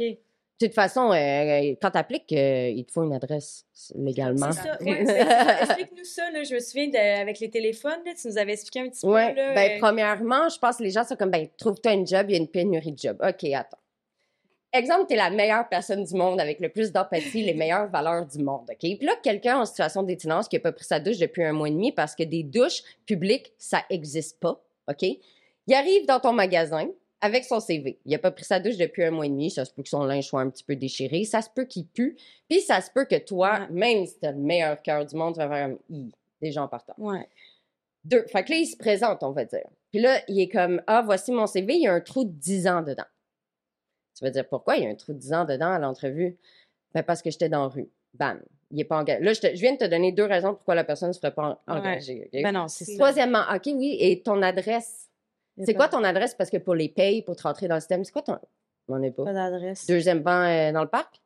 De 0.62 0.68
toute 0.68 0.76
façon, 0.76 1.12
euh, 1.12 1.76
quand 1.82 1.92
t'appliques, 1.92 2.32
euh, 2.32 2.70
il 2.74 2.86
te 2.86 2.94
faut 2.94 3.04
une 3.04 3.14
adresse 3.14 3.66
légalement. 3.94 4.52
C'est 4.54 4.62
ça. 4.62 4.78
Ouais, 4.82 5.02
Explique-nous 5.62 6.06
ça, 6.06 6.32
là. 6.32 6.44
Je 6.44 6.54
me 6.54 6.60
souviens 6.60 6.88
de- 6.88 7.22
avec 7.22 7.40
les 7.42 7.50
téléphones, 7.50 8.00
là, 8.06 8.14
tu 8.20 8.28
nous 8.30 8.38
avais 8.38 8.54
expliqué 8.54 8.80
un 8.80 8.88
petit 8.90 9.06
Ouais, 9.06 9.32
peu. 9.32 9.36
Là, 9.36 9.54
ben 9.54 9.72
euh, 9.72 9.80
premièrement, 9.80 10.48
je 10.48 10.58
pense 10.58 10.78
que 10.78 10.84
les 10.84 10.92
gens 10.92 11.04
sont 11.04 11.18
comme 11.18 11.30
ben 11.32 11.48
trouve-toi 11.58 11.92
une 11.92 12.08
job, 12.08 12.28
il 12.30 12.34
y 12.34 12.36
a 12.36 12.40
une 12.40 12.48
pénurie 12.48 12.94
de 12.94 12.98
job. 12.98 13.18
OK, 13.22 13.44
attends. 13.54 13.78
Exemple, 14.72 15.06
t'es 15.08 15.16
la 15.16 15.30
meilleure 15.30 15.68
personne 15.70 16.04
du 16.04 16.14
monde 16.16 16.40
avec 16.40 16.60
le 16.60 16.68
plus 16.70 16.92
d'empathie, 16.92 17.44
les 17.44 17.54
meilleures 17.54 17.88
valeurs 17.90 18.26
du 18.26 18.40
monde, 18.40 18.66
OK? 18.70 18.78
Puis 18.80 19.00
là, 19.06 19.14
quelqu'un 19.24 19.60
en 19.60 19.66
situation 19.66 20.04
d'itinérance 20.04 20.50
qui 20.50 20.58
a 20.58 20.60
pas 20.60 20.74
pris 20.74 20.84
sa 20.84 21.00
douche 21.00 21.18
depuis 21.18 21.44
un 21.46 21.54
mois 21.54 21.70
et 21.70 21.72
demi 21.72 21.94
parce 21.94 22.14
que 22.14 22.24
des 22.24 22.44
douches 22.44 22.82
publiques, 23.06 23.54
ça 23.58 23.84
existe 23.90 24.38
pas, 24.42 24.62
OK? 24.90 25.04
Il 25.68 25.74
arrive 25.74 26.06
dans 26.06 26.20
ton 26.20 26.34
magasin 26.34 26.90
avec 27.26 27.44
son 27.44 27.60
CV. 27.60 28.00
Il 28.06 28.14
a 28.16 28.20
pas 28.20 28.32
pris 28.32 28.46
sa 28.46 28.60
douche 28.60 28.78
depuis 28.78 29.04
un 29.04 29.12
mois 29.12 29.26
et 29.26 29.30
demi. 29.30 29.50
Ça 29.52 29.66
se 29.66 29.72
peut 29.74 29.84
que 29.84 29.90
son 29.90 30.04
linge 30.04 30.26
soit 30.26 30.42
un 30.42 30.50
petit 30.50 30.64
peu 30.64 30.76
déchiré. 30.76 31.24
Ça 31.26 31.42
se 31.42 31.50
peut 31.50 31.66
qu'il 31.66 31.86
pue. 31.88 32.16
Puis 32.50 32.62
ça 32.62 32.82
se 32.82 32.90
peut 32.92 33.06
que 33.06 33.18
toi, 33.18 33.68
même 33.72 34.06
si 34.06 34.20
t'as 34.20 34.32
le 34.32 34.38
meilleur 34.38 34.82
cœur 34.82 35.06
du 35.06 35.16
monde, 35.16 35.34
tu 35.34 35.40
vas 35.40 35.50
faire 35.50 35.68
un 35.70 35.76
i 35.90 36.12
des 36.42 36.52
gens 36.52 36.68
partant. 36.68 36.94
Ouais. 36.98 37.28
Deux. 38.04 38.26
Fait 38.28 38.44
que 38.44 38.52
là, 38.52 38.58
il 38.58 38.66
se 38.68 38.78
présente, 38.78 39.24
on 39.24 39.32
va 39.32 39.46
dire. 39.46 39.68
Puis 39.92 40.00
là, 40.02 40.20
il 40.28 40.40
est 40.40 40.50
comme 40.50 40.82
Ah, 40.88 41.02
voici 41.04 41.32
mon 41.32 41.48
CV, 41.48 41.74
il 41.76 41.82
y 41.84 41.88
a 41.88 41.94
un 41.94 42.02
trou 42.02 42.24
de 42.24 42.30
10 42.32 42.68
ans 42.68 42.82
dedans. 42.82 43.06
Tu 44.18 44.24
vas 44.24 44.30
dire 44.32 44.48
pourquoi 44.48 44.78
il 44.78 44.84
y 44.84 44.88
a 44.88 44.90
un 44.90 44.96
trou 44.96 45.14
de 45.14 45.18
10 45.20 45.34
ans 45.34 45.46
dedans 45.46 45.72
à 45.72 45.80
l'entrevue? 45.80 46.38
Ben 46.94 47.04
parce 47.04 47.22
que 47.22 47.30
j'étais 47.32 47.50
dans 47.50 47.64
la 47.64 47.68
rue. 47.70 47.90
Bam. 48.14 48.42
Il 48.72 48.80
est 48.80 48.86
pas 48.86 48.98
engagé. 49.00 49.24
Là, 49.24 49.34
je, 49.34 49.42
te- 49.42 49.56
je 49.56 49.60
viens 49.62 49.74
de 49.74 49.78
te 49.78 49.86
donner 49.86 50.12
deux 50.12 50.24
raisons 50.24 50.54
pourquoi 50.54 50.76
la 50.76 50.84
personne 50.84 51.10
ne 51.10 51.14
serait 51.14 51.34
pas 51.34 51.60
en- 51.68 51.74
Ouais. 51.82 51.82
Ben 52.44 52.52
non, 52.54 52.68
c'est 52.68 52.86
ça. 52.86 52.94
Troisièmement, 52.96 53.44
OK, 53.54 53.64
oui, 53.74 53.98
et 54.00 54.22
ton 54.22 54.42
adresse. 54.42 55.10
C'est 55.64 55.74
quoi 55.74 55.88
ton 55.88 56.04
adresse? 56.04 56.36
Parce 56.36 56.50
que 56.50 56.58
pour 56.58 56.76
les 56.76 56.90
payes, 56.90 57.22
pour 57.22 57.36
te 57.36 57.44
rentrer 57.44 57.68
dans 57.68 57.76
le 57.76 57.82
système, 57.82 58.04
c'est 58.04 58.12
quoi 58.12 58.22
ton. 58.22 58.38
On 58.88 59.02
est 59.02 59.12
pas. 59.12 59.24
Pas 59.24 59.34
d'adresse. 59.34 59.86
Deuxième 59.88 60.22
banc 60.22 60.44
euh, 60.44 60.72
dans 60.72 60.84
le 60.84 60.90
parc? 60.90 61.22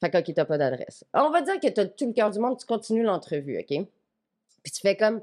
Fait 0.00 0.10
que, 0.10 0.18
OK, 0.18 0.34
t'as 0.34 0.44
pas 0.44 0.58
d'adresse. 0.58 1.04
On 1.14 1.30
va 1.30 1.40
dire 1.40 1.58
que 1.58 1.68
t'as 1.68 1.86
tout 1.86 2.06
le 2.06 2.12
cœur 2.12 2.30
du 2.30 2.38
monde, 2.38 2.58
tu 2.58 2.66
continues 2.66 3.02
l'entrevue, 3.02 3.58
OK? 3.58 3.86
Puis 4.62 4.72
tu 4.72 4.80
fais 4.80 4.96
comme, 4.96 5.22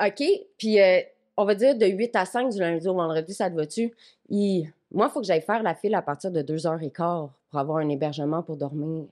OK, 0.00 0.22
puis 0.58 0.80
euh, 0.80 1.00
on 1.36 1.44
va 1.44 1.54
dire 1.54 1.76
de 1.76 1.86
8 1.86 2.14
à 2.14 2.24
5 2.24 2.50
du 2.52 2.60
lundi 2.60 2.86
au 2.86 2.94
vendredi, 2.94 3.34
ça 3.34 3.50
te 3.50 3.56
va-tu? 3.56 3.94
Moi, 4.30 5.06
il 5.08 5.10
faut 5.10 5.20
que 5.20 5.26
j'aille 5.26 5.42
faire 5.42 5.62
la 5.62 5.74
file 5.74 5.94
à 5.94 6.02
partir 6.02 6.30
de 6.30 6.42
2h15 6.42 7.30
pour 7.50 7.58
avoir 7.58 7.78
un 7.78 7.88
hébergement 7.88 8.42
pour 8.42 8.56
dormir. 8.56 9.06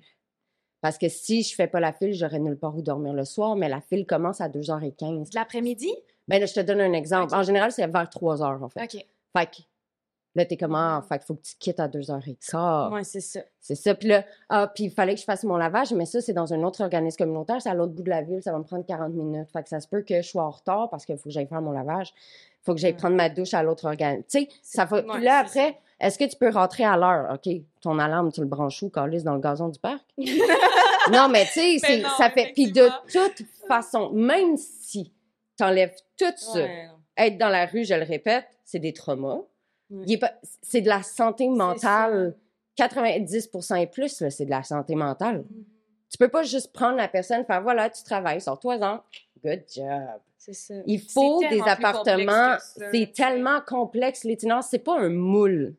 Parce 0.81 0.99
que 0.99 1.09
si 1.09 1.43
je 1.43 1.55
fais 1.55 1.67
pas 1.67 1.81
la 1.81 1.93
file, 1.93 2.13
j'aurais 2.13 2.39
nulle 2.39 2.59
part 2.59 2.77
où 2.77 2.83
dormir 2.83 3.15
le 3.15 3.25
soir, 3.25 3.57
mais 3.57 3.69
la 3.69 3.81
file 3.81 4.07
commence 4.07 4.41
à 4.41 4.49
2h15. 4.49 5.31
De 5.31 5.35
l'après-midi? 5.35 5.91
Ben 6.29 6.41
là, 6.41 6.47
je 6.47 6.55
te 6.55 6.61
donne 6.61 6.81
un 6.81 6.93
exemple. 6.93 7.35
En 7.35 7.43
général, 7.43 7.71
c'est 7.73 7.87
vers 7.87 8.05
3h, 8.05 8.63
en 8.63 8.69
fait. 8.69 8.83
OK. 8.85 9.05
Fait 9.37 9.47
que 9.47 9.63
là, 10.37 10.45
t'es 10.47 10.57
comme, 10.57 10.75
ah, 10.75 11.05
fait 11.09 11.23
faut 11.23 11.35
que 11.35 11.43
tu 11.43 11.55
quittes 11.59 11.81
à 11.81 11.89
2h15. 11.89 12.93
Ouais, 12.93 13.05
c'est 13.05 13.21
ça. 13.21 13.41
C'est 13.61 13.75
ça. 13.75 13.95
Puis 13.95 14.09
là, 14.09 14.25
ah, 14.49 14.71
puis 14.75 14.85
il 14.85 14.91
fallait 14.91 15.15
que 15.15 15.21
je 15.21 15.25
fasse 15.25 15.45
mon 15.45 15.57
lavage, 15.57 15.93
mais 15.93 16.07
ça, 16.07 16.21
c'est 16.21 16.33
dans 16.33 16.53
un 16.55 16.63
autre 16.63 16.83
organisme 16.83 17.19
communautaire. 17.19 17.61
C'est 17.61 17.69
à 17.71 17.75
l'autre 17.75 17.93
bout 17.93 18.03
de 18.03 18.11
la 18.11 18.23
ville. 18.23 18.43
Ça 18.43 18.53
va 18.53 18.59
me 18.59 18.65
prendre 18.65 18.85
40 18.87 19.13
minutes. 19.13 19.51
Fait 19.53 19.63
que 19.63 19.69
ça 19.69 19.81
se 19.81 19.89
peut 19.89 20.03
que 20.03 20.23
je 20.23 20.29
sois 20.29 20.45
en 20.45 20.51
retard 20.51 20.89
parce 20.91 21.05
qu'il 21.05 21.17
faut 21.17 21.25
que 21.25 21.31
j'aille 21.31 21.47
faire 21.47 21.61
mon 21.63 21.73
lavage. 21.73 22.13
Faut 22.63 22.75
que 22.75 22.81
j'aille 22.81 22.93
Ouais. 22.93 22.99
prendre 22.99 23.17
ma 23.17 23.29
douche 23.29 23.53
à 23.55 23.63
l'autre 23.63 23.85
organisme. 23.85 24.25
Tu 24.31 24.41
sais, 24.41 24.49
ça 24.63 24.87
va. 24.87 25.03
Puis 25.03 25.23
là, 25.23 25.39
après, 25.41 25.77
est-ce 26.01 26.19
que 26.19 26.25
tu 26.25 26.37
peux 26.37 26.49
rentrer 26.51 26.85
à 26.85 26.97
l'heure? 26.97 27.35
OK. 27.35 27.55
Ton 27.83 27.99
alarme, 27.99 28.33
tu 28.33 28.41
le 28.41 28.47
branches 28.47 28.83
où, 28.83 28.89
Carlis, 28.89 29.23
dans 29.23 29.35
le 29.35 29.41
gazon 29.41 29.69
du 29.69 29.79
parc? 29.79 30.03
non, 31.13 31.29
mais 31.29 31.45
tu 31.53 31.79
sais, 31.79 31.99
non, 31.99 32.09
ça 32.17 32.31
fait. 32.31 32.53
Puis 32.55 32.73
de 32.73 32.89
toute 33.13 33.47
façon, 33.69 34.11
même 34.11 34.57
si 34.57 35.13
t'enlèves 35.57 35.95
tout 36.17 36.33
ça, 36.37 36.59
Ouais, 36.59 36.89
être 37.17 37.39
dans 37.39 37.49
la 37.49 37.67
rue, 37.67 37.85
je 37.85 37.95
le 37.95 38.05
répète, 38.05 38.47
c'est 38.65 38.79
des 38.79 38.93
traumas. 38.93 39.41
Ouais. 39.91 40.19
C'est 40.63 40.81
de 40.81 40.89
la 40.89 41.03
santé 41.03 41.49
mentale. 41.49 42.37
90% 42.77 43.77
et 43.81 43.87
plus, 43.87 44.21
là, 44.21 44.31
c'est 44.31 44.47
de 44.47 44.51
la 44.51 44.65
santé 44.65 44.97
mentale. 44.97 45.45
Tu 46.11 46.19
peux 46.19 46.29
pas 46.29 46.43
juste 46.43 46.73
prendre 46.73 46.97
la 46.97 47.09
personne, 47.09 47.45
faire 47.45 47.63
voilà, 47.63 47.89
tu 47.91 48.03
travailles, 48.03 48.41
sors-toi-en. 48.41 49.01
Good 49.45 49.63
job. 49.73 50.21
Ça. 50.39 50.75
Il 50.87 51.01
faut 51.01 51.41
des 51.49 51.63
appartements. 51.63 52.57
C'est 52.93 53.13
tellement 53.15 53.61
complexe, 53.61 54.25
l'itinérance. 54.25 54.69
C'est 54.71 54.79
pas 54.79 54.99
un 54.99 55.09
moule. 55.09 55.75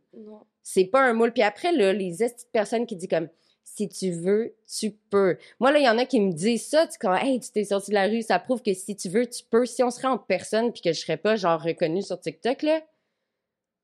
C'est 0.64 0.86
pas 0.86 1.02
un 1.02 1.14
moule. 1.14 1.34
Puis 1.34 1.44
après, 1.44 1.72
là, 1.72 1.94
les 1.94 2.18
de 2.18 2.34
personnes 2.52 2.86
qui 2.86 2.96
disent 2.96 3.10
comme 3.10 3.30
si 3.76 3.90
tu 3.90 4.12
veux, 4.12 4.56
tu 4.80 4.92
peux. 5.10 5.38
Moi, 5.60 5.72
là, 5.72 5.80
il 5.80 5.86
y 5.86 5.90
en 5.90 5.98
a 5.98 6.06
qui 6.06 6.20
me 6.22 6.32
disent 6.32 6.68
ça. 6.68 6.88
Tu 6.88 6.98
comme, 6.98 7.16
hey, 7.16 7.40
tu 7.40 7.52
t'es 7.52 7.66
sorti 7.66 7.92
de 7.92 7.96
la 7.96 8.08
rue, 8.08 8.22
ça 8.22 8.40
prouve 8.40 8.62
que 8.62 8.74
si 8.74 8.96
tu 8.96 9.10
veux, 9.10 9.26
tu 9.28 9.44
peux. 9.50 9.66
Si 9.66 9.84
on 9.84 9.92
serait 9.92 10.08
en 10.08 10.18
personne 10.18 10.72
puis 10.72 10.82
que 10.82 10.94
je 10.94 11.00
serais 11.02 11.18
pas, 11.18 11.36
genre, 11.36 11.62
reconnue 11.62 12.02
sur 12.02 12.20
TikTok, 12.20 12.62
là, 12.64 12.82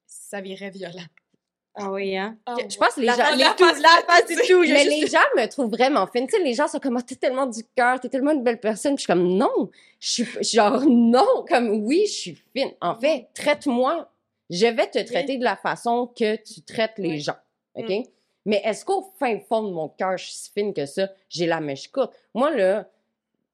Ça 0.05 0.41
virait 0.41 0.69
violent. 0.69 1.05
Ah 1.73 1.89
oui, 1.89 2.17
hein? 2.17 2.37
je 2.69 2.75
pense 2.77 2.95
que 2.95 2.99
les 3.01 3.07
gens. 3.07 3.31
les 3.31 3.43
la 3.45 3.53
tout- 3.57 3.63
face- 3.65 3.81
la 3.81 4.03
face 4.05 4.25
tout. 4.45 4.59
mais 4.61 4.83
les 4.83 5.07
gens 5.07 5.19
me 5.37 5.45
trouvent 5.47 5.69
vraiment 5.71 6.05
fine. 6.05 6.27
Tu 6.27 6.35
sais, 6.35 6.43
les 6.43 6.53
gens 6.53 6.67
sont 6.67 6.79
comme, 6.79 6.97
Ah, 6.97 7.01
t'es 7.01 7.15
tellement 7.15 7.45
du 7.45 7.63
cœur, 7.75 7.97
t'es 8.01 8.09
tellement 8.09 8.31
une 8.31 8.43
belle 8.43 8.59
personne. 8.59 8.95
Puis 8.95 9.03
je 9.03 9.11
suis 9.11 9.13
comme, 9.13 9.37
non, 9.37 9.69
je 10.01 10.09
suis 10.23 10.25
genre, 10.43 10.81
non, 10.85 11.45
comme, 11.47 11.69
oui, 11.85 12.03
je 12.07 12.11
suis 12.11 12.43
fine. 12.53 12.71
En 12.81 12.99
fait, 12.99 13.29
traite-moi. 13.33 14.11
Je 14.49 14.65
vais 14.67 14.89
te 14.89 14.99
traiter 14.99 15.37
de 15.37 15.45
la 15.45 15.55
façon 15.55 16.07
que 16.07 16.35
tu 16.35 16.61
traites 16.61 16.97
les 16.97 17.09
Oui. 17.11 17.19
gens. 17.21 17.37
OK? 17.75 17.89
Mm. 17.89 18.03
Mais 18.45 18.61
est-ce 18.63 18.83
qu'au 18.85 19.13
fin 19.19 19.39
fond 19.39 19.63
de 19.63 19.71
mon 19.71 19.89
cœur, 19.89 20.17
je 20.17 20.25
suis 20.25 20.33
si 20.33 20.51
fine 20.51 20.73
que 20.73 20.85
ça, 20.85 21.09
j'ai 21.29 21.45
la 21.45 21.59
mèche 21.59 21.89
courte? 21.89 22.13
Moi, 22.33 22.55
là, 22.55 22.89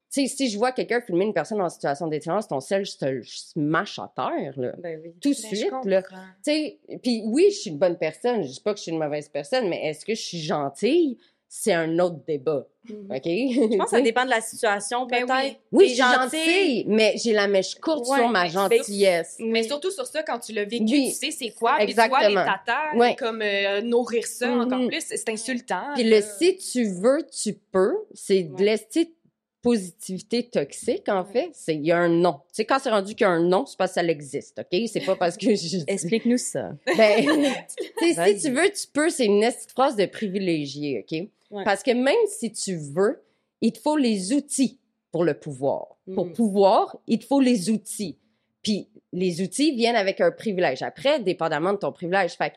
tu 0.09 0.25
sais, 0.25 0.33
si 0.33 0.49
je 0.49 0.57
vois 0.57 0.71
quelqu'un 0.71 1.01
filmer 1.01 1.25
une 1.25 1.33
personne 1.33 1.61
en 1.61 1.67
situation 1.67 2.07
d'étudiance, 2.07 2.47
ton 2.47 2.61
sel, 2.61 2.85
je 2.85 2.97
te 2.97 3.05
le 3.05 3.23
smash 3.23 3.99
à 3.99 4.09
terre, 4.15 4.53
là. 4.57 4.71
Ben 4.77 5.01
oui. 5.03 5.13
Tout 5.21 5.31
de 5.31 5.41
Ben, 5.41 5.55
suite, 5.55 5.85
là. 5.85 6.01
Tu 6.01 6.09
sais, 6.43 6.79
puis 7.03 7.23
oui, 7.25 7.47
je 7.51 7.57
suis 7.57 7.69
une 7.71 7.77
bonne 7.77 7.97
personne. 7.97 8.41
Je 8.43 8.47
dis 8.47 8.61
pas 8.61 8.71
que 8.71 8.77
je 8.77 8.83
suis 8.83 8.91
une 8.93 8.99
mauvaise 8.99 9.27
personne, 9.27 9.67
mais 9.67 9.85
est-ce 9.85 10.05
que 10.05 10.15
je 10.15 10.21
suis 10.21 10.39
gentille? 10.39 11.17
C'est 11.49 11.71
un 11.73 11.97
autre 11.99 12.17
débat, 12.27 12.67
Mhm. 12.89 13.07
OK? 13.09 13.21
Je 13.25 13.77
pense 13.77 13.85
que 13.85 13.97
ça 13.97 14.01
dépend 14.01 14.25
de 14.25 14.29
la 14.29 14.41
situation, 14.41 15.05
Ben 15.05 15.25
peut-être. 15.25 15.29
oui. 15.45 15.57
Oui, 15.71 15.83
T'es 15.85 15.89
je 15.89 15.93
suis 16.03 16.13
gentille, 16.13 16.85
mais 16.87 17.13
j'ai 17.17 17.31
la 17.33 17.47
mèche 17.47 17.75
courte 17.75 18.07
Ouais, 18.09 18.17
sur 18.17 18.29
ma 18.29 18.47
gentillesse. 18.47 19.37
Mais 19.39 19.63
surtout 19.63 19.91
sur 19.91 20.05
ça, 20.05 20.23
quand 20.23 20.39
tu 20.39 20.51
l'as 20.53 20.65
vécu, 20.65 20.83
Oui. 20.83 21.09
tu 21.09 21.15
sais 21.15 21.31
c'est 21.31 21.51
quoi. 21.51 21.77
Puis 21.79 21.87
tu 21.87 21.93
vois 21.95 22.07
les 22.07 22.13
Exactement. 22.27 22.45
tatas, 22.45 22.97
Ouais. 22.97 23.15
comme 23.15 23.41
euh, 23.41 23.81
nourrir 23.81 24.25
ça 24.27 24.47
Mhm. 24.47 24.61
encore 24.61 24.87
plus, 24.87 25.03
c'est 25.07 25.29
insultant. 25.29 25.83
Puis 25.95 26.03
là. 26.03 26.17
le 26.19 26.25
si 26.37 26.57
tu 26.57 26.83
veux, 27.01 27.25
tu 27.31 27.53
peux, 27.71 27.95
c'est 28.13 28.43
de 28.43 28.61
l'esti 28.63 29.13
positivité 29.61 30.43
toxique, 30.47 31.09
en 31.09 31.25
fait. 31.25 31.49
C'est 31.53 31.75
Il 31.75 31.85
y 31.85 31.91
a 31.91 31.97
un 31.97 32.07
non. 32.09 32.33
Tu 32.33 32.39
sais, 32.53 32.65
quand 32.65 32.79
c'est 32.79 32.89
rendu 32.89 33.15
qu'il 33.15 33.21
y 33.25 33.29
a 33.29 33.31
un 33.31 33.41
non, 33.43 33.65
c'est 33.65 33.77
parce 33.77 33.91
que 33.91 34.01
ça 34.01 34.03
existe, 34.07 34.59
OK? 34.59 34.79
C'est 34.87 35.01
pas 35.05 35.15
parce 35.15 35.35
que 35.35 35.55
je... 35.55 35.79
Explique-nous 35.87 36.37
ça. 36.37 36.71
Ben, 36.97 37.25
si 38.01 38.41
tu 38.41 38.51
veux, 38.51 38.69
tu 38.69 38.87
peux, 38.93 39.09
c'est 39.09 39.25
une 39.25 39.41
petite 39.41 39.71
phrase 39.71 39.95
de 39.97 40.05
privilégié, 40.05 41.03
OK? 41.03 41.27
Ouais. 41.51 41.63
Parce 41.63 41.83
que 41.83 41.91
même 41.91 42.15
si 42.27 42.51
tu 42.51 42.75
veux, 42.75 43.23
il 43.61 43.71
te 43.71 43.79
faut 43.79 43.97
les 43.97 44.33
outils 44.33 44.79
pour 45.11 45.23
le 45.23 45.33
pouvoir. 45.33 45.95
Pour 46.13 46.25
Mm. 46.27 46.33
pouvoir, 46.33 46.97
il 47.07 47.19
te 47.19 47.25
faut 47.25 47.39
les 47.39 47.69
outils. 47.69 48.17
Puis 48.61 48.89
les 49.13 49.41
outils 49.41 49.71
viennent 49.75 49.95
avec 49.95 50.19
un 50.21 50.31
privilège. 50.31 50.81
Après, 50.83 51.19
dépendamment 51.19 51.73
de 51.73 51.77
ton 51.77 51.91
privilège. 51.91 52.33
Fait 52.33 52.49
que, 52.51 52.55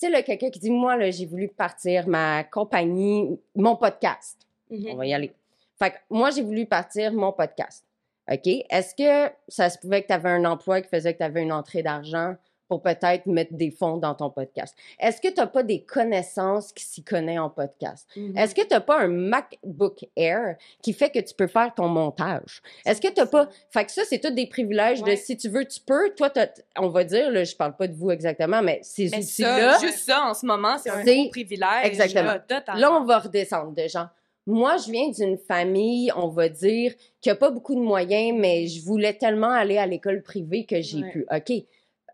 tu 0.00 0.10
sais, 0.10 0.22
quelqu'un 0.22 0.50
qui 0.50 0.60
dit, 0.60 0.70
moi, 0.70 0.96
là, 0.96 1.10
j'ai 1.10 1.26
voulu 1.26 1.48
partir 1.48 2.06
ma 2.08 2.44
compagnie, 2.44 3.38
mon 3.56 3.76
podcast. 3.76 4.46
On 4.70 4.94
va 4.94 5.06
y 5.06 5.12
aller. 5.12 5.32
Fait 5.78 5.90
que 5.90 5.96
moi, 6.08 6.30
j'ai 6.30 6.42
voulu 6.42 6.66
partir 6.66 7.12
mon 7.12 7.32
podcast. 7.32 7.84
OK? 8.30 8.46
Est-ce 8.46 8.94
que 8.94 9.32
ça 9.48 9.68
se 9.70 9.78
pouvait 9.78 10.02
que 10.02 10.06
tu 10.06 10.12
avais 10.12 10.28
un 10.30 10.44
emploi 10.44 10.80
qui 10.82 10.88
faisait 10.88 11.12
que 11.12 11.18
tu 11.18 11.24
avais 11.24 11.42
une 11.42 11.52
entrée 11.52 11.82
d'argent? 11.82 12.36
Pour 12.70 12.80
peut-être 12.82 13.26
mettre 13.26 13.52
des 13.52 13.72
fonds 13.72 13.96
dans 13.96 14.14
ton 14.14 14.30
podcast? 14.30 14.76
Est-ce 15.00 15.20
que 15.20 15.26
tu 15.26 15.34
n'as 15.40 15.48
pas 15.48 15.64
des 15.64 15.82
connaissances 15.82 16.72
qui 16.72 16.84
s'y 16.84 17.02
connaissent 17.02 17.40
en 17.40 17.50
podcast? 17.50 18.08
Mhm. 18.16 18.38
Est-ce 18.38 18.54
que 18.54 18.60
tu 18.62 18.68
n'as 18.70 18.80
pas 18.80 19.00
un 19.00 19.08
MacBook 19.08 20.06
Air 20.16 20.56
qui 20.80 20.92
fait 20.92 21.10
que 21.10 21.18
tu 21.18 21.34
peux 21.34 21.48
faire 21.48 21.74
ton 21.74 21.88
montage? 21.88 22.62
Est-ce 22.86 23.00
que 23.00 23.08
tu 23.08 23.20
n'as 23.20 23.26
pas. 23.26 23.48
Fait 23.70 23.84
que 23.84 23.90
ça, 23.90 24.02
c'est 24.08 24.20
tous 24.20 24.30
des 24.30 24.46
privilèges 24.46 25.02
Ouais. 25.02 25.16
de 25.16 25.16
si 25.16 25.36
tu 25.36 25.48
veux, 25.48 25.64
tu 25.66 25.80
peux. 25.80 26.10
Toi, 26.14 26.30
on 26.78 26.88
va 26.88 27.02
dire, 27.02 27.30
là, 27.32 27.42
je 27.42 27.56
parle 27.56 27.74
pas 27.76 27.88
de 27.88 27.94
vous 27.94 28.12
exactement, 28.12 28.62
mais 28.62 28.78
ces 28.82 29.08
outils-là. 29.12 29.78
juste 29.80 29.98
ça, 30.06 30.22
en 30.26 30.34
ce 30.34 30.46
moment, 30.46 30.78
c'est 30.78 30.90
un 30.90 31.02
gros 31.02 31.28
privilège. 31.30 31.84
Exactement. 31.84 32.34
Là, 32.76 32.92
on 32.92 33.04
va 33.04 33.18
redescendre 33.18 33.72
de 33.74 33.88
gens. 33.88 34.06
Moi, 34.46 34.78
je 34.78 34.90
viens 34.90 35.10
d'une 35.10 35.36
famille, 35.36 36.10
on 36.16 36.28
va 36.28 36.48
dire, 36.48 36.94
qui 37.20 37.28
a 37.30 37.34
pas 37.34 37.50
beaucoup 37.50 37.74
de 37.74 37.80
moyens, 37.80 38.36
mais 38.40 38.66
je 38.66 38.82
voulais 38.82 39.12
tellement 39.12 39.50
aller 39.50 39.76
à 39.76 39.86
l'école 39.86 40.22
privée 40.22 40.64
que 40.64 40.80
j'ai 40.80 41.02
Ouais. 41.02 41.10
pu. 41.10 41.26
OK, 41.30 41.52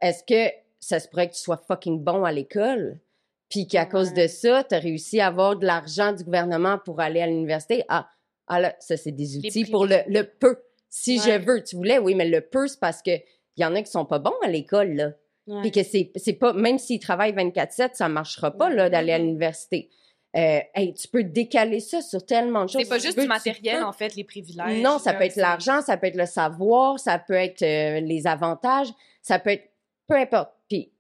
est-ce 0.00 0.22
que 0.24 0.52
ça 0.80 1.00
se 1.00 1.08
pourrait 1.08 1.28
que 1.28 1.34
tu 1.34 1.40
sois 1.40 1.56
fucking 1.56 2.02
bon 2.02 2.24
à 2.24 2.32
l'école? 2.32 3.00
Puis 3.48 3.66
qu'à 3.66 3.86
cause 3.86 4.12
de 4.12 4.26
ça, 4.26 4.64
tu 4.64 4.74
as 4.74 4.78
réussi 4.78 5.20
à 5.20 5.28
avoir 5.28 5.56
de 5.56 5.64
l'argent 5.64 6.12
du 6.12 6.24
gouvernement 6.24 6.78
pour 6.84 7.00
aller 7.00 7.20
à 7.20 7.26
l'université? 7.26 7.84
Ah, 7.88 8.08
ah 8.48 8.60
là, 8.60 8.74
ça, 8.80 8.96
c'est 8.96 9.12
des 9.12 9.36
outils 9.38 9.64
pour 9.66 9.86
le, 9.86 9.98
le 10.08 10.24
peu. 10.24 10.58
Si 10.88 11.18
Ouais. 11.18 11.24
je 11.24 11.44
veux, 11.44 11.62
tu 11.62 11.76
voulais, 11.76 11.98
oui, 11.98 12.14
mais 12.14 12.28
le 12.28 12.40
peu, 12.40 12.66
c'est 12.66 12.80
parce 12.80 13.02
que 13.02 13.10
il 13.56 13.62
y 13.62 13.64
en 13.64 13.74
a 13.74 13.82
qui 13.82 13.90
sont 13.90 14.04
pas 14.04 14.18
bons 14.18 14.34
à 14.42 14.48
l'école, 14.48 14.92
là. 14.92 15.12
Ouais. 15.46 15.62
Puis 15.62 15.70
que 15.70 15.82
c'est, 15.82 16.32
pas, 16.34 16.52
même 16.52 16.78
s'ils 16.78 16.98
travaillent 16.98 17.32
24-7, 17.32 17.90
ça 17.94 18.08
marchera 18.08 18.50
pas, 18.50 18.68
là, 18.68 18.90
d'aller 18.90 19.12
à 19.12 19.18
l'université. 19.18 19.88
Euh, 20.36 20.58
hey, 20.74 20.92
tu 20.92 21.08
peux 21.08 21.22
décaler 21.22 21.80
ça 21.80 22.02
sur 22.02 22.26
tellement 22.26 22.64
de 22.64 22.70
choses. 22.70 22.82
C'est 22.82 22.88
pas 22.88 22.98
juste 22.98 23.14
tu 23.14 23.22
du 23.22 23.28
matériel, 23.28 23.82
en 23.82 23.92
fait, 23.92 24.14
les 24.16 24.24
privilèges. 24.24 24.82
Non, 24.82 24.98
ça 24.98 25.12
là, 25.12 25.18
peut 25.18 25.24
être 25.24 25.36
l'argent, 25.36 25.80
ça 25.80 25.96
peut 25.96 26.08
être 26.08 26.16
le 26.16 26.26
savoir, 26.26 26.98
ça 26.98 27.18
peut 27.18 27.34
être 27.34 27.62
euh, 27.62 28.00
les 28.00 28.26
avantages, 28.26 28.88
ça 29.22 29.38
peut 29.38 29.50
être 29.50 29.70
peu 30.06 30.16
importe. 30.16 30.52
Puis 30.68 30.90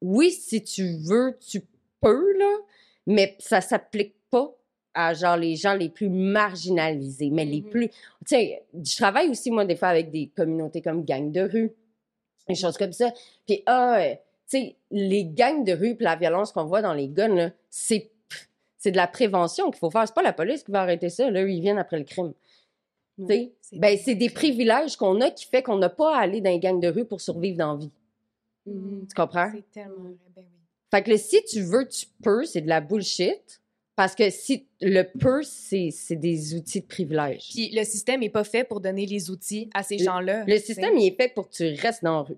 oui, 0.00 0.30
si 0.30 0.62
tu 0.62 0.96
veux, 1.06 1.38
tu 1.38 1.62
peux 2.00 2.38
là, 2.38 2.56
mais 3.06 3.36
ça 3.38 3.60
s'applique 3.60 4.14
pas 4.30 4.54
à 4.94 5.12
genre 5.14 5.36
les 5.36 5.56
gens 5.56 5.74
les 5.74 5.88
plus 5.88 6.08
marginalisés, 6.08 7.30
mais 7.30 7.44
les 7.44 7.62
Mhm. 7.62 7.70
plus 7.70 7.88
tu 7.88 7.94
sais, 8.26 8.64
je 8.74 8.96
travaille 8.96 9.28
aussi 9.28 9.50
moi 9.50 9.64
des 9.64 9.76
fois 9.76 9.88
avec 9.88 10.10
des 10.10 10.28
communautés 10.28 10.82
comme 10.82 11.04
gang 11.04 11.32
de 11.32 11.40
rue, 11.40 11.72
des 12.48 12.54
choses 12.54 12.76
comme 12.76 12.92
ça. 12.92 13.12
Puis 13.46 13.62
ah, 13.66 13.98
euh, 14.00 14.14
tu 14.48 14.58
sais, 14.58 14.76
les 14.90 15.24
gangs 15.24 15.64
de 15.64 15.72
rue 15.72 15.96
puis 15.96 16.04
la 16.04 16.16
violence 16.16 16.52
qu'on 16.52 16.64
voit 16.64 16.82
dans 16.82 16.94
les 16.94 17.08
guns 17.08 17.34
là, 17.34 17.50
c'est 17.70 18.10
c'est 18.78 18.90
de 18.92 18.96
la 18.98 19.06
prévention 19.06 19.70
qu'il 19.70 19.78
faut 19.78 19.90
faire. 19.90 20.06
C'est 20.06 20.14
pas 20.14 20.22
la 20.22 20.34
police 20.34 20.62
qui 20.62 20.70
va 20.70 20.82
arrêter 20.82 21.08
ça. 21.08 21.30
Là, 21.30 21.40
ils 21.48 21.60
viennent 21.62 21.78
après 21.78 21.98
le 21.98 22.04
crime. 22.04 22.34
Tu 23.18 23.26
sais, 23.26 23.52
C'est 23.62 23.78
ben, 23.78 23.96
c'est 23.96 24.14
des 24.14 24.28
privilèges 24.28 24.96
qu'on 24.96 25.20
a 25.22 25.30
qui 25.30 25.46
fait 25.46 25.62
qu'on 25.62 25.78
n'a 25.78 25.88
pas 25.88 26.14
à 26.16 26.20
aller 26.20 26.42
dans 26.42 26.50
les 26.50 26.58
gangs 26.58 26.80
de 26.80 26.88
rue 26.88 27.06
pour 27.06 27.22
survivre 27.22 27.56
dans 27.56 27.72
la 27.72 27.78
vie. 27.78 27.90
Mhm. 28.66 29.06
Tu 29.08 29.14
comprends? 29.14 29.50
C'est 29.54 29.70
tellement 29.72 30.02
vrai, 30.04 30.16
ben 30.34 30.42
oui. 30.42 30.58
Fait 30.90 31.02
que 31.02 31.10
le 31.10 31.16
si 31.18 31.42
tu 31.44 31.60
veux, 31.62 31.88
tu 31.88 32.06
peux, 32.22 32.44
c'est 32.44 32.60
de 32.60 32.68
la 32.68 32.80
bullshit. 32.80 33.60
Parce 33.96 34.16
que 34.16 34.28
si 34.28 34.66
le 34.80 35.02
peut, 35.04 35.42
c'est 35.44 35.90
c'est 35.92 36.16
des 36.16 36.56
outils 36.56 36.80
de 36.80 36.86
privilège. 36.86 37.50
Puis 37.50 37.70
le 37.72 37.84
système 37.84 38.24
est 38.24 38.28
pas 38.28 38.42
fait 38.42 38.64
pour 38.64 38.80
donner 38.80 39.06
les 39.06 39.30
outils 39.30 39.70
à 39.72 39.84
ces 39.84 39.98
Le- 39.98 40.04
gens-là. 40.04 40.44
Le 40.48 40.58
système, 40.58 40.96
il 40.98 41.06
est 41.06 41.16
fait 41.16 41.32
pour 41.32 41.48
que 41.48 41.54
tu 41.54 41.80
restes 41.80 42.02
dans 42.02 42.16
la 42.16 42.22
rue. 42.22 42.36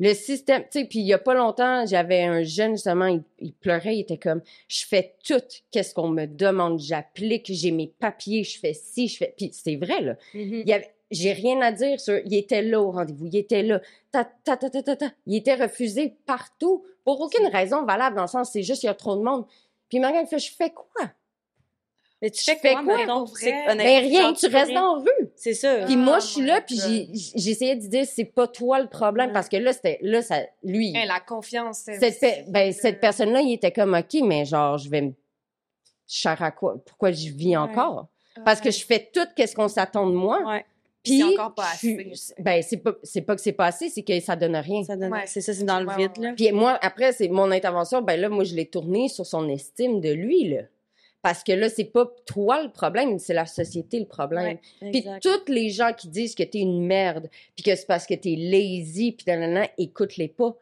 Le 0.00 0.12
système, 0.12 0.62
tu 0.64 0.80
sais, 0.80 0.84
puis 0.84 0.98
il 0.98 1.06
y 1.06 1.12
a 1.14 1.18
pas 1.18 1.32
longtemps, 1.34 1.86
j'avais 1.86 2.22
un 2.24 2.42
jeune, 2.42 2.72
justement, 2.72 3.06
il, 3.06 3.22
il 3.38 3.52
pleurait, 3.54 3.96
il 3.96 4.00
était 4.00 4.18
comme, 4.18 4.42
je 4.68 4.84
fais 4.84 5.14
tout, 5.24 5.40
qu'est-ce 5.70 5.94
qu'on 5.94 6.08
me 6.08 6.26
demande, 6.26 6.78
j'applique, 6.80 7.46
j'ai 7.50 7.70
mes 7.70 7.86
papiers, 7.86 8.42
je 8.42 8.58
fais 8.58 8.74
ci, 8.74 9.06
je 9.08 9.16
fais, 9.18 9.32
puis 9.36 9.50
c'est 9.52 9.76
vrai, 9.76 10.00
là. 10.02 10.16
Mhm. 10.34 10.62
Il 10.64 10.68
y 10.68 10.72
avait, 10.72 10.92
j'ai 11.12 11.32
rien 11.32 11.60
à 11.60 11.70
dire 11.72 12.00
sur, 12.00 12.18
il 12.24 12.34
était 12.34 12.62
là 12.62 12.80
au 12.80 12.90
rendez-vous, 12.90 13.26
il 13.26 13.36
était 13.36 13.62
là, 13.62 13.80
ta, 14.10 14.24
ta, 14.24 14.56
ta, 14.56 14.68
ta, 14.70 14.82
ta, 14.82 14.96
ta. 14.96 15.06
il 15.26 15.36
était 15.36 15.54
refusé 15.54 16.16
partout, 16.26 16.84
pour 17.04 17.20
aucune 17.20 17.46
raison 17.46 17.84
valable, 17.84 18.16
dans 18.16 18.22
le 18.22 18.28
sens, 18.28 18.50
c'est 18.52 18.62
juste, 18.62 18.82
il 18.82 18.86
y 18.86 18.88
a 18.88 18.94
trop 18.94 19.16
de 19.16 19.22
monde. 19.22 19.44
Puis 19.88 19.98
Marianne 20.00 20.26
fait, 20.26 20.38
je 20.38 20.50
fais 20.52 20.70
quoi? 20.70 21.10
Mais 22.20 22.30
tu 22.30 22.44
fais 22.44 22.54
fais 22.54 22.74
quoi, 22.74 22.82
mettons? 22.84 23.24
honnête- 23.68 23.78
Ben 23.78 23.98
rien, 24.04 24.22
genre, 24.22 24.36
tu 24.36 24.46
restes 24.46 24.68
rien. 24.68 24.80
dans 24.80 24.94
la 24.96 25.02
rue. 25.02 25.30
C'est 25.34 25.54
ça. 25.54 25.84
Puis 25.86 25.96
moi, 25.96 26.20
je 26.20 26.26
suis 26.26 26.40
my 26.42 26.46
là, 26.46 26.60
puis 26.60 26.78
j'essayais 27.34 27.74
de 27.74 27.84
dire, 27.88 28.06
c'est 28.06 28.24
pas 28.24 28.46
toi 28.46 28.78
le 28.80 28.86
problème, 28.88 29.26
Ouais. 29.28 29.32
parce 29.32 29.48
que 29.48 29.56
là, 29.56 29.72
c'était, 29.72 29.98
là, 30.02 30.22
ça, 30.22 30.38
lui, 30.62 30.92
la 30.92 31.18
confiance. 31.18 31.80
c'est 31.84 31.98
cette, 32.12 32.44
pe- 32.46 32.50
ben, 32.52 32.70
euh, 32.70 32.72
cette 32.80 33.00
personne-là, 33.00 33.40
il 33.40 33.52
était 33.54 33.72
comme, 33.72 33.94
OK, 33.94 34.20
mais 34.22 34.44
genre, 34.44 34.78
je 34.78 34.88
vais 34.88 35.00
me 35.00 35.12
char 36.06 36.40
à 36.42 36.52
quoi? 36.52 36.76
Pourquoi 36.86 37.10
je 37.10 37.28
vis 37.30 37.56
encore? 37.56 38.06
Parce 38.44 38.60
que 38.60 38.70
je 38.70 38.84
fais 38.86 39.10
tout 39.12 39.26
ce 39.36 39.54
qu'on 39.54 39.68
s'attend 39.68 40.06
de 40.06 40.14
moi. 40.14 40.38
Puis, 41.02 41.18
C'est 41.18 41.24
encore 41.24 41.54
pas 41.54 41.64
je 41.82 41.88
assez. 41.88 42.34
Ben, 42.38 42.62
c'est 42.62 42.76
pas, 42.76 42.94
c'est 43.02 43.22
pas 43.22 43.34
que 43.34 43.40
c'est 43.42 43.52
pas 43.52 43.66
assez, 43.66 43.88
c'est 43.88 44.02
que 44.02 44.18
ça 44.20 44.36
donne 44.36 44.54
rien. 44.56 44.84
Ça 44.84 44.96
donne... 44.96 45.12
Ouais. 45.12 45.26
C'est 45.26 45.40
ça, 45.40 45.52
c'est 45.52 45.64
dans 45.64 45.80
le 45.80 45.86
Ouais, 45.86 45.96
vide, 45.96 46.10
ouais, 46.18 46.24
là. 46.28 46.32
Puis 46.36 46.52
moi, 46.52 46.78
après, 46.80 47.12
c'est 47.12 47.28
mon 47.28 47.50
intervention, 47.50 48.02
ben 48.02 48.20
là, 48.20 48.28
moi, 48.28 48.44
je 48.44 48.54
l'ai 48.54 48.66
tournée 48.66 49.08
sur 49.08 49.26
son 49.26 49.48
estime 49.48 50.00
de 50.00 50.10
lui, 50.12 50.48
là. 50.48 50.62
Parce 51.20 51.44
que 51.44 51.52
là, 51.52 51.68
c'est 51.68 51.84
pas 51.84 52.12
toi 52.26 52.62
le 52.62 52.70
problème, 52.70 53.18
c'est 53.18 53.34
la 53.34 53.46
société 53.46 53.98
le 54.00 54.06
problème. 54.06 54.58
Ouais, 54.80 54.90
Puis 54.90 55.04
tous 55.20 55.52
les 55.52 55.70
gens 55.70 55.92
qui 55.92 56.08
disent 56.08 56.34
que 56.34 56.42
t'es 56.42 56.58
une 56.58 56.84
merde, 56.84 57.30
puis 57.54 57.62
que 57.64 57.74
c'est 57.76 57.86
parce 57.86 58.06
que 58.06 58.14
t'es 58.14 58.34
lazy, 58.36 59.12
puis 59.12 59.24
nanana, 59.28 59.68
écoute-les 59.78 60.28
pas. 60.28 60.56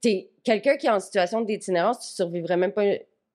T'es 0.00 0.30
quelqu'un 0.44 0.76
qui 0.76 0.86
est 0.86 0.90
en 0.90 1.00
situation 1.00 1.40
d'itinérance, 1.40 2.00
tu 2.00 2.14
survivrais 2.14 2.56
même 2.56 2.72
pas 2.72 2.84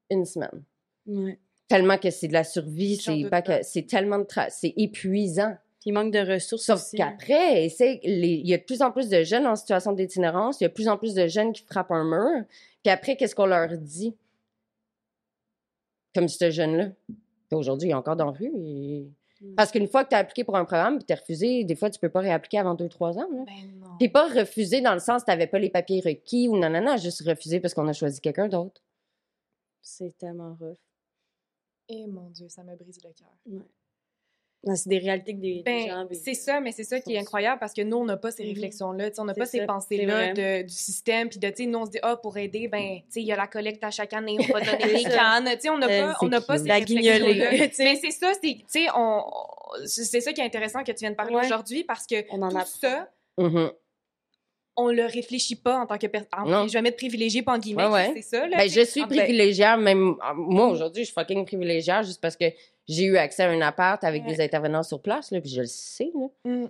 une 0.10 0.26
semaine. 0.26 0.64
Ouais. 1.08 1.38
Tellement 1.68 1.98
que 1.98 2.10
c'est 2.12 2.28
de 2.28 2.34
la 2.34 2.44
survie, 2.44 2.98
c'est 2.98 3.24
pas 3.30 3.42
pas. 3.42 3.60
que 3.60 3.66
c'est 3.66 3.88
tellement 3.88 4.20
de 4.20 4.24
tra- 4.26 4.50
c'est 4.50 4.74
épuisant. 4.78 5.56
Puis 5.84 5.90
il 5.90 5.94
manque 5.94 6.14
de 6.14 6.20
ressources 6.20 6.64
Sauf 6.66 6.80
aussi. 6.80 6.96
qu'après, 6.96 7.68
les- 8.04 8.36
il 8.42 8.48
y 8.48 8.54
a 8.54 8.58
de 8.58 8.64
plus 8.64 8.82
en 8.82 8.90
plus 8.92 9.10
de 9.10 9.22
jeunes 9.24 9.46
en 9.46 9.58
situation 9.58 9.92
d'itinérance, 9.92 10.62
il 10.62 10.64
y 10.64 10.66
a 10.66 10.70
de 10.70 10.74
plus 10.74 10.88
en 10.88 10.98
plus 10.98 11.14
de 11.14 11.28
jeunes 11.28 11.52
qui 11.52 11.62
frappent 11.64 11.92
un 11.92 12.06
mur. 12.06 12.46
Puis 12.84 12.90
après, 12.90 13.18
qu'est-ce 13.18 13.36
qu'on 13.36 13.46
leur 13.48 13.68
dit? 13.78 14.16
Comme 16.16 16.30
ce 16.30 16.52
jeune-là. 16.52 16.92
Puis 17.08 17.58
Aujourd'hui, 17.58 17.90
il 17.90 17.92
est 17.92 17.96
encore 17.96 18.16
dans 18.16 18.28
la 18.28 18.32
rue. 18.32 18.52
et- 18.56 19.08
Mm. 19.42 19.56
Parce 19.56 19.72
qu'une 19.72 19.90
fois 19.90 20.06
que 20.06 20.10
tu 20.12 20.16
as 20.16 20.20
appliqué 20.20 20.46
pour 20.46 20.56
un 20.56 20.64
programme, 20.64 21.00
puis 21.00 21.06
tu 21.06 21.12
es 21.12 21.16
refusé, 21.18 21.64
des 21.66 21.76
fois, 21.76 21.90
tu 21.90 22.00
peux 22.00 22.08
pas 22.10 22.22
réappliquer 22.22 22.60
avant 22.60 22.76
deux, 22.76 22.88
trois 22.88 23.18
ans. 23.18 23.28
Là. 23.30 23.44
Ben 23.46 23.78
non. 23.78 23.98
Puis 24.00 24.08
pas 24.08 24.30
refusé 24.30 24.80
dans 24.80 24.94
le 24.94 25.00
sens 25.02 25.24
que 25.24 25.26
tu 25.26 25.32
n'avais 25.32 25.48
pas 25.48 25.60
les 25.60 25.70
papiers 25.70 26.00
requis 26.00 26.48
ou 26.48 26.58
non, 26.58 26.70
non, 26.70 26.82
non, 26.82 26.96
juste 26.96 27.22
refusé 27.28 27.60
parce 27.60 27.74
qu'on 27.74 27.88
a 27.90 27.94
choisi 27.94 28.22
quelqu'un 28.22 28.48
d'autre. 28.48 28.82
C'est 29.82 30.18
tellement 30.18 30.56
rough. 30.58 30.78
Eh 31.90 32.08
mon 32.08 32.30
Dieu, 32.30 32.48
ça 32.48 32.64
me 32.64 32.74
brise 32.78 33.00
le 33.04 33.12
cœur. 33.12 33.64
C'est 34.76 34.88
des 34.88 34.98
réalités 35.00 35.34
que 35.36 35.42
des, 35.42 35.62
des 35.62 35.88
gens 35.88 36.04
Ben, 36.04 36.08
vivent. 36.10 36.22
c'est 36.24 36.34
ça, 36.36 36.62
mais 36.62 36.72
c'est 36.72 36.86
ça 36.86 37.02
qui 37.02 37.14
est 37.16 37.18
incroyable 37.20 37.60
parce 37.60 37.74
que 37.74 37.82
nous, 37.82 37.98
on 37.98 38.06
n'a 38.06 38.16
pas 38.16 38.32
ces 38.32 38.44
Mhm. 38.44 38.50
réflexions-là, 38.54 39.10
tu 39.10 39.16
sais, 39.16 39.22
on 39.22 39.26
n'a 39.26 39.34
pas 39.34 39.46
ces 39.46 39.66
pensées-là 39.66 40.32
du 40.64 40.70
système, 40.74 41.28
puis 41.28 41.38
de, 41.38 41.50
tu 41.50 41.64
sais, 41.64 41.66
nous, 41.66 41.80
on 41.80 41.86
se 41.86 41.92
dit, 41.92 42.00
ah, 42.02 42.16
pour 42.16 42.38
aider, 42.38 42.70
ben, 42.70 43.00
tu 43.00 43.04
sais, 43.10 43.22
il 43.22 43.28
y 43.28 43.34
a 43.34 43.36
la 43.36 43.48
collecte 43.48 43.84
à 43.84 43.92
chaque 43.92 44.14
année, 44.14 44.38
on 44.40 44.54
va 44.54 44.62
donner 44.62 44.94
des 44.94 45.04
cannes, 45.04 45.50
tu 45.56 45.60
sais, 45.60 45.70
on 45.70 45.78
n'a 45.78 45.88
Euh, 45.90 46.12
pas, 46.14 46.18
on 46.22 46.28
n'a 46.30 46.40
c'est 46.40 46.48
pas 46.48 46.58
ces 46.60 46.68
La 46.70 46.76
réflexions-là. 46.76 47.50
Mais 47.52 47.72
c'est 47.74 48.12
ça, 48.12 48.32
c'est, 48.34 48.40
tu 48.54 48.64
sais, 48.68 48.86
on, 48.96 49.22
c'est 49.86 50.22
ça 50.22 50.32
qui 50.32 50.40
est 50.40 50.46
intéressant 50.46 50.82
que 50.84 50.92
tu 50.94 51.00
viens 51.00 51.12
de 51.12 51.16
parler 51.16 51.36
Ouais. 51.36 51.46
aujourd'hui 51.46 51.84
parce 51.84 52.08
que 52.08 52.24
On 52.32 52.42
en 52.42 52.50
tout 52.50 52.58
apprend. 52.58 52.66
ça, 52.80 53.10
Mhm. 53.38 53.70
on 54.78 54.88
le 54.92 55.06
réfléchit 55.06 55.56
pas 55.58 55.78
en 55.80 55.86
tant 55.86 55.98
que 55.98 56.08
personne. 56.08 56.30
Je 56.70 56.72
vais 56.74 56.82
mettre 56.82 56.98
privilégié 56.98 57.42
pas 57.44 57.54
en 57.54 57.58
guillemets, 57.60 57.88
Ouais, 57.88 57.92
ouais. 57.92 58.12
c'est 58.16 58.22
ça, 58.38 58.48
là. 58.48 58.58
Ben, 58.58 58.70
je 58.70 58.82
suis 58.82 59.02
privilégiée, 59.06 59.76
même 59.78 60.16
ah, 60.22 60.34
moi 60.36 60.68
aujourd'hui, 60.68 61.04
je 61.04 61.08
suis 61.08 61.14
fucking 61.14 61.46
privilégiée 61.46 61.94
juste 62.04 62.22
parce 62.22 62.38
que 62.38 62.46
j'ai 62.88 63.04
eu 63.06 63.18
accès 63.18 63.44
à 63.44 63.50
un 63.50 63.62
appart 63.62 64.04
avec 64.04 64.24
Ouais. 64.26 64.36
des 64.36 64.44
intervenants 64.44 64.84
sur 64.84 65.02
place, 65.02 65.32
là, 65.32 65.40
puis 65.42 65.50
je 65.52 65.62
le 65.62 65.68
sais. 65.68 66.12
Là. 66.14 66.28
Mm. 66.46 66.68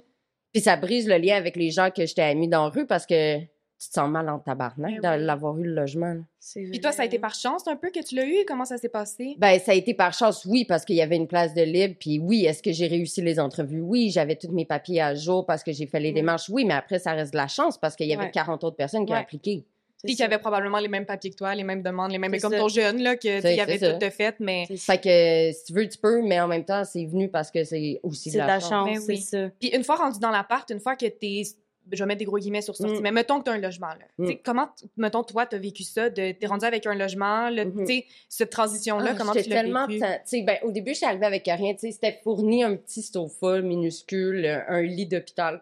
Puis 0.54 0.62
ça 0.62 0.76
brise 0.78 1.08
le 1.08 1.18
lien 1.18 1.36
avec 1.36 1.56
les 1.56 1.72
gens 1.72 1.90
que 1.90 2.06
j'étais 2.06 2.22
amie 2.22 2.48
dans 2.48 2.66
la 2.66 2.70
rue 2.70 2.86
parce 2.86 3.06
que 3.08 3.40
tu 3.40 3.90
te 3.90 3.96
sens 3.96 4.10
mal 4.10 4.30
en 4.30 4.40
tabarnak 4.40 5.02
Ben 5.02 5.26
d'avoir 5.26 5.58
eu 5.58 5.64
le 5.64 5.74
logement. 5.74 6.16
Puis 6.56 6.80
toi, 6.80 6.92
ça 6.94 7.02
a 7.02 7.06
été 7.06 7.20
par 7.20 7.34
chance 7.36 7.68
un 7.68 7.76
peu 7.76 7.90
que 7.90 8.02
tu 8.02 8.16
l'as 8.16 8.26
eu? 8.26 8.46
Comment 8.48 8.64
ça 8.64 8.78
s'est 8.78 8.88
passé? 8.88 9.36
Ben, 9.40 9.60
ça 9.60 9.72
a 9.72 9.76
été 9.76 9.94
par 9.94 10.14
chance, 10.14 10.46
oui, 10.46 10.64
parce 10.64 10.86
qu'il 10.86 10.96
y 10.96 11.02
avait 11.02 11.18
une 11.18 11.28
place 11.28 11.54
de 11.54 11.64
libre. 11.64 11.96
Puis 12.00 12.18
oui, 12.20 12.46
est-ce 12.46 12.64
que 12.64 12.72
j'ai 12.72 12.88
réussi 12.88 13.22
les 13.22 13.40
entrevues? 13.42 13.82
Oui, 13.82 14.10
j'avais 14.12 14.36
tous 14.38 14.52
mes 14.52 14.64
papiers 14.66 15.02
à 15.02 15.16
jour 15.16 15.46
parce 15.46 15.64
que 15.64 15.74
j'ai 15.74 15.88
fait 15.88 16.00
les 16.00 16.12
Mm. 16.12 16.16
démarches. 16.16 16.50
Oui, 16.50 16.64
mais 16.64 16.76
après, 16.76 17.00
ça 17.00 17.12
reste 17.14 17.34
de 17.34 17.38
la 17.38 17.48
chance 17.48 17.78
parce 17.78 17.96
qu'il 17.98 18.08
y 18.08 18.14
avait 18.14 18.26
Ouais. 18.26 18.32
40 18.32 18.64
autres 18.64 18.78
personnes 18.78 19.06
qui 19.06 19.12
ont 19.12 19.18
appliqué. 19.18 19.66
Puis 20.04 20.16
qui 20.16 20.24
avait 20.24 20.38
probablement 20.38 20.80
les 20.80 20.88
mêmes 20.90 21.06
papiers 21.06 21.30
que 21.32 21.36
toi, 21.36 21.56
les 21.56 21.64
mêmes 21.64 21.82
demandes, 21.82 22.12
les 22.12 22.18
mêmes. 22.18 22.32
Mais 22.32 22.40
comme 22.40 22.52
ça. 22.52 22.60
ton 22.60 22.68
jeune, 22.68 23.02
là, 23.02 23.16
que 23.16 23.22
tu 23.22 23.28
sais, 23.30 23.42
C'est- 23.42 23.56
il 23.56 23.60
avait 23.62 23.80
tout 23.80 23.98
de 23.98 24.10
fait, 24.10 24.36
mais. 24.40 24.66
Fait 24.78 24.98
que 25.02 25.52
si 25.58 25.64
tu 25.66 25.74
veux, 25.74 25.88
tu 25.88 25.98
peux, 25.98 26.22
mais 26.22 26.40
en 26.42 26.48
même 26.48 26.66
temps, 26.66 26.84
c'est 26.84 27.06
venu 27.06 27.30
parce 27.30 27.50
que 27.52 27.64
c'est 27.64 28.00
aussi 28.04 28.32
de 28.32 28.38
la, 28.38 28.60
chance. 28.60 28.86
Mais 28.90 28.96
chance, 28.96 29.06
oui. 29.08 29.18
c'est 29.18 29.38
ça. 29.48 29.50
Puis 29.60 29.70
une 29.70 29.84
fois 29.84 29.96
rendu 29.96 30.20
dans 30.20 30.32
l'appart, 30.32 30.70
une 30.72 30.80
fois 30.80 30.96
que 30.96 31.06
t'es. 31.06 31.44
Je 31.92 32.02
vais 32.02 32.08
mettre 32.08 32.20
des 32.20 32.26
gros 32.26 32.38
guillemets 32.38 32.62
sur 32.62 32.78
sortie, 32.78 32.94
Mm. 32.96 33.02
mais 33.02 33.12
mettons 33.12 33.40
que 33.40 33.44
tu 33.44 33.50
as 33.50 33.56
un 33.56 33.58
logement. 33.58 33.88
Là. 33.90 34.06
Mm. 34.18 34.26
Tu 34.26 34.32
sais, 34.32 34.42
Comment, 34.44 34.70
mettons, 34.96 35.22
toi, 35.22 35.46
tu 35.46 35.58
as 35.58 35.60
vécu 35.60 35.84
ça? 35.84 36.10
De, 36.10 36.32
t'es 36.32 36.48
rendu 36.48 36.64
avec 36.64 36.86
un 36.88 36.96
logement, 36.96 37.50
là, 37.50 37.66
tu 37.66 37.86
sais, 37.86 38.06
cette 38.30 38.52
transition-là, 38.52 39.10
Ah, 39.12 39.16
comment 39.18 39.34
tu 39.34 39.40
l'as 39.40 39.44
tellement 39.62 39.86
vécu? 39.86 40.00
ta- 40.00 40.14
tu 40.20 40.22
sais, 40.28 40.42
ben, 40.44 40.56
au 40.64 40.72
début, 40.72 40.92
je 40.92 40.98
suis 41.00 41.06
arrivée 41.06 41.26
avec 41.26 41.44
rien. 41.46 41.74
tu 41.74 41.80
sais, 41.80 41.92
C'était 41.92 42.20
fourni 42.24 42.64
un 42.64 42.78
petit 42.78 43.02
sofa 43.02 43.60
minuscule, 43.62 44.64
un 44.70 44.82
lit 44.82 45.08
d'hôpital. 45.08 45.62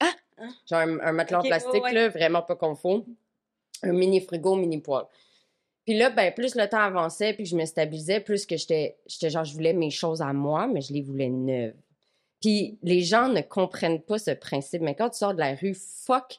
Ah! 0.00 0.10
Genre 0.68 0.80
un, 0.80 0.98
un 0.98 1.12
matelas 1.12 1.38
en 1.38 1.42
plastique, 1.42 1.74
ouais, 1.74 1.80
ouais. 1.80 1.92
là, 1.92 2.08
vraiment 2.08 2.42
pas 2.42 2.56
confort. 2.56 3.04
Un 3.82 3.92
mini 3.92 4.20
frigo, 4.20 4.54
mini 4.54 4.78
poêle. 4.78 5.04
Puis 5.84 5.94
là, 5.94 6.10
ben, 6.10 6.32
plus 6.32 6.54
le 6.54 6.68
temps 6.68 6.80
avançait, 6.80 7.34
puis 7.34 7.44
je 7.44 7.56
me 7.56 7.64
stabilisais, 7.64 8.20
plus 8.20 8.46
que 8.46 8.56
j'étais, 8.56 8.96
j'étais 9.06 9.30
genre, 9.30 9.44
je 9.44 9.52
voulais 9.52 9.72
mes 9.72 9.90
choses 9.90 10.22
à 10.22 10.32
moi, 10.32 10.68
mais 10.68 10.80
je 10.80 10.92
les 10.92 11.02
voulais 11.02 11.28
neuves. 11.28 11.74
Puis 12.40 12.78
les 12.82 13.00
gens 13.00 13.28
ne 13.28 13.40
comprennent 13.40 14.02
pas 14.02 14.18
ce 14.18 14.32
principe, 14.32 14.82
mais 14.82 14.94
quand 14.94 15.10
tu 15.10 15.18
sors 15.18 15.34
de 15.34 15.40
la 15.40 15.54
rue, 15.54 15.74
fuck 15.74 16.38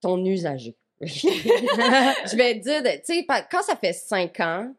ton 0.00 0.24
usager. 0.24 0.76
je 1.00 2.36
vais 2.36 2.60
te 2.60 2.62
dire, 2.62 2.82
tu 2.82 3.14
sais, 3.14 3.26
quand 3.50 3.62
ça 3.62 3.76
fait 3.76 3.92
cinq 3.92 4.38
ans 4.40 4.72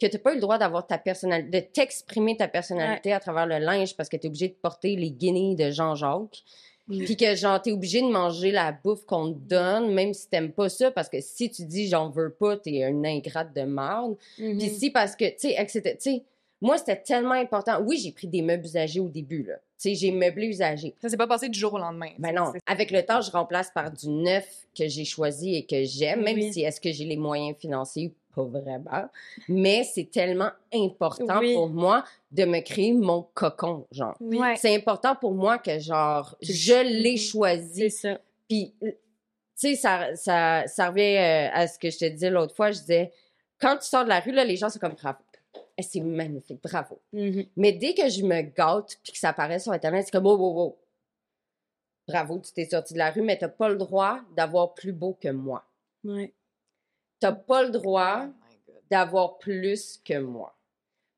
que 0.00 0.06
tu 0.06 0.16
n'as 0.16 0.22
pas 0.22 0.32
eu 0.32 0.36
le 0.36 0.40
droit 0.40 0.58
d'avoir 0.58 0.86
ta 0.86 0.98
personnalité, 0.98 1.60
de 1.60 1.66
t'exprimer 1.66 2.36
ta 2.36 2.48
personnalité 2.48 3.12
à 3.12 3.20
travers 3.20 3.46
le 3.46 3.58
linge 3.58 3.96
parce 3.96 4.08
que 4.08 4.16
tu 4.16 4.26
es 4.26 4.28
obligé 4.28 4.48
de 4.48 4.54
porter 4.54 4.96
les 4.96 5.10
guinées 5.10 5.54
de 5.54 5.70
Jean-Jacques, 5.70 6.42
puis 6.90 7.16
que 7.16 7.34
genre, 7.34 7.60
tu 7.62 7.70
es 7.70 7.72
obligé 7.72 8.02
de 8.02 8.08
manger 8.08 8.50
la 8.50 8.72
bouffe 8.72 9.04
qu'on 9.06 9.32
te 9.32 9.38
donne, 9.38 9.92
même 9.94 10.12
si 10.12 10.28
t'aimes 10.28 10.52
pas 10.52 10.68
ça, 10.68 10.90
parce 10.90 11.08
que 11.08 11.20
si 11.20 11.50
tu 11.50 11.64
dis 11.64 11.88
j'en 11.88 12.10
veux 12.10 12.30
pas, 12.30 12.56
t'es 12.56 12.84
un 12.84 13.04
ingrate 13.04 13.54
de 13.54 13.62
merde. 13.62 14.16
Mhm. 14.38 14.58
Puis 14.58 14.68
si 14.70 14.90
parce 14.90 15.16
que, 15.16 15.24
tu 15.30 15.34
sais, 15.38 15.54
etc., 15.58 15.80
tu 15.82 15.96
sais, 15.98 16.22
moi, 16.62 16.76
c'était 16.76 17.00
tellement 17.00 17.32
important. 17.32 17.80
Oui, 17.82 17.96
j'ai 17.96 18.12
pris 18.12 18.26
des 18.26 18.42
meubles 18.42 18.64
usagés 18.64 19.00
au 19.00 19.08
début, 19.08 19.44
là. 19.44 19.54
Tu 19.54 19.88
sais, 19.88 19.94
j'ai 19.94 20.12
meublé 20.12 20.48
usagé. 20.48 20.94
Ça 21.00 21.08
s'est 21.08 21.16
pas 21.16 21.26
passé 21.26 21.48
du 21.48 21.58
jour 21.58 21.72
au 21.72 21.78
lendemain. 21.78 22.10
Ben 22.18 22.34
non. 22.34 22.52
Avec 22.66 22.90
le 22.90 23.02
temps, 23.02 23.22
je 23.22 23.30
remplace 23.30 23.70
par 23.70 23.90
du 23.90 24.10
neuf 24.10 24.66
que 24.76 24.86
j'ai 24.86 25.06
choisi 25.06 25.54
et 25.54 25.64
que 25.64 25.84
j'aime, 25.84 26.22
même 26.22 26.36
Oui. 26.36 26.52
si 26.52 26.60
est-ce 26.60 26.78
que 26.78 26.92
j'ai 26.92 27.06
les 27.06 27.16
moyens 27.16 27.56
financiers? 27.58 28.12
Pas 28.34 28.44
vraiment. 28.44 29.08
Mais 29.48 29.82
c'est 29.82 30.10
tellement 30.10 30.50
important 30.72 31.40
Oui. 31.40 31.54
pour 31.54 31.68
moi 31.68 32.04
de 32.30 32.44
me 32.44 32.60
créer 32.60 32.92
mon 32.92 33.22
cocon, 33.34 33.86
genre. 33.90 34.16
Oui. 34.20 34.38
C'est 34.56 34.74
important 34.74 35.16
pour 35.16 35.32
moi 35.34 35.58
que, 35.58 35.78
genre, 35.80 36.36
je 36.40 36.82
l'ai 37.02 37.16
choisi. 37.16 37.90
C'est 37.90 37.90
ça. 37.90 38.20
Puis, 38.48 38.74
tu 38.80 38.88
sais, 39.54 39.74
ça, 39.74 40.14
ça, 40.14 40.64
ça 40.66 40.90
revient 40.90 41.16
euh, 41.16 41.48
à 41.52 41.66
ce 41.66 41.78
que 41.78 41.90
je 41.90 41.98
te 41.98 42.04
disais 42.04 42.30
l'autre 42.30 42.54
fois. 42.54 42.70
Je 42.70 42.78
disais, 42.80 43.12
quand 43.60 43.76
tu 43.78 43.86
sors 43.86 44.04
de 44.04 44.08
la 44.08 44.20
rue, 44.20 44.32
là, 44.32 44.44
les 44.44 44.56
gens 44.56 44.68
sont 44.68 44.78
comme 44.78 44.94
bravo. 44.94 45.18
Eh, 45.76 45.82
c'est 45.82 46.00
magnifique, 46.00 46.62
bravo. 46.62 47.00
Mhm. 47.12 47.46
Mais 47.56 47.72
dès 47.72 47.94
que 47.94 48.08
je 48.08 48.22
me 48.24 48.42
gâte 48.42 48.96
puis 49.02 49.12
que 49.12 49.18
ça 49.18 49.30
apparaît 49.30 49.58
sur 49.58 49.72
Internet, 49.72 50.04
c'est 50.04 50.12
comme, 50.12 50.26
wow, 50.26 50.36
wow, 50.36 50.54
wow. 50.54 50.76
Bravo, 52.06 52.38
tu 52.40 52.52
t'es 52.52 52.64
sorti 52.66 52.94
de 52.94 52.98
la 52.98 53.10
rue, 53.10 53.22
mais 53.22 53.36
t'as 53.38 53.48
pas 53.48 53.68
le 53.68 53.76
droit 53.76 54.20
d'avoir 54.36 54.74
plus 54.74 54.92
beau 54.92 55.16
que 55.20 55.28
moi. 55.28 55.64
Ouais. 56.04 56.32
T'as 57.20 57.32
pas 57.32 57.62
le 57.62 57.70
droit 57.70 58.26
Oh 58.26 58.72
d'avoir 58.90 59.38
plus 59.38 59.98
que 60.04 60.18
moi. 60.18 60.56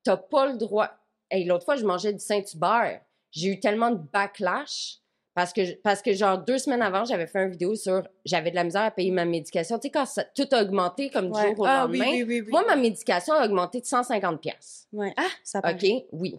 T'as 0.05 0.17
pas 0.17 0.47
le 0.47 0.59
droit. 0.59 0.91
Hey, 1.31 1.45
l'autre 1.45 1.65
fois, 1.65 1.77
je 1.77 1.87
mangeais 1.87 2.13
du 2.13 2.19
Saint-Hubert. 2.19 3.01
J'ai 3.31 3.49
eu 3.49 3.61
tellement 3.61 3.91
de 3.91 3.97
backlash 4.13 4.99
parce 5.35 5.53
que, 5.55 5.75
parce 5.81 6.03
que, 6.03 6.13
genre, 6.13 6.37
deux 6.37 6.59
semaines 6.59 6.83
avant, 6.83 7.07
j'avais 7.07 7.27
fait 7.27 7.43
une 7.45 7.51
vidéo 7.51 7.75
sur 7.75 8.07
j'avais 8.27 8.51
de 8.51 8.57
la 8.57 8.65
misère 8.65 8.83
à 8.83 8.91
payer 8.91 9.11
ma 9.11 9.25
médication. 9.25 9.79
Tu 9.79 9.87
sais, 9.89 9.91
quand 9.91 10.05
ça- 10.05 10.25
tout 10.25 10.47
a 10.53 10.63
augmenté 10.63 11.09
comme 11.09 11.31
du 11.31 11.39
Ouais. 11.39 11.51
jour 11.55 11.61
au 11.61 11.65
Ah 11.65 11.85
lendemain. 11.87 12.05
oui, 12.11 12.23
oui, 12.25 12.41
oui. 12.43 12.51
Moi, 12.51 12.63
ma 12.67 12.77
médication 12.77 13.33
a 13.33 13.47
augmenté 13.47 13.81
de 13.81 13.87
150$. 13.87 14.37
piastres. 14.39 14.89
Ouais. 14.93 15.15
Ah, 15.17 15.29
ça 15.43 15.63
paraît. 15.63 15.75
OK? 15.75 16.05
Oui. 16.13 16.39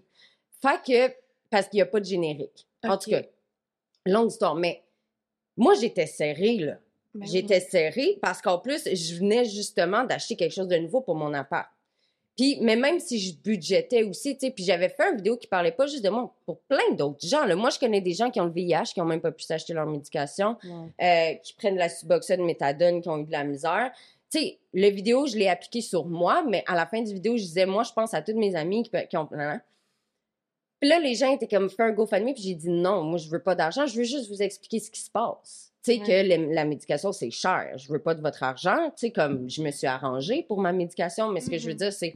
Fait 0.62 0.80
que, 1.10 1.16
parce 1.50 1.68
qu'il 1.68 1.78
n'y 1.78 1.82
a 1.82 1.88
pas 1.88 2.00
de 2.00 2.06
générique. 2.06 2.68
En 2.84 2.98
tout 3.00 3.10
cas, 3.10 3.24
longue 4.06 4.30
histoire. 4.30 4.54
Mais 4.54 4.84
moi, 5.58 5.74
j'étais 5.74 6.06
serrée, 6.06 6.58
là. 6.58 6.78
Ben 7.14 7.22
oui. 7.22 7.32
J'étais 7.32 7.60
serrée 7.60 8.18
parce 8.22 8.42
qu'en 8.42 8.58
plus, 8.58 8.84
je 8.86 9.16
venais 9.16 9.46
justement 9.46 10.04
d'acheter 10.04 10.36
quelque 10.36 10.54
chose 10.54 10.68
de 10.68 10.78
nouveau 10.78 11.02
pour 11.02 11.16
mon 11.16 11.34
appart. 11.34 11.68
Puis, 12.36 12.58
mais 12.62 12.76
même 12.76 13.00
si 13.00 13.20
je 13.20 13.36
budgétais 13.36 14.04
aussi, 14.04 14.36
tu 14.36 14.48
sais, 14.48 14.52
puis 14.52 14.64
j'avais 14.64 14.90
fait 14.90 15.12
une 15.12 15.18
vidéo 15.18 15.38
qui 15.38 15.46
parlait 15.46 15.72
pas 15.72 15.86
juste 15.86 16.04
de 16.04 16.10
moi, 16.10 16.34
pour 16.46 16.62
plein 16.62 16.92
d'autres 16.94 17.26
gens. 17.28 17.46
Là. 17.46 17.56
Moi, 17.56 17.70
je 17.70 17.78
connais 17.78 18.02
des 18.02 18.14
gens 18.14 18.32
qui 18.32 18.42
ont 18.42 18.46
le 18.46 18.52
VIH, 18.52 18.94
qui 18.94 19.02
ont 19.02 19.06
même 19.06 19.22
pas 19.22 19.32
pu 19.32 19.44
s'acheter 19.44 19.74
leur 19.74 19.86
médication, 19.86 20.58
euh, 21.00 21.34
qui 21.44 21.54
prennent 21.54 21.78
la 21.78 21.90
Suboxone, 21.90 22.44
Méthadone, 22.44 23.02
qui 23.02 23.10
ont 23.10 23.20
eu 23.20 23.26
de 23.26 23.32
la 23.32 23.44
misère. 23.44 23.92
Tu 24.32 24.40
sais, 24.40 24.60
la 24.74 24.90
vidéo, 24.90 25.28
je 25.28 25.38
l'ai 25.38 25.48
appliquée 25.48 25.82
sur 25.82 26.06
moi, 26.06 26.44
mais 26.50 26.64
à 26.66 26.74
la 26.74 26.88
fin 26.88 27.04
du 27.04 27.14
vidéo, 27.14 27.38
je 27.38 27.44
disais, 27.44 27.68
moi, 27.68 27.84
je 27.84 27.94
pense 27.94 28.16
à 28.16 28.24
toutes 28.24 28.38
mes 28.38 28.56
amies 28.56 28.82
qui, 28.82 28.90
qui 29.08 29.18
ont... 29.18 29.28
Puis 30.80 30.90
là, 30.90 31.00
les 31.00 31.14
gens 31.14 31.32
étaient 31.32 31.48
comme, 31.48 31.70
fais 31.70 31.84
un 31.84 31.92
GoFundMe, 31.92 32.34
puis 32.34 32.44
j'ai 32.44 32.56
dit, 32.56 32.70
non, 32.70 33.04
moi, 33.04 33.20
je 33.20 33.30
veux 33.30 33.44
pas 33.44 33.54
d'argent, 33.54 33.86
je 33.86 33.96
veux 33.96 34.04
juste 34.04 34.28
vous 34.30 34.42
expliquer 34.42 34.80
ce 34.80 34.90
qui 34.90 35.02
se 35.02 35.12
passe. 35.12 35.73
Tu 35.86 35.96
sais, 35.96 36.00
Ouais. 36.00 36.28
que 36.38 36.54
la 36.54 36.66
médication, 36.66 37.12
c'est 37.12 37.30
cher. 37.32 37.74
Je 37.78 37.92
veux 37.92 38.00
pas 38.00 38.16
de 38.16 38.22
votre 38.22 38.42
argent. 38.44 38.86
Tu 38.98 39.08
sais, 39.08 39.12
comme 39.12 39.50
je 39.50 39.62
me 39.62 39.70
suis 39.72 39.88
arrangée 39.88 40.44
pour 40.48 40.60
ma 40.62 40.72
médication, 40.72 41.30
mais 41.30 41.42
ce 41.42 41.50
que 41.50 41.58
je 41.58 41.66
veux 41.68 41.74
Mhm. 41.74 41.78
dire, 41.80 41.94
c'est. 41.94 42.16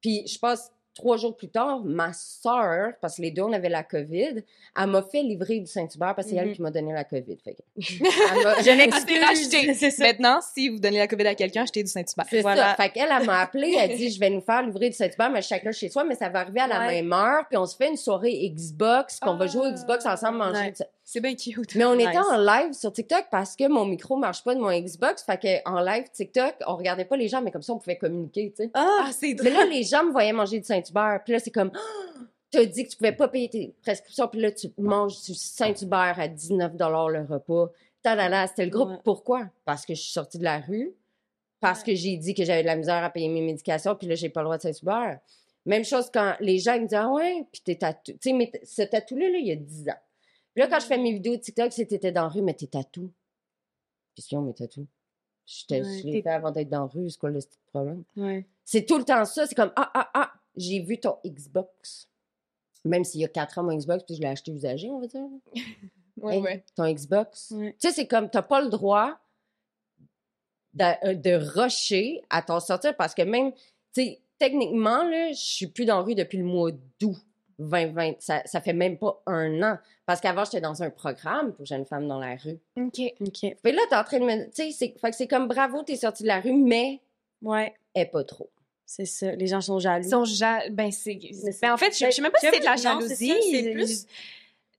Puis 0.00 0.26
je 0.26 0.38
passe 0.38 0.70
trois 0.96 1.16
jours 1.16 1.36
plus 1.36 1.48
tard, 1.48 1.80
ma 1.84 2.12
soeur, 2.12 2.92
parce 3.00 3.16
que 3.16 3.22
les 3.22 3.32
deux, 3.32 3.42
on 3.42 3.52
avait 3.52 3.68
la 3.68 3.82
COVID, 3.82 4.44
elle 4.78 4.86
m'a 4.86 5.02
fait 5.02 5.22
livrer 5.24 5.58
du 5.58 5.66
Saint-Hubert 5.66 6.14
parce 6.14 6.28
que 6.28 6.34
c'est 6.34 6.36
elle 6.38 6.48
Mhm. 6.50 6.54
qui 6.54 6.62
m'a 6.62 6.70
donné 6.70 6.92
la 6.92 7.02
COVID. 7.02 7.36
Fait 7.42 7.54
que- 7.54 7.62
Elle 8.36 8.44
m'a- 8.44 8.62
Je 8.62 9.90
ça. 9.90 10.04
Maintenant, 10.04 10.38
si 10.54 10.68
vous 10.68 10.78
donnez 10.78 10.98
la 10.98 11.08
COVID 11.08 11.26
à 11.26 11.34
quelqu'un, 11.34 11.62
achetez 11.64 11.82
du 11.82 11.90
Saint-Hubert. 11.90 12.26
C'est 12.30 12.42
Voilà. 12.42 12.76
ça. 12.76 12.82
Fait 12.84 12.90
qu'elle, 12.90 13.08
elle 13.10 13.26
m'a 13.26 13.40
appelé, 13.40 13.74
elle 13.76 13.96
dit, 13.96 14.08
je 14.14 14.20
vais 14.20 14.30
nous 14.30 14.40
faire 14.40 14.62
livrer 14.62 14.88
du 14.90 14.94
Saint-Hubert, 14.96 15.30
mais 15.30 15.42
chacun 15.42 15.72
chez 15.72 15.88
soi, 15.88 16.04
mais 16.04 16.14
ça 16.14 16.28
va 16.28 16.38
arriver 16.40 16.60
à 16.60 16.68
la 16.68 16.78
Ouais. 16.86 17.02
même 17.02 17.12
heure, 17.12 17.44
puis 17.48 17.56
on 17.58 17.66
se 17.66 17.74
fait 17.76 17.88
une 17.88 17.96
soirée 17.96 18.48
Xbox, 18.54 19.18
qu'on 19.18 19.34
va 19.34 19.48
jouer 19.48 19.62
au 19.62 19.70
Ah. 19.70 19.72
Xbox 19.72 20.06
ensemble, 20.06 20.38
manger 20.38 20.60
Ouais. 20.60 20.70
du 20.70 20.82
C'est 21.06 21.20
bien 21.20 21.34
cute. 21.34 21.74
Mais 21.74 21.84
on 21.84 21.94
Nice. 21.96 22.08
était 22.08 22.18
en 22.18 22.38
live 22.38 22.72
sur 22.72 22.90
TikTok 22.92 23.26
parce 23.30 23.54
que 23.56 23.68
mon 23.68 23.84
micro 23.84 24.16
marche 24.16 24.42
pas 24.42 24.54
de 24.54 24.60
mon 24.60 24.70
Xbox. 24.72 25.22
Fait 25.22 25.38
que 25.38 25.68
en 25.68 25.80
live 25.80 26.04
TikTok, 26.10 26.54
on 26.66 26.76
regardait 26.76 27.04
pas 27.04 27.16
les 27.16 27.28
gens, 27.28 27.42
mais 27.42 27.50
comme 27.50 27.62
ça, 27.62 27.74
on 27.74 27.78
pouvait 27.78 27.98
communiquer, 27.98 28.50
tu 28.56 28.64
sais. 28.64 28.70
Ah, 28.74 29.04
Ah, 29.06 29.10
c'est 29.12 29.36
Mais 29.42 29.50
là, 29.50 29.66
les 29.66 29.82
gens 29.82 30.02
me 30.04 30.12
voyaient 30.12 30.32
manger 30.32 30.58
du 30.60 30.64
Saint-Hubert. 30.66 31.20
Puis 31.24 31.34
là, 31.34 31.40
c'est 31.40 31.50
comme, 31.50 31.70
Ah, 31.74 31.78
t'as 32.50 32.64
dit 32.64 32.84
que 32.84 32.88
tu 32.90 32.96
pouvais 32.96 33.12
pas 33.12 33.28
payer 33.28 33.50
tes 33.50 33.74
prescriptions. 33.82 34.28
Puis 34.28 34.40
là, 34.40 34.50
tu 34.50 34.68
manges 34.78 35.20
du 35.24 35.34
Saint-Hubert 35.34 36.14
à 36.18 36.26
19 36.26 36.72
le 36.78 37.26
repas. 37.32 37.70
Tadala, 38.02 38.46
c'était 38.46 38.64
le 38.64 38.70
groupe. 38.70 38.88
Ouais. 38.90 38.98
Pourquoi? 39.04 39.42
Parce 39.66 39.84
que 39.84 39.94
je 39.94 40.00
suis 40.00 40.12
sortie 40.12 40.38
de 40.38 40.44
la 40.44 40.58
rue. 40.60 40.94
Parce 41.60 41.82
que 41.82 41.94
j'ai 41.94 42.16
dit 42.16 42.34
que 42.34 42.44
j'avais 42.44 42.62
de 42.62 42.66
la 42.66 42.76
misère 42.76 43.02
à 43.04 43.10
payer 43.10 43.28
mes 43.28 43.40
médications. 43.42 43.94
Puis 43.94 44.06
là, 44.06 44.14
j'ai 44.14 44.28
pas 44.30 44.40
le 44.40 44.44
droit 44.46 44.56
de 44.56 44.62
Saint-Hubert. 44.62 45.18
Même 45.66 45.84
chose 45.84 46.10
quand 46.12 46.34
les 46.40 46.58
gens 46.58 46.74
me 46.78 46.86
disent, 46.86 46.98
ah 46.98 47.08
ouais, 47.10 47.46
puis 47.52 47.62
t'es 47.64 47.74
tatou. 47.76 48.12
Tu 48.12 48.18
sais, 48.22 48.32
mais 48.32 48.50
ce 48.62 48.82
tatou-là, 48.82 49.28
là, 49.30 49.38
il 49.38 49.46
y 49.46 49.52
a 49.52 49.56
10 49.56 49.88
ans. 49.88 49.94
Puis 50.54 50.62
là, 50.62 50.68
quand 50.68 50.80
je 50.80 50.86
fais 50.86 50.98
mes 50.98 51.12
vidéos 51.12 51.36
de 51.36 51.40
TikTok, 51.40 51.72
c'est 51.72 51.86
t'étais 51.86 52.12
dans 52.12 52.22
la 52.22 52.28
rue, 52.28 52.42
mais 52.42 52.54
t'es 52.54 52.66
tatou. 52.68 53.10
Question. 54.14 54.54
J'étais- 55.46 55.82
Ouais, 55.82 55.98
je 55.98 56.06
l'ai 56.06 56.12
t'es- 56.12 56.22
fait 56.22 56.30
avant 56.30 56.50
d'être 56.52 56.68
dans 56.70 56.80
la 56.82 56.86
rue, 56.86 57.10
c'est 57.10 57.18
quoi 57.18 57.30
le 57.30 57.38
petit 57.40 57.58
problème? 57.66 58.04
ouais. 58.16 58.46
C'est 58.64 58.86
tout 58.86 58.96
le 58.96 59.04
temps 59.04 59.24
ça. 59.24 59.46
C'est 59.46 59.54
comme 59.54 59.72
Ah, 59.76 59.90
ah, 59.92 60.10
ah, 60.14 60.32
j'ai 60.56 60.80
vu 60.80 60.98
ton 60.98 61.18
Xbox. 61.26 62.08
Même 62.84 63.04
s'il 63.04 63.20
y 63.20 63.24
a 63.24 63.28
4 63.28 63.58
ans, 63.58 63.62
mon 63.64 63.76
Xbox, 63.76 64.04
puis 64.04 64.14
je 64.14 64.20
l'ai 64.20 64.28
acheté 64.28 64.52
usagé, 64.52 64.88
on 64.90 65.00
va 65.00 65.06
dire. 65.06 65.26
Ouais, 66.16 66.36
Hey, 66.36 66.42
ouais. 66.42 66.64
Ton 66.76 66.88
Xbox. 66.90 67.50
Ouais. 67.50 67.72
Tu 67.72 67.88
sais, 67.88 67.92
c'est 67.92 68.06
comme, 68.06 68.30
t'as 68.30 68.42
pas 68.42 68.62
le 68.62 68.68
droit 68.68 69.18
de, 70.74 71.08
euh, 71.08 71.14
de 71.14 71.32
rusher 71.32 72.22
à 72.30 72.40
t'en 72.40 72.60
sortir 72.60 72.96
parce 72.96 73.14
que 73.14 73.22
même, 73.22 73.52
tu 73.52 73.60
sais, 74.02 74.20
techniquement, 74.38 75.02
là, 75.02 75.32
je 75.32 75.38
suis 75.40 75.66
plus 75.66 75.84
dans 75.84 75.96
la 75.98 76.02
rue 76.02 76.14
depuis 76.14 76.38
le 76.38 76.44
mois 76.44 76.70
d'août 77.00 77.16
2020. 77.58 78.14
Ça, 78.20 78.42
ça 78.44 78.60
fait 78.60 78.72
même 78.72 78.98
pas 78.98 79.22
un 79.26 79.62
an. 79.62 79.78
Parce 80.06 80.20
qu'avant, 80.20 80.44
j'étais 80.44 80.60
dans 80.60 80.82
un 80.82 80.90
programme 80.90 81.52
pour 81.54 81.64
jeunes 81.66 81.86
femmes 81.86 82.06
dans 82.08 82.18
la 82.20 82.36
rue. 82.36 82.58
OK. 82.76 83.00
OK. 83.20 83.56
Puis 83.62 83.72
là, 83.72 83.82
t'es 83.88 83.96
en 83.96 84.04
train 84.04 84.18
de 84.20 84.24
me. 84.24 84.44
Tu 84.46 84.50
sais, 84.52 84.70
c'est- 84.72 84.94
fait 85.00 85.10
que 85.10 85.16
c'est 85.16 85.26
comme 85.26 85.48
bravo, 85.48 85.82
t'es 85.82 85.96
sorti 85.96 86.22
de 86.24 86.28
la 86.28 86.40
rue, 86.40 86.52
mais 86.52 87.00
Ouais, 87.42 87.74
est 87.94 88.06
pas 88.06 88.24
trop. 88.24 88.50
c'est 88.86 89.06
ça. 89.06 89.32
Les 89.34 89.46
gens 89.46 89.60
sont 89.60 89.78
jaloux. 89.78 90.04
Ils 90.06 90.10
sont 90.10 90.24
ja- 90.24 90.68
Ben, 90.70 90.90
c'est. 90.92 91.18
Ben, 91.62 91.72
en 91.72 91.76
fait, 91.76 91.96
je 91.98 92.04
je 92.06 92.10
sais 92.10 92.22
même 92.22 92.32
pas 92.32 92.38
si 92.38 92.46
c'est 92.52 92.60
de 92.60 92.64
la 92.64 92.76
jalousie. 92.76 93.34
c'est 93.50 93.70
plus- 93.72 94.06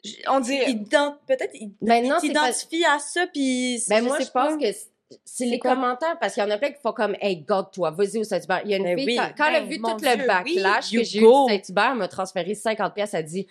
Je- 0.04 0.18
On 0.30 0.40
dit. 0.40 0.54
Ident- 0.68 1.18
Peut-être 1.26 1.50
ils 1.56 1.72
Ben 1.82 2.08
non, 2.08 2.20
t'identifient 2.20 2.86
à 2.86 3.00
ça, 3.00 3.26
puis 3.26 3.84
Ben 3.90 4.04
je 4.04 4.08
moi, 4.08 4.18
sais 4.20 4.26
je 4.26 4.32
pense 4.32 4.62
que 4.62 4.95
c'est- 5.24 5.46
les 5.46 5.60
quoi? 5.60 5.76
commentaires, 5.76 6.18
parce 6.20 6.34
qu'il 6.34 6.44
y 6.44 6.46
en 6.46 6.50
a 6.50 6.58
plein 6.58 6.72
qui 6.72 6.82
font 6.82 6.92
comme 6.92 7.16
«Hey, 7.22 7.38
garde-toi, 7.48 7.92
vas-y 7.92 8.18
au 8.18 8.24
Saint-Hubert». 8.24 8.62
Il 8.66 8.72
y 8.72 8.74
a 8.74 8.78
une 8.78 8.84
Ben 8.84 8.98
fille, 8.98 9.08
oui. 9.08 9.16
quand, 9.18 9.30
quand 9.38 9.48
elle 9.50 9.56
a 9.56 9.60
Ben, 9.62 9.70
vu 9.70 9.78
tout 9.80 9.88
le 10.02 10.28
backlash 10.28 10.92
oui, 10.92 10.98
que 10.98 11.04
j'ai 11.04 11.20
eu 11.20 11.24
Saint-Hubert, 11.48 11.90
elle 11.92 11.98
m'a 11.98 12.08
transféré 12.08 12.56
50 12.56 12.94
pièces. 12.94 13.14
Elle 13.14 13.26
dit... 13.26 13.48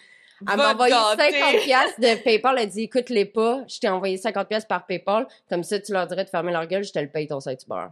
Elle 0.51 0.57
m'a 0.57 0.73
envoyé 0.73 0.93
gâter. 0.93 1.33
50 1.39 1.61
pièces 1.65 2.01
de 2.01 2.23
PayPal. 2.23 2.57
Elle 2.59 2.69
dit 2.69 2.83
«Écoute-les 2.85 3.25
pas, 3.25 3.65
je 3.69 3.79
t'ai 3.79 3.89
envoyé 3.89 4.17
50 4.17 4.49
pièces 4.49 4.65
par 4.65 4.85
PayPal. 4.87 5.27
Comme 5.49 5.63
ça, 5.63 5.79
tu 5.81 5.93
leur 5.93 6.07
dirais 6.07 6.25
de 6.25 6.31
fermer 6.31 6.53
leur 6.53 6.67
gueule, 6.67 6.85
je 6.85 6.93
te 6.93 6.99
le 6.99 7.09
paye 7.09 7.27
ton 7.27 7.41
Saint-Hubert.» 7.41 7.91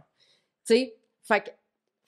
Tu 0.67 0.75
sais? 0.75 0.95
Fait 1.23 1.41
que, 1.41 1.49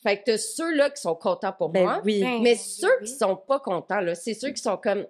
fait 0.03 0.17
que 0.17 0.23
t'as 0.25 0.37
ceux-là 0.37 0.89
qui 0.91 1.01
sont 1.01 1.15
contents 1.15 1.53
pour 1.53 1.69
Ben 1.69 1.83
moi. 1.83 2.01
oui. 2.03 2.19
Mais 2.41 2.51
oui, 2.51 2.55
ceux 2.57 2.99
qui 3.03 3.07
sont 3.11 3.35
pas 3.35 3.59
contents, 3.59 4.01
là, 4.01 4.13
c'est 4.13 4.33
ceux 4.33 4.49
qui 4.51 4.61
sont 4.61 4.77
comme. 4.77 5.05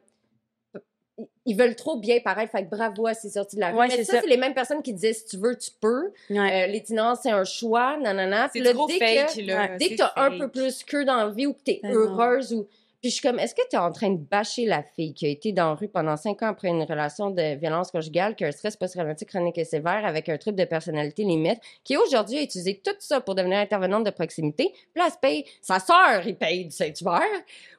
Ils 1.46 1.56
veulent 1.56 1.76
trop 1.76 1.98
bien 1.98 2.20
paraître, 2.20 2.52
fait 2.52 2.66
que 2.66 2.70
bravo 2.70 3.08
à 3.08 3.14
ces 3.14 3.30
sorties 3.30 3.56
de 3.56 3.62
la 3.62 3.70
rue. 3.72 3.78
Ouais, 3.78 3.88
Mais 3.88 3.96
c'est 3.98 4.04
ça, 4.04 4.14
ça. 4.14 4.22
c'est 4.22 4.28
les 4.28 4.36
mêmes 4.38 4.54
personnes 4.54 4.82
qui 4.82 4.92
disaient 4.94 5.14
si 5.14 5.26
tu 5.26 5.38
veux, 5.38 5.58
tu 5.58 5.72
peux. 5.80 6.12
Ouais. 6.30 6.64
Euh, 6.66 6.68
L'itinérance, 6.68 7.20
c'est 7.24 7.32
un 7.32 7.44
choix, 7.46 7.98
nanana. 7.98 8.50
C'est 8.52 8.60
Puis 8.60 8.62
là, 8.62 8.74
trop 8.74 8.88
dès 8.88 9.00
fake, 9.00 9.36
que, 9.36 9.42
là. 9.42 9.78
dès 9.78 9.90
que 9.90 9.96
t'as 9.96 10.12
un 10.18 10.38
peu 10.38 10.50
plus 10.50 10.84
que 10.84 11.04
dans 11.04 11.16
la 11.16 11.30
vie 11.30 11.46
ou 11.48 11.54
que 11.54 11.62
t'es 11.64 11.80
Ben 11.84 11.94
heureuse 11.94 12.54
ou. 12.54 12.68
Puis 13.06 13.12
je 13.12 13.20
suis 13.20 13.22
comme, 13.30 13.38
est-ce 13.38 13.54
que 13.54 13.62
t'es 13.70 13.78
en 13.78 13.92
train 13.92 14.10
de 14.10 14.18
bâcher 14.18 14.66
la 14.66 14.82
fille 14.82 15.14
qui 15.14 15.28
a 15.28 15.30
été 15.30 15.52
dans 15.52 15.68
la 15.70 15.74
rue 15.76 15.88
pendant 15.88 16.18
cinq 16.18 16.42
ans 16.42 16.48
après 16.48 16.70
une 16.70 16.82
relation 16.82 17.30
de 17.30 17.54
violence 17.56 17.92
conjugale, 17.92 18.34
qui 18.36 18.44
a 18.44 18.48
un 18.48 18.52
stress 18.52 18.76
post-traumatique 18.76 19.30
chronique 19.30 19.60
et 19.60 19.64
sévère 19.64 20.04
avec 20.08 20.28
un 20.28 20.40
trouble 20.40 20.58
de 20.58 20.66
personnalité 20.66 21.24
limite, 21.24 21.60
qui 21.84 21.98
aujourd'hui 21.98 22.40
a 22.40 22.42
utilisé 22.42 22.82
tout 22.84 22.96
ça 22.98 23.22
pour 23.22 23.36
devenir 23.36 23.60
intervenante 23.60 24.06
de 24.06 24.10
proximité, 24.10 24.72
puis 24.74 24.84
là, 24.96 25.04
elle 25.06 25.12
se 25.12 25.20
paye, 25.20 25.46
sa 25.62 25.78
sœur, 25.80 26.26
il 26.26 26.36
paye 26.36 26.66
du 26.66 26.72
Saint-Hubert, 26.72 27.22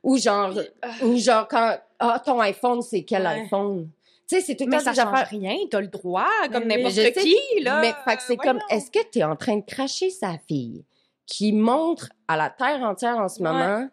ou 0.05 0.17
genre, 0.17 0.55
ou 1.03 1.17
genre 1.17 1.49
quand, 1.49 1.77
ah, 1.99 2.23
ton 2.25 2.39
iPhone, 2.39 2.81
c'est 2.81 3.03
quel 3.03 3.23
Ouais. 3.23 3.41
iPhone? 3.43 3.89
Tu 4.29 4.37
sais, 4.37 4.41
c'est 4.43 4.55
tout 4.55 4.67
le 4.67 4.71
temps 4.71 4.79
ça 4.79 4.95
change 4.95 5.13
affaires. 5.13 5.29
rien. 5.29 5.57
T'as 5.69 5.81
le 5.81 5.89
droit, 5.89 6.29
comme 6.53 6.69
n'importe 6.69 6.95
qui, 7.15 7.37
là. 7.63 7.81
Mais 7.81 7.93
fait 8.09 8.17
que 8.17 8.23
c'est 8.23 8.37
comme, 8.37 8.61
est-ce 8.71 8.93
que 8.93 9.01
tu 9.11 9.19
es 9.19 9.25
en 9.25 9.35
train 9.35 9.57
de 9.57 9.65
cracher 9.65 10.11
sa 10.11 10.39
fille 10.47 10.85
qui 11.27 11.53
montre 11.53 12.11
à 12.29 12.37
la 12.37 12.49
terre 12.49 12.81
entière 12.83 13.19
en 13.19 13.29
ce 13.29 13.43
Ouais. 13.43 13.51
moment 13.51 13.89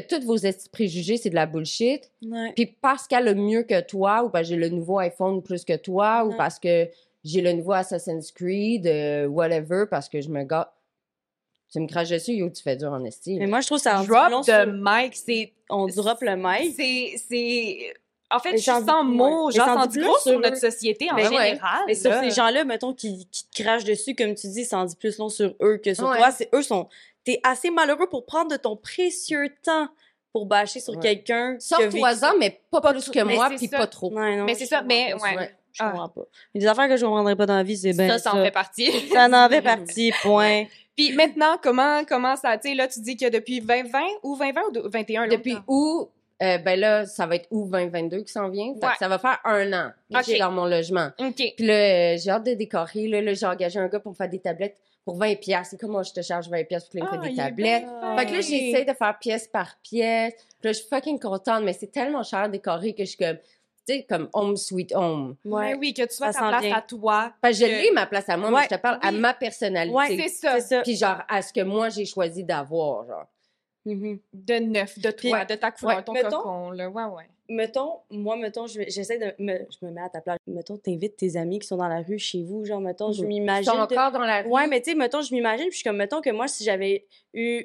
que 0.00 0.16
tous 0.16 0.24
vos 0.24 0.36
préjugés, 0.72 1.16
c'est 1.16 1.30
de 1.30 1.34
la 1.34 1.46
bullshit, 1.46 2.10
Ouais. 2.22 2.52
puis 2.54 2.66
parce 2.66 3.06
qu'elle 3.06 3.28
a 3.28 3.34
mieux 3.34 3.62
que 3.62 3.80
toi, 3.80 4.24
ou 4.24 4.30
parce 4.30 4.44
que 4.44 4.48
j'ai 4.54 4.56
le 4.60 4.68
nouveau 4.68 4.98
iPhone 4.98 5.42
plus 5.42 5.64
que 5.64 5.76
toi, 5.76 6.24
ou 6.24 6.36
parce 6.36 6.58
que 6.58 6.88
j'ai 7.24 7.40
le 7.40 7.52
nouveau 7.52 7.72
Assassin's 7.72 8.30
Creed, 8.32 8.86
euh, 8.86 9.26
whatever, 9.26 9.84
parce 9.90 10.08
que 10.08 10.20
je 10.20 10.28
me 10.28 10.44
gâte. 10.44 10.70
Tu 11.72 11.80
me 11.80 11.88
craches 11.88 12.10
dessus, 12.10 12.32
yo, 12.34 12.48
tu 12.48 12.62
fais 12.62 12.76
dur 12.76 12.92
en 12.92 13.02
estime. 13.04 13.38
Mais 13.40 13.46
moi, 13.48 13.60
je 13.60 13.66
trouve 13.66 13.78
ça 13.78 13.94
long 13.98 14.04
Drop 14.04 14.44
sur- 14.44 14.54
the 14.54 14.68
mic, 14.68 15.14
c'est. 15.16 15.52
On 15.68 15.86
drop 15.88 16.18
le 16.22 16.36
mic. 16.36 16.72
C'est. 16.76 17.14
c'est- 17.28 17.94
En 18.30 18.38
fait, 18.38 18.52
je 18.52 18.56
suis 18.58 18.72
dis- 18.72 18.86
sans 18.86 19.02
mots. 19.04 19.50
j'en 19.52 19.74
dire 19.76 19.88
plus 19.88 20.04
gros 20.04 20.18
sur 20.18 20.38
notre 20.40 20.56
société 20.56 21.08
en 21.12 21.16
général. 21.18 21.58
Mais 21.88 21.94
sur 21.96 22.12
ces 22.20 22.30
gens-là, 22.30 22.64
mettons, 22.64 22.92
qui, 22.94 23.26
qui 23.32 23.44
te 23.48 23.62
crachent 23.62 23.84
dessus, 23.84 24.14
comme 24.14 24.34
tu 24.34 24.46
dis, 24.48 24.64
ça 24.64 24.78
en 24.78 24.84
dit 24.84 24.96
plus 24.96 25.18
long 25.18 25.28
sur 25.28 25.54
eux 25.60 25.78
que 25.78 25.92
sur 25.94 26.08
Ouais. 26.08 26.18
toi. 26.18 26.30
C'est 26.30 26.48
eux 26.54 26.62
sont. 26.62 26.88
T'es 27.26 27.38
assez 27.42 27.70
malheureux 27.70 28.08
pour 28.08 28.24
prendre 28.24 28.50
de 28.50 28.56
ton 28.56 28.76
précieux 28.76 29.48
temps 29.62 29.88
pour 30.32 30.46
bâcher 30.46 30.80
sur 30.80 30.94
Ouais. 30.94 31.00
quelqu'un. 31.02 31.56
Sors-toi-en, 31.58 32.38
mais 32.38 32.62
pas, 32.70 32.80
plus 32.92 33.10
que 33.10 33.22
moi, 33.22 33.50
puis 33.56 33.68
pas 33.68 33.86
trop. 33.86 34.10
Ouais, 34.12 34.36
non, 34.36 34.44
Mais 34.44 34.54
c'est 34.54 34.66
ça, 34.66 34.80
mais 34.82 35.12
ouais. 35.12 35.36
Ouais. 35.36 35.50
Je 35.72 35.82
Ah. 35.82 35.90
comprends 35.90 36.08
pas. 36.08 36.22
Mais 36.54 36.60
des 36.60 36.66
affaires 36.66 36.88
que 36.88 36.96
je 36.96 37.04
comprendrais 37.04 37.36
pas 37.36 37.44
dans 37.44 37.56
la 37.56 37.62
vie, 37.62 37.76
c'est 37.76 37.92
bien 37.92 38.08
ça, 38.08 38.18
ça. 38.30 38.34
en 38.34 38.42
fait 38.42 38.50
partie. 38.50 38.86
Ça 39.12 39.28
en 39.30 39.48
fait 39.50 39.60
partie, 39.62 40.12
point. 40.22 40.64
Puis 40.96 41.12
maintenant, 41.14 41.58
comment, 41.62 42.02
comment 42.08 42.34
ça, 42.36 42.56
tu 42.56 42.68
sais, 42.70 42.74
là, 42.74 42.88
tu 42.88 43.00
dis 43.00 43.16
que 43.18 43.28
depuis 43.28 43.60
2020 43.60 43.98
ou 44.22 44.36
2020 44.38 44.62
ou 44.68 44.70
de- 44.72 44.88
21? 44.88 45.26
Depuis 45.28 45.56
où, 45.68 46.08
euh, 46.42 46.58
ben 46.58 46.80
là, 46.80 47.04
ça 47.04 47.26
va 47.26 47.34
être 47.36 47.46
où 47.50 47.68
2022 47.68 48.20
qui 48.22 48.32
s'en 48.32 48.48
vient? 48.48 48.72
Fait 48.74 48.80
que 48.80 48.86
Ouais. 48.86 48.92
ça 48.98 49.08
va 49.08 49.18
faire 49.18 49.38
un 49.44 49.70
an 49.74 49.90
que 50.10 50.18
je 50.18 50.22
suis 50.22 50.32
Ok. 50.34 50.38
dans 50.38 50.52
mon 50.52 50.64
logement. 50.64 51.10
OK. 51.18 51.34
Puis 51.34 51.66
là, 51.66 51.74
euh, 51.74 52.16
j'ai 52.18 52.30
hâte 52.30 52.44
de 52.46 52.54
décorer. 52.54 53.08
Là, 53.08 53.20
là 53.20 53.34
j'ai 53.34 53.44
engagé 53.46 53.78
un 53.78 53.88
gars 53.88 54.00
pour 54.00 54.12
me 54.12 54.16
faire 54.16 54.30
des 54.30 54.38
tablettes 54.40 54.78
pour 55.06 55.16
20 55.16 55.36
pièces. 55.36 55.68
C'est 55.70 55.80
comme 55.80 55.92
moi, 55.92 56.02
je 56.02 56.12
te 56.12 56.20
charge 56.20 56.48
20 56.50 56.64
pièces 56.64 56.82
pour 56.84 56.90
qu'il 56.90 57.02
me 57.04 57.08
Ah, 57.10 57.16
des 57.28 57.34
tablettes. 57.36 57.84
bien 57.86 58.16
Fait 58.18 58.26
que 58.26 58.32
là, 58.32 58.40
j'essaie 58.40 58.84
de 58.84 58.92
faire 58.92 59.18
pièce 59.18 59.46
par 59.48 59.76
pièce. 59.80 60.34
Puis 60.34 60.44
là, 60.64 60.72
je 60.72 60.78
suis 60.78 60.88
fucking 60.88 61.18
contente, 61.20 61.62
mais 61.62 61.72
c'est 61.72 61.86
tellement 61.92 62.22
cher 62.24 62.40
à 62.40 62.48
décorer 62.48 62.92
que 62.92 63.04
je 63.04 63.10
suis 63.10 63.16
comme, 63.18 63.36
tu 63.38 63.94
sais, 63.94 64.02
comme 64.02 64.28
home 64.32 64.56
sweet 64.56 64.92
home. 64.94 65.36
Ouais. 65.44 65.74
oui, 65.76 65.94
que 65.94 66.02
tu 66.02 66.12
sois 66.14 66.32
Ça 66.32 66.40
ta 66.40 66.58
place 66.58 66.72
à 66.74 66.82
toi. 66.82 67.32
Fait 67.40 67.50
que 67.52 67.56
je 67.56 67.64
Que- 67.64 67.70
l'ai, 67.70 67.90
ma 67.92 68.06
place 68.06 68.28
à 68.28 68.36
moi, 68.36 68.50
Ouais, 68.50 68.56
mais 68.62 68.66
je 68.68 68.74
te 68.74 68.80
parle 68.80 68.98
à 69.00 69.12
ma 69.12 69.32
personnalité. 69.32 69.94
Ouais, 69.96 70.16
C'est 70.16 70.28
ça. 70.28 70.60
Ça. 70.60 70.82
Puis 70.82 70.96
genre, 70.96 71.22
à 71.28 71.40
ce 71.40 71.52
que 71.52 71.60
moi, 71.62 71.88
j'ai 71.88 72.04
choisi 72.04 72.42
d'avoir, 72.42 73.06
genre. 73.06 73.26
Mhm. 73.84 74.18
De 74.34 74.54
neuf, 74.54 74.98
de 74.98 75.10
toi, 75.12 75.38
Puis- 75.46 75.54
de 75.54 75.60
ta 75.60 75.70
couleur, 75.70 75.98
ouais, 75.98 76.02
ton 76.02 76.12
mettons- 76.14 76.30
cocon, 76.38 76.70
là. 76.72 76.88
Ouais, 76.90 77.04
ouais. 77.04 77.28
Mettons, 77.48 77.98
moi, 78.10 78.36
mettons, 78.36 78.66
j'essaie 78.66 79.18
de 79.18 79.32
me, 79.42 79.58
je 79.70 79.86
me 79.86 79.90
mets 79.92 80.00
à 80.00 80.08
ta 80.08 80.20
place. 80.20 80.38
Mettons, 80.46 80.76
t'invites 80.76 81.16
tes 81.16 81.36
amis 81.36 81.58
qui 81.60 81.66
sont 81.66 81.76
dans 81.76 81.88
la 81.88 82.00
rue 82.02 82.18
chez 82.18 82.42
vous, 82.42 82.64
genre, 82.64 82.80
mettons, 82.80 83.12
je 83.12 83.22
Mhm. 83.22 83.30
Ils 83.30 83.40
m'imagine. 83.40 83.64
sont 83.70 83.76
de- 83.76 83.82
encore 83.82 84.10
dans 84.12 84.20
la 84.20 84.42
rue? 84.42 84.48
Ouais, 84.50 84.66
mais 84.66 84.80
tu 84.80 84.90
sais, 84.90 84.96
mettons, 84.96 85.22
je 85.22 85.32
m'imagine, 85.34 85.66
puis 85.66 85.72
je 85.72 85.76
suis 85.78 85.84
comme, 85.84 85.96
mettons 85.96 86.20
que 86.20 86.30
moi, 86.30 86.48
si 86.48 86.64
j'avais 86.64 87.06
eu, 87.34 87.64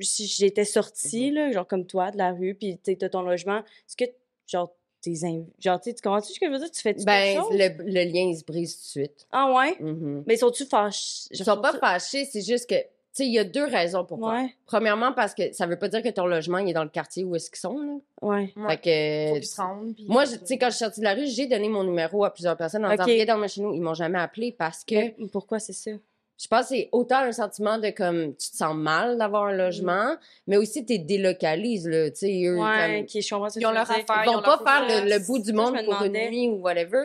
si 0.00 0.26
j'étais 0.26 0.64
sortie, 0.64 1.30
là, 1.30 1.50
genre 1.52 1.66
comme 1.66 1.86
toi, 1.86 2.10
de 2.10 2.18
la 2.18 2.32
rue, 2.32 2.54
puis 2.54 2.74
tu 2.76 2.80
sais, 2.92 2.96
t'as 2.96 3.08
ton 3.08 3.22
logement, 3.22 3.58
est-ce 3.60 3.96
que, 3.96 4.04
genre, 4.46 4.72
tes 5.00 5.12
inv- 5.12 5.46
genre 5.60 5.80
tu 5.80 5.92
comprends-tu 5.94 6.32
ce 6.34 6.40
que 6.40 6.46
je 6.46 6.50
veux 6.52 6.58
dire? 6.58 6.70
Tu 6.70 6.80
fais 6.82 6.92
Ben, 6.94 7.04
quelque 7.04 7.44
chose? 7.44 7.56
le, 7.56 7.68
le 7.84 8.04
lien, 8.12 8.28
il 8.30 8.36
se 8.36 8.44
brise 8.44 8.74
tout 8.76 8.82
de 8.82 9.06
suite. 9.06 9.26
ah 9.30 9.52
ouais? 9.54 9.76
Mhm. 9.80 10.24
mais 10.26 10.36
sont-tu 10.36 10.64
fâchés? 10.66 11.28
Ils 11.30 11.44
sont 11.44 11.60
pas 11.60 11.78
fâchés, 11.78 12.24
c'est 12.24 12.42
juste 12.42 12.68
que, 12.68 12.74
tu 13.16 13.22
sais, 13.22 13.26
il 13.26 13.32
y 13.32 13.38
a 13.38 13.44
deux 13.44 13.64
raisons 13.64 14.04
pourquoi. 14.04 14.34
ouais 14.34 14.54
Premièrement, 14.66 15.12
parce 15.12 15.34
que 15.34 15.52
ça 15.54 15.66
veut 15.66 15.78
pas 15.78 15.88
dire 15.88 16.02
que 16.02 16.08
ton 16.10 16.26
logement, 16.26 16.58
il 16.58 16.68
est 16.68 16.74
dans 16.74 16.84
le 16.84 16.90
quartier 16.90 17.24
où 17.24 17.34
est-ce 17.34 17.50
qu'ils 17.50 17.58
sont, 17.60 17.78
là. 17.78 17.94
ouais. 18.22 18.52
Fait 18.68 18.76
que, 18.76 19.28
Faut 19.30 19.40
qu'ils 19.40 19.46
se 19.46 19.60
rendent. 19.60 19.94
puis- 19.94 20.04
Moi, 20.06 20.26
tu 20.26 20.38
sais, 20.44 20.58
quand 20.58 20.66
je 20.66 20.76
suis 20.76 20.84
sortie 20.84 21.00
de 21.00 21.04
la 21.04 21.14
rue, 21.14 21.26
j'ai 21.26 21.46
donné 21.46 21.68
mon 21.68 21.82
numéro 21.84 22.24
à 22.24 22.32
plusieurs 22.34 22.56
personnes 22.56 22.84
en 22.84 22.92
Ok. 22.92 23.04
disant, 23.06 23.38
dans 23.38 23.48
chez 23.48 23.62
nous. 23.62 23.72
Ils 23.74 23.80
m'ont 23.80 23.94
jamais 23.94 24.18
appelé 24.18 24.52
parce 24.52 24.84
que 24.84 24.94
Mais 24.94 25.14
pourquoi 25.32 25.58
c'est 25.58 25.72
ça? 25.72 25.92
Je 26.38 26.48
pense 26.48 26.62
que 26.64 26.66
c'est 26.74 26.88
autant 26.92 27.20
un 27.20 27.32
sentiment 27.32 27.78
de 27.78 27.88
comme, 27.88 28.34
tu 28.36 28.50
te 28.50 28.56
sens 28.56 28.74
mal 28.76 29.16
d'avoir 29.16 29.44
un 29.44 29.52
logement, 29.56 30.16
mais 30.46 30.58
aussi 30.58 30.84
tu 30.84 30.98
délocalises, 30.98 31.88
là, 31.88 32.10
tu 32.10 32.16
sais, 32.18 32.42
eux, 32.44 32.58
ouais 32.60 32.96
comme- 32.98 33.06
qui 33.06 33.18
Ils 33.20 33.34
ont 33.34 33.70
leur 33.72 33.90
affaire, 33.90 34.04
ils 34.24 34.30
vont 34.30 34.38
ont 34.40 34.42
pas 34.42 34.60
faire 34.86 35.04
le, 35.06 35.26
bout 35.26 35.38
du 35.38 35.54
monde 35.54 35.72
pour 35.84 35.94
une 36.02 36.12
demandais. 36.12 36.28
nuit 36.30 36.48
ou 36.50 36.56
whatever. 36.56 37.04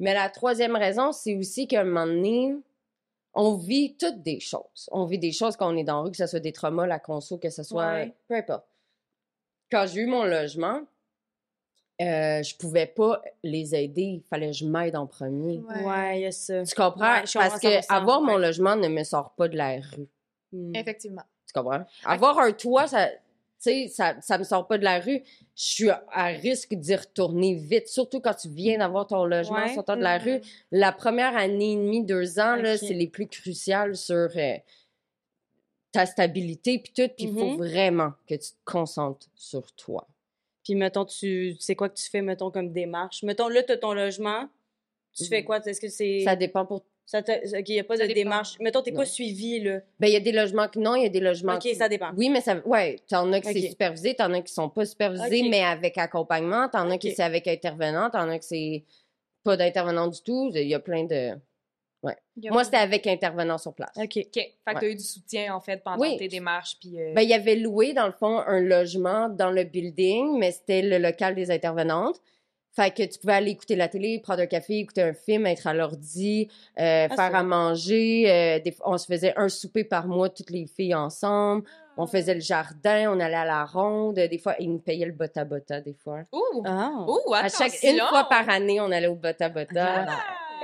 Mais 0.00 0.12
la 0.12 0.28
troisième 0.28 0.74
raison, 0.74 1.12
c'est 1.12 1.36
aussi 1.36 1.68
qu'à 1.68 1.82
un 1.82 1.84
moment 1.84 2.06
donné, 2.06 2.56
on 3.40 3.54
vit 3.54 3.96
toutes 3.96 4.20
des 4.22 4.40
choses. 4.40 4.88
On 4.90 5.04
vit 5.04 5.20
des 5.20 5.30
choses 5.30 5.56
quand 5.56 5.72
on 5.72 5.76
est 5.76 5.84
dans 5.84 5.98
la 5.98 6.02
rue, 6.02 6.10
que 6.10 6.16
ce 6.16 6.26
soit 6.26 6.40
des 6.40 6.52
traumas, 6.52 6.88
la 6.88 6.98
conso, 6.98 7.38
que 7.38 7.50
ce 7.50 7.62
soit... 7.62 7.92
Ouais. 7.92 8.14
Peu 8.26 8.34
importe. 8.34 8.66
Quand 9.70 9.86
j'ai 9.86 10.00
eu 10.00 10.06
mon 10.06 10.24
logement, 10.24 10.80
euh, 12.00 12.42
je 12.42 12.56
pouvais 12.56 12.86
pas 12.86 13.22
les 13.44 13.76
aider. 13.76 14.02
Il 14.02 14.22
fallait 14.28 14.48
que 14.48 14.54
je 14.54 14.66
m'aide 14.66 14.96
en 14.96 15.06
premier. 15.06 15.58
Ouais. 15.58 15.84
ouais 15.84 16.18
il 16.18 16.22
y 16.22 16.26
a 16.26 16.32
ça 16.32 16.64
Tu 16.64 16.74
comprends? 16.74 17.00
Ouais, 17.00 17.24
Parce 17.32 17.60
que 17.60 17.80
100%, 17.80 17.86
avoir 17.88 18.20
mon 18.22 18.34
ouais. 18.34 18.40
logement 18.40 18.74
ne 18.74 18.88
me 18.88 19.04
sort 19.04 19.30
pas 19.36 19.46
de 19.46 19.56
la 19.56 19.76
rue. 19.76 20.08
Hmm. 20.50 20.74
Effectivement. 20.74 21.24
Tu 21.46 21.52
comprends? 21.52 21.84
Avoir 22.04 22.40
un 22.40 22.50
toit, 22.50 22.88
ça, 22.88 23.08
sais, 23.58 23.88
ça, 23.88 24.14
ça 24.20 24.38
me 24.38 24.44
sort 24.44 24.66
pas 24.66 24.78
de 24.78 24.84
la 24.84 25.00
rue. 25.00 25.22
Je 25.56 25.62
suis 25.62 25.90
à 25.90 26.26
risque 26.26 26.74
d'y 26.74 26.94
retourner 26.94 27.54
vite, 27.54 27.88
surtout 27.88 28.20
quand 28.20 28.34
tu 28.34 28.48
viens 28.48 28.78
d'avoir 28.78 29.06
ton 29.06 29.24
logement 29.24 29.56
Ouais. 29.64 29.74
sortant 29.74 29.96
de 29.96 30.02
la 30.02 30.18
rue. 30.18 30.40
La 30.70 30.92
première 30.92 31.36
année 31.36 31.72
et 31.72 31.76
demie, 31.76 32.04
deux 32.04 32.38
ans, 32.38 32.56
là, 32.56 32.76
c'est 32.78 32.94
les 32.94 33.08
plus 33.08 33.26
cruciales 33.26 33.96
sur 33.96 34.28
euh, 34.36 34.54
ta 35.92 36.06
stabilité 36.06 36.78
puis 36.78 36.92
tout. 36.94 37.10
Puis 37.16 37.26
il 37.26 37.32
faut 37.34 37.50
Mhm. 37.52 37.56
vraiment 37.56 38.12
que 38.26 38.34
tu 38.34 38.50
te 38.50 38.56
concentres 38.64 39.28
sur 39.34 39.70
toi. 39.72 40.06
Puis, 40.64 40.74
mettons, 40.74 41.06
tu 41.06 41.56
sais 41.58 41.74
quoi 41.74 41.88
que 41.88 41.94
tu 41.96 42.08
fais, 42.10 42.20
mettons, 42.20 42.50
comme 42.50 42.72
démarche? 42.72 43.22
Mettons, 43.22 43.48
là, 43.48 43.62
tu 43.62 43.72
as 43.72 43.78
ton 43.78 43.94
logement. 43.94 44.48
Tu 45.16 45.24
fais 45.24 45.40
Mhm. 45.40 45.44
quoi? 45.46 45.58
Est-ce 45.66 45.80
que 45.80 45.88
c'est. 45.88 46.20
Ça 46.24 46.36
dépend 46.36 46.66
pour... 46.66 46.84
Ça 47.10 47.22
te- 47.22 47.32
OK, 47.32 47.68
il 47.70 47.72
n'y 47.72 47.80
a 47.80 47.84
pas 47.84 47.96
Ça 47.96 48.02
de 48.02 48.08
dépend. 48.08 48.18
démarche. 48.20 48.58
Mettons, 48.60 48.82
t'es 48.82 48.92
pas 48.92 49.06
suivi, 49.06 49.60
là. 49.60 49.80
Ben, 49.98 50.08
il 50.08 50.12
y 50.12 50.16
a 50.16 50.20
des 50.20 50.30
logements 50.30 50.68
que 50.68 50.78
non, 50.78 50.94
il 50.94 51.04
y 51.04 51.06
a 51.06 51.08
des 51.08 51.20
logements 51.20 51.54
OK, 51.54 51.62
que- 51.62 51.74
ça 51.74 51.88
dépend. 51.88 52.10
Oui, 52.18 52.28
mais 52.28 52.42
ça... 52.42 52.56
Ouais, 52.66 52.96
t'en 53.08 53.32
as 53.32 53.40
que 53.40 53.46
c'est 53.50 53.58
Ok. 53.64 53.70
supervisé, 53.70 54.14
t'en 54.14 54.30
as 54.34 54.42
qui 54.42 54.52
sont 54.52 54.68
pas 54.68 54.84
supervisés, 54.84 55.48
mais 55.48 55.62
avec 55.64 55.96
accompagnement. 55.96 56.68
T'en 56.68 56.90
as 56.90 56.96
Ok. 56.96 57.00
qui 57.00 57.12
c'est 57.12 57.22
avec 57.22 57.48
intervenant, 57.48 58.10
t'en 58.10 58.28
as 58.28 58.38
que 58.38 58.44
c'est 58.44 58.84
pas 59.42 59.56
d'intervenant 59.56 60.08
du 60.08 60.20
tout. 60.22 60.50
Il 60.54 60.68
y 60.68 60.74
a 60.74 60.80
plein 60.80 61.04
de... 61.04 61.30
A 62.04 62.14
Moi, 62.52 62.62
c'était 62.62 62.76
avec 62.76 63.06
intervenant 63.06 63.56
sur 63.58 63.72
place. 63.74 63.90
OK. 63.96 64.04
OK. 64.04 64.14
Fait 64.14 64.32
que 64.34 64.74
Ouais. 64.74 64.80
t'as 64.80 64.86
eu 64.88 64.94
du 64.94 65.02
soutien, 65.02 65.54
en 65.54 65.60
fait, 65.60 65.82
pendant 65.82 66.00
Oui. 66.02 66.16
tes 66.18 66.28
démarches. 66.28 66.76
Puis, 66.78 67.00
euh, 67.00 67.12
Ben, 67.14 67.22
il 67.22 67.28
y 67.30 67.34
avait 67.34 67.56
loué, 67.56 67.94
dans 67.94 68.06
le 68.06 68.12
fond, 68.12 68.38
un 68.38 68.60
logement 68.60 69.28
dans 69.30 69.50
le 69.50 69.64
building, 69.64 70.38
mais 70.38 70.52
c'était 70.52 70.82
le 70.82 70.98
local 70.98 71.34
des 71.34 71.50
intervenantes. 71.50 72.20
Fait 72.78 72.92
que 72.94 73.02
tu 73.02 73.18
pouvais 73.18 73.32
aller 73.32 73.50
écouter 73.50 73.74
la 73.74 73.88
télé, 73.88 74.20
prendre 74.20 74.40
un 74.42 74.46
café, 74.46 74.78
écouter 74.78 75.02
un 75.02 75.12
film, 75.12 75.46
être 75.46 75.66
à 75.66 75.74
l'ordi, 75.74 76.48
euh, 76.78 77.08
Ah, 77.10 77.16
faire 77.16 77.34
à 77.34 77.42
manger. 77.42 78.30
euh, 78.30 78.60
des 78.60 78.72
on 78.84 78.96
se 78.96 79.06
faisait 79.06 79.34
un 79.36 79.48
souper 79.48 79.82
par 79.82 80.06
mois, 80.06 80.28
toutes 80.28 80.50
les 80.50 80.66
filles 80.66 80.94
ensemble. 80.94 81.64
On 81.96 82.06
faisait 82.06 82.34
le 82.34 82.40
jardin, 82.40 83.12
on 83.12 83.18
allait 83.18 83.34
à 83.34 83.44
la 83.44 83.64
ronde. 83.64 84.14
Des 84.14 84.38
fois, 84.38 84.54
ils 84.60 84.70
nous 84.70 84.78
payaient 84.78 85.06
le 85.06 85.12
bota 85.12 85.44
bota, 85.44 85.80
des 85.80 85.94
fois. 85.94 86.20
Ouh! 86.32 86.62
Ah. 86.64 87.04
Ouh, 87.08 87.34
À 87.34 87.48
chaque, 87.48 87.82
une 87.82 87.98
fois 87.98 88.28
par 88.28 88.48
année, 88.48 88.80
on 88.80 88.92
allait 88.92 89.08
au 89.08 89.16
bota 89.16 89.48
bota. 89.48 90.06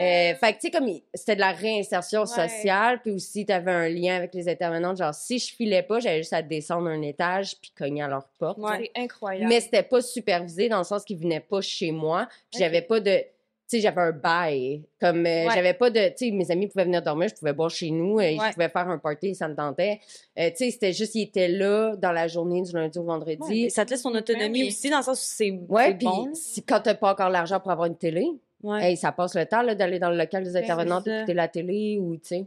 Euh, 0.00 0.34
fait 0.34 0.52
que, 0.54 0.60
tu 0.60 0.60
sais, 0.62 0.70
comme 0.70 0.88
c'était 1.14 1.36
de 1.36 1.40
la 1.40 1.52
réinsertion 1.52 2.22
Ouais. 2.22 2.26
sociale, 2.26 3.00
puis 3.02 3.12
aussi, 3.12 3.46
tu 3.46 3.52
avais 3.52 3.70
un 3.70 3.88
lien 3.88 4.16
avec 4.16 4.34
les 4.34 4.48
intervenantes. 4.48 4.96
Genre, 4.98 5.14
si 5.14 5.38
je 5.38 5.54
filais 5.54 5.82
pas, 5.82 6.00
j'avais 6.00 6.18
juste 6.18 6.32
à 6.32 6.42
descendre 6.42 6.88
un 6.88 7.00
étage 7.02 7.56
puis 7.60 7.72
cogner 7.76 8.02
à 8.02 8.08
leur 8.08 8.26
porte. 8.38 8.58
Ouais. 8.58 8.90
C'est 8.94 9.00
incroyable. 9.02 9.48
Mais 9.48 9.60
c'était 9.60 9.82
pas 9.84 10.00
supervisé 10.02 10.68
dans 10.68 10.78
le 10.78 10.84
sens 10.84 11.04
qu'ils 11.04 11.18
venaient 11.18 11.40
pas 11.40 11.60
chez 11.60 11.92
moi. 11.92 12.26
Puis 12.50 12.58
j'avais 12.60 12.82
pas 12.82 13.00
de. 13.00 13.18
Tu 13.66 13.76
sais, 13.78 13.80
j'avais 13.80 14.02
un 14.02 14.12
bail. 14.12 14.82
Comme, 15.00 15.24
euh, 15.24 15.46
Ouais. 15.46 15.54
j'avais 15.54 15.72
pas 15.72 15.88
de. 15.88 16.08
Tu 16.08 16.26
sais, 16.26 16.30
mes 16.32 16.50
amis 16.50 16.66
pouvaient 16.66 16.84
venir 16.84 17.00
dormir, 17.00 17.28
je 17.28 17.34
pouvais 17.34 17.54
boire 17.54 17.70
chez 17.70 17.90
nous, 17.90 18.20
et 18.20 18.36
Ouais. 18.38 18.48
je 18.48 18.52
pouvais 18.52 18.68
faire 18.68 18.88
un 18.88 18.98
party, 18.98 19.34
ça 19.34 19.48
me 19.48 19.54
tentait. 19.56 20.00
Euh, 20.38 20.50
tu 20.50 20.56
sais, 20.56 20.70
c'était 20.70 20.92
juste, 20.92 21.14
ils 21.14 21.22
étaient 21.22 21.48
là 21.48 21.94
dans 21.96 22.12
la 22.12 22.28
journée 22.28 22.60
du 22.60 22.72
lundi 22.72 22.98
au 22.98 23.04
vendredi. 23.04 23.64
Ouais, 23.64 23.68
ça 23.70 23.84
te 23.86 23.90
laisse 23.92 24.02
ton 24.02 24.14
autonomie 24.14 24.66
aussi, 24.68 24.90
dans 24.90 24.98
le 24.98 25.02
sens 25.04 25.18
où 25.20 25.24
c'est 25.24 25.50
Ouais, 25.68 25.86
c'est 25.88 25.94
puis 25.94 26.06
bon. 26.06 26.30
si, 26.34 26.62
quand 26.62 26.80
t'as 26.80 26.94
pas 26.94 27.12
encore 27.12 27.30
l'argent 27.30 27.58
pour 27.58 27.70
avoir 27.70 27.86
une 27.86 27.96
télé, 27.96 28.26
Ouais. 28.64 28.90
hey, 28.90 28.96
ça 28.96 29.12
passe 29.12 29.34
le 29.34 29.46
temps 29.46 29.62
d'aller 29.62 29.98
dans 29.98 30.10
le 30.10 30.16
local 30.16 30.42
des 30.42 30.56
intervenants, 30.56 31.00
c'est 31.04 31.10
ça. 31.10 31.16
d'écouter 31.18 31.34
la 31.34 31.48
télé 31.48 31.98
ou, 32.00 32.16
tu 32.16 32.26
sais. 32.28 32.46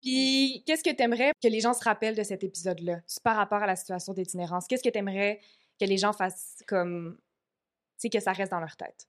Puis, 0.00 0.62
qu'est-ce 0.66 0.82
que 0.82 0.90
tu 0.94 1.02
aimerais 1.02 1.32
que 1.42 1.48
les 1.48 1.60
gens 1.60 1.74
se 1.74 1.84
rappellent 1.84 2.16
de 2.16 2.22
cet 2.22 2.42
épisode-là, 2.42 3.00
par 3.22 3.36
rapport 3.36 3.62
à 3.62 3.66
la 3.66 3.76
situation 3.76 4.12
d'itinérance? 4.12 4.66
Qu'est-ce 4.66 4.82
que 4.82 4.88
tu 4.88 4.98
aimerais 4.98 5.40
que 5.80 5.84
les 5.86 5.96
gens 5.96 6.12
fassent 6.12 6.62
comme. 6.66 7.16
Tu 7.98 8.02
sais, 8.02 8.10
que 8.10 8.20
ça 8.20 8.32
reste 8.32 8.50
dans 8.50 8.60
leur 8.60 8.76
tête? 8.76 9.06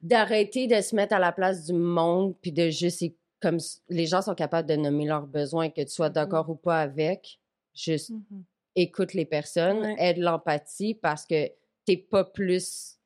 D'arrêter 0.00 0.66
de 0.66 0.80
se 0.80 0.94
mettre 0.94 1.14
à 1.14 1.18
la 1.18 1.32
place 1.32 1.66
du 1.66 1.72
monde, 1.72 2.34
puis 2.40 2.52
de 2.52 2.70
juste. 2.70 3.04
Comme 3.40 3.56
les 3.88 4.06
gens 4.06 4.20
sont 4.20 4.34
capables 4.34 4.68
de 4.68 4.76
nommer 4.76 5.06
leurs 5.06 5.26
besoins, 5.26 5.70
que 5.70 5.80
tu 5.80 5.88
sois 5.88 6.10
d'accord 6.10 6.50
ou 6.50 6.56
pas 6.56 6.80
avec, 6.82 7.40
juste 7.74 8.12
écoute 8.76 9.14
les 9.14 9.24
personnes, 9.24 9.80
Ouais. 9.80 9.96
aide 9.98 10.18
l'empathie 10.18 10.94
parce 10.94 11.24
que 11.26 11.50
t'es 11.86 11.96
pas 11.96 12.24
plus. 12.24 12.98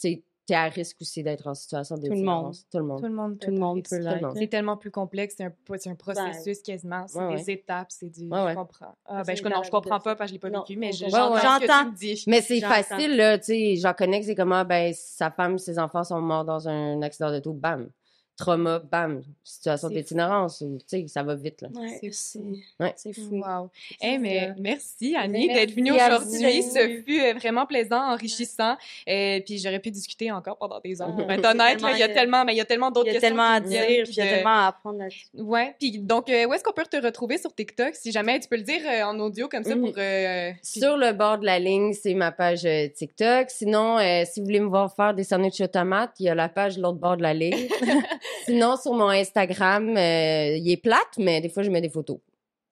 Tu 0.00 0.22
t'es 0.46 0.54
à 0.54 0.64
risque 0.64 0.96
aussi 1.00 1.22
d'être 1.22 1.46
en 1.46 1.54
situation 1.54 1.96
de 1.96 2.08
le 2.08 2.22
monde. 2.22 2.54
Tout 2.70 2.78
le 2.78 2.84
monde. 2.84 3.00
Tout 3.00 3.06
le 3.08 3.14
monde 3.14 3.38
Tout 3.38 3.50
le 3.50 3.58
monde 3.58 3.82
peut 3.88 3.98
monde. 4.20 4.36
C'est 4.38 4.46
tellement 4.48 4.76
plus 4.76 4.90
complexe, 4.90 5.34
c'est 5.38 5.44
un, 5.44 5.52
c'est 5.78 5.90
un 5.90 5.94
processus 5.94 6.60
quasiment, 6.62 7.06
c'est 7.08 7.18
Ouais, 7.18 7.36
des 7.36 7.42
ouais. 7.44 7.52
étapes, 7.54 7.88
c'est 7.90 8.10
du. 8.10 8.28
Ouais, 8.28 8.42
ouais. 8.44 8.50
Je 8.52 8.56
comprends. 8.56 8.94
Ah, 9.06 9.22
ben, 9.24 9.36
je, 9.36 9.42
non, 9.42 9.62
je 9.62 9.70
comprends 9.70 10.00
pas 10.00 10.16
parce 10.16 10.18
que 10.18 10.26
je 10.28 10.32
l'ai 10.34 10.38
pas 10.38 10.50
Non, 10.50 10.60
vécu, 10.60 10.76
mais 10.76 10.92
je- 10.92 11.06
j'entends 11.08 11.36
ce 11.36 11.60
que 11.60 11.66
J'entends. 11.66 11.84
tu 11.86 11.90
me 11.92 11.96
dis. 11.96 12.24
Mais 12.26 12.40
c'est 12.42 12.60
facile, 12.60 13.16
là, 13.16 13.38
tu 13.38 13.44
sais. 13.46 13.76
J'en 13.76 13.94
connais 13.94 14.20
que 14.20 14.26
c'est 14.26 14.34
comment, 14.34 14.64
ben, 14.64 14.92
sa 14.94 15.30
femme, 15.30 15.58
ses 15.58 15.78
enfants 15.78 16.04
sont 16.04 16.20
morts 16.20 16.44
dans 16.44 16.68
un 16.68 17.00
accident 17.02 17.32
de 17.32 17.38
tout, 17.40 17.52
bam. 17.54 17.88
Trauma, 18.36 18.80
bam. 18.80 19.22
Situation 19.44 19.88
d'itinérance, 19.90 20.58
tu 20.58 20.66
sais, 20.86 21.04
ça 21.06 21.22
va 21.22 21.34
vite, 21.36 21.62
là. 21.62 21.68
Ouais, 21.74 21.98
C'est 22.00 22.12
c'est 22.12 22.40
Ouais. 22.80 22.92
c'est 22.96 23.12
fou. 23.12 23.30
Wow. 23.44 23.70
Eh, 24.02 24.18
mais 24.18 24.52
merci, 24.58 25.14
Annie, 25.16 25.46
d'être 25.46 25.72
venue 25.72 25.92
aujourd'hui. 25.92 26.62
Ce 26.62 27.02
fut 27.06 27.20
euh, 27.20 27.34
vraiment 27.34 27.64
plaisant, 27.66 28.12
enrichissant. 28.12 28.76
Et 29.06 29.42
puis, 29.46 29.58
j'aurais 29.58 29.78
pu 29.78 29.90
discuter 29.90 30.32
encore 30.32 30.56
pendant 30.58 30.80
des 30.80 31.00
heures. 31.00 31.14
Pour 31.16 31.30
être 31.30 31.44
honnête, 31.48 31.80
il 31.92 31.98
y 31.98 32.02
a 32.02 32.08
Tellement, 32.08 32.44
mais 32.44 32.54
il 32.54 32.58
y 32.58 32.60
a 32.60 32.64
tellement 32.64 32.90
d'autres 32.90 33.06
Il 33.08 33.14
y 33.14 33.16
a 33.16 33.20
questions. 33.20 33.28
tellement 33.36 33.50
à 33.52 33.60
dire, 33.60 33.82
puis 34.04 34.12
il 34.12 34.16
y 34.16 34.20
a 34.20 34.26
tellement 34.26 34.50
à 34.64 34.66
apprendre 34.68 34.98
là-dessus. 34.98 35.26
Ouais. 35.34 35.74
Puis, 35.78 35.98
donc, 35.98 36.28
euh, 36.30 36.46
où 36.46 36.54
est-ce 36.54 36.62
qu'on 36.64 36.72
peut 36.72 36.84
te 36.90 36.96
retrouver 36.96 37.38
sur 37.38 37.54
TikTok? 37.54 37.94
Si 37.94 38.12
jamais 38.12 38.38
tu 38.40 38.48
peux 38.48 38.56
le 38.56 38.62
dire 38.62 38.80
euh, 38.86 39.02
en 39.04 39.18
audio 39.20 39.48
comme 39.48 39.64
ça 39.64 39.74
Mhm. 39.74 39.80
pour. 39.82 39.94
euh, 39.98 40.50
puis- 40.62 40.80
Sur 40.80 40.96
le 40.96 41.12
bord 41.12 41.38
de 41.38 41.46
la 41.46 41.58
ligne, 41.58 41.92
c'est 41.92 42.14
ma 42.14 42.30
page 42.32 42.64
euh, 42.66 42.88
TikTok. 42.88 43.50
Sinon, 43.50 43.98
euh, 43.98 44.22
si 44.24 44.40
vous 44.40 44.46
voulez 44.46 44.60
me 44.60 44.68
voir 44.68 44.94
faire 44.94 45.14
des 45.14 45.24
sandwichs 45.24 45.60
aux 45.60 45.66
tomates, 45.66 46.12
il 46.20 46.26
y 46.26 46.28
a 46.28 46.34
la 46.34 46.48
page 46.48 46.76
de 46.76 46.82
l'autre 46.82 46.98
bord 46.98 47.16
de 47.16 47.22
la 47.22 47.34
ligne. 47.34 47.68
Sinon, 48.46 48.76
sur 48.76 48.92
mon 48.94 49.08
Instagram, 49.08 49.96
euh, 49.96 50.56
il 50.56 50.70
est 50.70 50.76
plate, 50.76 51.00
mais 51.18 51.40
des 51.40 51.48
fois, 51.48 51.62
je 51.62 51.70
mets 51.70 51.80
des 51.80 51.88
photos. 51.90 52.18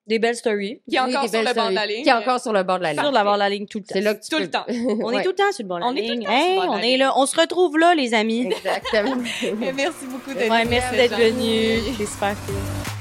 Des 0.05 0.19
belles 0.19 0.35
stories. 0.35 0.81
Qui 0.89 0.97
est 0.97 0.99
Oui, 0.99 1.09
encore 1.11 1.23
des 1.23 1.29
sur 1.29 1.39
le 1.43 1.53
bord 1.53 1.69
de 1.69 1.75
la 1.75 1.81
stories. 1.81 1.93
ligne. 1.95 2.03
Qui 2.03 2.09
est 2.09 2.13
encore 2.13 2.39
sur 2.41 2.51
le 2.51 2.63
bord 2.63 2.77
de 2.77 2.83
la 2.83 2.91
ligne. 2.93 3.01
Sur 3.01 3.11
la 3.11 3.23
bord 3.23 3.33
de 3.35 3.39
la 3.39 3.49
ligne 3.49 3.67
tout 3.67 3.77
le 3.79 3.83
temps. 3.85 3.93
C'est 3.93 4.01
là 4.01 4.13
que 4.15 4.21
tu 4.23 4.29
Tout 4.29 4.35
peux- 4.37 4.43
le 4.43 4.49
temps. 4.51 4.65
On 4.67 5.11
est 5.11 5.15
Ouais. 5.15 5.23
tout 5.23 5.29
le 5.29 5.35
temps 5.35 5.51
sur 5.53 5.63
le 5.63 5.67
bord 5.69 5.77
de 5.77 5.83
la 5.83 5.89
On 5.89 5.95
est 5.95 6.01
tout 6.01 6.07
le 6.07 6.13
ligne. 6.13 6.23
temps 6.25 6.29
sur 6.31 6.37
le 6.39 6.43
Hey, 6.51 6.55
bord 6.57 6.65
de 6.65 6.69
on 6.71 6.77
est 6.77 6.81
ligne. 6.81 6.97
là. 6.99 7.13
On 7.15 7.25
se 7.25 7.39
retrouve 7.39 7.77
là, 7.77 7.95
les 7.95 8.13
amis. 8.13 8.47
Exactement. 8.47 9.15
Merci 9.75 10.05
beaucoup 10.07 10.33
d'être 10.33 10.51
Ouais, 10.51 10.59
venu, 10.63 10.69
merci 10.71 10.95
d'être 10.97 11.15
venu. 11.17 11.79
C'est 11.97 12.05
super 12.05 12.35
cool. 12.45 12.92